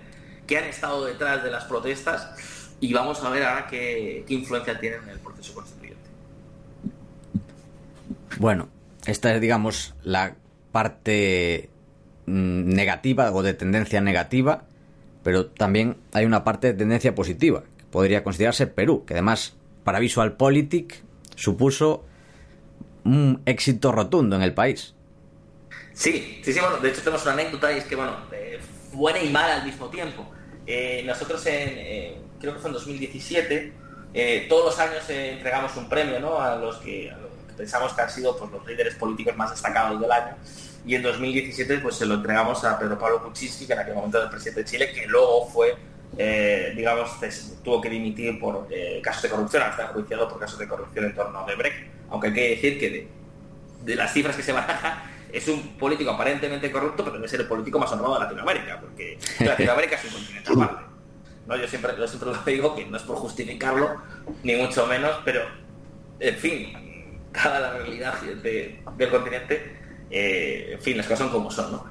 que 0.47 0.59
han 0.59 0.65
estado 0.65 1.05
detrás 1.05 1.45
de 1.45 1.51
las 1.53 1.65
protestas 1.65 2.75
y 2.81 2.93
vamos 2.93 3.23
a 3.23 3.31
ver 3.31 3.45
ahora 3.45 3.67
qué, 3.69 4.25
qué 4.27 4.35
influencia 4.35 4.79
tienen 4.79 5.05
en 5.05 5.11
el 5.11 5.21
proceso 5.21 5.55
constituyente. 5.55 5.97
Bueno, 8.39 8.69
esta 9.07 9.35
es, 9.35 9.41
digamos, 9.41 9.95
la 10.03 10.35
parte 10.73 11.71
mm, 12.27 12.75
negativa 12.75 13.31
o 13.33 13.43
de 13.43 13.55
tendencia 13.55 14.01
negativa, 14.01 14.65
pero 15.23 15.47
también 15.47 15.97
hay 16.13 16.25
una 16.25 16.45
parte 16.45 16.67
de 16.69 16.75
tendencia 16.75 17.15
positiva, 17.15 17.63
podría 17.97 18.23
considerarse 18.23 18.67
Perú, 18.67 19.07
que 19.07 19.15
además 19.15 19.57
para 19.83 20.01
VisualPolitik 20.01 21.03
supuso 21.35 22.05
un 23.05 23.41
éxito 23.47 23.91
rotundo 23.91 24.37
en 24.37 24.43
el 24.43 24.53
país. 24.53 24.95
Sí, 25.95 26.43
sí, 26.45 26.53
sí, 26.53 26.61
bueno, 26.61 26.77
de 26.77 26.91
hecho 26.91 27.01
tenemos 27.01 27.23
una 27.23 27.33
anécdota 27.33 27.73
y 27.73 27.79
es 27.79 27.85
que, 27.85 27.97
bueno, 27.97 28.15
eh, 28.33 28.61
buena 28.93 29.23
y 29.23 29.31
mala 29.31 29.55
al 29.57 29.65
mismo 29.65 29.89
tiempo. 29.89 30.31
Eh, 30.67 31.05
nosotros 31.07 31.47
en, 31.47 31.71
eh, 31.71 32.19
creo 32.39 32.53
que 32.53 32.59
fue 32.59 32.69
en 32.69 32.75
2017, 32.75 33.73
eh, 34.13 34.47
todos 34.47 34.67
los 34.67 34.79
años 34.79 35.09
entregamos 35.09 35.75
un 35.79 35.89
premio 35.89 36.21
¿no? 36.21 36.39
a, 36.39 36.55
los 36.57 36.77
que, 36.77 37.11
a 37.11 37.17
los 37.17 37.31
que 37.49 37.55
pensamos 37.57 37.95
que 37.95 38.03
han 38.03 38.11
sido 38.11 38.37
pues, 38.37 38.51
los 38.51 38.67
líderes 38.67 38.95
políticos 38.97 39.35
más 39.39 39.53
destacados 39.53 39.99
del 39.99 40.13
año. 40.13 40.37
Y 40.85 40.97
en 40.97 41.03
2017 41.03 41.79
pues, 41.79 41.95
se 41.95 42.05
lo 42.05 42.17
entregamos 42.17 42.63
a 42.63 42.79
Pedro 42.79 42.99
Pablo 42.99 43.23
Kuczynski, 43.23 43.67
que 43.67 43.73
en 43.73 43.79
aquel 43.79 43.95
momento 43.95 44.19
era 44.19 44.27
el 44.27 44.31
presidente 44.31 44.65
de 44.65 44.67
Chile, 44.67 44.93
que 44.93 45.07
luego 45.07 45.47
fue, 45.49 45.75
eh, 46.19 46.73
digamos, 46.77 47.11
tuvo 47.63 47.81
que 47.81 47.89
dimitir 47.91 48.39
por 48.41 48.67
eh, 48.71 49.01
casos 49.03 49.23
de 49.23 49.29
corrupción, 49.31 49.63
hasta 49.63 49.85
enjuiciado 49.85 50.29
por 50.29 50.39
casos 50.39 50.59
de 50.59 50.67
corrupción 50.69 51.05
en 51.07 51.15
torno 51.15 51.39
a 51.39 51.45
Odebrecht. 51.45 51.77
Aunque 52.11 52.29
hay 52.29 52.33
que 52.35 52.49
decir 52.51 52.79
que 52.79 52.91
de, 52.91 53.09
de 53.85 53.97
las 53.97 54.13
cifras 54.13 54.37
que 54.37 54.43
se 54.43 54.53
baraja, 54.53 55.11
es 55.33 55.47
un 55.49 55.77
político 55.77 56.11
aparentemente 56.13 56.71
corrupto, 56.71 57.05
pero 57.05 57.17
debe 57.17 57.29
ser 57.29 57.41
el 57.41 57.47
político 57.47 57.79
más 57.79 57.91
honrado 57.93 58.15
de 58.15 58.21
Latinoamérica, 58.21 58.81
porque 58.81 59.19
Latinoamérica 59.41 59.97
es 59.97 60.05
un 60.05 60.11
continente 60.13 60.53
aparte. 60.53 60.85
¿no? 61.47 61.57
Yo, 61.57 61.69
siempre, 61.69 61.93
yo 61.99 62.09
siempre 62.09 62.31
lo 62.31 62.43
digo, 62.45 62.75
que 62.75 62.85
no 62.87 62.97
es 62.97 63.03
por 63.03 63.17
justificarlo, 63.17 64.01
ni 64.43 64.57
mucho 64.57 64.87
menos, 64.87 65.13
pero, 65.25 65.43
en 66.21 66.37
fin, 66.37 66.73
cada 67.33 67.61
la 67.61 67.73
realidad 67.75 68.21
de- 68.23 68.81
del 68.97 69.11
continente, 69.11 69.77
eh, 70.11 70.71
en 70.73 70.81
fin, 70.81 70.97
las 70.97 71.07
cosas 71.07 71.19
son 71.21 71.31
como 71.31 71.51
son. 71.51 71.73
¿no? 71.73 71.85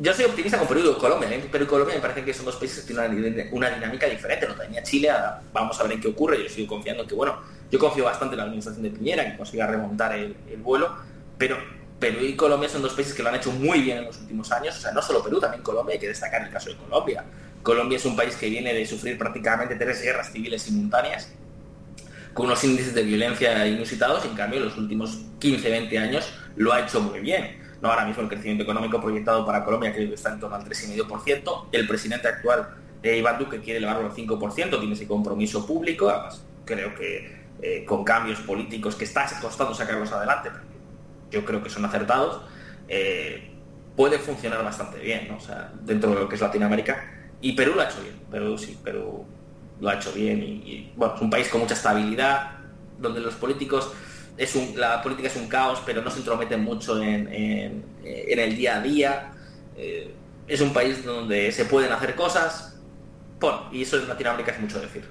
Yo 0.00 0.14
soy 0.14 0.26
optimista 0.26 0.58
con 0.58 0.68
Perú 0.68 0.94
y 0.96 1.00
Colombia. 1.00 1.28
¿eh? 1.28 1.48
Perú 1.50 1.64
y 1.64 1.66
Colombia 1.66 1.96
me 1.96 2.00
parecen 2.00 2.24
que 2.24 2.32
son 2.32 2.44
dos 2.44 2.54
países 2.54 2.84
que 2.84 2.94
tienen 2.94 3.48
una, 3.50 3.68
dinámica 3.70 4.06
diferente. 4.06 4.46
Lo 4.46 4.54
tenía 4.54 4.80
Chile, 4.84 5.10
ahora 5.10 5.42
vamos 5.52 5.78
a 5.80 5.82
ver 5.82 5.92
en 5.92 6.00
qué 6.00 6.08
ocurre. 6.08 6.40
Yo 6.40 6.48
sigo 6.48 6.68
confiando 6.68 7.04
que, 7.04 7.16
bueno, 7.16 7.40
yo 7.70 7.80
confío 7.80 8.04
bastante 8.04 8.34
en 8.34 8.38
la 8.38 8.44
administración 8.44 8.84
de 8.84 8.90
Piñera, 8.90 9.28
que 9.28 9.36
consiga 9.36 9.66
remontar 9.66 10.14
el, 10.14 10.36
el 10.48 10.58
vuelo, 10.58 10.94
pero 11.36 11.56
Perú 11.98 12.20
y 12.20 12.36
Colombia 12.36 12.68
son 12.68 12.82
dos 12.82 12.92
países 12.92 13.12
que 13.12 13.24
lo 13.24 13.30
han 13.30 13.34
hecho 13.34 13.50
muy 13.50 13.80
bien 13.80 13.98
en 13.98 14.04
los 14.04 14.18
últimos 14.20 14.52
años. 14.52 14.76
O 14.76 14.80
sea, 14.80 14.92
no 14.92 15.02
solo 15.02 15.20
Perú, 15.22 15.40
también 15.40 15.64
Colombia, 15.64 15.94
hay 15.94 15.98
que 15.98 16.08
destacar 16.08 16.42
el 16.42 16.50
caso 16.50 16.70
de 16.70 16.76
Colombia. 16.76 17.24
Colombia 17.64 17.96
es 17.96 18.04
un 18.04 18.14
país 18.14 18.36
que 18.36 18.48
viene 18.48 18.72
de 18.72 18.86
sufrir 18.86 19.18
prácticamente 19.18 19.74
tres 19.74 20.00
guerras 20.00 20.30
civiles 20.30 20.62
simultáneas, 20.62 21.32
con 22.34 22.46
unos 22.46 22.62
índices 22.62 22.94
de 22.94 23.02
violencia 23.02 23.66
inusitados, 23.66 24.24
y 24.24 24.28
en 24.28 24.36
cambio 24.36 24.60
en 24.60 24.66
los 24.66 24.78
últimos 24.78 25.18
15, 25.40 25.68
20 25.68 25.98
años 25.98 26.32
lo 26.54 26.72
ha 26.72 26.82
hecho 26.82 27.00
muy 27.00 27.18
bien. 27.18 27.67
¿No? 27.80 27.90
Ahora 27.90 28.04
mismo 28.04 28.22
el 28.22 28.28
crecimiento 28.28 28.64
económico 28.64 29.00
proyectado 29.00 29.44
para 29.44 29.64
Colombia 29.64 29.92
creo 29.92 30.08
que 30.08 30.14
está 30.14 30.32
en 30.32 30.40
torno 30.40 30.56
al 30.56 30.64
3,5%. 30.64 31.66
El 31.72 31.86
presidente 31.86 32.28
actual, 32.28 32.68
eh, 33.02 33.18
Iván 33.18 33.38
Duque, 33.38 33.60
quiere 33.60 33.78
elevarlo 33.78 34.06
al 34.06 34.14
5%, 34.14 34.78
tiene 34.78 34.92
ese 34.94 35.06
compromiso 35.06 35.66
público. 35.66 36.08
Además, 36.08 36.44
creo 36.64 36.94
que 36.94 37.38
eh, 37.62 37.84
con 37.84 38.04
cambios 38.04 38.40
políticos 38.40 38.94
que 38.94 39.04
está 39.04 39.28
costando 39.40 39.74
sacarlos 39.74 40.12
adelante, 40.12 40.50
yo 41.30 41.44
creo 41.44 41.62
que 41.62 41.70
son 41.70 41.84
acertados, 41.84 42.42
eh, 42.88 43.50
puede 43.96 44.18
funcionar 44.18 44.62
bastante 44.62 44.98
bien, 44.98 45.28
dentro 45.82 46.10
de 46.10 46.20
lo 46.20 46.28
que 46.28 46.36
es 46.36 46.40
Latinoamérica. 46.40 47.14
Y 47.40 47.52
Perú 47.52 47.74
lo 47.74 47.82
ha 47.82 47.84
hecho 47.84 48.00
bien, 48.02 48.20
Perú 48.30 48.58
sí, 48.58 48.78
Perú 48.82 49.24
lo 49.80 49.88
ha 49.88 49.94
hecho 49.94 50.12
bien. 50.12 50.42
Y, 50.42 50.46
y, 50.46 50.92
bueno, 50.96 51.14
es 51.14 51.20
un 51.20 51.30
país 51.30 51.48
con 51.48 51.60
mucha 51.60 51.74
estabilidad, 51.74 52.58
donde 52.98 53.20
los 53.20 53.34
políticos, 53.34 53.92
es 54.38 54.54
un, 54.54 54.78
la 54.78 55.02
política 55.02 55.28
es 55.28 55.36
un 55.36 55.48
caos, 55.48 55.82
pero 55.84 56.00
no 56.00 56.10
se 56.10 56.20
entrometen 56.20 56.62
mucho 56.62 57.02
en, 57.02 57.26
en, 57.32 57.84
en 58.04 58.38
el 58.38 58.56
día 58.56 58.76
a 58.76 58.80
día. 58.80 59.32
Eh, 59.76 60.14
es 60.46 60.60
un 60.62 60.72
país 60.72 61.04
donde 61.04 61.52
se 61.52 61.66
pueden 61.66 61.92
hacer 61.92 62.14
cosas, 62.14 62.78
bueno, 63.40 63.68
y 63.70 63.82
eso 63.82 63.98
en 63.98 64.08
Latinoamérica 64.08 64.52
es 64.52 64.60
mucho 64.60 64.80
decir. 64.80 65.04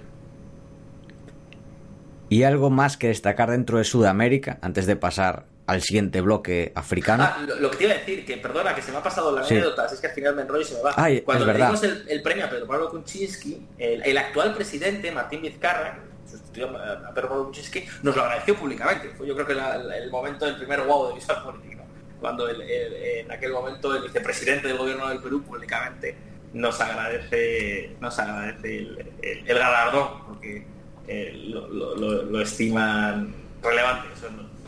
¿Y 2.30 2.44
algo 2.44 2.70
más 2.70 2.98
que 2.98 3.08
destacar 3.08 3.52
dentro 3.52 3.78
de 3.78 3.84
Sudamérica 3.84 4.58
antes 4.62 4.86
de 4.86 4.96
pasar 4.98 5.46
al 5.66 5.82
siguiente 5.82 6.20
bloque 6.22 6.74
africano? 6.76 7.24
Ah, 7.24 7.38
lo, 7.48 7.56
lo, 7.56 7.72
que 7.72 7.78
te 7.78 7.84
iba 7.86 7.94
a 7.94 7.98
decir, 7.98 8.26
que 8.26 8.38
perdona, 8.38 8.76
que 8.76 8.82
se 8.82 8.92
me 8.92 8.98
ha 8.98 9.04
pasado 9.04 9.34
la 9.34 9.44
Sí. 9.44 9.54
anécdota, 9.54 9.86
es 9.86 10.00
que 10.02 10.08
al 10.08 10.14
final 10.14 10.36
me 10.36 10.42
enrollo 10.42 10.62
y 10.62 10.66
se 10.66 10.76
me 10.76 10.82
va. 10.82 10.94
Ay, 10.98 11.22
Cuando 11.22 11.46
le 11.46 11.54
dimos 11.54 11.82
el, 11.84 12.04
el 12.10 12.22
premio 12.22 12.46
a 12.46 12.50
Pedro 12.50 12.68
Pablo 12.68 12.90
Kuczynski, 12.90 13.66
el, 13.78 14.02
el 14.04 14.18
actual 14.18 14.54
presidente, 14.54 15.12
Martín 15.12 15.42
Vizcarra, 15.42 16.00
sustituyó 16.28 16.78
a 16.78 17.10
a 17.10 17.14
Pedro 17.14 17.30
Pablo 17.30 17.46
Kuczynski, 17.46 17.86
nos 18.04 18.16
lo 18.16 18.24
agradeció 18.24 18.56
públicamente. 18.56 19.10
Fue 19.10 19.28
yo 19.28 19.34
creo 19.36 19.48
que 19.48 19.54
el 19.54 20.12
momento 20.12 20.46
del 20.46 20.58
primer 20.58 20.82
wow 20.82 21.10
de 21.10 21.16
visual 21.16 21.44
político. 21.46 21.84
Cuando 22.20 22.50
en 22.50 23.32
aquel 23.32 23.52
momento 23.52 23.96
el 23.96 24.04
vicepresidente 24.04 24.68
del 24.68 24.78
gobierno 24.78 25.08
del 25.08 25.20
Perú 25.20 25.44
públicamente 25.44 26.16
nos 26.54 26.80
agradece, 26.82 27.96
nos 28.00 28.18
agradece 28.18 28.88
el, 29.22 29.46
galardón, 29.46 30.26
porque 30.26 30.66
eh, 31.08 31.34
lo, 31.50 32.42
estiman 32.42 33.34
relevante. 33.62 34.08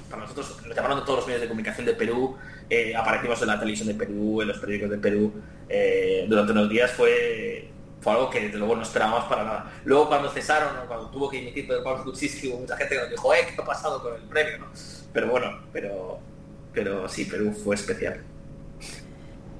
Para 0.10 0.24
nosotros 0.24 0.58
nos 0.66 0.76
llamaron 0.76 1.00
de 1.00 1.06
todos 1.06 1.20
los 1.20 1.28
medios 1.28 1.42
de 1.42 1.48
comunicación 1.48 1.86
de 1.86 1.94
Perú, 1.94 2.36
eh, 2.70 2.96
aparecimos 2.96 3.42
en 3.42 3.48
la 3.48 3.60
televisión 3.60 3.88
de 3.88 3.94
Perú, 3.94 4.42
en 4.42 4.48
los 4.48 4.58
periódicos 4.58 4.90
de 4.90 4.98
Perú, 4.98 5.34
eh, 5.68 6.26
durante 6.28 6.52
unos 6.52 6.70
días 6.70 6.92
fue, 6.92 7.70
fue 8.02 8.14
algo 8.14 8.30
que 8.30 8.40
desde 8.42 8.58
luego 8.58 8.76
no 8.76 8.84
esperábamos 8.84 9.26
para 9.26 9.44
nada. 9.44 9.72
Luego 9.86 10.08
cuando 10.08 10.30
cesaron, 10.30 10.78
o 10.78 10.88
cuando 10.88 11.10
tuvo 11.10 11.30
que 11.30 11.38
dimitir 11.38 11.68
Pedro 11.68 11.84
Pablo 11.84 12.04
Kuczynski, 12.06 12.48
hubo 12.50 12.60
mucha 12.60 12.78
gente 12.78 12.96
que 12.96 13.02
nos 13.02 13.10
dijo, 13.10 13.34
eh, 13.34 13.40
¿qué 13.54 13.62
ha 13.62 13.66
pasado 13.66 14.02
con 14.02 14.14
el 14.16 14.22
premio? 14.22 14.60
¿no? 14.60 14.66
Pero 15.14 15.28
bueno, 15.30 15.60
pero, 15.74 16.20
pero 16.74 17.10
sí, 17.10 17.26
Perú 17.26 17.54
fue 17.54 17.76
especial. 17.76 18.22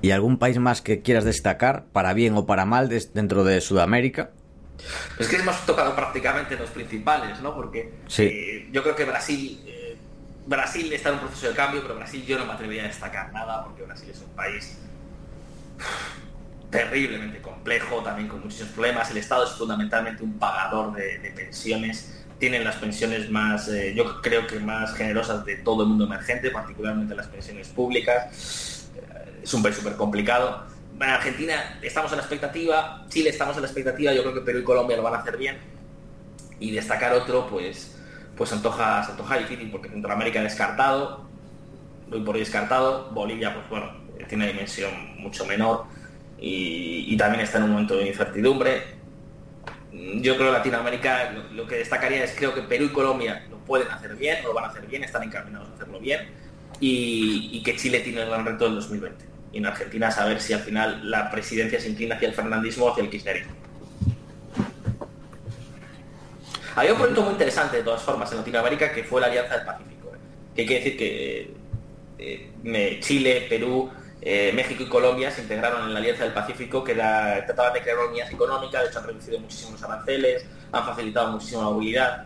¿Y 0.02 0.12
algún 0.12 0.38
país 0.38 0.58
más 0.60 0.82
que 0.82 1.02
quieras 1.02 1.26
destacar, 1.26 1.86
para 1.92 2.14
bien 2.14 2.36
o 2.36 2.46
para 2.46 2.64
mal, 2.66 2.88
dentro 2.88 3.44
de 3.44 3.60
Sudamérica? 3.60 4.32
Es 5.20 5.28
que 5.28 5.36
hemos 5.36 5.66
tocado 5.66 5.94
prácticamente 5.94 6.56
los 6.56 6.70
principales, 6.70 7.42
¿no? 7.42 7.54
Porque 7.54 7.92
Sí. 8.08 8.24
eh, 8.24 8.70
yo 8.72 8.82
creo 8.82 8.96
que 8.96 9.04
Brasil, 9.04 9.62
eh, 9.68 9.98
Brasil 10.46 10.94
está 10.94 11.10
en 11.10 11.16
un 11.16 11.22
proceso 11.22 11.50
de 11.50 11.56
cambio, 11.56 11.82
pero 11.82 11.96
Brasil 11.96 12.26
yo 12.26 12.40
no 12.40 12.46
me 12.46 12.54
atrevería 12.54 12.86
a 12.86 12.88
destacar 12.88 13.34
nada, 13.34 13.66
porque 13.66 13.84
Brasil 13.84 14.10
es 14.10 14.22
un 14.22 14.30
país 14.36 14.78
terriblemente 16.70 17.42
complejo, 17.42 18.02
también 18.04 18.28
con 18.28 18.42
muchísimos 18.42 18.72
problemas. 18.74 19.10
El 19.12 19.18
Estado 19.18 19.46
es 19.46 19.52
fundamentalmente 19.52 20.24
un 20.24 20.38
pagador 20.38 20.94
de, 20.94 21.32
pensiones. 21.36 22.24
Tienen 22.38 22.64
las 22.64 22.78
pensiones 22.78 23.30
más, 23.30 23.68
eh, 23.70 23.94
yo 23.96 24.22
creo 24.22 24.48
que 24.48 24.60
más 24.60 24.94
generosas 24.94 25.44
de 25.46 25.58
todo 25.58 25.84
el 25.84 25.90
mundo 25.90 26.06
emergente, 26.06 26.52
particularmente 26.52 27.16
las 27.16 27.28
pensiones 27.28 27.68
públicas. 27.70 28.90
Eh, 28.96 29.42
es 29.44 29.54
un 29.54 29.64
país 29.64 29.76
súper 29.76 29.96
complicado. 29.96 30.66
En 30.96 31.10
Argentina 31.10 31.80
estamos 31.82 32.12
en 32.12 32.18
la 32.18 32.24
expectativa, 32.24 33.06
Chile 33.10 33.30
estamos 33.30 33.56
en 33.56 33.64
la 33.64 33.68
expectativa, 33.68 34.14
yo 34.14 34.22
creo 34.22 34.34
que 34.34 34.42
Perú 34.42 34.60
y 34.60 34.64
Colombia 34.64 34.98
lo 34.98 35.04
van 35.04 35.16
a 35.16 35.18
hacer 35.18 35.38
bien. 35.38 35.58
Y 36.60 36.72
destacar 36.72 37.14
otro, 37.14 37.48
pues, 37.48 37.98
pues 38.38 38.52
antoja, 38.54 39.04
se 39.04 39.12
antoja 39.12 39.38
difícil, 39.38 39.72
porque 39.72 39.90
Centroamérica 39.90 40.42
descartado, 40.42 41.26
doy 42.08 42.22
por 42.22 42.36
hoy 42.36 42.42
descartado, 42.42 43.10
Bolivia, 43.12 43.54
pues 43.54 43.70
bueno, 43.70 43.92
tiene 44.28 44.44
una 44.44 44.54
dimensión 44.54 44.92
mucho 45.18 45.46
menor 45.46 45.86
y, 46.42 47.18
también 47.18 47.44
está 47.44 47.58
en 47.58 47.66
un 47.66 47.72
momento 47.72 47.98
de 47.98 48.08
incertidumbre. 48.08 48.82
Yo 49.92 50.36
creo 50.38 50.48
que 50.48 50.58
Latinoamérica 50.58 51.32
lo, 51.54 51.68
que 51.68 51.76
destacaría 51.76 52.24
es 52.24 52.34
creo 52.36 52.54
que 52.54 52.62
Perú 52.62 52.86
y 52.86 52.90
Colombia 52.90 53.46
lo 53.50 53.58
pueden 53.60 53.90
hacer 53.90 54.16
bien, 54.16 54.44
lo 54.44 54.54
van 54.54 54.66
a 54.66 54.68
hacer 54.70 54.86
bien, 54.86 55.04
están 55.04 55.24
encaminados 55.24 55.70
a 55.70 55.74
hacerlo 55.74 56.00
bien 56.00 56.30
y, 56.80 57.62
que 57.64 57.76
Chile 57.76 58.00
tiene 58.00 58.22
el 58.22 58.30
gran 58.30 58.46
reto 58.46 58.66
del 58.66 58.76
2020. 58.76 59.26
Y 59.52 59.58
en 59.58 59.66
Argentina 59.66 60.12
saber 60.12 60.40
si 60.40 60.54
al 60.54 60.62
final 60.62 61.10
la 61.10 61.30
presidencia 61.32 61.80
se 61.80 61.90
inclina 61.90 62.16
hacia 62.16 62.30
el 62.30 62.34
fernandismo 62.34 62.86
o 62.86 62.92
hacia 62.92 63.04
el 63.04 63.10
kirchnerismo. 63.10 63.54
Había 66.76 66.94
un 66.94 67.00
proyecto 67.00 67.24
muy 67.24 67.32
interesante 67.32 67.78
de 67.78 67.84
todas 67.84 68.02
formas 68.02 68.32
en 68.32 68.38
Latinoamérica 68.38 68.94
que 68.94 69.04
fue 69.04 69.20
la 69.20 69.28
Alianza 69.28 69.58
del 69.58 69.66
Pacífico. 69.66 70.12
¿eh? 70.14 70.18
Que 70.56 70.66
quiere 70.66 70.84
decir 70.84 70.98
que 70.98 71.54
eh, 72.20 73.00
Chile, 73.02 73.48
Perú, 73.50 73.90
eh, 74.22 74.52
México 74.54 74.84
y 74.84 74.88
Colombia 74.88 75.32
se 75.32 75.42
integraron 75.42 75.86
en 75.86 75.94
la 75.94 76.00
Alianza 76.00 76.24
del 76.24 76.34
Pacífico, 76.34 76.84
que 76.84 76.92
era, 76.92 77.46
trataban 77.46 77.74
de 77.74 77.82
crear 77.82 77.98
una 77.98 78.10
unidad 78.10 78.32
económica, 78.32 78.82
de 78.82 78.90
hecho 78.90 79.00
han 79.00 79.08
reducido 79.08 79.40
muchísimo 79.40 79.72
los 79.72 79.84
aranceles, 79.84 80.46
han 80.72 80.86
facilitado 80.86 81.32
muchísimo 81.32 81.64
la 81.64 81.70
movilidad. 81.70 82.26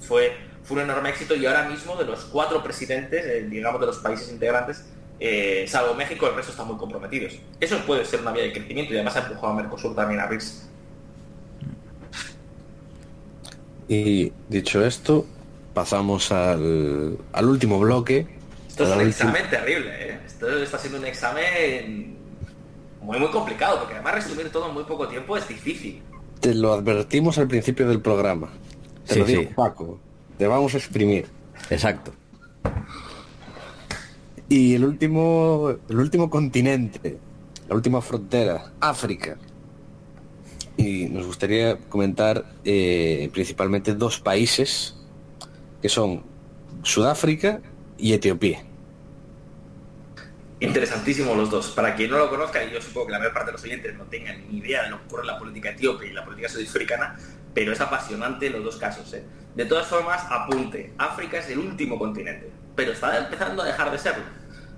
Fue, 0.00 0.36
fue 0.62 0.76
un 0.76 0.84
enorme 0.84 1.10
éxito 1.10 1.34
y 1.34 1.46
ahora 1.46 1.68
mismo 1.68 1.96
de 1.96 2.04
los 2.04 2.24
cuatro 2.26 2.62
presidentes, 2.62 3.24
eh, 3.26 3.46
digamos 3.48 3.80
de 3.80 3.86
los 3.86 3.98
países 3.98 4.30
integrantes, 4.30 4.84
eh, 5.18 5.66
salvo 5.68 5.94
México, 5.94 6.28
el 6.28 6.34
resto 6.34 6.52
están 6.52 6.66
muy 6.66 6.76
comprometidos. 6.76 7.34
Eso 7.60 7.78
puede 7.86 8.04
ser 8.04 8.20
una 8.20 8.32
vía 8.32 8.42
de 8.44 8.52
crecimiento 8.52 8.92
y 8.92 8.96
además 8.96 9.16
ha 9.16 9.20
empujado 9.20 9.52
a 9.52 9.56
Mercosur 9.56 9.94
también 9.94 10.20
a 10.20 10.24
abrirse. 10.24 10.64
Y 13.88 14.32
dicho 14.48 14.84
esto, 14.84 15.26
pasamos 15.74 16.32
al, 16.32 17.18
al 17.32 17.48
último 17.48 17.78
bloque. 17.78 18.26
Esto 18.68 18.84
es 18.84 18.96
un 18.96 19.06
examen 19.06 19.50
terrible, 19.50 19.90
¿eh? 20.08 20.11
Esto 20.42 20.58
está 20.60 20.76
siendo 20.78 20.98
un 20.98 21.04
examen 21.04 22.16
muy, 23.00 23.16
muy 23.20 23.28
complicado, 23.30 23.78
porque 23.78 23.94
además 23.94 24.14
resumir 24.16 24.50
todo 24.50 24.66
en 24.68 24.74
muy 24.74 24.82
poco 24.82 25.06
tiempo 25.06 25.36
es 25.36 25.46
difícil. 25.46 26.02
Te 26.40 26.52
lo 26.52 26.72
advertimos 26.72 27.38
al 27.38 27.46
principio 27.46 27.88
del 27.88 28.00
programa. 28.00 28.50
Te 29.06 29.14
Sí, 29.14 29.20
lo 29.20 29.26
digo, 29.26 29.42
sí. 29.42 29.48
Paco. 29.54 30.00
Te 30.38 30.48
vamos 30.48 30.74
a 30.74 30.78
exprimir. 30.78 31.26
Exacto. 31.70 32.12
Y 34.48 34.74
el 34.74 34.84
último, 34.84 35.76
el 35.88 35.98
último 36.00 36.28
continente, 36.28 37.18
la 37.68 37.76
última 37.76 38.02
frontera, 38.02 38.72
África. 38.80 39.38
Y 40.76 41.04
nos 41.04 41.24
gustaría 41.24 41.78
comentar 41.88 42.44
eh, 42.64 43.30
principalmente 43.32 43.94
dos 43.94 44.18
países 44.18 44.96
que 45.80 45.88
son 45.88 46.24
Sudáfrica 46.82 47.60
y 47.96 48.12
Etiopía. 48.12 48.64
Interesantísimos 50.62 51.36
los 51.36 51.50
dos. 51.50 51.70
Para 51.72 51.96
quien 51.96 52.10
no 52.10 52.18
lo 52.18 52.30
conozca, 52.30 52.62
y 52.62 52.70
yo 52.70 52.80
supongo 52.80 53.06
que 53.06 53.12
la 53.12 53.18
mayor 53.18 53.34
parte 53.34 53.48
de 53.48 53.52
los 53.52 53.64
oyentes 53.64 53.96
no 53.96 54.04
tengan 54.04 54.48
ni 54.48 54.58
idea 54.58 54.84
de 54.84 54.90
lo 54.90 54.98
que 54.98 55.06
ocurre 55.06 55.22
en 55.22 55.26
la 55.26 55.38
política 55.38 55.70
etíope 55.70 56.06
y 56.06 56.12
la 56.12 56.24
política 56.24 56.48
sudafricana, 56.48 57.18
pero 57.52 57.72
es 57.72 57.80
apasionante 57.80 58.48
los 58.48 58.62
dos 58.62 58.76
casos. 58.76 59.12
¿eh? 59.12 59.24
De 59.56 59.64
todas 59.64 59.88
formas, 59.88 60.22
apunte, 60.30 60.92
África 60.98 61.38
es 61.38 61.48
el 61.50 61.58
último 61.58 61.98
continente, 61.98 62.52
pero 62.76 62.92
está 62.92 63.18
empezando 63.18 63.62
a 63.62 63.66
dejar 63.66 63.90
de 63.90 63.98
serlo. 63.98 64.22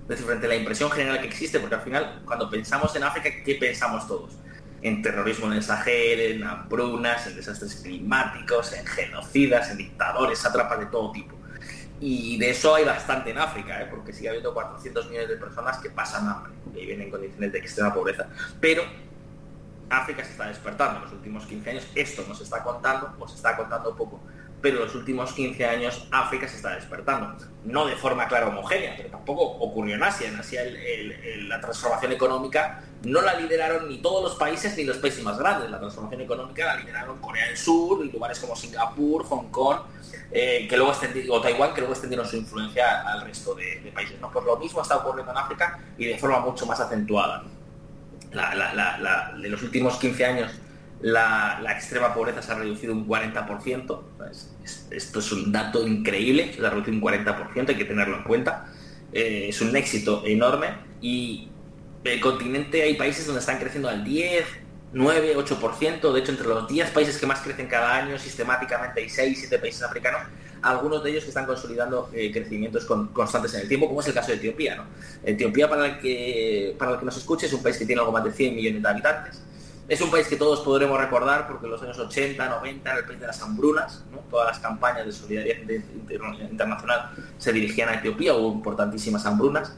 Es 0.09 0.21
frente 0.21 0.47
a 0.47 0.49
la 0.49 0.55
impresión 0.55 0.89
general 0.89 1.21
que 1.21 1.27
existe, 1.27 1.59
porque 1.59 1.75
al 1.75 1.81
final, 1.81 2.23
cuando 2.25 2.49
pensamos 2.49 2.95
en 2.95 3.03
África, 3.03 3.29
¿qué 3.43 3.55
pensamos 3.55 4.07
todos? 4.07 4.33
En 4.81 5.03
terrorismo 5.03 5.47
en 5.47 5.53
el 5.53 5.63
Sahel, 5.63 6.19
en 6.19 6.43
hambrunas, 6.43 7.27
en 7.27 7.35
desastres 7.35 7.75
climáticos, 7.75 8.73
en 8.73 8.85
genocidas, 8.87 9.69
en 9.69 9.77
dictadores, 9.77 10.39
sátrapas 10.39 10.79
de 10.79 10.85
todo 10.87 11.11
tipo. 11.11 11.35
Y 11.99 12.37
de 12.37 12.49
eso 12.49 12.75
hay 12.75 12.83
bastante 12.83 13.31
en 13.31 13.37
África, 13.37 13.81
¿eh? 13.81 13.87
porque 13.89 14.11
sigue 14.11 14.29
habiendo 14.29 14.53
400 14.53 15.07
millones 15.07 15.29
de 15.29 15.37
personas 15.37 15.77
que 15.77 15.89
pasan 15.89 16.27
hambre 16.27 16.53
y 16.73 16.81
viven 16.81 17.01
en 17.01 17.09
condiciones 17.09 17.51
de 17.51 17.59
extrema 17.59 17.93
pobreza. 17.93 18.27
Pero 18.59 18.83
África 19.89 20.23
se 20.23 20.31
está 20.31 20.47
despertando 20.47 20.97
en 20.97 21.03
los 21.03 21.13
últimos 21.13 21.45
15 21.45 21.69
años. 21.69 21.87
Esto 21.95 22.25
nos 22.27 22.41
está 22.41 22.63
contando, 22.63 23.15
o 23.19 23.27
se 23.27 23.35
está 23.35 23.55
contando 23.55 23.95
poco, 23.95 24.19
pero 24.61 24.77
en 24.77 24.85
los 24.85 24.95
últimos 24.95 25.31
15 25.33 25.65
años 25.65 26.07
África 26.11 26.47
se 26.47 26.57
está 26.57 26.75
despertando. 26.75 27.35
No 27.63 27.85
de 27.85 27.95
forma 27.95 28.27
clara 28.27 28.47
homogénea, 28.47 28.95
pero 28.97 29.09
tampoco 29.09 29.43
ocurrió 29.43 29.95
en 29.95 30.03
Asia. 30.03 30.27
En 30.27 30.35
Asia 30.37 30.63
la 31.47 31.61
transformación 31.61 32.11
económica 32.11 32.83
no 33.03 33.21
la 33.21 33.35
lideraron 33.35 33.87
ni 33.87 33.99
todos 33.99 34.23
los 34.23 34.35
países 34.35 34.75
ni 34.75 34.83
los 34.83 34.97
países 34.97 35.23
más 35.23 35.37
grandes. 35.37 35.69
La 35.69 35.79
transformación 35.79 36.21
económica 36.21 36.65
la 36.65 36.75
lideraron 36.77 37.19
Corea 37.19 37.47
del 37.47 37.57
Sur 37.57 38.03
lugares 38.05 38.39
como 38.39 38.55
Singapur, 38.55 39.23
Hong 39.25 39.49
Kong, 39.51 39.79
eh, 40.37 40.67
que 40.67 40.75
luego 40.75 40.91
extendi- 40.91 41.27
o 41.29 41.39
Taiwán, 41.39 41.73
que 41.73 41.79
luego 41.79 41.93
extendieron 41.93 42.27
su 42.27 42.35
influencia 42.35 43.01
al 43.09 43.21
resto 43.21 43.55
de, 43.55 43.89
países. 43.93 44.19
¿no? 44.19 44.29
Pues 44.29 44.43
lo 44.45 44.57
mismo 44.57 44.81
está 44.81 44.97
ocurriendo 44.97 45.31
en 45.31 45.37
África 45.37 45.79
y 45.97 46.05
de 46.07 46.17
forma 46.17 46.39
mucho 46.41 46.65
más 46.65 46.77
acentuada. 46.79 47.43
de 49.41 49.49
los 49.49 49.63
últimos 49.63 49.95
15 49.97 50.25
años 50.25 50.51
la, 50.99 51.57
extrema 51.71 52.13
pobreza 52.13 52.41
se 52.41 52.51
ha 52.51 52.55
reducido 52.55 52.91
un 52.93 53.07
40%. 53.07 54.03
Es- 54.29 54.53
es- 54.63 54.87
esto 54.91 55.19
es 55.19 55.31
un 55.31 55.51
dato 55.53 55.87
increíble, 55.87 56.51
se 56.53 56.65
ha 56.65 56.69
reducido 56.69 56.95
un 56.95 57.01
40%, 57.01 57.69
hay 57.71 57.77
que 57.77 57.85
tenerlo 57.85 58.17
en 58.17 58.23
cuenta. 58.23 58.65
Eh, 59.13 59.47
es 59.49 59.61
un 59.61 59.73
éxito 59.75 60.23
enorme 60.25 60.67
y 60.99 61.47
el 62.03 62.19
continente 62.19 62.81
hay 62.83 62.95
países 62.95 63.25
donde 63.25 63.39
están 63.39 63.57
creciendo 63.57 63.87
al 63.87 64.03
10, 64.03 64.45
9, 64.95 65.35
8%. 65.35 66.11
De 66.13 66.19
hecho, 66.21 66.31
entre 66.31 66.47
los 66.47 66.67
10 66.69 66.89
países 66.91 67.17
que 67.17 67.25
más 67.25 67.41
crecen 67.41 67.67
cada 67.67 67.95
año, 67.95 68.17
sistemáticamente 68.17 69.01
hay 69.01 69.09
6, 69.09 69.37
7 69.41 69.59
países 69.59 69.83
africanos, 69.83 70.21
algunos 70.61 71.03
de 71.03 71.11
ellos 71.11 71.23
que 71.23 71.29
están 71.29 71.45
consolidando 71.45 72.09
eh, 72.13 72.31
crecimientos 72.31 72.85
con- 72.85 73.09
constantes 73.09 73.53
en 73.55 73.61
el 73.61 73.67
tiempo, 73.67 73.87
como 73.87 73.99
es 73.99 74.07
el 74.07 74.13
caso 74.13 74.29
de 74.31 74.37
Etiopía. 74.37 74.75
¿no? 74.77 74.85
Etiopía, 75.23 75.69
para 75.69 75.85
el, 75.85 75.99
que, 75.99 76.75
para 76.79 76.93
el 76.93 76.99
que 76.99 77.05
nos 77.05 77.17
escuche, 77.17 77.45
es 77.45 77.53
un 77.53 77.61
país 77.61 77.77
que 77.77 77.85
tiene 77.85 77.99
algo 77.99 78.13
más 78.13 78.23
de 78.23 78.31
100 78.31 78.55
millones 78.55 78.81
de 78.81 78.87
habitantes. 78.89 79.41
Es 79.87 79.99
un 80.01 80.09
país 80.09 80.27
que 80.27 80.37
todos 80.37 80.61
podremos 80.61 80.97
recordar 80.99 81.45
porque 81.45 81.65
en 81.65 81.71
los 81.73 81.81
años 81.83 81.99
80, 81.99 82.49
90 82.49 82.89
era 82.89 82.99
el 83.01 83.05
país 83.05 83.19
de 83.19 83.27
las 83.27 83.39
hambrunas, 83.41 84.03
todas 84.31 84.47
las 84.47 84.59
campañas 84.59 85.05
de 85.05 85.11
solidaridad 85.11 85.57
internacional 86.49 87.11
se 87.37 87.51
dirigían 87.53 87.89
a 87.89 87.95
Etiopía, 87.95 88.33
hubo 88.33 88.51
importantísimas 88.53 89.25
hambrunas. 89.25 89.73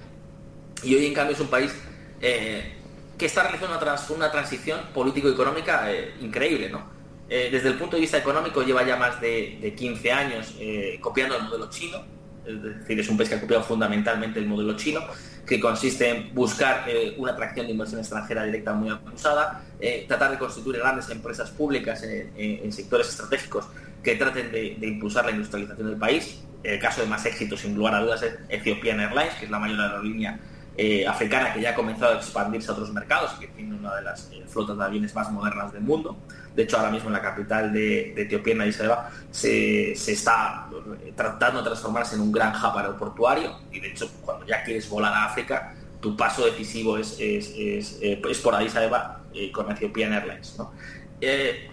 Y 0.84 0.96
hoy, 0.96 1.08
en 1.08 1.14
cambio, 1.14 1.34
es 1.36 1.42
un 1.42 1.48
país 1.48 1.74
eh, 2.22 2.77
que 3.18 3.26
está 3.26 3.44
realizando 3.44 3.76
una, 3.76 3.80
trans- 3.84 4.10
una 4.10 4.32
transición 4.32 4.80
político-económica 4.94 5.92
eh, 5.92 6.14
increíble. 6.22 6.70
¿no? 6.70 6.90
Eh, 7.30 7.50
desde 7.52 7.70
el 7.70 7.76
punto 7.76 7.96
de 7.96 8.02
vista 8.02 8.18
económico, 8.18 8.62
lleva 8.64 8.86
ya 8.86 8.96
más 8.96 9.20
de, 9.20 9.58
de 9.62 9.74
15 9.74 10.12
años 10.12 10.56
eh, 10.60 10.98
copiando 11.02 11.36
el 11.36 11.44
modelo 11.44 11.70
chino. 11.70 12.04
Es 12.46 12.62
decir, 12.64 13.00
es 13.00 13.10
un 13.10 13.18
país 13.18 13.28
que 13.30 13.36
ha 13.36 13.42
copiado 13.42 13.64
fundamentalmente 13.64 14.40
el 14.40 14.46
modelo 14.46 14.78
chino, 14.78 15.02
que 15.46 15.60
consiste 15.60 16.10
en 16.10 16.34
buscar 16.34 16.86
una 17.18 17.34
atracción 17.34 17.66
de 17.66 17.74
inversión 17.74 18.00
extranjera 18.00 18.46
directa 18.46 18.72
muy 18.72 18.90
acusada, 18.90 19.66
tratar 20.08 20.32
de 20.32 20.38
constituir 20.38 20.78
grandes 20.78 21.10
empresas 21.10 21.50
públicas 21.50 22.02
en, 22.04 22.72
sectores 22.72 23.10
estratégicos 23.10 23.66
que 24.02 24.16
traten 24.16 24.50
de 24.50 24.78
impulsar 24.88 25.26
la 25.26 25.32
industrialización 25.32 25.88
del 25.90 25.98
país. 25.98 26.42
El 26.64 26.80
caso 26.80 27.02
de 27.02 27.08
más 27.08 27.26
éxito, 27.26 27.58
sin 27.58 27.76
lugar 27.76 27.96
a 27.96 28.00
dudas, 28.02 28.24
es 28.24 28.36
Ethiopian 28.48 29.02
Airlines, 29.02 29.34
que 29.36 29.46
es 29.46 29.52
la 29.52 29.60
mayor 29.60 29.82
aerolínea 29.82 30.40
eh, 30.80 31.08
africana 31.08 31.52
que 31.52 31.60
ya 31.60 31.72
ha 31.72 31.76
comenzado 31.76 32.14
a 32.14 32.18
expandirse 32.18 32.70
a 32.70 32.74
otros 32.74 32.94
mercados 32.94 33.34
y 33.38 33.40
que 33.42 33.48
tiene 33.48 33.76
una 33.76 33.96
de 33.96 34.04
las 34.04 34.30
eh, 34.32 34.44
flotas 34.48 34.78
de 34.78 34.84
aviones 34.84 35.16
más 35.16 35.32
modernas 35.32 35.74
del 35.74 35.82
mundo. 35.82 36.16
De 36.56 36.64
hecho, 36.64 36.78
ahora 36.78 36.92
mismo 36.92 37.10
en 37.10 37.14
la 37.14 37.22
capital 37.22 37.74
de, 37.74 38.14
de 38.16 38.22
Etiopía, 38.22 38.54
en 38.54 38.62
Addis 38.62 38.80
Abeba, 38.80 39.10
se, 39.32 39.94
está 39.94 40.70
eh, 41.04 41.14
tratando 41.16 41.62
de 41.62 41.66
transformarse 41.66 42.16
en 42.16 42.22
un 42.22 42.32
gran 42.32 42.56
hub 42.56 42.78
aeroportuario 42.78 43.58
y 43.72 43.80
de 43.80 43.88
hecho, 43.88 44.08
cuando 44.24 44.46
ya 44.46 44.64
quieres 44.64 44.88
volar 44.88 45.14
a 45.14 45.26
África, 45.26 45.74
tu 46.00 46.16
paso 46.16 46.46
decisivo 46.46 46.96
es, 47.00 47.18
es, 47.20 47.56
es, 47.58 48.00
es 48.00 48.40
por 48.40 48.54
Addis 48.54 48.76
Abeba 48.76 49.22
eh, 49.34 49.52
con 49.52 49.72
Ethiopian 49.72 50.14
Airlines. 50.14 50.60
¿no? 50.60 50.74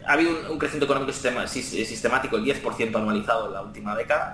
Ha 0.06 0.12
habido 0.14 0.50
un, 0.50 0.58
crecimiento 0.58 0.86
económico 0.86 1.12
sistemático, 1.12 2.36
el 2.38 2.44
10% 2.44 2.96
anualizado 2.96 3.48
en 3.48 3.52
la 3.52 3.60
última 3.60 3.94
década. 3.94 4.32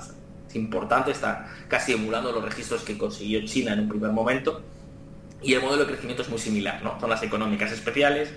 Es 0.50 0.56
importante, 0.56 1.12
está 1.12 1.46
casi 1.68 1.92
emulando 1.92 2.32
los 2.32 2.44
registros 2.44 2.82
que 2.82 2.98
consiguió 2.98 3.44
China 3.44 3.72
en 3.72 3.80
un 3.80 3.88
primer 3.88 4.10
momento. 4.10 4.62
Y 5.42 5.54
el 5.54 5.62
modelo 5.62 5.84
de 5.84 5.92
crecimiento 5.92 6.22
es 6.22 6.28
muy 6.28 6.38
similar, 6.38 6.82
¿no? 6.82 6.98
Zonas 7.00 7.22
económicas 7.22 7.72
especiales, 7.72 8.30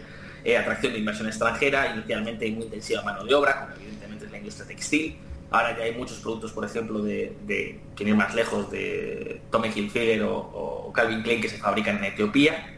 eh, 0.45 0.55
atracción 0.55 0.93
de 0.93 0.99
inversión 0.99 1.27
extranjera, 1.27 1.93
inicialmente 1.95 2.49
muy 2.51 2.65
intensiva 2.65 3.01
mano 3.01 3.25
de 3.25 3.33
obra, 3.33 3.61
como 3.61 3.75
evidentemente 3.75 4.25
es 4.25 4.31
la 4.31 4.37
industria 4.37 4.67
textil. 4.67 5.17
Ahora 5.49 5.77
ya 5.77 5.83
hay 5.83 5.93
muchos 5.93 6.19
productos, 6.19 6.51
por 6.51 6.65
ejemplo, 6.65 7.01
de, 7.01 7.35
de 7.45 7.79
ir 7.99 8.15
más 8.15 8.33
lejos, 8.33 8.71
de 8.71 9.41
Tommy 9.51 9.69
Hilfiger 9.75 10.23
o, 10.23 10.37
o 10.37 10.93
Calvin 10.93 11.21
Klein 11.23 11.41
que 11.41 11.49
se 11.49 11.57
fabrican 11.57 11.97
en 11.97 12.05
Etiopía. 12.05 12.77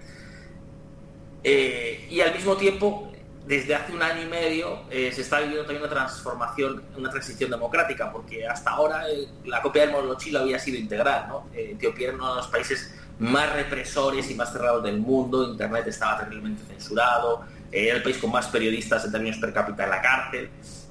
Eh, 1.43 2.07
y 2.09 2.21
al 2.21 2.33
mismo 2.33 2.55
tiempo, 2.55 3.11
desde 3.45 3.75
hace 3.75 3.93
un 3.93 4.01
año 4.01 4.23
y 4.23 4.25
medio, 4.25 4.79
eh, 4.89 5.11
se 5.13 5.21
está 5.21 5.39
viviendo 5.39 5.65
también 5.65 5.83
una 5.83 5.91
transformación, 5.91 6.83
una 6.97 7.11
transición 7.11 7.51
democrática, 7.51 8.11
porque 8.11 8.47
hasta 8.47 8.71
ahora 8.71 9.07
eh, 9.09 9.27
la 9.45 9.61
copia 9.61 9.83
del 9.83 9.91
modelo 9.91 10.15
chino 10.15 10.39
había 10.39 10.57
sido 10.57 10.79
integral. 10.79 11.27
¿no? 11.27 11.47
Eh, 11.53 11.71
Etiopía 11.73 12.07
era 12.07 12.15
uno 12.15 12.29
de 12.31 12.35
los 12.37 12.47
países 12.47 12.95
más 13.19 13.53
represores 13.53 14.29
y 14.31 14.35
más 14.35 14.51
cerrados 14.51 14.83
del 14.83 14.97
mundo, 14.97 15.47
Internet 15.47 15.85
estaba 15.87 16.17
terriblemente 16.19 16.63
censurado, 16.65 17.45
eh, 17.71 17.87
era 17.87 17.97
el 17.97 18.03
país 18.03 18.17
con 18.17 18.31
más 18.31 18.47
periodistas 18.47 19.05
en 19.05 19.11
términos 19.11 19.37
per 19.37 19.53
cápita 19.53 19.83
en 19.83 19.89
la 19.91 20.01
cárcel. 20.01 20.49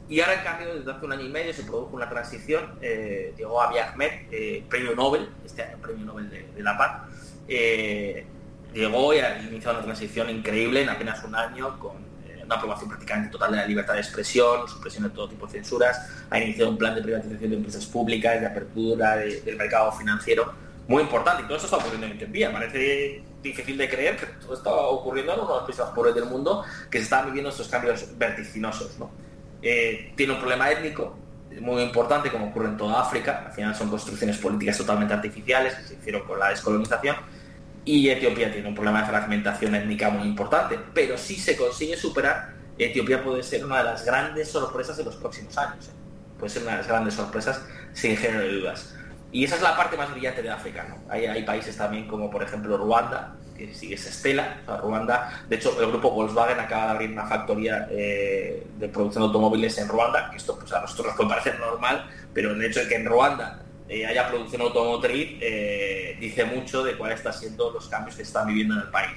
Y 0.08 0.20
ahora, 0.20 0.34
en 0.34 0.44
cambio, 0.44 0.74
desde 0.76 0.92
hace 0.92 1.04
un 1.04 1.12
año 1.12 1.24
y 1.24 1.30
medio 1.30 1.52
se 1.52 1.64
produjo 1.64 1.96
una 1.96 2.08
transición. 2.08 2.78
llegó 2.80 3.62
Abiy 3.62 3.78
Ahmed, 3.78 4.68
premio 4.68 4.94
Nobel, 4.94 5.30
este 5.44 5.62
año 5.62 5.78
premio 5.78 6.04
Nobel 6.04 6.28
de, 6.28 6.46
de 6.54 6.62
la 6.62 6.76
Paz. 6.76 7.08
llegó 8.74 9.14
y 9.14 9.18
ha 9.18 9.42
iniciado 9.42 9.78
una 9.78 9.86
transición 9.86 10.28
increíble 10.28 10.82
en 10.82 10.90
apenas 10.90 11.24
un 11.24 11.34
año 11.34 11.80
con 11.80 12.13
una 12.44 12.56
aprobación 12.56 12.88
prácticamente 12.88 13.30
total 13.30 13.50
de 13.52 13.56
la 13.58 13.66
libertad 13.66 13.94
de 13.94 14.00
expresión, 14.00 14.68
supresión 14.68 15.04
de 15.04 15.10
todo 15.10 15.28
tipo 15.28 15.46
de 15.46 15.52
censuras, 15.52 16.08
ha 16.30 16.38
iniciado 16.38 16.70
un 16.70 16.78
plan 16.78 16.94
de 16.94 17.02
privatización 17.02 17.50
de 17.50 17.56
empresas 17.56 17.86
públicas, 17.86 18.40
de 18.40 18.46
apertura 18.46 19.16
de- 19.16 19.40
del 19.42 19.56
mercado 19.56 19.92
financiero 19.92 20.52
muy 20.86 21.02
importante. 21.02 21.42
Y 21.42 21.46
todo 21.46 21.56
esto 21.56 21.66
está 21.66 21.78
ocurriendo 21.78 22.06
en 22.06 22.12
Etiopía. 22.12 22.52
Parece 22.52 23.22
difícil 23.42 23.76
de 23.78 23.88
creer 23.88 24.16
que 24.16 24.26
todo 24.26 24.54
está 24.54 24.70
ocurriendo 24.70 25.32
en 25.32 25.40
uno 25.40 25.48
de 25.48 25.54
los 25.54 25.62
países 25.64 25.84
más 25.84 25.94
pobres 25.94 26.14
del 26.14 26.24
mundo 26.26 26.64
que 26.90 26.98
se 26.98 27.04
están 27.04 27.26
viviendo 27.26 27.50
estos 27.50 27.68
cambios 27.68 28.06
vertiginosos. 28.18 28.98
¿no? 28.98 29.10
Eh, 29.62 30.12
tiene 30.16 30.32
un 30.34 30.38
problema 30.40 30.70
étnico 30.70 31.16
muy 31.60 31.82
importante, 31.82 32.30
como 32.30 32.48
ocurre 32.48 32.66
en 32.68 32.76
toda 32.76 33.00
África. 33.00 33.44
Al 33.46 33.52
final 33.52 33.74
son 33.74 33.88
construcciones 33.88 34.36
políticas 34.38 34.76
totalmente 34.76 35.14
artificiales 35.14 35.74
que 35.74 35.82
se 35.84 35.94
hicieron 35.94 36.22
con 36.26 36.38
la 36.38 36.48
descolonización. 36.50 37.16
Y 37.84 38.08
Etiopía 38.08 38.50
tiene 38.50 38.68
un 38.68 38.74
problema 38.74 39.02
de 39.02 39.08
fragmentación 39.08 39.74
étnica 39.74 40.08
muy 40.10 40.26
importante. 40.26 40.78
Pero 40.94 41.18
si 41.18 41.36
se 41.36 41.56
consigue 41.56 41.96
superar, 41.96 42.54
Etiopía 42.78 43.22
puede 43.22 43.42
ser 43.42 43.64
una 43.64 43.78
de 43.78 43.84
las 43.84 44.04
grandes 44.04 44.48
sorpresas 44.48 44.96
de 44.96 45.04
los 45.04 45.16
próximos 45.16 45.56
años. 45.58 45.88
¿eh? 45.88 45.92
Puede 46.38 46.50
ser 46.50 46.62
una 46.62 46.72
de 46.72 46.78
las 46.78 46.88
grandes 46.88 47.14
sorpresas 47.14 47.62
sin 47.92 48.16
género 48.16 48.40
de 48.40 48.52
dudas. 48.52 48.94
Y 49.30 49.44
esa 49.44 49.56
es 49.56 49.62
la 49.62 49.76
parte 49.76 49.96
más 49.96 50.10
brillante 50.10 50.42
de 50.42 50.50
África. 50.50 50.86
¿no? 50.88 50.96
Hay, 51.12 51.42
países 51.42 51.76
también 51.76 52.06
como 52.06 52.30
por 52.30 52.42
ejemplo 52.42 52.76
Ruanda, 52.76 53.36
que 53.56 53.74
sigue 53.74 53.96
esa 53.96 54.08
estela. 54.08 54.60
Ruanda, 54.80 55.44
de 55.48 55.56
hecho, 55.56 55.78
el 55.80 55.88
grupo 55.88 56.10
Volkswagen 56.10 56.58
acaba 56.58 56.86
de 56.86 56.90
abrir 56.90 57.10
una 57.10 57.26
factoría 57.26 57.86
eh, 57.90 58.66
de 58.78 58.88
producción 58.88 59.22
de 59.22 59.26
automóviles 59.26 59.76
en 59.78 59.88
Ruanda, 59.88 60.30
que 60.30 60.36
esto 60.38 60.56
pues, 60.58 60.72
a 60.72 60.80
nosotros 60.80 61.08
nos 61.08 61.16
puede 61.16 61.28
parecer 61.28 61.58
normal, 61.58 62.08
pero 62.32 62.52
el 62.52 62.64
hecho 62.64 62.80
de 62.80 62.88
que 62.88 62.94
en 62.96 63.06
Ruanda 63.06 63.63
eh, 63.88 64.06
haya 64.06 64.28
producción 64.28 64.62
automotriz 64.62 65.36
eh, 65.40 66.16
dice 66.18 66.44
mucho 66.44 66.82
de 66.82 66.96
cuáles 66.96 67.18
están 67.18 67.34
siendo 67.34 67.70
los 67.70 67.88
cambios 67.88 68.16
que 68.16 68.22
están 68.22 68.46
viviendo 68.46 68.74
en 68.74 68.80
el 68.80 68.88
país. 68.88 69.12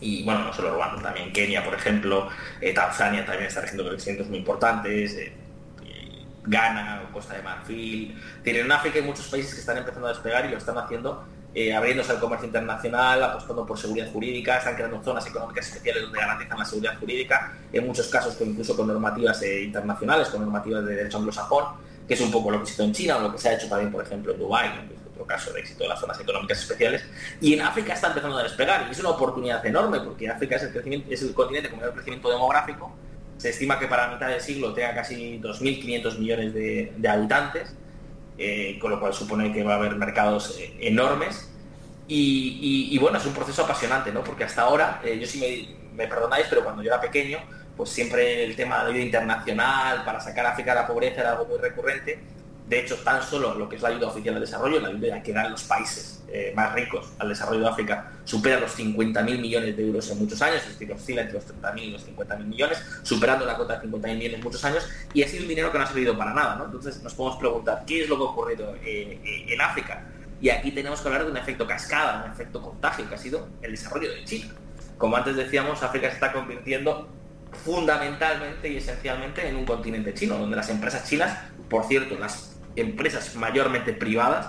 y 0.00 0.22
bueno, 0.24 0.44
no 0.44 0.52
solo 0.52 0.74
Ruanda, 0.74 1.02
también 1.02 1.32
Kenia, 1.32 1.62
por 1.62 1.74
ejemplo, 1.74 2.28
eh, 2.60 2.72
Tanzania 2.72 3.24
también 3.24 3.48
está 3.48 3.60
haciendo 3.60 3.86
crecimientos 3.88 4.28
muy 4.28 4.38
importantes, 4.38 5.12
eh, 5.14 5.32
eh, 5.84 6.24
Ghana, 6.44 7.02
Costa 7.12 7.34
de 7.34 7.42
Marfil. 7.42 8.18
Tienen 8.42 8.64
en 8.64 8.72
África 8.72 8.98
hay 8.98 9.04
muchos 9.04 9.26
países 9.26 9.52
que 9.52 9.60
están 9.60 9.76
empezando 9.76 10.06
a 10.06 10.12
despegar 10.12 10.46
y 10.46 10.48
lo 10.48 10.56
están 10.56 10.78
haciendo 10.78 11.24
abriéndose 11.76 12.12
al 12.12 12.20
comercio 12.20 12.46
internacional, 12.46 13.24
apostando 13.24 13.66
por 13.66 13.76
seguridad 13.76 14.08
jurídica, 14.12 14.58
están 14.58 14.76
creando 14.76 15.02
zonas 15.02 15.26
económicas 15.26 15.66
especiales 15.66 16.04
donde 16.04 16.20
garantizan 16.20 16.56
la 16.56 16.64
seguridad 16.64 16.96
jurídica, 17.00 17.52
en 17.72 17.86
muchos 17.88 18.06
casos 18.06 18.40
incluso 18.40 18.76
con 18.76 18.86
normativas 18.86 19.42
internacionales, 19.42 20.28
con 20.28 20.42
normativas 20.42 20.84
de 20.84 20.94
derecho 20.94 21.18
anglosajón, 21.18 21.64
que 22.10 22.14
es 22.14 22.20
un 22.22 22.32
poco 22.32 22.50
lo 22.50 22.58
que 22.58 22.66
se 22.66 22.72
hizo 22.72 22.82
en 22.82 22.92
China 22.92 23.18
o 23.18 23.20
lo 23.20 23.30
que 23.30 23.38
se 23.38 23.48
ha 23.48 23.54
hecho 23.54 23.68
también, 23.68 23.92
por 23.92 24.04
ejemplo, 24.04 24.32
en 24.32 24.40
Dubái, 24.40 24.68
caso 25.30 25.52
de 25.52 25.60
éxito 25.60 25.84
de 25.84 25.90
las 25.90 26.00
zonas 26.00 26.18
económicas 26.18 26.58
especiales. 26.58 27.04
Y 27.40 27.54
en 27.54 27.62
África 27.62 27.94
está 27.94 28.08
empezando 28.08 28.36
a 28.36 28.42
despegar 28.42 28.86
y 28.88 28.90
es 28.90 28.98
una 28.98 29.10
oportunidad 29.10 29.64
enorme 29.64 30.00
porque 30.00 30.28
África 30.28 30.56
es 30.56 30.64
el, 30.64 30.72
crecimiento, 30.72 31.06
es 31.08 31.22
el 31.22 31.32
continente 31.32 31.70
con 31.70 31.78
mayor 31.78 31.94
crecimiento 31.94 32.28
demográfico. 32.28 32.92
Se 33.36 33.50
estima 33.50 33.78
que 33.78 33.86
para 33.86 34.08
mitad 34.08 34.26
del 34.26 34.40
siglo 34.40 34.74
tenga 34.74 34.92
casi 34.92 35.38
2.500 35.40 36.18
millones 36.18 36.52
de, 36.52 37.08
habitantes, 37.08 37.76
eh, 38.38 38.76
con 38.80 38.90
lo 38.90 38.98
cual 38.98 39.14
supone 39.14 39.52
que 39.52 39.62
va 39.62 39.74
a 39.74 39.76
haber 39.76 39.94
mercados 39.94 40.58
eh, 40.58 40.76
enormes. 40.80 41.48
Y, 42.08 42.98
bueno, 42.98 43.18
es 43.18 43.26
un 43.26 43.34
proceso 43.34 43.62
apasionante, 43.62 44.10
¿no? 44.10 44.24
Porque 44.24 44.42
hasta 44.42 44.62
ahora, 44.62 45.00
eh, 45.04 45.16
yo 45.16 45.28
sí 45.28 45.76
me 45.94 46.08
perdonáis, 46.08 46.46
pero 46.50 46.64
cuando 46.64 46.82
yo 46.82 46.88
era 46.88 47.00
pequeño, 47.00 47.38
pues 47.80 47.90
siempre 47.90 48.44
el 48.44 48.54
tema 48.56 48.78
de 48.78 48.84
la 48.84 48.88
ayuda 48.90 49.04
internacional 49.04 50.04
para 50.04 50.20
sacar 50.20 50.46
a 50.46 50.50
África 50.50 50.74
de 50.74 50.80
la 50.82 50.86
pobreza 50.86 51.20
era 51.20 51.32
algo 51.32 51.46
muy 51.46 51.58
recurrente 51.58 52.18
de 52.70 52.78
hecho, 52.78 52.94
tan 52.98 53.20
solo 53.20 53.56
lo 53.56 53.68
que 53.68 53.74
es 53.74 53.82
la 53.82 53.88
ayuda 53.88 54.06
oficial 54.06 54.36
al 54.36 54.42
desarrollo, 54.42 54.78
la 54.78 54.90
ayuda 54.90 55.20
que 55.24 55.32
dan 55.32 55.50
los 55.50 55.64
países 55.64 56.22
eh, 56.28 56.52
más 56.54 56.72
ricos 56.72 57.10
al 57.18 57.28
desarrollo 57.28 57.62
de 57.62 57.68
África, 57.68 58.12
supera 58.22 58.60
los 58.60 58.78
50.000 58.78 59.40
millones 59.40 59.76
de 59.76 59.84
euros 59.84 60.08
en 60.08 60.18
muchos 60.20 60.40
años, 60.40 60.62
es 60.62 60.78
decir, 60.78 60.92
oscila 60.92 61.22
entre 61.22 61.34
los 61.34 61.48
30.000 61.48 61.82
y 61.82 61.90
los 61.90 62.06
50.000 62.06 62.44
millones, 62.44 62.80
superando 63.02 63.44
la 63.44 63.56
cuota 63.56 63.76
de 63.76 63.88
50.000 63.88 64.14
millones 64.14 64.34
en 64.34 64.44
muchos 64.44 64.64
años, 64.64 64.88
y 65.12 65.24
ha 65.24 65.26
sido 65.26 65.42
un 65.42 65.48
dinero 65.48 65.72
que 65.72 65.78
no 65.78 65.84
ha 65.84 65.86
servido 65.88 66.16
para 66.16 66.32
nada. 66.32 66.62
Entonces 66.64 67.02
nos 67.02 67.12
podemos 67.12 67.40
preguntar, 67.40 67.82
¿qué 67.84 68.04
es 68.04 68.08
lo 68.08 68.16
que 68.16 68.22
ha 68.22 68.26
ocurrido 68.26 68.76
eh, 68.84 69.20
eh, 69.24 69.46
en 69.48 69.60
África? 69.60 70.04
Y 70.40 70.50
aquí 70.50 70.70
tenemos 70.70 71.00
que 71.00 71.08
hablar 71.08 71.24
de 71.24 71.32
un 71.32 71.36
efecto 71.38 71.66
cascada, 71.66 72.22
un 72.24 72.30
efecto 72.30 72.62
contagio, 72.62 73.08
que 73.08 73.16
ha 73.16 73.18
sido 73.18 73.48
el 73.62 73.72
desarrollo 73.72 74.12
de 74.12 74.24
China. 74.24 74.54
Como 74.96 75.16
antes 75.16 75.34
decíamos, 75.34 75.82
África 75.82 76.06
se 76.08 76.14
está 76.14 76.32
convirtiendo 76.32 77.08
fundamentalmente 77.52 78.68
y 78.68 78.76
esencialmente 78.76 79.46
en 79.46 79.56
un 79.56 79.64
continente 79.64 80.14
chino, 80.14 80.38
donde 80.38 80.56
las 80.56 80.68
empresas 80.68 81.08
chinas, 81.08 81.38
por 81.68 81.84
cierto, 81.84 82.18
las 82.18 82.56
empresas 82.76 83.34
mayormente 83.34 83.92
privadas 83.92 84.48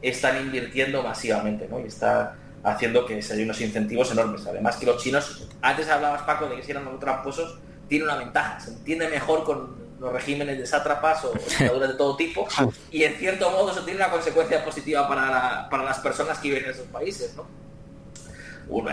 están 0.00 0.40
invirtiendo 0.40 1.02
masivamente, 1.02 1.68
¿no? 1.68 1.80
Y 1.80 1.84
está 1.84 2.36
haciendo 2.64 3.06
que 3.06 3.20
se 3.22 3.34
haya 3.34 3.44
unos 3.44 3.60
incentivos 3.60 4.10
enormes. 4.12 4.46
Además 4.46 4.76
que 4.76 4.86
los 4.86 5.02
chinos, 5.02 5.48
antes 5.62 5.88
hablabas 5.88 6.22
Paco 6.22 6.46
de 6.48 6.56
que 6.56 6.62
si 6.62 6.70
eran 6.70 6.84
los 6.84 6.98
tramposos, 7.00 7.58
tiene 7.88 8.04
una 8.04 8.16
ventaja, 8.16 8.60
se 8.60 8.70
entiende 8.70 9.08
mejor 9.08 9.44
con 9.44 9.82
los 10.00 10.12
regímenes 10.12 10.58
de 10.58 10.66
sátrapas 10.66 11.24
o 11.24 11.32
dictaduras 11.32 11.90
de 11.90 11.94
todo 11.94 12.16
tipo 12.16 12.48
y 12.90 13.04
en 13.04 13.14
cierto 13.14 13.50
modo 13.50 13.70
eso 13.70 13.84
tiene 13.84 14.00
una 14.00 14.10
consecuencia 14.10 14.64
positiva 14.64 15.06
para, 15.06 15.68
para 15.70 15.84
las 15.84 16.00
personas 16.00 16.38
que 16.38 16.48
viven 16.48 16.64
en 16.64 16.70
esos 16.70 16.86
países, 16.88 17.34
¿no? 17.36 17.46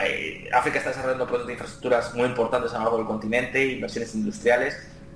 Eh, 0.03 0.49
África 0.53 0.77
está 0.79 0.89
desarrollando 0.89 1.25
proyectos 1.25 1.47
de 1.47 1.53
infraestructuras 1.53 2.13
muy 2.15 2.25
importantes 2.25 2.71
a 2.73 2.77
lo 2.77 2.83
largo 2.83 2.97
del 2.97 3.07
continente, 3.07 3.65
inversiones 3.65 4.13
industriales 4.15 4.75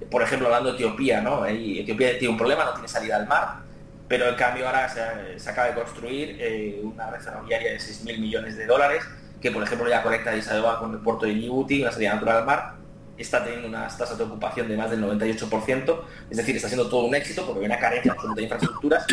por 0.10 0.22
ejemplo, 0.22 0.48
hablando 0.48 0.69
de 0.69 0.76
Etiopía, 0.76 1.22
¿no? 1.22 1.45
Etiopía 1.45 2.18
tiene 2.18 2.30
un 2.30 2.38
problema, 2.38 2.65
no 2.65 2.73
tiene 2.73 2.88
salida 2.88 3.15
al 3.18 3.27
mar, 3.27 3.60
pero 4.07 4.27
en 4.27 4.35
cambio 4.35 4.68
ahora 4.68 4.90
se, 4.90 5.49
acaba 5.49 5.68
de 5.69 5.76
construir 5.76 6.38
eh, 6.40 6.81
una 6.84 7.10
red 7.10 7.22
ferroviaria 7.22 7.72
de 7.72 7.77
6.000 7.77 8.19
millones 8.19 8.57
de 8.57 8.65
dólares, 8.65 9.03
que 9.41 9.52
por 9.52 9.64
ejemplo 9.64 9.90
ya 9.90 10.03
conecta 10.03 10.31
Abeba 10.31 10.80
con 10.80 10.94
el 10.94 10.99
puerto 10.99 11.26
de 11.26 11.34
Djibouti, 11.34 11.81
una 11.81 11.91
salida 11.91 12.14
natural 12.14 12.38
al 12.38 12.45
mar, 12.45 12.73
está 13.18 13.44
teniendo 13.44 13.68
unas 13.68 13.98
tasas 13.98 14.18
de 14.18 14.23
ocupación 14.23 14.68
de 14.68 14.77
más 14.77 14.90
del 14.90 15.03
98%, 15.03 16.02
es 16.30 16.38
decir, 16.38 16.56
está 16.56 16.68
siendo 16.68 16.90
todo 16.90 17.06
un 17.06 17.15
éxito 17.15 17.45
porque 17.45 17.60
hay 17.61 17.65
una 17.65 17.80
carencia 17.80 18.15
de 18.35 18.44
infraestructuras, 18.44 19.06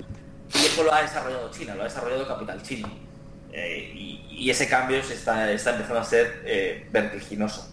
y 0.55 0.59
eso 0.59 0.83
lo 0.83 0.93
ha 0.93 1.03
desarrollado 1.03 1.51
China, 1.51 1.75
lo 1.75 1.83
ha 1.83 1.85
desarrollado 1.85 2.27
capital 2.27 2.63
chino. 2.63 3.10
Eh, 3.53 3.93
y, 3.95 4.51
ese 4.51 4.67
cambio 4.69 5.03
se 5.03 5.15
está, 5.15 5.53
empezando 5.53 5.99
a 5.99 6.05
ser 6.05 6.43
eh, 6.47 6.87
vertiginoso. 6.91 7.69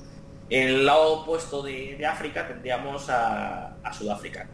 En 0.50 0.68
el 0.68 0.86
lado 0.86 1.22
opuesto 1.22 1.64
de, 1.64 2.06
África 2.06 2.46
tendríamos 2.46 3.10
a, 3.10 3.76
Sudáfrica. 3.98 4.48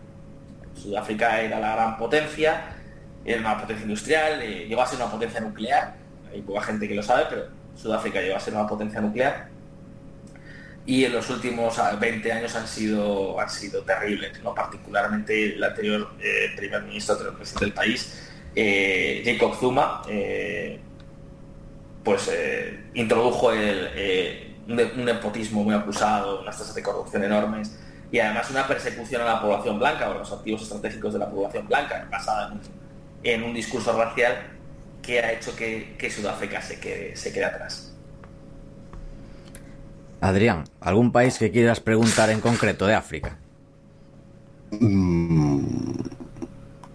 Sudáfrica 0.75 1.41
era 1.41 1.59
la 1.59 1.73
gran 1.75 1.97
potencia, 1.97 2.75
era 3.25 3.39
una 3.39 3.59
potencia 3.59 3.83
industrial, 3.83 4.41
eh, 4.43 4.75
a 4.79 4.85
ser 4.85 4.97
una 4.97 5.09
potencia 5.09 5.39
nuclear. 5.39 5.95
Hay 6.31 6.41
poca 6.41 6.61
gente 6.61 6.87
que 6.87 6.95
lo 6.95 7.01
sabe, 7.01 7.25
pero 7.29 7.47
Sudáfrica 7.75 8.21
llegó 8.21 8.35
a 8.35 8.39
ser 8.39 8.53
una 8.53 8.67
potencia 8.67 9.01
nuclear. 9.01 9.47
Y 10.85 11.05
en 11.05 11.13
los 11.13 11.29
últimos 11.29 11.79
20 11.99 12.31
ah, 12.31 12.35
años 12.35 12.55
han 12.55 12.67
sido, 12.67 13.39
han 13.39 13.49
sido 13.49 13.81
terribles, 13.83 14.39
¿no? 14.43 14.53
particularmente 14.53 15.55
el 15.55 15.63
anterior 15.63 16.11
eh, 16.19 16.51
primer 16.57 16.83
ministro, 16.83 17.17
el 17.21 17.35
presidente 17.35 17.65
del 17.65 17.73
país, 17.73 18.29
Jacob 19.25 19.55
Zuma, 19.55 20.03
pues 22.03 22.29
introdujo 22.93 23.51
el 23.51 24.53
un, 24.67 25.05
nepotismo 25.05 25.63
muy 25.63 25.73
acusado, 25.73 26.41
unas 26.41 26.57
tasas 26.57 26.75
de 26.75 26.83
corrupción 26.83 27.23
enormes 27.23 27.75
y 28.11 28.19
además 28.19 28.49
una 28.51 28.67
persecución 28.67 29.21
a 29.21 29.25
la 29.25 29.41
población 29.41 29.79
blanca 29.79 30.09
o 30.09 30.11
a 30.13 30.17
los 30.19 30.31
activos 30.31 30.61
estratégicos 30.61 31.13
de 31.13 31.19
la 31.19 31.29
población 31.29 31.67
blanca, 31.67 32.07
basada 32.11 32.53
en, 33.23 33.43
un 33.43 33.53
discurso 33.53 33.97
racial 33.97 34.35
que 35.01 35.19
ha 35.19 35.33
hecho 35.33 35.55
que, 35.55 36.09
Sudáfrica 36.09 36.61
se 36.61 36.79
quede, 36.79 37.15
se 37.15 37.33
quede 37.33 37.45
atrás. 37.45 37.93
Adrián, 40.21 40.63
¿algún 40.79 41.11
país 41.11 41.37
que 41.37 41.51
quieras 41.51 41.79
preguntar 41.79 42.29
en 42.29 42.39
concreto 42.39 42.87
de 42.87 42.95
África? 42.95 43.37
Mm, 44.71 45.91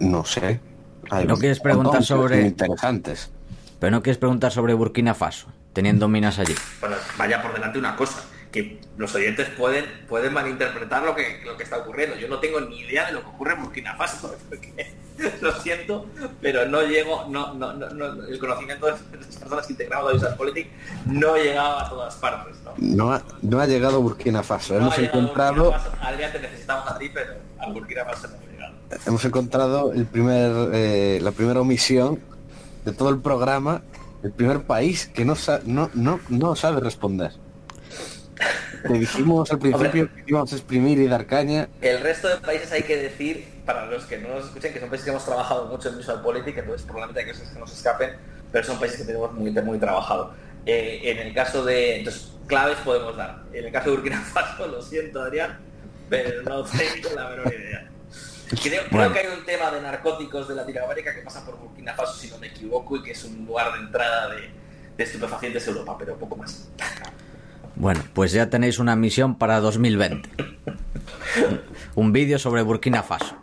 no 0.00 0.24
sé. 0.24 0.60
¿No 1.26 1.36
quieres 1.36 1.60
preguntar 1.60 2.02
sobre... 2.04 2.46
Interesantes. 2.46 3.30
Pero 3.78 3.90
no 3.90 4.02
quieres 4.02 4.18
preguntar 4.18 4.52
sobre 4.52 4.74
Burkina 4.74 5.14
Faso 5.14 5.52
teniendo 5.78 6.08
minas 6.08 6.40
allí. 6.40 6.54
Bueno, 6.80 6.96
vaya 7.16 7.40
por 7.40 7.54
delante 7.54 7.78
una 7.78 7.94
cosa, 7.94 8.24
que 8.50 8.80
los 8.96 9.14
oyentes 9.14 9.48
pueden, 9.50 9.84
pueden 10.08 10.32
malinterpretar 10.32 11.04
lo 11.04 11.14
que, 11.14 11.40
lo 11.44 11.56
que 11.56 11.62
está 11.62 11.78
ocurriendo. 11.78 12.16
Yo 12.16 12.26
no 12.26 12.40
tengo 12.40 12.60
ni 12.60 12.80
idea 12.80 13.06
de 13.06 13.12
lo 13.12 13.20
que 13.20 13.28
ocurre 13.28 13.52
en 13.52 13.62
Burkina 13.62 13.94
Faso, 13.94 14.34
lo 15.40 15.52
siento, 15.60 16.06
pero 16.40 16.66
no 16.66 16.82
llego, 16.82 17.26
no, 17.28 17.54
no, 17.54 17.74
no, 17.74 18.24
el 18.26 18.38
conocimiento 18.40 18.86
de 18.86 18.92
las 18.92 19.02
personas 19.36 19.66
que 19.66 19.74
integramos 19.74 20.10
a 20.10 20.12
Visual 20.14 20.36
Politics 20.36 20.70
no 21.06 21.36
llegaba 21.36 21.86
a 21.86 21.88
todas 21.88 22.16
partes. 22.16 22.56
No, 22.78 23.12
ha, 23.12 23.22
no 23.42 23.60
ha 23.60 23.66
llegado 23.66 24.02
Burkina 24.02 24.42
Faso. 24.42 24.76
Hemos 24.76 24.98
encontrado... 24.98 25.74
Adrián, 26.00 26.32
te 26.32 26.40
necesitamos 26.40 26.90
a 26.90 26.98
ti, 26.98 27.08
pero 27.14 27.34
a 27.60 27.70
Burkina 27.70 28.04
Faso 28.04 28.26
no 28.26 28.34
hemos 28.34 28.48
llegado. 28.48 28.74
Hemos 29.06 29.24
encontrado 29.24 29.92
el 29.92 30.06
primer, 30.06 30.70
eh, 30.72 31.20
la 31.22 31.30
primera 31.30 31.60
omisión 31.60 32.18
de 32.88 32.96
todo 32.96 33.10
el 33.10 33.20
programa 33.20 33.82
el 34.22 34.32
primer 34.32 34.62
país 34.62 35.06
que 35.06 35.24
no, 35.24 35.34
no, 35.64 35.90
no, 35.94 36.20
no 36.28 36.56
sabe 36.56 36.80
responder. 36.80 37.32
Le 38.88 38.98
dijimos 38.98 39.50
al 39.50 39.58
principio 39.58 40.08
que 40.14 40.24
íbamos 40.26 40.52
a 40.52 40.56
exprimir 40.56 40.98
y 40.98 41.06
dar 41.06 41.26
caña. 41.26 41.68
El 41.80 42.00
resto 42.00 42.28
de 42.28 42.36
países 42.36 42.70
hay 42.72 42.82
que 42.82 42.96
decir, 42.96 43.46
para 43.66 43.86
los 43.86 44.04
que 44.04 44.18
no 44.18 44.28
nos 44.28 44.46
escuchen, 44.46 44.72
que 44.72 44.80
son 44.80 44.88
países 44.88 45.04
que 45.04 45.10
hemos 45.10 45.24
trabajado 45.24 45.66
mucho 45.66 45.88
en 45.88 45.98
Visual 45.98 46.22
Politics, 46.22 46.58
entonces 46.58 46.86
probablemente 46.86 47.20
hay 47.20 47.36
cosas 47.36 47.52
que 47.52 47.58
nos 47.58 47.72
escapen, 47.72 48.10
pero 48.52 48.64
son 48.64 48.78
países 48.78 49.00
que 49.00 49.04
tenemos 49.04 49.32
muy, 49.32 49.50
muy 49.50 49.78
trabajado. 49.78 50.32
Eh, 50.64 51.00
en 51.04 51.18
el 51.18 51.34
caso 51.34 51.64
de... 51.64 51.98
Entonces, 51.98 52.32
claves 52.46 52.78
podemos 52.84 53.16
dar. 53.16 53.42
En 53.52 53.66
el 53.66 53.72
caso 53.72 53.90
de 53.90 53.96
Burkina 53.96 54.20
Faso, 54.20 54.66
lo 54.66 54.80
siento 54.80 55.20
Adrián, 55.20 55.58
pero 56.08 56.42
no 56.42 56.64
tengo 56.64 57.14
la 57.14 57.28
menor 57.30 57.52
idea. 57.52 57.90
Creo, 58.48 59.12
que 59.12 59.18
hay 59.18 59.26
un 59.26 59.44
tema 59.44 59.70
de 59.70 59.80
narcóticos 59.80 60.48
de 60.48 60.54
Latinoamérica 60.54 61.14
que 61.14 61.22
pasa 61.22 61.44
por 61.44 61.58
Burkina 61.58 61.94
Faso, 61.94 62.18
si 62.18 62.28
no 62.28 62.38
me 62.38 62.46
equivoco, 62.46 62.96
y 62.96 63.02
que 63.02 63.12
es 63.12 63.24
un 63.24 63.44
lugar 63.44 63.72
de 63.74 63.80
entrada 63.80 64.34
de, 64.34 64.50
de 64.96 65.04
estupefacientes 65.04 65.66
a 65.66 65.70
Europa, 65.70 65.96
pero 65.98 66.16
poco 66.16 66.36
más. 66.36 66.68
Bueno, 67.76 68.02
pues 68.12 68.32
ya 68.32 68.50
tenéis 68.50 68.78
una 68.78 68.96
misión 68.96 69.36
para 69.36 69.60
2020. 69.60 70.28
un 71.94 72.12
vídeo 72.12 72.38
sobre 72.38 72.62
Burkina 72.62 73.02
Faso. 73.02 73.36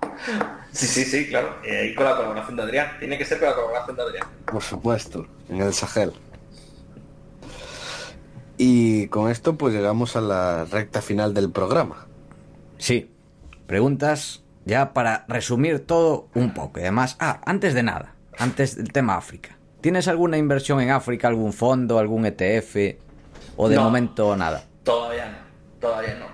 Sí, 0.71 0.87
sí, 0.87 1.05
sí, 1.05 1.27
claro. 1.27 1.57
Eh, 1.63 1.89
y 1.91 1.95
con 1.95 2.05
la 2.05 2.15
colaboración 2.15 2.57
de 2.57 2.63
Adrián. 2.63 2.99
Tiene 2.99 3.17
que 3.17 3.25
ser 3.25 3.39
con 3.39 3.47
la 3.47 3.55
colaboración 3.55 3.95
de 3.95 4.01
Adrián. 4.01 4.27
Por 4.45 4.61
supuesto, 4.61 5.27
en 5.49 5.61
el 5.61 5.73
Sahel. 5.73 6.11
Y 8.57 9.07
con 9.07 9.29
esto 9.29 9.57
pues 9.57 9.73
llegamos 9.73 10.15
a 10.15 10.21
la 10.21 10.65
recta 10.65 11.01
final 11.01 11.33
del 11.33 11.51
programa. 11.51 12.07
Sí. 12.77 13.09
Preguntas 13.67 14.44
ya 14.65 14.93
para 14.93 15.25
resumir 15.27 15.85
todo 15.85 16.27
un 16.33 16.53
poco. 16.53 16.79
Y 16.79 16.83
además, 16.83 17.15
ah, 17.19 17.41
antes 17.45 17.73
de 17.73 17.83
nada, 17.83 18.15
antes 18.37 18.75
del 18.75 18.91
tema 18.91 19.15
África. 19.15 19.57
¿Tienes 19.81 20.07
alguna 20.07 20.37
inversión 20.37 20.81
en 20.81 20.91
África, 20.91 21.27
algún 21.27 21.53
fondo, 21.53 21.99
algún 21.99 22.25
ETF? 22.25 22.97
¿O 23.57 23.69
de 23.69 23.77
momento 23.77 24.35
nada? 24.35 24.63
Todavía 24.83 25.25
no, 25.27 25.37
todavía 25.79 26.15
no. 26.15 26.25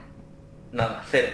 Nada, 0.72 1.04
cero. 1.10 1.28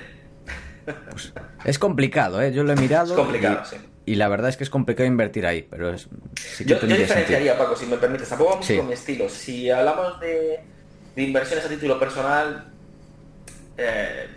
Pues, 1.11 1.33
es 1.65 1.79
complicado, 1.79 2.41
¿eh? 2.41 2.51
Yo 2.51 2.63
lo 2.63 2.73
he 2.73 2.75
mirado. 2.75 3.13
Es 3.13 3.19
complicado, 3.19 3.65
sí. 3.65 3.77
Y 4.05 4.15
la 4.15 4.29
verdad 4.29 4.49
es 4.49 4.57
que 4.57 4.63
es 4.63 4.69
complicado 4.69 5.05
invertir 5.05 5.45
ahí, 5.45 5.67
pero 5.69 5.93
es, 5.93 6.07
sí 6.35 6.63
que 6.63 6.71
yo, 6.71 6.79
yo 6.79 6.95
diferenciaría, 6.95 7.57
Paco, 7.57 7.75
si 7.75 7.85
me 7.85 7.97
permites. 7.97 8.29
Tampoco 8.29 8.51
vamos 8.51 8.67
con 8.67 8.87
mi 8.87 8.93
estilo. 8.93 9.27
Si 9.27 9.69
hablamos 9.69 10.19
de 10.21 10.61
de 11.17 11.23
inversiones 11.23 11.65
a 11.65 11.69
título 11.69 11.97
personal, 11.97 12.65
eh, 13.75 14.27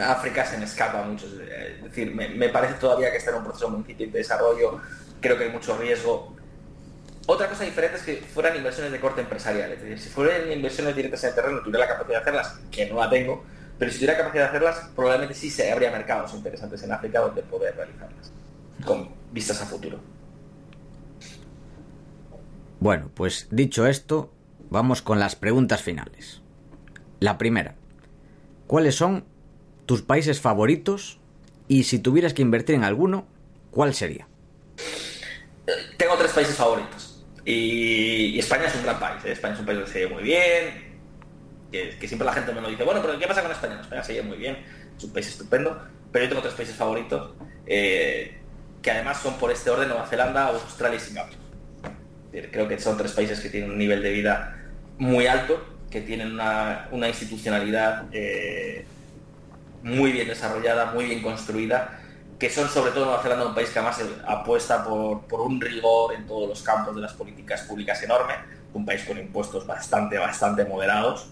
África 0.00 0.44
se 0.44 0.58
me 0.58 0.64
escapa 0.64 1.02
mucho. 1.02 1.26
Es 1.26 1.82
decir, 1.82 2.14
me, 2.14 2.48
parece 2.48 2.74
todavía 2.74 3.10
que 3.10 3.18
está 3.18 3.30
en 3.30 3.38
un 3.38 3.44
proceso 3.44 3.68
muy 3.68 3.94
de 3.94 4.06
desarrollo, 4.06 4.80
creo 5.20 5.36
que 5.36 5.44
hay 5.44 5.50
mucho 5.50 5.76
riesgo. 5.76 6.34
Otra 7.26 7.48
cosa 7.48 7.64
diferente 7.64 7.98
es 7.98 8.02
que 8.02 8.16
fueran 8.16 8.56
inversiones 8.56 8.90
de 8.90 9.00
corte 9.00 9.20
empresarial. 9.20 9.72
Es 9.72 9.82
decir, 9.82 9.98
si 9.98 10.08
fueran 10.08 10.50
inversiones 10.50 10.96
directas 10.96 11.22
en 11.24 11.28
el 11.30 11.34
terreno, 11.34 11.60
tuviera 11.60 11.80
la 11.80 11.88
capacidad 11.88 12.16
de 12.16 12.22
hacerlas, 12.22 12.58
que 12.70 12.86
no 12.86 12.98
la 12.98 13.10
tengo, 13.10 13.44
pero 13.78 13.90
si 13.90 13.98
tuviera 13.98 14.16
capacidad 14.16 14.44
de 14.44 14.48
hacerlas, 14.48 14.90
probablemente 14.96 15.34
sí 15.34 15.50
se 15.50 15.70
habría 15.70 15.90
mercados 15.90 16.32
interesantes 16.32 16.82
en 16.82 16.92
África 16.92 17.20
donde 17.20 17.42
poder 17.42 17.76
realizarlas, 17.76 18.32
con 18.84 19.10
vistas 19.30 19.60
a 19.60 19.66
futuro. 19.66 20.00
Bueno, 22.80 23.10
pues 23.12 23.48
dicho 23.50 23.86
esto, 23.86 24.32
vamos 24.70 25.02
con 25.02 25.18
las 25.18 25.36
preguntas 25.36 25.82
finales. 25.82 26.40
La 27.20 27.36
primera, 27.36 27.74
¿cuáles 28.66 28.94
son 28.94 29.24
tus 29.88 30.02
países 30.02 30.38
favoritos 30.38 31.18
y 31.66 31.84
si 31.84 31.98
tuvieras 31.98 32.34
que 32.34 32.42
invertir 32.42 32.74
en 32.74 32.84
alguno, 32.84 33.26
¿cuál 33.70 33.94
sería? 33.94 34.28
Tengo 35.96 36.14
tres 36.16 36.32
países 36.32 36.54
favoritos 36.54 37.24
y, 37.46 38.38
España 38.38 38.66
es 38.66 38.74
un 38.74 38.82
gran 38.82 39.00
país. 39.00 39.24
¿eh? 39.24 39.32
España 39.32 39.54
es 39.54 39.60
un 39.60 39.64
país 39.64 39.78
que 39.80 39.86
se 39.86 39.98
lleva 40.00 40.12
muy 40.12 40.24
bien, 40.24 41.00
que, 41.72 42.06
siempre 42.06 42.26
la 42.26 42.34
gente 42.34 42.52
me 42.52 42.60
lo 42.60 42.68
dice, 42.68 42.84
bueno, 42.84 43.00
pero 43.00 43.18
¿qué 43.18 43.26
pasa 43.26 43.40
con 43.40 43.50
España? 43.50 43.80
España 43.80 44.04
se 44.04 44.12
lleva 44.12 44.26
muy 44.26 44.36
bien, 44.36 44.58
es 44.94 45.04
un 45.04 45.12
país 45.14 45.28
estupendo, 45.28 45.82
pero 46.12 46.26
yo 46.26 46.28
tengo 46.28 46.42
tres 46.42 46.54
países 46.54 46.76
favoritos 46.76 47.32
eh, 47.66 48.38
que 48.82 48.90
además 48.90 49.22
son 49.22 49.38
por 49.38 49.50
este 49.50 49.70
orden 49.70 49.88
Nueva 49.88 50.06
Zelanda, 50.06 50.48
Australia 50.48 50.98
y 50.98 51.00
Singapur 51.00 51.48
creo 52.52 52.68
que 52.68 52.78
son 52.78 52.98
tres 52.98 53.12
países 53.12 53.40
que 53.40 53.48
tienen 53.48 53.70
un 53.70 53.78
nivel 53.78 54.02
de 54.02 54.12
vida 54.12 54.56
muy 54.98 55.26
alto, 55.26 55.64
que 55.90 56.02
tienen 56.02 56.32
una, 56.32 57.08
institucionalidad 57.08 58.06
eh, 58.12 58.84
muy 59.82 60.12
bien 60.12 60.28
desarrollada, 60.28 60.92
muy 60.92 61.06
bien 61.06 61.22
construida, 61.22 62.00
que 62.38 62.50
son 62.50 62.68
sobre 62.68 62.92
todo 62.92 63.06
Nueva 63.06 63.22
Zelanda 63.22 63.46
un 63.46 63.54
país 63.54 63.70
que 63.70 63.78
además 63.78 64.00
apuesta 64.26 64.84
por, 64.84 65.40
un 65.40 65.60
rigor 65.60 66.14
en 66.14 66.26
todos 66.26 66.48
los 66.48 66.62
campos 66.62 66.94
de 66.94 67.02
las 67.02 67.12
políticas 67.12 67.62
públicas 67.62 68.02
enorme, 68.02 68.34
un 68.74 68.84
país 68.84 69.04
con 69.04 69.18
impuestos 69.18 69.66
bastante, 69.66 70.18
bastante 70.18 70.64
moderados, 70.64 71.30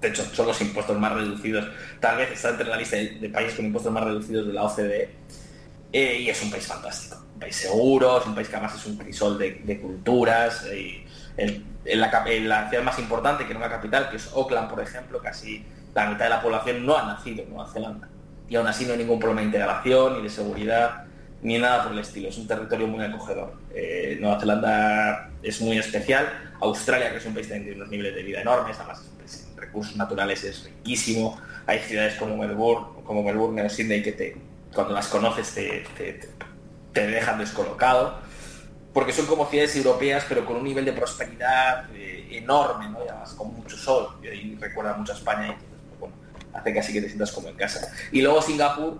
de 0.00 0.08
hecho 0.08 0.24
son 0.24 0.46
los 0.46 0.60
impuestos 0.60 0.98
más 0.98 1.12
reducidos, 1.12 1.66
tal 2.00 2.16
vez 2.16 2.30
está 2.30 2.50
entre 2.50 2.68
la 2.68 2.76
lista 2.76 2.96
de, 2.96 3.30
países 3.32 3.56
con 3.56 3.66
impuestos 3.66 3.92
más 3.92 4.04
reducidos 4.04 4.46
de 4.46 4.52
la 4.52 4.64
OCDE, 4.64 5.10
eh, 5.92 6.18
y 6.20 6.30
es 6.30 6.42
un 6.42 6.50
país 6.50 6.66
fantástico 6.66 7.28
un 7.38 7.40
país 7.40 7.54
seguro, 7.54 8.18
es 8.18 8.26
un 8.26 8.34
país 8.34 8.48
que 8.48 8.56
además 8.56 8.74
es 8.74 8.86
un 8.86 8.96
crisol 8.96 9.38
de, 9.38 9.80
culturas. 9.80 10.66
Y 10.74 11.04
en, 11.36 11.64
la, 11.84 12.68
ciudad 12.68 12.82
más 12.82 12.98
importante, 12.98 13.46
que 13.46 13.52
es 13.52 13.56
una 13.56 13.70
capital, 13.70 14.10
que 14.10 14.16
es 14.16 14.26
Auckland, 14.32 14.68
por 14.68 14.80
ejemplo, 14.80 15.20
casi 15.20 15.64
la 16.04 16.10
mitad 16.10 16.24
de 16.24 16.30
la 16.30 16.42
población 16.42 16.86
no 16.86 16.96
ha 16.96 17.06
nacido 17.06 17.42
en 17.42 17.50
Nueva 17.50 17.70
Zelanda. 17.70 18.08
Y 18.48 18.56
aún 18.56 18.66
así 18.66 18.86
no 18.86 18.92
hay 18.92 18.98
ningún 18.98 19.18
problema 19.18 19.40
de 19.40 19.46
integración, 19.46 20.16
ni 20.16 20.22
de 20.22 20.30
seguridad, 20.30 21.04
ni 21.42 21.58
nada 21.58 21.82
por 21.82 21.92
el 21.92 21.98
estilo. 21.98 22.28
Es 22.28 22.38
un 22.38 22.46
territorio 22.46 22.86
muy 22.86 23.04
acogedor. 23.04 23.52
Eh, 23.74 24.16
Nueva 24.20 24.40
Zelanda 24.40 25.30
es 25.42 25.60
muy 25.60 25.76
especial. 25.78 26.26
Australia, 26.60 27.10
que 27.10 27.18
es 27.18 27.26
un 27.26 27.34
país 27.34 27.46
que 27.46 27.54
tiene 27.54 27.76
unos 27.76 27.88
niveles 27.88 28.14
de 28.14 28.22
vida 28.22 28.40
enormes, 28.40 28.76
además 28.78 29.04
recursos 29.56 29.96
naturales 29.96 30.44
es 30.44 30.64
riquísimo. 30.64 31.38
Hay 31.66 31.80
ciudades 31.80 32.14
como 32.14 32.36
Melbourne, 32.36 33.02
como 33.04 33.22
Melbourne 33.22 33.62
o 33.62 33.68
Sydney 33.68 34.02
que 34.02 34.12
te, 34.12 34.36
cuando 34.72 34.94
las 34.94 35.08
conoces 35.08 35.52
te, 35.52 35.84
te 36.92 37.06
dejan 37.06 37.38
descolocado, 37.38 38.18
porque 38.92 39.12
son 39.12 39.26
como 39.26 39.46
ciudades 39.46 39.76
europeas, 39.76 40.24
pero 40.28 40.44
con 40.44 40.56
un 40.56 40.64
nivel 40.64 40.84
de 40.84 40.92
prosperidad 40.92 41.84
eh, 41.94 42.28
enorme, 42.32 42.88
¿no? 42.88 42.98
además 43.00 43.34
con 43.34 43.54
mucho 43.54 43.76
sol, 43.76 44.08
y 44.22 44.28
ahí 44.28 44.58
recuerda 44.60 44.94
mucho 44.94 45.12
a 45.12 45.16
España, 45.16 45.56
hace 46.52 46.74
casi 46.74 46.92
que 46.92 47.00
te 47.00 47.06
sientas 47.08 47.32
como 47.32 47.48
en 47.48 47.56
casa. 47.56 47.92
Y 48.12 48.22
luego 48.22 48.42
Singapur, 48.42 48.98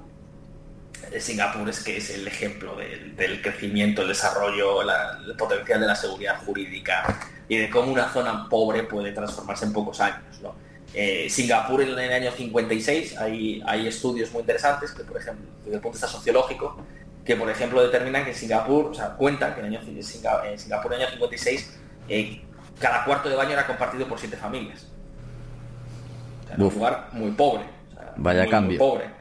eh, 1.13 1.21
Singapur 1.21 1.69
es 1.69 1.81
que 1.81 1.97
es 1.97 2.11
el 2.11 2.27
ejemplo 2.27 2.77
del, 2.77 3.43
crecimiento, 3.43 4.03
el 4.03 4.09
desarrollo, 4.09 4.83
el 4.83 5.37
potencial 5.37 5.81
de 5.81 5.87
la 5.87 5.95
seguridad 5.95 6.39
jurídica 6.45 7.19
y 7.49 7.57
de 7.57 7.71
cómo 7.71 7.93
una 7.93 8.09
zona 8.09 8.49
pobre 8.49 8.85
puede 8.85 9.13
transformarse 9.13 9.65
en 9.65 9.73
pocos 9.73 10.01
años. 10.01 10.23
Eh, 10.95 11.29
Singapur 11.29 11.83
en 11.83 11.99
el 11.99 12.13
año 12.13 12.33
56 12.33 13.19
hay, 13.19 13.63
hay 13.67 13.87
estudios 13.87 14.33
muy 14.33 14.41
interesantes 14.41 14.93
que, 14.93 15.05
por 15.05 15.19
ejemplo, 15.19 15.47
desde 15.59 15.77
el 15.77 15.81
punto 15.83 15.99
de 15.99 16.03
vista 16.03 16.09
sociológico, 16.09 16.83
que 17.25 17.37
por 17.37 17.51
ejemplo 17.51 17.83
determinan 17.83 18.25
que 18.25 18.33
Singapur, 18.33 18.87
o 18.87 18.95
sea, 18.95 19.11
cuenta 19.11 19.55
que 19.55 19.61
en, 19.61 19.67
año, 19.67 19.81
en 19.87 20.03
Singapur 20.03 20.95
en 20.95 21.01
el 21.01 21.07
año 21.07 21.11
56 21.11 21.79
eh, 22.09 22.43
cada 22.79 23.05
cuarto 23.05 23.29
de 23.29 23.37
baño 23.37 23.53
era 23.53 23.67
compartido 23.67 24.09
por 24.09 24.19
siete 24.19 24.37
familias. 24.37 24.87
O 26.57 26.65
un 26.65 26.75
lugar 26.75 27.09
muy 27.13 27.31
pobre. 27.33 27.65
Vaya 28.17 28.49
cambio. 28.49 28.79
pobre. 28.79 29.19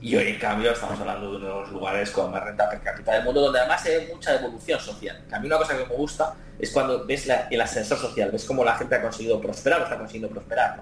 Y 0.00 0.16
hoy 0.16 0.28
en 0.28 0.38
cambio 0.38 0.72
estamos 0.72 0.98
hablando 0.98 1.30
de 1.30 1.36
uno 1.36 1.46
de 1.46 1.60
los 1.60 1.70
lugares 1.72 2.10
con 2.10 2.30
más 2.30 2.42
renta 2.42 2.70
per 2.70 2.80
cápita 2.80 3.12
del 3.12 3.24
mundo, 3.24 3.42
donde 3.42 3.58
además 3.58 3.82
se 3.82 3.98
ve 3.98 4.12
mucha 4.12 4.34
evolución 4.34 4.80
social. 4.80 5.22
a 5.30 5.38
mí 5.38 5.46
una 5.46 5.58
cosa 5.58 5.76
que 5.76 5.84
me 5.84 5.94
gusta 5.94 6.34
es 6.58 6.70
cuando 6.70 7.04
ves 7.06 7.28
el 7.50 7.60
ascensor 7.60 7.98
social, 7.98 8.30
ves 8.30 8.44
cómo 8.44 8.64
la 8.64 8.76
gente 8.76 8.94
ha 8.94 9.02
conseguido 9.02 9.40
prosperar 9.40 9.80
o 9.80 9.84
está 9.84 9.98
consiguiendo 9.98 10.28
prosperar. 10.30 10.80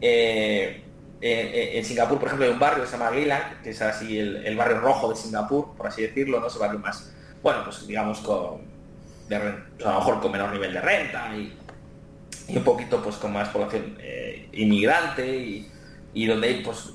Eh, 0.00 0.82
en 1.20 1.84
Singapur, 1.84 2.18
por 2.18 2.28
ejemplo, 2.28 2.46
hay 2.46 2.52
un 2.52 2.58
barrio 2.58 2.84
que 2.84 2.90
se 2.90 2.96
llama 2.96 3.10
Geylang, 3.10 3.62
que 3.62 3.70
es 3.70 3.82
así 3.82 4.18
el, 4.18 4.56
barrio 4.56 4.80
rojo 4.80 5.10
de 5.10 5.16
Singapur, 5.16 5.76
por 5.76 5.86
así 5.86 6.02
decirlo, 6.02 6.40
¿no? 6.40 6.46
Ese 6.46 6.58
barrio 6.58 6.78
más, 6.78 7.12
bueno, 7.42 7.64
pues 7.64 7.86
digamos 7.86 8.20
con, 8.20 8.60
pues, 9.28 9.40
a 9.84 9.92
lo 9.92 9.98
mejor 9.98 10.20
con 10.20 10.32
menor 10.32 10.52
nivel 10.52 10.72
de 10.72 10.80
renta 10.80 11.36
y, 11.36 11.56
un 12.56 12.64
poquito 12.64 13.02
pues 13.02 13.16
con 13.16 13.32
más 13.32 13.48
población 13.48 13.96
eh, 14.00 14.48
inmigrante 14.52 15.66
y, 16.14 16.26
donde 16.26 16.48
hay 16.48 16.62
pues 16.62 16.90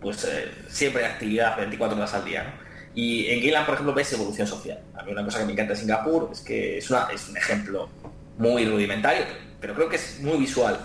pues 0.00 0.24
eh, 0.24 0.50
siempre 0.68 1.04
hay 1.04 1.12
actividad 1.12 1.56
24 1.56 1.96
horas 1.96 2.12
al 2.14 2.24
día, 2.24 2.58
Y 2.94 3.26
en 3.28 3.40
Geylang, 3.40 3.64
por 3.64 3.74
ejemplo, 3.74 3.94
ves 3.94 4.12
evolución 4.12 4.48
social. 4.48 4.80
A 4.96 5.04
mí 5.04 5.12
una 5.12 5.24
cosa 5.24 5.38
que 5.38 5.44
me 5.44 5.52
encanta 5.52 5.74
de 5.74 5.78
Singapur 5.78 6.30
es 6.32 6.40
que 6.40 6.78
es, 6.78 6.90
una, 6.90 7.06
es 7.14 7.28
un 7.28 7.36
ejemplo 7.36 7.88
muy 8.36 8.64
rudimentario, 8.66 9.24
pero 9.60 9.74
creo 9.74 9.88
que 9.88 9.96
es 9.96 10.18
muy 10.20 10.38
visual 10.38 10.76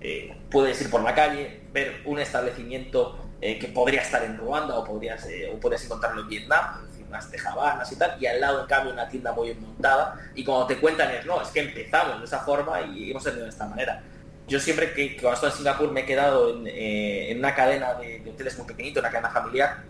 eh, 0.00 0.32
puedes 0.50 0.80
ir 0.80 0.88
por 0.88 1.02
la 1.02 1.14
calle, 1.14 1.62
ver 1.72 2.00
un 2.04 2.20
establecimiento 2.20 3.26
que 3.40 3.70
podría 3.74 4.02
estar 4.02 4.22
en 4.22 4.36
Ruanda 4.36 4.76
o 4.76 4.84
podrías, 4.84 5.26
o 5.50 5.58
podrías 5.58 5.84
encontrarlo 5.86 6.20
en 6.20 6.28
Vietnam, 6.28 6.89
unas 7.10 7.30
tejabanas 7.30 7.90
y 7.92 7.96
tal, 7.96 8.16
y 8.20 8.26
al 8.26 8.40
lado 8.40 8.62
en 8.62 8.66
cambio 8.66 8.92
una 8.92 9.08
tienda 9.08 9.32
muy 9.32 9.52
montada, 9.54 10.16
y 10.34 10.44
cuando 10.44 10.66
te 10.66 10.78
cuentan 10.78 11.10
es, 11.10 11.26
no, 11.26 11.42
es 11.42 11.48
que 11.48 11.60
empezamos 11.60 12.20
de 12.20 12.24
esa 12.24 12.40
forma 12.40 12.80
y 12.80 13.10
hemos 13.10 13.24
tenido 13.24 13.44
de 13.44 13.50
esta 13.50 13.66
manera. 13.66 14.02
Yo 14.48 14.58
siempre 14.58 14.92
que, 14.94 15.16
cuando 15.16 15.34
estoy 15.34 15.50
en 15.50 15.56
Singapur 15.56 15.92
me 15.92 16.00
he 16.00 16.06
quedado 16.06 16.50
en, 16.66 17.38
una 17.38 17.54
cadena 17.54 17.94
de, 17.94 18.22
hoteles 18.28 18.56
muy 18.58 18.66
pequeñitos, 18.66 19.02
una 19.02 19.10
cadena 19.10 19.30
familiar 19.30 19.82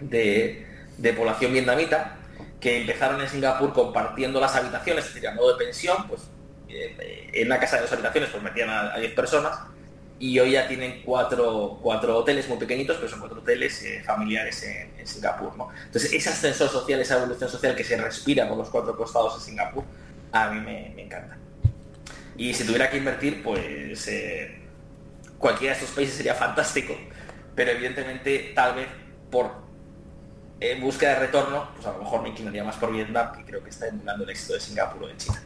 de, 0.00 0.66
población 1.16 1.52
vietnamita, 1.52 2.16
que 2.58 2.80
empezaron 2.80 3.20
en 3.20 3.28
Singapur 3.28 3.72
compartiendo 3.72 4.40
las 4.40 4.54
habitaciones, 4.56 5.06
es 5.06 5.14
decir, 5.14 5.28
a 5.28 5.34
modo 5.34 5.56
de 5.56 5.64
pensión, 5.64 6.08
pues 6.08 6.22
en 6.68 7.46
una 7.46 7.58
casa 7.58 7.76
de 7.76 7.82
dos 7.82 7.92
habitaciones 7.92 8.30
pues 8.30 8.42
metían 8.42 8.70
a 8.70 8.96
10 8.96 9.14
personas 9.14 9.58
y 10.20 10.38
hoy 10.38 10.52
ya 10.52 10.68
tienen 10.68 11.00
cuatro, 11.02 11.78
cuatro 11.82 12.18
hoteles 12.18 12.46
muy 12.46 12.58
pequeñitos, 12.58 12.98
pero 12.98 13.08
son 13.08 13.20
cuatro 13.20 13.40
hoteles 13.40 13.82
eh, 13.82 14.02
familiares 14.04 14.62
en, 14.62 14.90
Singapur. 15.06 15.56
¿no? 15.56 15.70
Entonces, 15.86 16.12
ese 16.12 16.28
ascensor 16.28 16.68
social, 16.68 17.00
esa 17.00 17.16
evolución 17.16 17.48
social 17.48 17.74
que 17.74 17.82
se 17.82 17.96
respira 17.96 18.46
por 18.46 18.58
los 18.58 18.68
cuatro 18.68 18.94
costados 18.94 19.38
de 19.38 19.44
Singapur, 19.50 19.82
a 20.30 20.50
mí 20.50 20.60
me, 20.60 21.02
encanta. 21.02 21.38
Y 22.36 22.52
si 22.52 22.64
tuviera 22.64 22.90
que 22.90 22.98
invertir, 22.98 23.42
pues 23.42 24.06
eh, 24.08 24.58
cualquiera 25.38 25.74
de 25.74 25.80
estos 25.80 25.96
países 25.96 26.16
sería 26.16 26.34
fantástico, 26.34 26.94
pero 27.54 27.70
evidentemente 27.70 28.52
tal 28.54 28.74
vez 28.74 28.88
por 29.30 29.52
en 30.60 30.82
búsqueda 30.82 31.14
de 31.14 31.20
retorno, 31.20 31.70
pues 31.74 31.86
a 31.86 31.92
lo 31.92 32.00
mejor 32.00 32.22
me 32.22 32.28
inclinaría 32.28 32.62
más 32.62 32.76
por 32.76 32.92
Vietnam, 32.92 33.32
que 33.32 33.44
creo 33.46 33.64
que 33.64 33.70
está 33.70 33.88
emulando 33.88 34.24
el 34.24 34.30
éxito 34.30 34.52
de 34.52 34.60
Singapur 34.60 35.04
o 35.04 35.06
de 35.08 35.16
China. 35.16 35.42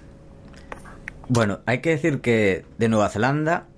Bueno, 1.28 1.60
hay 1.64 1.80
que 1.80 1.90
decir 1.90 2.20
que 2.20 2.66
de 2.76 2.88
Nueva 2.88 3.09
Zelanda, 3.09 3.68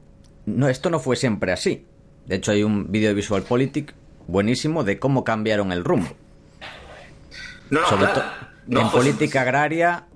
no, 0.46 0.68
esto 0.68 0.90
no 0.90 1.00
fue 1.00 1.16
siempre 1.16 1.52
así. 1.52 1.86
De 2.26 2.36
hecho, 2.36 2.52
hay 2.52 2.62
un 2.62 2.90
vídeo 2.90 3.08
de 3.08 3.14
Visual 3.14 3.42
Politic 3.42 3.94
buenísimo 4.26 4.84
de 4.84 4.98
cómo 4.98 5.24
cambiaron 5.24 5.72
el 5.72 5.84
rumbo. 5.84 6.08
No, 7.70 7.86
Sobre 7.88 8.06
en 8.68 8.90
política 8.90 9.42
agraria 9.42 10.06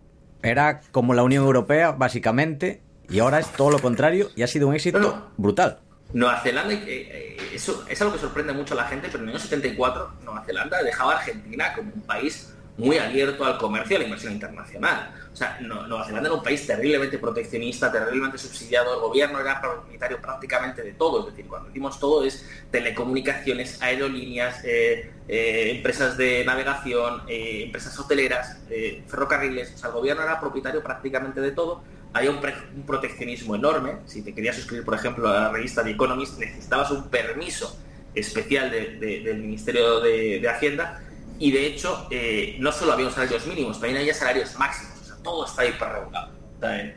era 0.42 0.80
como 0.92 1.14
la 1.14 1.22
Unión 1.22 1.44
Europea, 1.44 1.92
básicamente, 1.92 2.82
y 3.08 3.18
ahora 3.18 3.40
es 3.40 3.48
todo 3.52 3.70
lo 3.70 3.78
contrario 3.80 4.30
y 4.36 4.42
ha 4.42 4.46
sido 4.46 4.68
un 4.68 4.74
éxito 4.74 5.30
brutal. 5.36 5.80
Nueva 6.12 6.40
Zelanda, 6.40 6.74
eh, 6.74 7.36
eso 7.52 7.84
es 7.88 8.00
algo 8.00 8.14
que 8.14 8.20
sorprende 8.20 8.52
mucho 8.52 8.74
a 8.74 8.78
la 8.78 8.84
gente, 8.84 9.08
pero 9.10 9.22
en 9.22 9.28
el 9.28 9.36
año 9.36 9.42
74 9.42 10.12
Nueva 10.24 10.44
Zelanda 10.44 10.82
dejaba 10.82 11.12
a 11.12 11.18
Argentina 11.18 11.72
como 11.74 11.92
un 11.94 12.02
país 12.02 12.52
muy 12.80 12.98
abierto 12.98 13.44
al 13.44 13.58
comercio 13.58 13.94
y 13.94 13.96
a 13.96 13.98
la 14.00 14.04
inversión 14.06 14.32
internacional. 14.32 15.14
O 15.32 15.36
sea, 15.36 15.58
Nueva 15.60 16.04
Zelanda 16.04 16.28
era 16.28 16.36
un 16.36 16.42
país 16.42 16.66
terriblemente 16.66 17.18
proteccionista, 17.18 17.92
terriblemente 17.92 18.36
subsidiado, 18.36 18.94
el 18.94 19.00
gobierno 19.00 19.38
era 19.38 19.60
propietario 19.60 20.20
prácticamente 20.20 20.82
de 20.82 20.92
todo, 20.94 21.20
es 21.20 21.26
decir, 21.26 21.46
cuando 21.46 21.68
decimos 21.68 22.00
todo 22.00 22.24
es 22.24 22.44
telecomunicaciones, 22.70 23.80
aerolíneas, 23.80 24.64
eh, 24.64 25.12
eh, 25.28 25.70
empresas 25.76 26.16
de 26.16 26.44
navegación, 26.44 27.22
eh, 27.28 27.62
empresas 27.64 27.96
hoteleras, 27.98 28.58
ferrocarriles, 29.06 29.74
o 29.74 29.78
sea, 29.78 29.88
el 29.88 29.94
gobierno 29.94 30.22
era 30.22 30.40
propietario 30.40 30.82
prácticamente 30.82 31.40
de 31.40 31.52
todo, 31.52 31.82
había 32.12 32.30
un, 32.30 32.40
proteccionismo 32.86 33.54
enorme. 33.54 33.98
Si 34.06 34.22
te 34.22 34.34
querías 34.34 34.56
suscribir, 34.56 34.84
por 34.84 34.94
ejemplo, 34.94 35.28
a 35.28 35.32
la 35.32 35.48
revista 35.50 35.84
The 35.84 35.90
Economist, 35.90 36.38
necesitabas 36.38 36.90
un 36.90 37.08
permiso 37.08 37.78
especial 38.14 38.70
del 38.70 39.38
Ministerio 39.38 40.00
de, 40.00 40.48
Hacienda 40.48 41.00
y 41.40 41.50
de 41.50 41.66
hecho 41.66 42.06
eh, 42.10 42.56
no 42.60 42.70
solo 42.70 42.92
había 42.92 43.10
salarios 43.10 43.46
mínimos, 43.46 43.80
también 43.80 43.98
había 43.98 44.14
salarios 44.14 44.54
máximos. 44.56 45.00
O 45.00 45.04
sea, 45.04 45.16
todo 45.22 45.46
está 45.46 45.64
hiperregulado 45.64 46.30
en, 46.62 46.94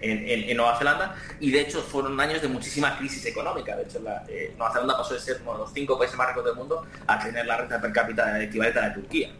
en, 0.49 0.57
Nueva 0.57 0.77
Zelanda 0.77 1.15
y 1.39 1.49
de 1.49 1.61
hecho 1.61 1.81
fueron 1.81 2.19
años 2.19 2.41
de 2.41 2.49
muchísima 2.49 2.97
crisis 2.97 3.25
económica. 3.25 3.75
De 3.77 3.83
hecho, 3.83 3.99
la, 4.01 4.25
eh, 4.27 4.53
Nueva 4.57 4.73
Zelanda 4.73 4.97
pasó 4.97 5.13
de 5.13 5.21
ser 5.21 5.39
uno 5.43 5.53
de 5.53 5.57
los 5.59 5.73
cinco 5.73 5.97
países 5.97 6.17
más 6.17 6.27
ricos 6.27 6.43
del 6.43 6.55
mundo 6.55 6.85
a 7.07 7.19
tener 7.23 7.45
la 7.45 7.57
renta 7.57 7.79
per 7.79 7.93
cápita 7.93 8.43
equivalente 8.43 8.79
a 8.79 8.81
la 8.81 8.89
de 8.89 8.95
Turquía. 8.95 9.31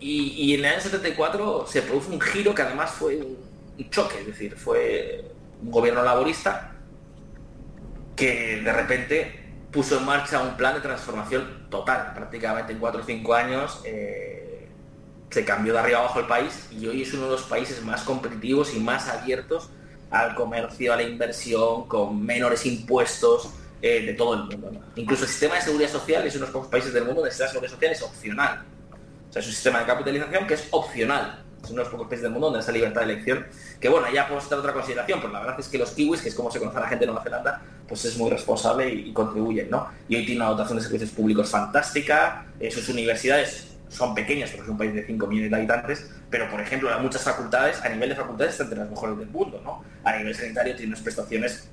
Y, 0.00 0.32
y, 0.32 0.54
en 0.54 0.60
el 0.60 0.72
año 0.72 0.80
74 0.80 1.66
se 1.68 1.82
produjo 1.82 2.10
un 2.10 2.20
giro 2.20 2.54
que 2.54 2.62
además 2.62 2.90
fue 2.90 3.16
un 3.16 3.90
choque, 3.90 4.20
es 4.20 4.26
decir, 4.26 4.56
fue 4.56 5.30
un 5.62 5.70
gobierno 5.70 6.02
laborista 6.02 6.72
que 8.16 8.62
de 8.62 8.72
repente 8.72 9.41
puso 9.72 9.98
en 9.98 10.04
marcha 10.04 10.40
un 10.40 10.56
plan 10.56 10.74
de 10.74 10.80
transformación 10.80 11.66
total, 11.70 12.12
prácticamente 12.14 12.72
en 12.72 12.78
cuatro 12.78 13.00
o 13.00 13.04
cinco 13.04 13.34
años. 13.34 13.80
Eh, 13.84 14.68
se 15.30 15.44
cambió 15.44 15.72
de 15.72 15.78
arriba 15.78 16.00
abajo 16.00 16.20
el 16.20 16.26
país 16.26 16.68
y 16.70 16.86
hoy 16.86 17.02
es 17.02 17.14
uno 17.14 17.24
de 17.24 17.30
los 17.30 17.42
países 17.44 17.82
más 17.82 18.02
competitivos 18.02 18.74
y 18.74 18.80
más 18.80 19.08
abiertos 19.08 19.70
al 20.10 20.34
comercio, 20.34 20.92
a 20.92 20.96
la 20.96 21.02
inversión, 21.02 21.88
con 21.88 22.22
menores 22.22 22.66
impuestos 22.66 23.48
eh, 23.80 24.04
de 24.04 24.12
todo 24.12 24.34
el 24.34 24.58
mundo. 24.58 24.84
Incluso 24.94 25.24
el 25.24 25.30
sistema 25.30 25.54
de 25.54 25.62
seguridad 25.62 25.90
social 25.90 26.26
es 26.26 26.34
uno 26.34 26.44
de 26.44 26.46
los 26.48 26.52
pocos 26.52 26.68
países 26.68 26.92
del 26.92 27.04
mundo 27.04 27.22
donde 27.22 27.34
de 27.34 27.48
seguridad 27.48 27.72
social 27.72 27.92
es 27.92 28.02
opcional. 28.02 28.62
O 29.30 29.32
sea, 29.32 29.40
es 29.40 29.48
un 29.48 29.54
sistema 29.54 29.80
de 29.80 29.86
capitalización 29.86 30.46
que 30.46 30.54
es 30.54 30.68
opcional. 30.70 31.41
Es 31.62 31.70
uno 31.70 31.78
de 31.78 31.84
los 31.84 31.88
pocos 31.88 32.08
países 32.08 32.22
del 32.22 32.32
mundo 32.32 32.48
donde 32.48 32.60
esa 32.60 32.72
libertad 32.72 33.02
de 33.02 33.12
elección. 33.12 33.46
Que 33.80 33.88
bueno, 33.88 34.06
ya 34.12 34.24
podemos 34.24 34.44
hacer 34.44 34.58
otra 34.58 34.72
consideración, 34.72 35.20
pero 35.20 35.32
la 35.32 35.40
verdad 35.40 35.60
es 35.60 35.68
que 35.68 35.78
los 35.78 35.90
kiwis, 35.90 36.20
que 36.20 36.28
es 36.28 36.34
como 36.34 36.50
se 36.50 36.58
conoce 36.58 36.78
a 36.78 36.80
la 36.80 36.88
gente 36.88 37.02
de 37.02 37.06
Nueva 37.06 37.22
Zelanda, 37.22 37.62
pues 37.86 38.04
es 38.04 38.16
muy 38.16 38.30
responsable 38.30 38.88
y, 38.88 39.12
contribuyen, 39.12 39.70
¿no? 39.70 39.88
Y 40.08 40.16
hoy 40.16 40.24
tiene 40.24 40.40
una 40.40 40.50
dotación 40.50 40.78
de 40.78 40.84
servicios 40.84 41.10
públicos 41.10 41.50
fantástica, 41.50 42.46
eh, 42.58 42.70
sus 42.70 42.88
universidades 42.88 43.68
son 43.88 44.14
pequeñas 44.14 44.50
porque 44.50 44.64
es 44.64 44.70
un 44.70 44.78
país 44.78 44.94
de 44.94 45.04
5 45.04 45.26
millones 45.26 45.50
de 45.50 45.56
habitantes, 45.56 46.10
pero 46.30 46.48
por 46.50 46.60
ejemplo 46.60 46.88
muchas 47.00 47.22
facultades, 47.22 47.82
a 47.82 47.90
nivel 47.90 48.08
de 48.08 48.16
facultades 48.16 48.52
están 48.52 48.68
entre 48.68 48.78
las 48.80 48.90
mejores 48.90 49.18
del 49.18 49.28
mundo, 49.28 49.60
¿no? 49.62 49.84
A 50.02 50.16
nivel 50.16 50.34
sanitario 50.34 50.74
tiene 50.74 50.92
unas 50.92 51.02
prestaciones 51.02 51.68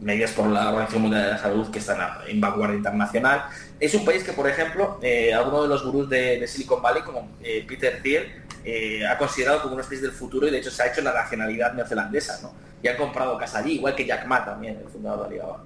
medidas 0.00 0.32
por 0.32 0.46
la 0.48 0.68
Organización 0.68 1.02
Mundial 1.02 1.24
de 1.24 1.30
la 1.30 1.38
Salud 1.38 1.70
que 1.70 1.78
están 1.78 1.98
en 2.26 2.40
vanguardia 2.40 2.76
internacional. 2.76 3.44
Es 3.80 3.94
un 3.94 4.04
país 4.04 4.22
que, 4.24 4.32
por 4.32 4.48
ejemplo, 4.48 4.98
eh, 5.02 5.32
alguno 5.32 5.62
de 5.62 5.68
los 5.68 5.84
gurús 5.84 6.08
de, 6.08 6.46
Silicon 6.46 6.82
Valley, 6.82 7.02
como 7.02 7.30
eh, 7.42 7.64
Peter 7.66 8.02
Thiel, 8.02 8.41
eh, 8.64 9.06
ha 9.06 9.18
considerado 9.18 9.62
como 9.62 9.74
una 9.74 9.82
especie 9.82 10.06
del 10.06 10.12
futuro 10.12 10.46
y 10.46 10.50
de 10.50 10.58
hecho 10.58 10.70
se 10.70 10.82
ha 10.82 10.86
hecho 10.86 11.00
la 11.02 11.12
nacionalidad 11.12 11.74
neozelandesa, 11.74 12.40
¿no? 12.42 12.52
Y 12.82 12.88
han 12.88 12.96
comprado 12.96 13.36
casa 13.38 13.58
allí, 13.58 13.74
igual 13.74 13.94
que 13.94 14.06
Jack 14.06 14.26
Ma 14.26 14.44
también, 14.44 14.78
el 14.82 14.88
fundador 14.88 15.20
de 15.20 15.26
Alibaba. 15.26 15.64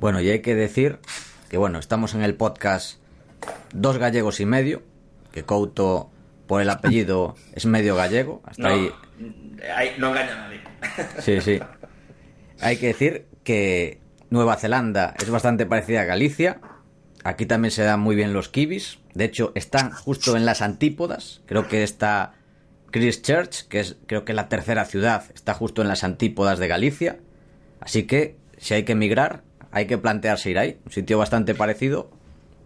Bueno, 0.00 0.20
y 0.20 0.30
hay 0.30 0.40
que 0.40 0.54
decir 0.54 0.98
que, 1.48 1.56
bueno, 1.56 1.78
estamos 1.78 2.14
en 2.14 2.22
el 2.22 2.34
podcast 2.34 2.98
dos 3.72 3.98
gallegos 3.98 4.40
y 4.40 4.46
medio, 4.46 4.82
que 5.32 5.44
Couto 5.44 6.10
por 6.46 6.60
el 6.60 6.70
apellido 6.70 7.36
es 7.52 7.66
medio 7.66 7.96
gallego, 7.96 8.42
hasta 8.44 8.68
ahí... 8.68 8.90
No 9.98 10.08
engaña 10.08 10.32
a 10.32 10.36
nadie. 10.36 10.60
Sí, 11.20 11.40
sí. 11.40 11.60
Hay 12.60 12.76
que 12.76 12.88
decir 12.88 13.26
que 13.42 14.00
Nueva 14.30 14.56
Zelanda 14.56 15.14
es 15.18 15.30
bastante 15.30 15.64
parecida 15.64 16.02
a 16.02 16.04
Galicia. 16.04 16.60
Aquí 17.22 17.46
también 17.46 17.70
se 17.70 17.82
dan 17.82 18.00
muy 18.00 18.16
bien 18.16 18.32
los 18.32 18.48
kibis. 18.48 18.98
De 19.14 19.24
hecho, 19.24 19.52
están 19.54 19.92
justo 19.92 20.36
en 20.36 20.44
las 20.44 20.62
antípodas. 20.62 21.40
Creo 21.46 21.68
que 21.68 21.82
está 21.82 22.34
Christchurch, 22.90 23.68
que 23.68 23.80
es 23.80 23.96
creo 24.06 24.24
que 24.24 24.32
la 24.32 24.48
tercera 24.48 24.84
ciudad, 24.84 25.24
está 25.34 25.54
justo 25.54 25.82
en 25.82 25.88
las 25.88 26.04
antípodas 26.04 26.58
de 26.58 26.68
Galicia. 26.68 27.18
Así 27.80 28.04
que 28.04 28.36
si 28.58 28.74
hay 28.74 28.84
que 28.84 28.92
emigrar, 28.92 29.42
hay 29.70 29.86
que 29.86 29.98
plantearse 29.98 30.50
ir 30.50 30.58
ahí. 30.58 30.78
Un 30.84 30.92
sitio 30.92 31.18
bastante 31.18 31.54
parecido 31.54 32.10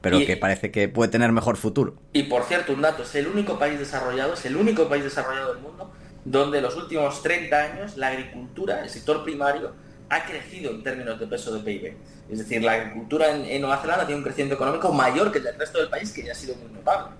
pero 0.00 0.18
que 0.24 0.36
parece 0.36 0.70
que 0.70 0.88
puede 0.88 1.10
tener 1.10 1.32
mejor 1.32 1.56
futuro. 1.56 1.96
Y 2.12 2.22
por 2.22 2.44
cierto, 2.44 2.72
un 2.72 2.82
dato, 2.82 3.02
es 3.02 3.14
el 3.16 3.26
único 3.26 3.58
país 3.58 3.80
desarrollado, 3.80 4.34
es 4.34 4.44
el 4.44 4.56
único 4.56 4.88
país 4.88 5.02
desarrollado 5.02 5.54
del 5.54 5.62
mundo 5.62 5.92
donde 6.24 6.58
en 6.58 6.64
los 6.64 6.76
últimos 6.76 7.22
30 7.22 7.56
años 7.56 7.96
la 7.96 8.08
agricultura, 8.08 8.82
el 8.82 8.90
sector 8.90 9.24
primario, 9.24 9.72
ha 10.10 10.24
crecido 10.24 10.70
en 10.70 10.82
términos 10.82 11.18
de 11.20 11.26
peso 11.26 11.54
de 11.54 11.60
PIB. 11.60 11.96
Es 12.30 12.38
decir, 12.38 12.62
la 12.62 12.72
agricultura 12.72 13.30
en, 13.34 13.60
Nueva 13.60 13.78
Zelanda 13.78 14.06
tiene 14.06 14.18
un 14.18 14.24
crecimiento 14.24 14.54
económico 14.54 14.92
mayor 14.92 15.30
que 15.30 15.38
el 15.38 15.44
del 15.44 15.58
resto 15.58 15.78
del 15.78 15.88
país, 15.88 16.12
que 16.12 16.22
ya 16.22 16.32
ha 16.32 16.34
sido 16.34 16.54
muy 16.56 16.70
notable. 16.72 17.14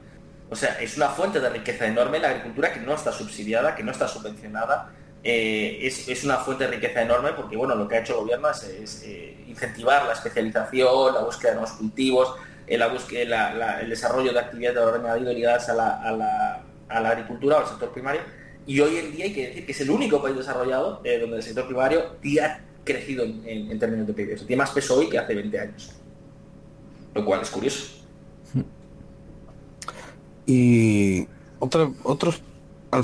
O 0.51 0.57
sea, 0.57 0.79
es 0.81 0.97
una 0.97 1.09
fuente 1.09 1.41
de 1.41 1.51
riqueza 1.51 1.87
enorme 1.87 2.19
la 2.19 2.29
agricultura 2.29 2.73
que 2.73 2.81
no 2.81 2.95
está 2.95 3.13
subsidiada, 3.13 3.75
que 3.75 3.83
no 3.83 3.93
está 3.93 4.09
subvencionada. 4.09 4.91
Eh, 5.23 5.81
es, 5.83 6.25
una 6.25 6.37
fuente 6.37 6.65
de 6.65 6.71
riqueza 6.71 7.03
enorme 7.03 7.33
porque, 7.33 7.57
bueno, 7.57 7.75
lo 7.75 7.89
que 7.89 7.97
ha 7.97 8.01
hecho 8.01 8.15
el 8.15 8.21
gobierno 8.21 8.49
es, 8.51 9.03
eh, 9.05 9.45
incentivar 9.47 10.07
la 10.07 10.13
especialización, 10.13 11.15
la 11.15 11.23
búsqueda 11.23 11.51
de 11.51 11.57
nuevos 11.57 11.77
cultivos, 11.77 12.35
la, 12.69 13.81
el 13.81 13.91
desarrollo 13.91 14.33
de 14.33 14.41
actividades 14.41 14.77
de 14.77 15.09
añadido 15.09 15.33
ligadas 15.33 15.69
a 15.69 15.75
la, 15.75 16.65
agricultura 16.89 17.57
o 17.57 17.61
al 17.61 17.67
sector 17.67 17.93
primario. 17.93 18.23
Y 18.67 18.81
hoy 18.81 18.99
en 18.99 19.13
día 19.13 19.25
hay 19.27 19.33
que 19.33 19.49
decir 19.49 19.67
que 19.67 19.73
es 19.73 19.81
el 19.81 19.91
único 19.91 20.23
país 20.23 20.37
desarrollado 20.37 21.01
eh, 21.05 21.19
donde 21.19 21.39
el 21.39 21.43
sector 21.43 21.67
primario 21.67 22.17
ha 22.43 22.68
crecido 22.89 23.25
en, 23.25 23.79
términos 23.79 24.07
de 24.07 24.15
PIB. 24.15 24.47
tiene 24.47 24.57
más 24.57 24.71
peso 24.71 24.99
hoy 24.99 25.09
que 25.09 25.19
hace 25.19 25.35
20 25.35 25.61
años. 25.61 25.93
Lo 27.15 27.25
cual 27.25 27.43
es 27.43 27.51
curioso. 27.51 27.85
Y 30.47 31.29
otros, 31.59 32.41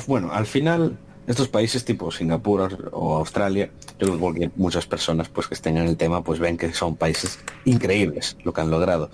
bueno, 0.06 0.32
al 0.32 0.46
final 0.46 0.96
estos 1.26 1.48
países 1.48 1.84
tipo 1.84 2.10
Singapur 2.10 2.90
o 2.92 3.16
Australia, 3.16 3.70
yo 3.98 4.18
creo 4.18 4.32
que 4.32 4.50
muchas 4.56 4.86
personas 4.86 5.28
pues 5.28 5.46
que 5.46 5.54
estén 5.54 5.76
en 5.76 5.86
el 5.86 5.96
tema 5.98 6.24
pues 6.24 6.38
ven 6.38 6.56
que 6.56 6.72
son 6.72 6.96
países 6.96 7.38
increíbles 7.66 8.36
lo 8.44 8.54
que 8.54 8.62
han 8.62 8.70
logrado. 8.70 9.10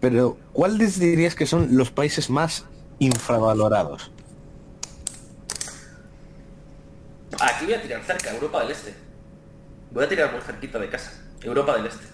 Pero, 0.00 0.36
¿cuáles 0.52 1.00
dirías 1.00 1.34
que 1.34 1.46
son 1.46 1.76
los 1.76 1.90
países 1.90 2.30
más 2.30 2.66
infravalorados? 3.00 4.12
Aquí 7.40 7.64
voy 7.64 7.74
a 7.74 7.82
tirar 7.82 8.04
cerca, 8.04 8.32
Europa 8.32 8.60
del 8.60 8.70
Este. 8.70 9.05
Voy 9.96 10.04
a 10.04 10.08
tirar 10.10 10.30
muy 10.30 10.42
cerquita 10.42 10.78
de 10.78 10.90
casa, 10.90 11.10
Europa 11.40 11.74
del 11.74 11.86
Este. 11.86 12.04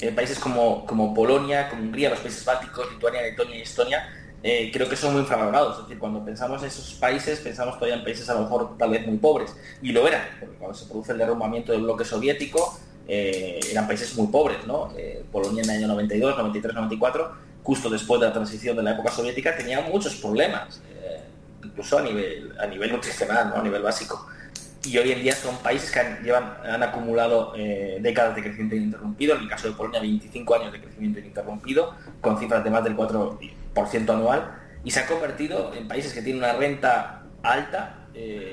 Eh, 0.00 0.12
países 0.12 0.38
como, 0.38 0.84
como 0.84 1.14
Polonia, 1.14 1.70
como 1.70 1.82
Hungría, 1.82 2.10
los 2.10 2.18
países 2.18 2.44
bálticos, 2.44 2.92
Lituania, 2.92 3.22
Letonia 3.22 3.56
y 3.56 3.62
Estonia, 3.62 4.06
eh, 4.42 4.70
creo 4.70 4.86
que 4.86 4.94
son 4.94 5.14
muy 5.14 5.22
infravalorados. 5.22 5.78
Es 5.78 5.84
decir, 5.84 5.98
cuando 5.98 6.22
pensamos 6.22 6.60
en 6.60 6.68
esos 6.68 6.92
países, 6.96 7.40
pensamos 7.40 7.76
todavía 7.76 7.96
en 7.96 8.04
países 8.04 8.28
a 8.28 8.34
lo 8.34 8.40
mejor 8.40 8.76
tal 8.76 8.90
vez 8.90 9.06
muy 9.06 9.16
pobres. 9.16 9.56
Y 9.80 9.92
lo 9.92 10.06
eran, 10.06 10.24
porque 10.38 10.56
cuando 10.56 10.76
se 10.76 10.84
produce 10.84 11.12
el 11.12 11.18
derrumbamiento 11.18 11.72
del 11.72 11.80
bloque 11.84 12.04
soviético, 12.04 12.78
eh, 13.08 13.60
eran 13.70 13.86
países 13.86 14.14
muy 14.14 14.26
pobres, 14.26 14.66
¿no? 14.66 14.92
Eh, 14.94 15.24
Polonia 15.32 15.62
en 15.62 15.70
el 15.70 15.76
año 15.76 15.88
92, 15.88 16.36
93, 16.36 16.74
94, 16.74 17.32
justo 17.62 17.88
después 17.88 18.20
de 18.20 18.26
la 18.26 18.32
transición 18.34 18.76
de 18.76 18.82
la 18.82 18.90
época 18.90 19.10
soviética, 19.10 19.56
tenía 19.56 19.80
muchos 19.80 20.16
problemas, 20.16 20.82
incluso 21.64 21.96
a 21.96 22.02
nivel, 22.02 22.52
a 22.60 22.66
nivel 22.66 22.92
nutricional, 22.92 23.54
a 23.56 23.62
nivel 23.62 23.80
básico. 23.80 24.28
Y 24.84 24.98
hoy 24.98 25.12
en 25.12 25.22
día 25.22 25.34
son 25.34 25.56
países 25.58 25.90
que 25.90 26.00
han, 26.00 26.82
acumulado 26.82 27.52
décadas 28.00 28.36
de 28.36 28.42
crecimiento 28.42 28.76
ininterrumpido, 28.76 29.34
en 29.36 29.42
el 29.42 29.48
caso 29.48 29.68
de 29.68 29.74
Polonia 29.74 30.00
25 30.00 30.54
años 30.54 30.72
de 30.72 30.80
crecimiento 30.80 31.20
ininterrumpido, 31.20 31.94
con 32.20 32.38
cifras 32.38 32.62
de 32.62 32.70
más 32.70 32.84
del 32.84 32.96
4% 32.96 34.10
anual, 34.10 34.60
y 34.84 34.90
se 34.90 35.00
han 35.00 35.06
convertido 35.06 35.72
en 35.74 35.88
países 35.88 36.12
que 36.12 36.20
tienen 36.20 36.42
una 36.42 36.52
renta 36.52 37.22
alta, 37.42 38.04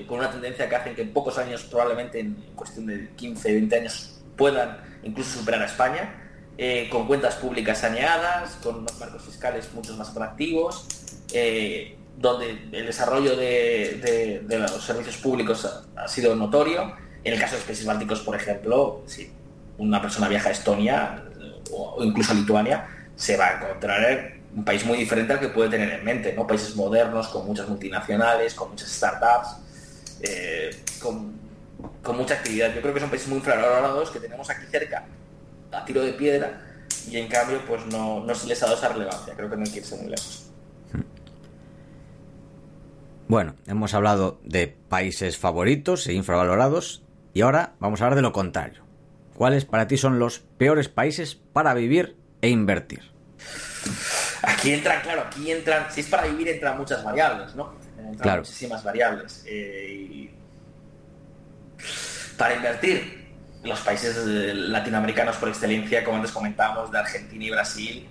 con 0.08 0.20
una 0.20 0.32
tendencia 0.32 0.68
que 0.70 0.76
hacen 0.76 0.96
que 0.96 1.02
en 1.02 1.14
pocos 1.14 1.38
años, 1.38 1.64
probablemente 1.64 2.20
en 2.20 2.36
cuestión 2.56 2.86
de 2.88 3.10
15, 3.16 3.52
20 3.54 3.76
años, 3.76 4.22
puedan 4.36 4.78
incluso 5.04 5.40
superar 5.40 5.62
a 5.62 5.66
España, 5.66 6.16
eh, 6.58 6.90
con 6.90 7.08
cuentas 7.08 7.36
públicas 7.36 7.80
saneadas, 7.80 8.56
con 8.64 8.76
unos 8.80 9.00
marcos 9.00 9.24
fiscales 9.24 9.72
mucho 9.74 9.96
más 9.96 10.10
atractivos, 10.10 10.88
eh, 11.34 11.98
donde 12.22 12.70
el 12.72 12.86
desarrollo 12.86 13.36
de, 13.36 14.44
los 14.48 14.84
servicios 14.84 15.18
públicos 15.18 15.68
ha, 15.96 16.08
sido 16.08 16.36
notorio. 16.36 16.94
En 17.24 17.34
el 17.34 17.40
caso 17.40 17.54
de 17.54 17.60
los 17.60 17.66
países 17.66 17.86
bálticos, 17.86 18.22
por 18.22 18.36
ejemplo, 18.36 19.04
si 19.06 19.32
una 19.78 20.02
persona 20.02 20.28
viaja 20.28 20.50
a 20.50 20.52
Estonia 20.52 21.24
o, 21.72 22.04
incluso 22.04 22.32
a 22.32 22.36
Lituania, 22.36 22.88
se 23.16 23.38
va 23.38 23.48
a 23.48 23.58
encontrar 23.58 24.34
un 24.56 24.66
país 24.66 24.86
muy 24.86 24.98
diferente 24.98 25.34
al 25.34 25.40
que 25.40 25.50
puede 25.50 25.70
tener 25.70 25.92
en 25.92 26.04
mente, 26.04 26.34
¿no? 26.34 26.48
Países 26.48 26.76
modernos, 26.76 27.28
con 27.28 27.46
muchas 27.46 27.68
multinacionales, 27.68 28.54
con 28.54 28.72
muchas 28.72 28.90
startups, 28.90 29.58
eh, 30.22 30.84
con 31.02 31.42
con 32.02 32.18
mucha 32.18 32.36
actividad. 32.36 32.74
Yo 32.74 32.82
creo 32.82 32.94
que 32.94 33.00
son 33.00 33.10
países 33.10 33.28
muy 33.28 33.38
infravalorados 33.38 34.10
que 34.12 34.20
tenemos 34.20 34.50
aquí 34.50 34.66
cerca, 34.70 35.06
a 35.72 35.86
tiro 35.86 36.02
de 36.02 36.14
piedra, 36.14 36.62
y 37.10 37.18
en 37.18 37.28
cambio 37.28 37.62
pues 37.66 37.86
no, 37.88 38.24
no 38.24 38.36
se 38.36 38.48
les 38.48 38.62
ha 38.62 38.66
dado 38.66 38.78
esa 38.78 38.90
relevancia. 38.90 39.34
Creo 39.36 39.50
que 39.50 39.58
no 39.58 39.64
hay 39.64 39.72
que 39.72 39.80
irse 39.80 39.96
muy 39.96 40.10
lejos. 40.10 40.51
Bueno, 43.32 43.56
hemos 43.66 43.94
hablado 43.94 44.42
de 44.44 44.68
países 44.68 45.38
favoritos 45.38 46.06
e 46.08 46.12
infravalorados 46.12 47.02
y 47.34 47.40
ahora 47.44 47.76
vamos 47.80 48.02
a 48.02 48.04
hablar 48.04 48.18
de 48.18 48.24
lo 48.24 48.34
contrario. 48.34 48.84
¿Cuáles 49.38 49.64
para 49.64 49.88
ti 49.88 49.96
son 49.96 50.20
los 50.20 50.40
peores 50.40 50.90
países 50.90 51.36
para 51.36 51.74
vivir 51.74 52.18
e 52.42 52.50
invertir? 52.50 53.00
Aquí 54.44 54.74
entran, 54.74 55.02
claro, 55.02 55.22
aquí 55.22 55.50
entran, 55.50 55.86
si 55.90 56.02
es 56.02 56.08
para 56.08 56.28
vivir 56.28 56.50
entran 56.50 56.78
muchas 56.78 57.06
variables, 57.06 57.56
¿no? 57.56 57.74
Entran 57.98 58.16
claro. 58.18 58.42
muchísimas 58.42 58.84
variables. 58.84 59.46
Eh, 59.48 60.30
para 62.38 62.56
invertir, 62.56 63.30
los 63.64 63.80
países 63.80 64.26
latinoamericanos 64.26 65.38
por 65.38 65.48
excelencia, 65.48 66.04
como 66.04 66.18
antes 66.18 66.34
comentábamos, 66.34 66.92
de 66.92 66.98
Argentina 66.98 67.46
y 67.46 67.50
Brasil, 67.50 68.10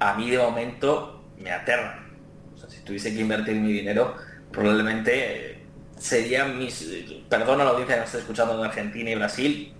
a 0.00 0.14
mí 0.14 0.30
de 0.30 0.38
momento 0.38 1.22
me 1.38 1.52
aterran. 1.52 2.14
O 2.54 2.56
sea, 2.56 2.70
si 2.70 2.80
tuviese 2.80 3.12
que 3.12 3.20
invertir 3.20 3.56
mi 3.56 3.70
dinero, 3.70 4.16
probablemente 4.54 5.58
serían 5.98 6.58
mis... 6.58 6.88
Perdón 7.28 7.60
a 7.60 7.64
la 7.64 7.70
audiencia 7.70 7.96
que 7.96 8.00
nos 8.00 8.08
está 8.08 8.18
escuchando 8.18 8.58
de 8.58 8.68
Argentina 8.68 9.10
y 9.10 9.14
Brasil. 9.14 9.74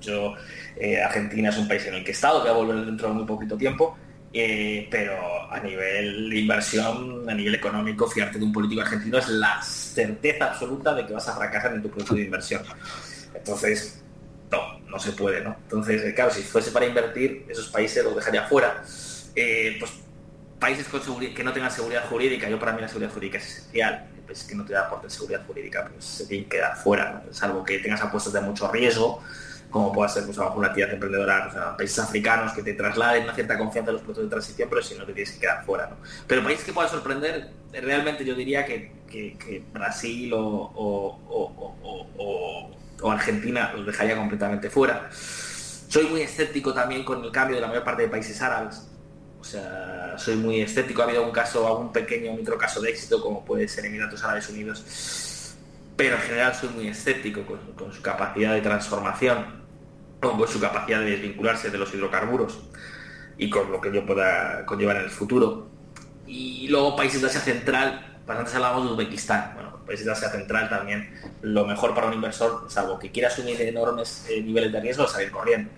Yo, 0.00 0.34
eh, 0.76 1.02
Argentina 1.02 1.50
es 1.50 1.58
un 1.58 1.68
país 1.68 1.84
en 1.86 1.94
el 1.94 2.04
que 2.04 2.12
estado, 2.12 2.42
que 2.42 2.50
va 2.50 2.54
a 2.54 2.58
volver 2.58 2.84
dentro 2.84 3.08
de 3.08 3.14
muy 3.14 3.24
poquito 3.24 3.56
tiempo. 3.56 3.96
Eh, 4.32 4.88
pero 4.90 5.50
a 5.50 5.58
nivel 5.60 6.28
de 6.28 6.38
inversión, 6.40 7.28
a 7.28 7.34
nivel 7.34 7.54
económico, 7.54 8.06
fiarte 8.06 8.38
de 8.38 8.44
un 8.44 8.52
político 8.52 8.82
argentino 8.82 9.16
es 9.16 9.28
la 9.28 9.62
certeza 9.62 10.50
absoluta 10.50 10.92
de 10.94 11.06
que 11.06 11.14
vas 11.14 11.26
a 11.28 11.36
fracasar 11.36 11.74
en 11.74 11.82
tu 11.82 11.88
proyecto 11.88 12.14
de 12.14 12.22
inversión. 12.24 12.62
Entonces, 13.34 14.02
no, 14.50 14.78
no 14.80 14.98
se 14.98 15.12
puede, 15.12 15.42
¿no? 15.42 15.56
Entonces, 15.62 16.02
eh, 16.02 16.14
claro, 16.14 16.30
si 16.30 16.42
fuese 16.42 16.70
para 16.70 16.86
invertir, 16.86 17.46
esos 17.48 17.68
países 17.68 18.04
los 18.04 18.14
dejaría 18.14 18.42
fuera. 18.42 18.82
Pues 19.34 19.92
países 20.58 20.88
con 20.88 21.00
que 21.34 21.44
no 21.44 21.52
tengan 21.52 21.70
seguridad 21.70 22.08
jurídica, 22.08 22.48
yo 22.48 22.58
para 22.58 22.72
mí 22.72 22.80
la 22.80 22.88
seguridad 22.88 23.12
jurídica 23.12 23.38
es 23.38 23.58
esencial. 23.58 24.06
Países 24.26 24.46
que 24.46 24.54
no 24.54 24.64
te 24.64 24.72
da 24.72 24.82
aporte 24.82 25.06
de 25.06 25.12
seguridad 25.12 25.46
jurídica, 25.46 25.88
pues 25.90 26.04
se 26.04 26.26
tienen 26.26 26.48
que 26.48 26.56
quedar 26.56 26.76
fuera, 26.76 27.22
salvo 27.30 27.64
que 27.64 27.78
tengas 27.78 28.02
apuestos 28.02 28.32
de 28.32 28.40
mucho 28.40 28.70
riesgo, 28.70 29.22
como 29.70 29.92
pueda 29.92 30.08
ser 30.08 30.24
pues, 30.24 30.38
una 30.38 30.68
actividad 30.68 30.92
emprendedora, 30.92 31.48
o 31.48 31.52
sea, 31.52 31.76
países 31.76 31.98
africanos 31.98 32.52
que 32.52 32.62
te 32.62 32.74
trasladen 32.74 33.24
una 33.24 33.34
cierta 33.34 33.58
confianza 33.58 33.90
en 33.90 33.96
los 33.96 34.02
procesos 34.02 34.24
de 34.24 34.30
transición, 34.30 34.68
pero 34.68 34.82
si 34.82 34.94
no 34.94 35.04
te 35.04 35.12
tienes 35.12 35.32
que 35.32 35.40
quedar 35.40 35.64
fuera. 35.64 35.88
¿no? 35.88 35.96
Pero 36.26 36.42
países 36.42 36.64
que 36.64 36.72
puedan 36.72 36.90
sorprender, 36.90 37.50
realmente 37.72 38.24
yo 38.24 38.34
diría 38.34 38.64
que, 38.64 38.92
que, 39.08 39.62
Brasil 39.72 40.32
o, 40.32 40.72
o, 42.98 43.10
Argentina 43.10 43.72
los 43.74 43.86
dejaría 43.86 44.16
completamente 44.16 44.68
fuera. 44.68 45.08
Soy 45.88 46.06
muy 46.06 46.22
escéptico 46.22 46.74
también 46.74 47.04
con 47.04 47.22
el 47.24 47.30
cambio 47.30 47.56
de 47.56 47.62
la 47.62 47.68
mayor 47.68 47.84
parte 47.84 48.02
de 48.02 48.08
países 48.08 48.40
árabes. 48.42 48.88
Sea, 49.46 50.14
soy 50.18 50.34
muy 50.34 50.60
escéptico. 50.60 51.02
Ha 51.02 51.04
habido 51.04 51.24
un 51.24 51.30
caso, 51.30 51.66
algún 51.68 51.92
pequeño 51.92 52.32
micro 52.32 52.58
caso 52.58 52.80
de 52.80 52.90
éxito, 52.90 53.22
como 53.22 53.44
puede 53.44 53.68
ser 53.68 53.86
Emiratos 53.86 54.24
Árabes 54.24 54.48
Unidos. 54.48 55.54
Pero 55.96 56.16
en 56.16 56.22
general 56.22 56.54
soy 56.54 56.70
muy 56.70 56.88
escéptico 56.88 57.42
con, 57.76 57.92
su 57.92 58.02
capacidad 58.02 58.52
de 58.54 58.60
transformación 58.60 59.64
con 60.20 60.48
su 60.48 60.58
capacidad 60.58 61.00
de 61.00 61.10
desvincularse 61.10 61.70
de 61.70 61.78
los 61.78 61.94
hidrocarburos 61.94 62.58
y 63.38 63.48
con 63.48 63.70
lo 63.70 63.80
que 63.80 63.92
yo 63.92 64.04
pueda 64.04 64.66
conllevar 64.66 64.96
en 64.96 65.04
el 65.04 65.10
futuro. 65.10 65.68
Y 66.26 66.66
luego 66.68 66.96
países 66.96 67.20
de 67.20 67.28
Asia 67.28 67.40
Central, 67.40 68.18
pues 68.26 68.38
antes 68.38 68.54
hablábamos 68.54 68.86
de 68.86 68.92
Uzbekistán, 68.94 69.52
bueno, 69.54 69.84
países 69.86 70.06
de 70.06 70.12
Asia 70.12 70.30
Central 70.30 70.68
también, 70.68 71.14
lo 71.42 71.64
mejor 71.66 71.94
para 71.94 72.08
un 72.08 72.14
inversor, 72.14 72.66
salvo 72.68 72.98
que 72.98 73.12
quiera 73.12 73.28
asumir 73.28 73.60
enormes 73.62 74.26
eh, 74.28 74.42
niveles 74.42 74.72
de 74.72 74.80
riesgo, 74.80 75.04
es 75.04 75.12
salir 75.12 75.30
corriendo. 75.30 75.70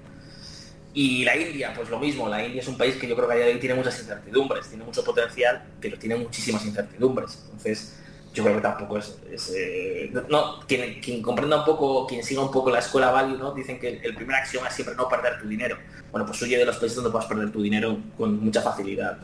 Y 0.98 1.22
la 1.22 1.36
India, 1.36 1.72
pues 1.76 1.88
lo 1.90 2.00
mismo, 2.00 2.28
la 2.28 2.44
India 2.44 2.60
es 2.60 2.66
un 2.66 2.76
país 2.76 2.96
que 2.96 3.06
yo 3.06 3.14
creo 3.14 3.28
que 3.28 3.34
a 3.34 3.36
día 3.36 3.46
de 3.46 3.52
hoy 3.52 3.60
tiene 3.60 3.76
muchas 3.76 4.00
incertidumbres, 4.00 4.66
tiene 4.66 4.82
mucho 4.82 5.04
potencial, 5.04 5.62
pero 5.80 5.96
tiene 5.96 6.16
muchísimas 6.16 6.66
incertidumbres. 6.66 7.38
Entonces, 7.44 8.00
yo 8.34 8.42
creo 8.42 8.56
que 8.56 8.62
tampoco 8.62 8.98
es, 8.98 9.16
eh, 9.54 10.12
no, 10.28 10.58
quien, 10.66 11.00
quien, 11.00 11.22
comprenda 11.22 11.58
un 11.58 11.64
poco, 11.64 12.04
quien 12.04 12.24
siga 12.24 12.42
un 12.42 12.50
poco 12.50 12.70
la 12.70 12.80
escuela 12.80 13.12
value, 13.12 13.38
¿no? 13.38 13.54
Dicen 13.54 13.78
que 13.78 14.00
el, 14.02 14.12
primer 14.16 14.34
acción 14.34 14.66
es 14.66 14.74
siempre 14.74 14.96
no 14.96 15.08
perder 15.08 15.40
tu 15.40 15.46
dinero. 15.46 15.76
Bueno, 16.10 16.26
pues 16.26 16.42
huye 16.42 16.58
de 16.58 16.64
los 16.64 16.78
países 16.78 16.96
donde 16.96 17.12
puedas 17.12 17.28
perder 17.28 17.52
tu 17.52 17.62
dinero 17.62 17.96
con 18.16 18.42
mucha 18.42 18.60
facilidad, 18.60 19.18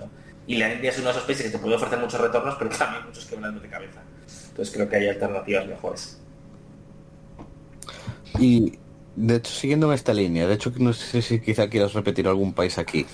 Y 0.47 0.59
la 0.59 0.73
India 0.73 0.91
es 0.91 0.99
uno 0.99 1.07
de 1.07 1.15
esos 1.15 1.25
países 1.25 1.47
que 1.47 1.51
te 1.51 1.59
puede 1.59 1.75
ofrecer 1.75 1.99
muchos 1.99 2.21
retornos, 2.21 2.55
pero 2.57 2.71
también 2.71 3.05
muchos 3.05 3.27
quebrados 3.27 3.61
de 3.61 3.69
cabeza. 3.69 4.01
Entonces 4.51 4.73
creo 4.73 4.89
que 4.89 4.95
hay 4.95 5.09
alternativas 5.09 5.67
mejores. 5.67 6.21
Y 8.39 8.79
de 9.17 9.37
hecho, 9.37 9.53
siguiendo 9.53 9.89
en 9.89 9.95
esta 9.95 10.13
línea, 10.13 10.47
de 10.47 10.55
hecho 10.55 10.73
no 10.79 10.93
sé 10.93 11.23
si 11.23 11.41
quizá 11.41 11.69
quieras 11.69 11.93
repetir 11.93 12.27
algún 12.27 12.53
país 12.53 12.79
aquí. 12.79 13.07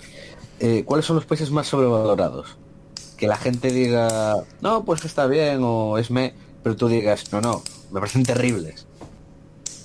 Eh, 0.59 0.82
¿Cuáles 0.85 1.06
son 1.06 1.16
los 1.16 1.24
países 1.24 1.51
más 1.51 1.66
sobrevalorados? 1.66 2.56
que 3.20 3.28
la 3.28 3.36
gente 3.36 3.70
diga, 3.70 4.35
no, 4.62 4.85
pues 4.86 5.05
está 5.05 5.27
bien 5.27 5.60
o 5.62 5.98
es 5.98 6.10
me, 6.10 6.32
pero 6.62 6.74
tú 6.74 6.89
digas, 6.89 7.31
no, 7.32 7.43
no, 7.43 7.62
me 7.90 8.01
parecen 8.01 8.24
terribles. 8.24 8.86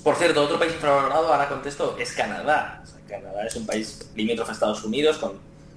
Por 0.02 0.16
cierto, 0.16 0.42
otro 0.42 0.58
país 0.58 0.72
infravalorado, 0.72 1.32
ahora 1.32 1.46
contesto, 1.46 1.96
es 1.98 2.12
Canadá. 2.14 2.82
Canadá 3.06 3.46
es 3.46 3.54
un 3.54 3.66
país 3.66 4.10
limítrofe 4.14 4.52
a 4.52 4.54
Estados 4.54 4.82
Unidos, 4.84 5.18
con 5.18 5.34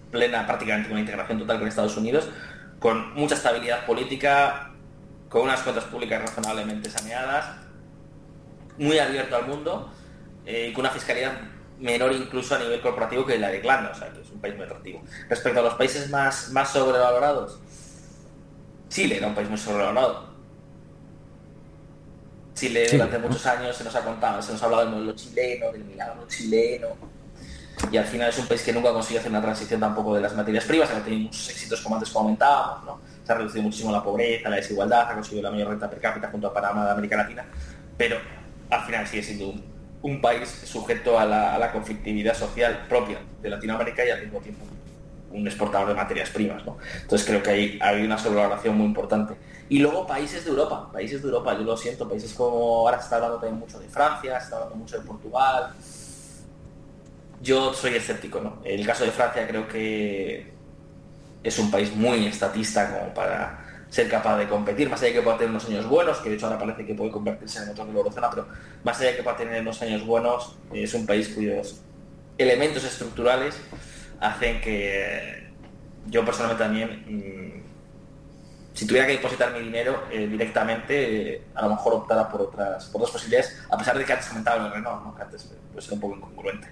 plena, 0.10 0.48
prácticamente 0.48 0.90
una 0.90 1.02
integración 1.02 1.38
total 1.38 1.60
con 1.60 1.68
Estados 1.68 1.98
Unidos, 1.98 2.30
con 2.80 3.14
mucha 3.14 3.36
estabilidad 3.36 3.86
política, 3.86 4.72
con 5.28 5.42
unas 5.42 5.60
cuentas 5.62 5.84
públicas 5.84 6.22
razonablemente 6.22 6.90
saneadas, 6.90 7.58
muy 8.78 8.98
abierto 9.00 9.36
al 9.36 9.48
mundo 9.48 9.92
eh, 10.52 10.74
con 10.74 10.82
una 10.82 10.90
fiscalidad 10.90 11.34
menor 11.80 12.12
incluso 12.12 12.56
a 12.56 12.58
nivel 12.58 12.82
corporativo 12.82 13.24
que 13.24 13.38
la 13.38 13.50
de 13.50 13.60
Irlanda, 13.60 13.92
o 13.92 13.96
sea, 13.96 14.12
que 14.12 14.22
es 14.22 14.30
un 14.32 14.42
país 14.42 14.56
muy 14.56 14.66
atractivo. 14.66 15.04
Respecto 15.30 15.60
a 15.60 15.64
los 15.64 15.76
países 15.76 16.10
más, 16.10 16.50
más 16.50 16.74
sobrevalorados, 16.74 17.60
Chile 18.90 19.18
era 19.18 19.28
un 19.28 19.36
país 19.36 19.48
muy 19.48 19.60
sobrevalorado. 19.60 20.28
Chile 22.56 22.88
durante 22.92 23.20
muchos 23.20 23.46
años 23.46 23.78
se 23.78 23.84
nos 23.84 23.96
ha 23.96 24.04
contado, 24.04 24.42
se 24.42 24.52
nos 24.52 24.62
ha 24.64 24.66
hablado 24.66 24.84
del 24.86 24.92
modelo 24.92 25.14
chileno, 25.14 25.72
del 25.72 25.86
milagro 25.86 26.28
chileno, 26.28 26.88
y 27.92 27.98
al 27.98 28.06
final 28.06 28.30
es 28.30 28.40
un 28.40 28.48
país 28.48 28.64
que 28.64 28.74
nunca 28.74 28.90
ha 28.90 28.94
conseguido 28.94 29.20
hacer 29.20 29.32
una 29.32 29.42
transición 29.42 29.80
tampoco 29.80 30.16
de 30.16 30.22
las 30.22 30.36
materias 30.36 30.66
primas, 30.66 30.90
ha 30.90 31.04
tenido 31.04 31.26
muchos 31.26 31.48
éxitos 31.48 31.80
como 31.82 31.96
antes 31.96 32.10
comentábamos, 32.10 32.86
¿no? 32.86 33.00
se 33.24 33.32
ha 33.32 33.36
reducido 33.36 33.62
muchísimo 33.62 33.92
la 33.92 34.04
pobreza, 34.04 34.50
la 34.50 34.56
desigualdad, 34.56 35.12
ha 35.12 35.14
conseguido 35.14 35.44
la 35.44 35.52
mayor 35.52 35.70
renta 35.70 35.88
per 35.88 36.02
cápita 36.02 36.30
junto 36.30 36.48
a 36.48 36.54
Panamá 36.54 36.86
de 36.86 36.92
América 36.92 37.18
Latina, 37.18 37.46
pero 37.96 38.18
al 38.72 38.86
final 38.86 39.08
sigue 39.08 39.22
siendo 39.24 39.50
un 39.50 39.69
un 40.02 40.22
país 40.22 40.50
sujeto 40.50 41.20
a 41.20 41.26
la, 41.26 41.72
conflictividad 41.72 42.34
social 42.34 42.86
propia 42.88 43.20
de 43.42 43.50
Latinoamérica 43.50 44.06
y 44.06 44.10
al 44.10 44.22
mismo 44.22 44.40
tiempo 44.40 44.66
un 45.32 45.46
exportador 45.46 45.90
de 45.90 45.94
materias 45.94 46.30
primas. 46.30 46.66
¿no? 46.66 46.78
Entonces 47.02 47.28
creo 47.28 47.44
que 47.44 47.50
hay, 47.52 47.80
hay 47.82 48.04
una 48.04 48.18
sobrevaloración 48.18 48.76
muy 48.76 48.88
importante. 48.88 49.36
Y 49.70 49.80
luego 49.80 50.08
países 50.08 50.44
de 50.44 50.50
Europa, 50.50 50.90
países 50.92 51.22
de 51.22 51.28
Europa, 51.28 51.54
yo 51.54 51.64
lo 51.64 51.78
siento, 51.78 52.10
países 52.10 52.34
como 52.34 52.80
ahora 52.80 52.98
se 52.98 53.04
está 53.04 53.18
hablando 53.18 53.38
también 53.38 53.60
mucho 53.60 53.80
de 53.80 53.88
Francia, 53.88 54.40
se 54.40 54.46
está 54.46 54.56
hablando 54.56 54.78
mucho 54.78 55.00
de 55.00 55.06
Portugal. 55.06 55.74
Yo 57.42 57.74
soy 57.74 57.94
escéptico, 57.94 58.42
¿no? 58.42 58.58
El 58.64 58.86
caso 58.86 59.06
de 59.06 59.12
Francia 59.12 59.48
creo 59.48 59.68
que 59.68 60.52
es 61.44 61.60
un 61.60 61.70
país 61.70 61.96
muy 61.96 62.26
estatista 62.26 62.92
como 62.92 63.14
para 63.14 63.59
ser 63.90 64.08
capaz 64.08 64.38
de 64.38 64.48
competir, 64.48 64.90
más 64.90 65.02
allá 65.02 65.10
de 65.10 65.16
que 65.16 65.22
pueda 65.24 65.38
tener 65.38 65.50
unos 65.50 65.66
años 65.66 65.88
buenos, 65.88 66.18
que 66.20 66.30
de 66.30 66.36
hecho 66.36 66.46
ahora 66.46 66.60
parece 66.60 66.86
que 66.86 66.94
puede 66.94 67.12
convertirse 67.12 67.64
en 67.64 67.70
otro 67.70 67.86
de 67.86 67.94
la 67.94 67.98
eurozona, 67.98 68.30
pero 68.30 68.48
más 68.84 69.00
allá 69.00 69.12
de 69.12 69.18
que 69.18 69.24
pueda 69.24 69.38
tener 69.38 69.62
unos 69.62 69.82
años 69.82 70.06
buenos, 70.06 70.56
es 70.74 70.94
un 70.94 71.06
país 71.06 71.30
cuyos 71.30 71.82
elementos 72.38 72.84
estructurales 72.84 73.60
hacen 74.20 74.62
que 74.62 75.50
yo 76.08 76.24
personalmente 76.24 76.64
también, 76.64 77.04
mm, 77.08 77.64
si 78.74 78.86
tuviera 78.86 79.08
que 79.08 79.14
depositar 79.14 79.52
mi 79.54 79.60
dinero 79.60 80.04
eh, 80.12 80.28
directamente, 80.28 81.44
a 81.56 81.64
lo 81.64 81.72
mejor 81.72 81.96
optara 81.96 82.30
por 82.30 82.42
otras, 82.42 82.86
por 82.86 83.02
otras 83.02 83.12
posibilidades, 83.12 83.60
a 83.70 83.78
pesar 83.78 83.98
de 83.98 84.06
que 84.06 84.14
antes 84.14 84.30
comentaba 84.30 84.66
el 84.66 84.72
Renault, 84.72 85.16
que 85.16 85.24
antes 85.24 85.52
puede 85.72 85.82
ser 85.82 85.94
un 85.96 86.00
poco 86.00 86.16
incongruente 86.16 86.68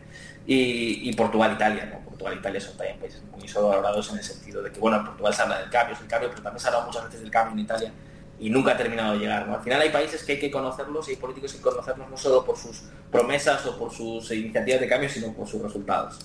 y, 0.49 1.13
Portugal, 1.13 1.53
Italia, 1.53 1.89
¿no? 1.91 1.99
Portugal, 2.05 2.37
Italia 2.39 2.61
son 2.61 2.77
también 2.77 2.97
países 2.99 3.21
muy 3.37 3.47
sobrevalorados 3.47 4.09
en 4.11 4.17
el 4.17 4.23
sentido 4.23 4.63
de 4.63 4.71
que, 4.71 4.79
bueno, 4.79 4.97
en 4.97 5.05
Portugal 5.05 5.33
se 5.33 5.41
habla 5.41 5.59
del 5.59 5.69
cambio, 5.69 5.93
es 5.93 6.01
el 6.01 6.07
cambio, 6.07 6.29
pero 6.29 6.41
también 6.41 6.61
se 6.61 6.67
habla 6.69 6.85
muchas 6.85 7.03
veces 7.03 7.19
del 7.19 7.29
cambio 7.29 7.53
en 7.53 7.59
Italia 7.59 7.91
y 8.39 8.49
nunca 8.49 8.71
ha 8.71 8.77
terminado 8.77 9.13
de 9.13 9.19
llegar. 9.19 9.49
Al 9.49 9.61
final 9.61 9.81
hay 9.81 9.89
países 9.89 10.23
que 10.23 10.33
hay 10.33 10.39
que 10.39 10.49
conocerlos 10.49 11.07
y 11.07 11.11
hay 11.11 11.17
políticos 11.17 11.53
que 11.53 11.61
conocerlos 11.61 12.09
no 12.09 12.17
solo 12.17 12.45
por 12.45 12.57
sus 12.57 12.83
promesas 13.11 13.65
o 13.65 13.77
por 13.77 13.91
sus 13.91 14.31
iniciativas 14.31 14.79
de 14.79 14.87
cambio, 14.87 15.09
sino 15.09 15.33
por 15.33 15.47
sus 15.47 15.61
resultados. 15.61 16.17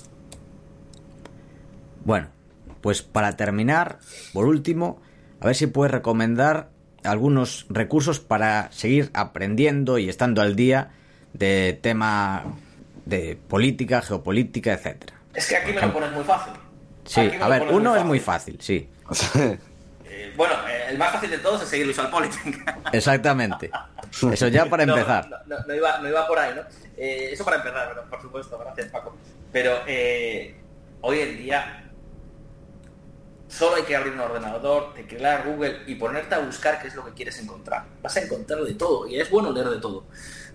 Bueno, 2.05 2.28
pues 2.81 3.03
para 3.03 3.36
terminar, 3.36 3.99
por 4.32 4.47
último, 4.47 5.01
a 5.40 5.47
ver 5.47 5.57
si 5.57 5.66
puedes 5.66 5.90
recomendar 5.90 6.69
algunos 7.03 7.66
recursos 7.69 8.20
para 8.20 8.70
seguir 8.70 9.11
aprendiendo 9.15 9.99
y 9.99 10.09
estando 10.09 10.43
al 10.43 10.55
día 10.55 10.93
de 11.32 11.78
tema 11.81 12.44
de 13.04 13.36
política, 13.48 14.02
geopolítica, 14.02 14.72
etcétera. 14.72 15.14
Es 15.34 15.46
que 15.48 15.56
aquí 15.56 15.72
me 15.72 15.80
lo 15.80 15.92
pones 15.92 16.12
muy 16.12 16.24
fácil. 16.24 16.52
Sí, 17.04 17.30
a 17.40 17.48
ver, 17.48 17.62
uno 17.70 17.96
es 17.96 18.04
muy 18.04 18.20
fácil, 18.20 18.58
sí. 18.60 18.88
Eh, 20.14 20.30
bueno, 20.36 20.52
eh, 20.68 20.88
el 20.90 20.98
más 20.98 21.10
fácil 21.10 21.30
de 21.30 21.38
todos 21.38 21.62
es 21.62 21.68
seguir 21.68 21.86
Visualpolitik. 21.86 22.70
Exactamente. 22.92 23.70
Eso 24.30 24.48
ya 24.48 24.66
para 24.66 24.82
empezar. 24.88 25.26
No, 25.46 25.74
iba, 25.74 26.26
por 26.28 26.38
ahí, 26.38 26.54
¿no? 26.54 26.60
Eh, 26.98 27.30
eso 27.32 27.44
para 27.46 27.56
empezar, 27.56 28.04
por 28.10 28.20
supuesto, 28.20 28.58
gracias 28.58 28.88
Paco. 28.88 29.16
Pero 29.50 29.78
hoy 31.00 31.18
en 31.18 31.38
día 31.38 31.90
solo 33.48 33.76
hay 33.76 33.82
que 33.82 33.96
abrir 33.96 34.12
un 34.12 34.20
ordenador, 34.20 34.92
teclear 34.94 35.46
Google 35.46 35.80
y 35.86 35.94
ponerte 35.94 36.34
a 36.34 36.38
buscar 36.40 36.80
qué 36.80 36.88
es 36.88 36.94
lo 36.94 37.04
que 37.04 37.12
quieres 37.12 37.38
encontrar. 37.38 37.84
Vas 38.02 38.16
a 38.16 38.20
encontrar 38.20 38.60
de 38.60 38.74
todo 38.74 39.06
y 39.08 39.18
es 39.18 39.30
bueno 39.30 39.50
leer 39.50 39.70
de 39.70 39.78
todo. 39.78 40.04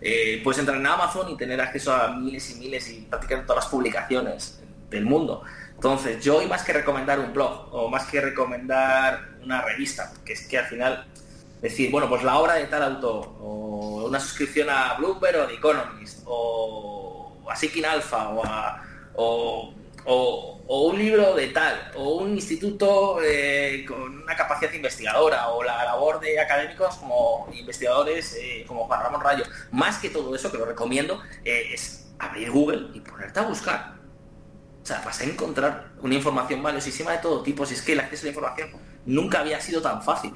Eh, 0.01 0.41
puedes 0.43 0.59
entrar 0.59 0.77
en 0.77 0.85
Amazon 0.85 1.29
y 1.29 1.37
tener 1.37 1.59
acceso 1.59 1.93
a 1.93 2.09
miles 2.09 2.51
y 2.51 2.59
miles 2.59 2.89
y 2.89 3.01
prácticamente 3.01 3.47
todas 3.47 3.65
las 3.65 3.71
publicaciones 3.71 4.61
del 4.89 5.05
mundo. 5.05 5.43
Entonces, 5.73 6.23
yo 6.23 6.37
hoy 6.37 6.47
más 6.47 6.63
que 6.63 6.73
recomendar 6.73 7.19
un 7.19 7.33
blog 7.33 7.67
o 7.71 7.89
más 7.89 8.05
que 8.07 8.21
recomendar 8.21 9.37
una 9.43 9.61
revista, 9.61 10.11
que 10.25 10.33
es 10.33 10.47
que 10.47 10.57
al 10.57 10.65
final 10.65 11.05
decir, 11.61 11.91
bueno, 11.91 12.09
pues 12.09 12.23
la 12.23 12.37
obra 12.37 12.55
de 12.55 12.65
tal 12.65 12.83
autor, 12.83 13.35
o 13.39 14.05
una 14.07 14.19
suscripción 14.19 14.69
a 14.69 14.95
Bloomberg 14.95 15.39
o 15.41 15.47
The 15.47 15.53
Economist, 15.53 16.21
o 16.25 17.43
a 17.49 17.55
Seeking 17.55 17.85
Alpha, 17.85 18.29
o, 18.29 18.45
a, 18.45 18.83
o, 19.15 19.73
un 20.07 20.97
libro 20.97 21.35
de 21.35 21.47
tal, 21.47 21.91
o 21.95 22.15
un 22.17 22.31
instituto 22.31 23.19
eh, 23.21 23.85
con 23.87 24.23
una 24.23 24.35
capacidad 24.35 24.71
investigadora, 24.71 25.49
o 25.49 25.63
la 25.63 25.83
labor 25.83 26.19
de 26.19 26.39
académicos 26.39 26.95
como 26.95 27.49
investigadores 27.53 28.35
eh, 28.39 28.63
como 28.67 28.85
Juan 28.85 29.01
Ramón 29.01 29.21
Rayo. 29.21 29.43
Más 29.71 29.97
que 29.97 30.09
todo 30.09 30.33
eso, 30.35 30.51
que 30.51 30.57
lo 30.57 30.65
recomiendo, 30.65 31.21
eh, 31.43 31.73
es 31.73 32.07
abrir 32.19 32.51
Google 32.51 32.87
y 32.93 33.01
ponerte 33.01 33.39
a 33.39 33.43
buscar. 33.43 33.97
O 34.81 34.85
sea, 34.85 35.01
vas 35.05 35.19
a 35.19 35.25
encontrar 35.25 35.91
una 36.01 36.15
información 36.15 36.63
valiosísima 36.63 37.11
de 37.11 37.17
todo 37.17 37.43
tipo. 37.43 37.65
Si 37.65 37.73
es 37.73 37.81
que 37.81 37.91
el 37.91 37.99
acceso 37.99 38.23
a 38.23 38.25
la 38.25 38.29
información 38.29 38.69
nunca 39.05 39.39
había 39.39 39.59
sido 39.59 39.81
tan 39.81 40.01
fácil. 40.01 40.33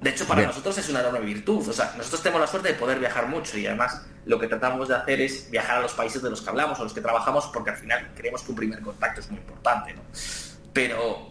De 0.00 0.10
hecho, 0.10 0.26
para 0.26 0.42
nosotros 0.42 0.78
es 0.78 0.88
una 0.88 1.00
enorme 1.00 1.20
virtud. 1.20 1.68
O 1.68 1.72
sea, 1.72 1.92
nosotros 1.96 2.22
tenemos 2.22 2.40
la 2.40 2.46
suerte 2.46 2.68
de 2.68 2.74
poder 2.74 2.98
viajar 2.98 3.28
mucho 3.28 3.58
y 3.58 3.66
además 3.66 4.06
lo 4.24 4.38
que 4.38 4.46
tratamos 4.46 4.88
de 4.88 4.94
hacer 4.94 5.20
es 5.20 5.50
viajar 5.50 5.78
a 5.78 5.80
los 5.80 5.92
países 5.92 6.22
de 6.22 6.30
los 6.30 6.40
que 6.40 6.48
hablamos 6.48 6.80
o 6.80 6.84
los 6.84 6.94
que 6.94 7.02
trabajamos 7.02 7.46
porque 7.52 7.70
al 7.70 7.76
final 7.76 8.10
creemos 8.14 8.42
que 8.42 8.50
un 8.50 8.56
primer 8.56 8.80
contacto 8.80 9.20
es 9.20 9.30
muy 9.30 9.40
importante. 9.40 9.92
¿no? 9.92 10.00
Pero 10.72 11.30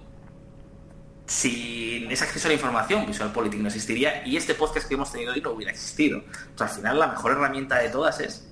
sin 1.25 2.11
ese 2.11 2.23
acceso 2.23 2.47
a 2.47 2.49
la 2.49 2.53
información, 2.55 3.07
Visual 3.07 3.31
Politics 3.31 3.61
no 3.61 3.67
existiría 3.67 4.25
y 4.25 4.37
este 4.37 4.53
podcast 4.53 4.87
que 4.87 4.93
hemos 4.93 5.11
tenido 5.11 5.33
hoy 5.33 5.41
no 5.41 5.51
hubiera 5.51 5.71
existido. 5.71 6.19
O 6.19 6.57
sea, 6.57 6.67
al 6.67 6.73
final 6.73 6.99
la 6.99 7.07
mejor 7.07 7.31
herramienta 7.31 7.79
de 7.79 7.89
todas 7.89 8.19
es 8.19 8.47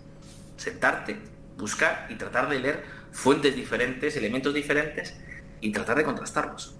sentarte, 0.57 1.19
buscar 1.57 2.07
y 2.09 2.15
tratar 2.15 2.49
de 2.49 2.59
leer 2.59 2.83
fuentes 3.11 3.55
diferentes, 3.55 4.15
elementos 4.15 4.51
diferentes 4.53 5.15
y 5.61 5.71
tratar 5.71 5.97
de 5.97 6.03
contrastarlos. 6.03 6.75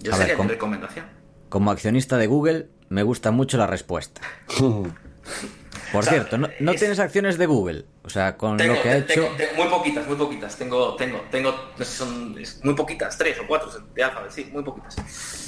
Yo 0.00 0.12
sería 0.12 0.36
mi 0.36 0.46
recomendación. 0.46 1.21
Como 1.52 1.70
accionista 1.70 2.16
de 2.16 2.26
Google, 2.28 2.68
me 2.88 3.02
gusta 3.02 3.30
mucho 3.30 3.58
la 3.58 3.66
respuesta. 3.66 4.22
Por 5.92 6.02
cierto, 6.02 6.38
no, 6.38 6.48
tienes 6.48 6.98
acciones 6.98 7.36
de 7.36 7.44
Google. 7.44 7.84
O 8.04 8.08
sea, 8.08 8.38
con 8.38 8.56
lo 8.56 8.82
que 8.82 8.88
ha 8.88 8.96
hecho. 8.96 9.28
muy 9.54 9.68
poquitas, 9.68 10.06
muy 10.06 10.16
poquitas. 10.16 10.56
Tengo, 10.56 10.96
tengo, 10.96 11.20
tengo, 11.30 11.72
no 11.76 11.84
sé 11.84 11.94
son 11.94 12.34
muy 12.62 12.74
poquitas, 12.74 13.18
tres 13.18 13.38
o 13.38 13.46
cuatro 13.46 13.68
de 13.94 14.02
Alphabet, 14.02 14.30
sí, 14.30 14.48
muy 14.50 14.62
poquitas. 14.62 14.96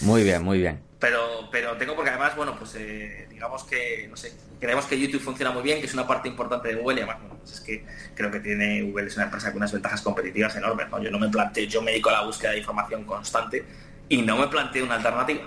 Muy 0.03 0.23
bien, 0.25 0.43
muy 0.43 0.59
bien. 0.59 0.83
Pero, 0.99 1.49
pero 1.51 1.75
tengo 1.79 1.95
porque 1.95 2.11
además, 2.11 2.37
bueno, 2.37 2.55
pues 2.59 2.75
eh, 2.75 3.27
digamos 3.31 3.65
que, 3.65 4.07
no 4.07 4.19
sé, 4.19 4.35
creemos 4.61 4.85
que 4.85 5.01
YouTube 5.01 5.23
funciona 5.23 5.53
muy 5.53 5.63
bien, 5.63 5.81
que 5.81 5.87
es 5.87 5.95
una 5.95 6.07
parte 6.07 6.29
importante 6.29 6.69
de 6.69 6.75
Google 6.75 6.97
y 6.97 6.99
además, 6.99 7.21
bueno, 7.21 7.37
pues 7.39 7.53
es 7.53 7.61
que 7.63 7.83
creo 8.15 8.31
que 8.31 8.41
tiene 8.41 8.83
Google 8.83 9.07
es 9.07 9.17
una 9.17 9.25
empresa 9.25 9.53
con 9.53 9.57
unas 9.57 9.73
ventajas 9.73 10.03
competitivas 10.03 10.55
enormes. 10.55 10.87
¿no? 10.91 11.03
Yo 11.03 11.11
no 11.11 11.19
me 11.19 11.31
planteo, 11.31 11.65
yo 11.65 11.81
me 11.81 11.93
dedico 11.93 12.11
a 12.11 12.13
la 12.13 12.27
búsqueda 12.27 12.51
de 12.51 12.59
información 12.59 13.05
constante 13.05 13.65
y 14.11 14.21
no 14.21 14.37
me 14.37 14.49
planteo 14.49 14.85
una 14.85 14.97
alternativa. 14.97 15.45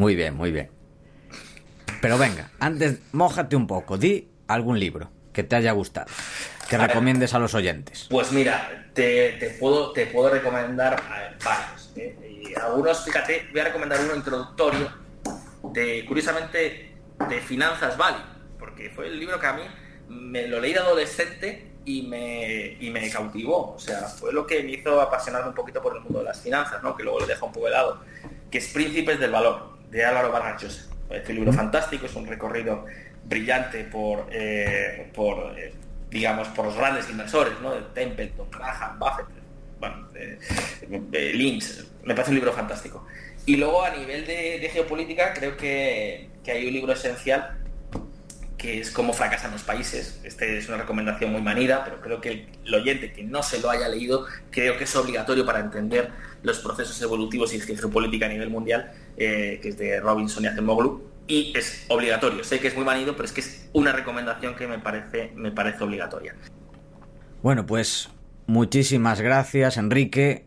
Muy 0.00 0.16
bien, 0.16 0.34
muy 0.34 0.50
bien. 0.50 0.70
Pero 2.00 2.16
venga, 2.16 2.50
antes, 2.58 3.00
mójate 3.12 3.54
un 3.54 3.66
poco, 3.66 3.98
di 3.98 4.30
algún 4.46 4.80
libro 4.80 5.10
que 5.30 5.42
te 5.42 5.56
haya 5.56 5.72
gustado, 5.72 6.06
que 6.70 6.78
recomiendes 6.78 7.34
a 7.34 7.38
los 7.38 7.52
oyentes. 7.52 8.06
Pues 8.08 8.32
mira, 8.32 8.88
te, 8.94 9.58
puedo, 9.60 9.92
te 9.92 10.06
puedo 10.06 10.30
recomendar 10.30 11.02
varios. 11.44 11.92
¿eh? 11.96 12.16
Y 12.46 12.58
algunos, 12.58 13.04
fíjate, 13.04 13.48
voy 13.52 13.60
a 13.60 13.64
recomendar 13.64 14.00
uno 14.00 14.16
introductorio 14.16 14.90
de, 15.74 16.06
curiosamente, 16.08 16.94
de 17.28 17.40
Finanzas 17.42 17.98
Valley, 17.98 18.22
porque 18.58 18.88
fue 18.88 19.08
el 19.08 19.20
libro 19.20 19.38
que 19.38 19.46
a 19.48 19.52
mí 19.52 19.64
me 20.08 20.48
lo 20.48 20.60
leí 20.60 20.72
de 20.72 20.78
adolescente 20.78 21.72
y 21.84 22.04
me, 22.04 22.78
y 22.80 22.88
me 22.88 23.10
cautivó. 23.10 23.74
O 23.74 23.78
sea, 23.78 24.08
fue 24.08 24.32
lo 24.32 24.46
que 24.46 24.62
me 24.62 24.72
hizo 24.72 24.98
apasionarme 24.98 25.50
un 25.50 25.54
poquito 25.54 25.82
por 25.82 25.94
el 25.94 26.00
mundo 26.00 26.20
de 26.20 26.24
las 26.24 26.40
finanzas, 26.40 26.82
¿no? 26.82 26.96
que 26.96 27.02
luego 27.02 27.20
lo 27.20 27.26
dejo 27.26 27.44
un 27.44 27.52
poco 27.52 27.66
de 27.66 27.72
lado, 27.72 28.00
que 28.50 28.56
es 28.56 28.68
Príncipes 28.68 29.20
del 29.20 29.32
Valor 29.32 29.78
de 29.90 30.04
Álvaro 30.04 30.30
Vargas 30.30 30.88
Este 31.10 31.32
libro 31.32 31.52
fantástico, 31.52 32.06
es 32.06 32.14
un 32.14 32.26
recorrido 32.26 32.86
brillante 33.24 33.84
por, 33.84 34.28
eh, 34.30 35.10
por 35.14 35.58
eh, 35.58 35.72
digamos, 36.08 36.48
por 36.48 36.66
los 36.66 36.76
grandes 36.76 37.08
inversores, 37.10 37.54
¿no? 37.60 37.74
De 37.74 37.82
Templeton, 37.94 38.50
Graham, 38.50 38.98
Buffett, 38.98 39.26
bueno, 39.78 40.08
Lynch. 41.12 41.84
Me 42.04 42.14
parece 42.14 42.30
un 42.30 42.36
libro 42.36 42.52
fantástico. 42.52 43.06
Y 43.46 43.56
luego 43.56 43.84
a 43.84 43.90
nivel 43.90 44.26
de, 44.26 44.68
geopolítica 44.72 45.32
creo 45.32 45.56
que, 45.56 46.28
que, 46.44 46.52
hay 46.52 46.66
un 46.66 46.72
libro 46.72 46.92
esencial 46.92 47.59
que 48.60 48.78
es 48.78 48.90
Cómo 48.90 49.14
fracasan 49.14 49.52
los 49.52 49.62
países. 49.62 50.20
Este 50.22 50.58
es 50.58 50.68
una 50.68 50.76
recomendación 50.76 51.32
muy 51.32 51.40
manida, 51.40 51.82
pero 51.82 52.00
creo 52.00 52.20
que 52.20 52.46
el, 52.64 52.74
oyente 52.74 53.10
que 53.10 53.24
no 53.24 53.42
se 53.42 53.58
lo 53.58 53.70
haya 53.70 53.88
leído, 53.88 54.26
creo 54.50 54.76
que 54.76 54.84
es 54.84 54.94
obligatorio 54.94 55.46
para 55.46 55.60
entender 55.60 56.10
los 56.42 56.58
procesos 56.58 57.00
evolutivos 57.00 57.54
y 57.54 57.60
geopolítica 57.60 58.26
a 58.26 58.28
nivel 58.28 58.50
mundial, 58.50 58.92
eh, 59.16 59.60
que 59.62 59.70
es 59.70 59.78
de 59.78 59.98
Robinson 60.00 60.44
y 60.44 60.48
Acemoglu, 60.48 61.02
y 61.26 61.56
es 61.56 61.86
obligatorio. 61.88 62.44
Sé 62.44 62.60
que 62.60 62.68
es 62.68 62.76
muy 62.76 62.84
manido, 62.84 63.14
pero 63.14 63.24
es 63.24 63.32
que 63.32 63.40
es 63.40 63.70
una 63.72 63.92
recomendación 63.92 64.54
que 64.54 64.66
me 64.66 64.78
parece, 64.78 65.32
me 65.34 65.52
parece 65.52 65.82
obligatoria. 65.82 66.34
Bueno, 67.42 67.64
pues 67.64 68.10
muchísimas 68.46 69.22
gracias, 69.22 69.78
Enrique. 69.78 70.44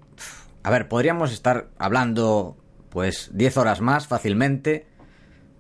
A 0.61 0.69
ver, 0.69 0.88
podríamos 0.88 1.34
estar 1.34 1.69
hablando 1.80 2.57
pues 2.90 3.31
10 3.34 3.57
horas 3.57 3.81
más 3.81 4.07
fácilmente, 4.07 4.85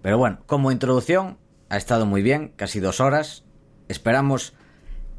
pero 0.03 0.19
bueno, 0.19 0.43
como 0.45 0.71
introducción 0.71 1.37
ha 1.73 1.77
estado 1.77 2.05
muy 2.05 2.21
bien, 2.21 2.53
casi 2.55 2.79
dos 2.79 2.99
horas. 2.99 3.45
Esperamos 3.87 4.53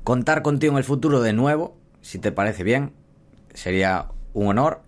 contar 0.05 0.43
contigo 0.43 0.75
en 0.75 0.79
el 0.79 0.85
futuro 0.85 1.21
de 1.21 1.33
nuevo, 1.33 1.77
si 2.01 2.21
te 2.21 2.31
parece 2.31 2.63
bien. 2.63 2.93
Sería 3.55 4.13
un 4.35 4.47
honor. 4.47 4.83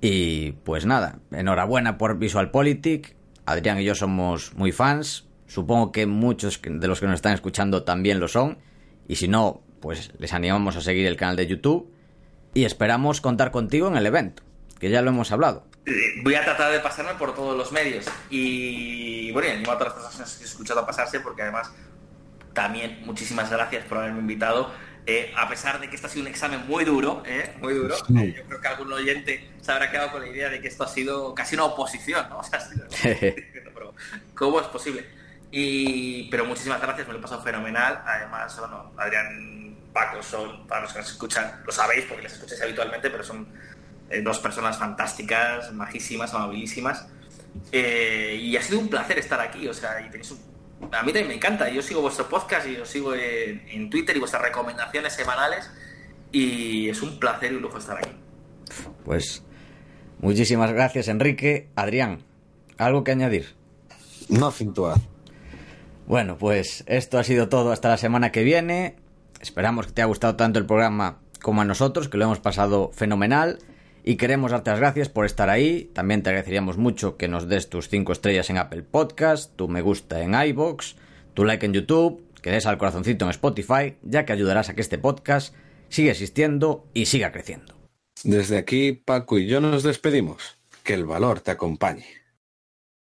Y 0.00 0.52
pues 0.52 0.86
nada, 0.86 1.18
enhorabuena 1.32 1.98
por 1.98 2.18
VisualPolitik. 2.18 3.16
Adrián 3.46 3.80
y 3.80 3.84
yo 3.84 3.96
somos 3.96 4.54
muy 4.54 4.70
fans. 4.70 5.26
Supongo 5.48 5.90
que 5.90 6.06
muchos 6.06 6.60
de 6.62 6.86
los 6.86 7.00
que 7.00 7.06
nos 7.06 7.16
están 7.16 7.34
escuchando 7.34 7.82
también 7.82 8.20
lo 8.20 8.28
son. 8.28 8.58
Y 9.08 9.16
si 9.16 9.26
no, 9.26 9.62
pues 9.80 10.12
les 10.18 10.34
animamos 10.34 10.76
a 10.76 10.82
seguir 10.82 11.08
el 11.08 11.16
canal 11.16 11.34
de 11.34 11.48
YouTube. 11.48 11.90
Y 12.54 12.62
esperamos 12.62 13.20
contar 13.20 13.50
contigo 13.50 13.88
en 13.88 13.96
el 13.96 14.06
evento, 14.06 14.44
que 14.78 14.90
ya 14.90 15.02
lo 15.02 15.10
hemos 15.10 15.32
hablado 15.32 15.64
voy 16.22 16.34
a 16.34 16.44
tratar 16.44 16.72
de 16.72 16.80
pasarme 16.80 17.14
por 17.14 17.34
todos 17.34 17.56
los 17.56 17.72
medios. 17.72 18.06
Y 18.30 19.30
bueno, 19.32 19.48
y 19.48 19.52
animo 19.52 19.72
a 19.72 19.78
todas 19.78 19.94
las 19.94 20.04
personas 20.04 20.34
que 20.36 20.44
he 20.44 20.46
escuchado 20.46 20.80
a 20.80 20.86
pasarse, 20.86 21.20
porque 21.20 21.42
además 21.42 21.70
también 22.52 23.02
muchísimas 23.04 23.50
gracias 23.50 23.84
por 23.84 23.98
haberme 23.98 24.20
invitado. 24.20 24.72
Eh, 25.08 25.32
a 25.36 25.48
pesar 25.48 25.78
de 25.78 25.88
que 25.88 25.94
esto 25.94 26.08
ha 26.08 26.10
sido 26.10 26.22
un 26.22 26.28
examen 26.28 26.66
muy 26.66 26.84
duro, 26.84 27.22
eh, 27.24 27.54
muy 27.60 27.74
duro, 27.74 27.94
yo 28.08 28.44
creo 28.48 28.60
que 28.60 28.66
algún 28.66 28.92
oyente 28.92 29.52
se 29.60 29.70
habrá 29.70 29.88
quedado 29.88 30.10
con 30.10 30.20
la 30.20 30.28
idea 30.28 30.48
de 30.48 30.60
que 30.60 30.66
esto 30.66 30.82
ha 30.82 30.88
sido 30.88 31.32
casi 31.32 31.54
una 31.54 31.66
oposición, 31.66 32.28
¿no? 32.28 32.38
O 32.40 32.42
sea, 32.42 32.58
pero, 33.72 33.94
¿cómo 34.34 34.60
es 34.60 34.66
posible? 34.66 35.06
Y, 35.52 36.28
pero 36.28 36.44
muchísimas 36.44 36.80
gracias, 36.80 37.06
me 37.06 37.12
lo 37.12 37.20
he 37.20 37.22
pasado 37.22 37.40
fenomenal. 37.42 38.02
Además, 38.04 38.58
bueno, 38.58 38.92
Adrián, 38.96 39.76
Paco 39.92 40.20
son, 40.24 40.66
para 40.66 40.82
los 40.82 40.92
que 40.92 40.98
nos 40.98 41.10
escuchan, 41.10 41.62
lo 41.64 41.70
sabéis 41.70 42.04
porque 42.06 42.24
les 42.24 42.32
escucháis 42.32 42.62
habitualmente, 42.62 43.08
pero 43.08 43.22
son 43.22 43.46
eh, 44.10 44.22
dos 44.22 44.38
personas 44.38 44.78
fantásticas, 44.78 45.72
majísimas, 45.72 46.32
amabilísimas. 46.34 47.06
Eh, 47.72 48.38
y 48.40 48.56
ha 48.56 48.62
sido 48.62 48.80
un 48.80 48.88
placer 48.88 49.18
estar 49.18 49.40
aquí, 49.40 49.66
o 49.66 49.74
sea, 49.74 50.00
y 50.00 50.10
tenéis 50.10 50.32
a 50.92 51.02
mí 51.02 51.12
también 51.12 51.28
me 51.28 51.34
encanta, 51.34 51.68
yo 51.70 51.82
sigo 51.82 52.02
vuestro 52.02 52.28
podcast 52.28 52.66
y 52.68 52.76
os 52.76 52.88
sigo 52.88 53.14
en, 53.14 53.90
Twitter 53.90 54.16
y 54.16 54.20
vuestras 54.20 54.42
recomendaciones 54.42 55.14
semanales 55.14 55.70
y 56.32 56.88
es 56.88 57.02
un 57.02 57.18
placer 57.18 57.52
y 57.52 57.56
un 57.56 57.62
lujo 57.62 57.78
estar 57.78 57.98
aquí. 57.98 58.10
Pues 59.04 59.42
muchísimas 60.20 60.72
gracias 60.72 61.08
Enrique. 61.08 61.68
Adrián, 61.76 62.22
¿algo 62.78 63.04
que 63.04 63.12
añadir? 63.12 63.54
No, 64.28 64.52
to 64.52 64.94
Bueno, 66.06 66.36
pues 66.36 66.84
esto 66.86 67.18
ha 67.18 67.24
sido 67.24 67.48
todo 67.48 67.72
hasta 67.72 67.88
la 67.88 67.96
semana 67.96 68.32
que 68.32 68.42
viene. 68.42 68.96
Esperamos 69.40 69.86
que 69.86 69.92
te 69.92 70.02
haya 70.02 70.08
gustado 70.08 70.36
tanto 70.36 70.58
el 70.58 70.66
programa 70.66 71.20
como 71.40 71.62
a 71.62 71.64
nosotros, 71.64 72.08
que 72.08 72.18
lo 72.18 72.24
hemos 72.24 72.40
pasado 72.40 72.90
fenomenal. 72.92 73.60
Y 74.08 74.18
queremos 74.18 74.52
darte 74.52 74.70
las 74.70 74.78
gracias 74.78 75.08
por 75.08 75.26
estar 75.26 75.50
ahí. 75.50 75.90
También 75.92 76.22
te 76.22 76.30
agradeceríamos 76.30 76.78
mucho 76.78 77.16
que 77.16 77.26
nos 77.26 77.48
des 77.48 77.68
tus 77.68 77.88
5 77.88 78.12
estrellas 78.12 78.48
en 78.50 78.58
Apple 78.58 78.84
Podcast, 78.84 79.56
tu 79.56 79.66
me 79.66 79.82
gusta 79.82 80.22
en 80.22 80.32
iBox, 80.32 80.94
tu 81.34 81.44
like 81.44 81.66
en 81.66 81.72
YouTube, 81.72 82.24
que 82.40 82.52
des 82.52 82.66
al 82.66 82.78
corazoncito 82.78 83.24
en 83.24 83.32
Spotify, 83.32 83.96
ya 84.02 84.24
que 84.24 84.32
ayudarás 84.32 84.68
a 84.68 84.76
que 84.76 84.80
este 84.80 84.96
podcast 84.96 85.56
siga 85.88 86.12
existiendo 86.12 86.86
y 86.94 87.06
siga 87.06 87.32
creciendo. 87.32 87.74
Desde 88.22 88.58
aquí, 88.58 88.92
Paco 88.92 89.40
y 89.40 89.48
yo 89.48 89.60
nos 89.60 89.82
despedimos. 89.82 90.56
Que 90.84 90.94
el 90.94 91.04
valor 91.04 91.40
te 91.40 91.50
acompañe. 91.50 92.06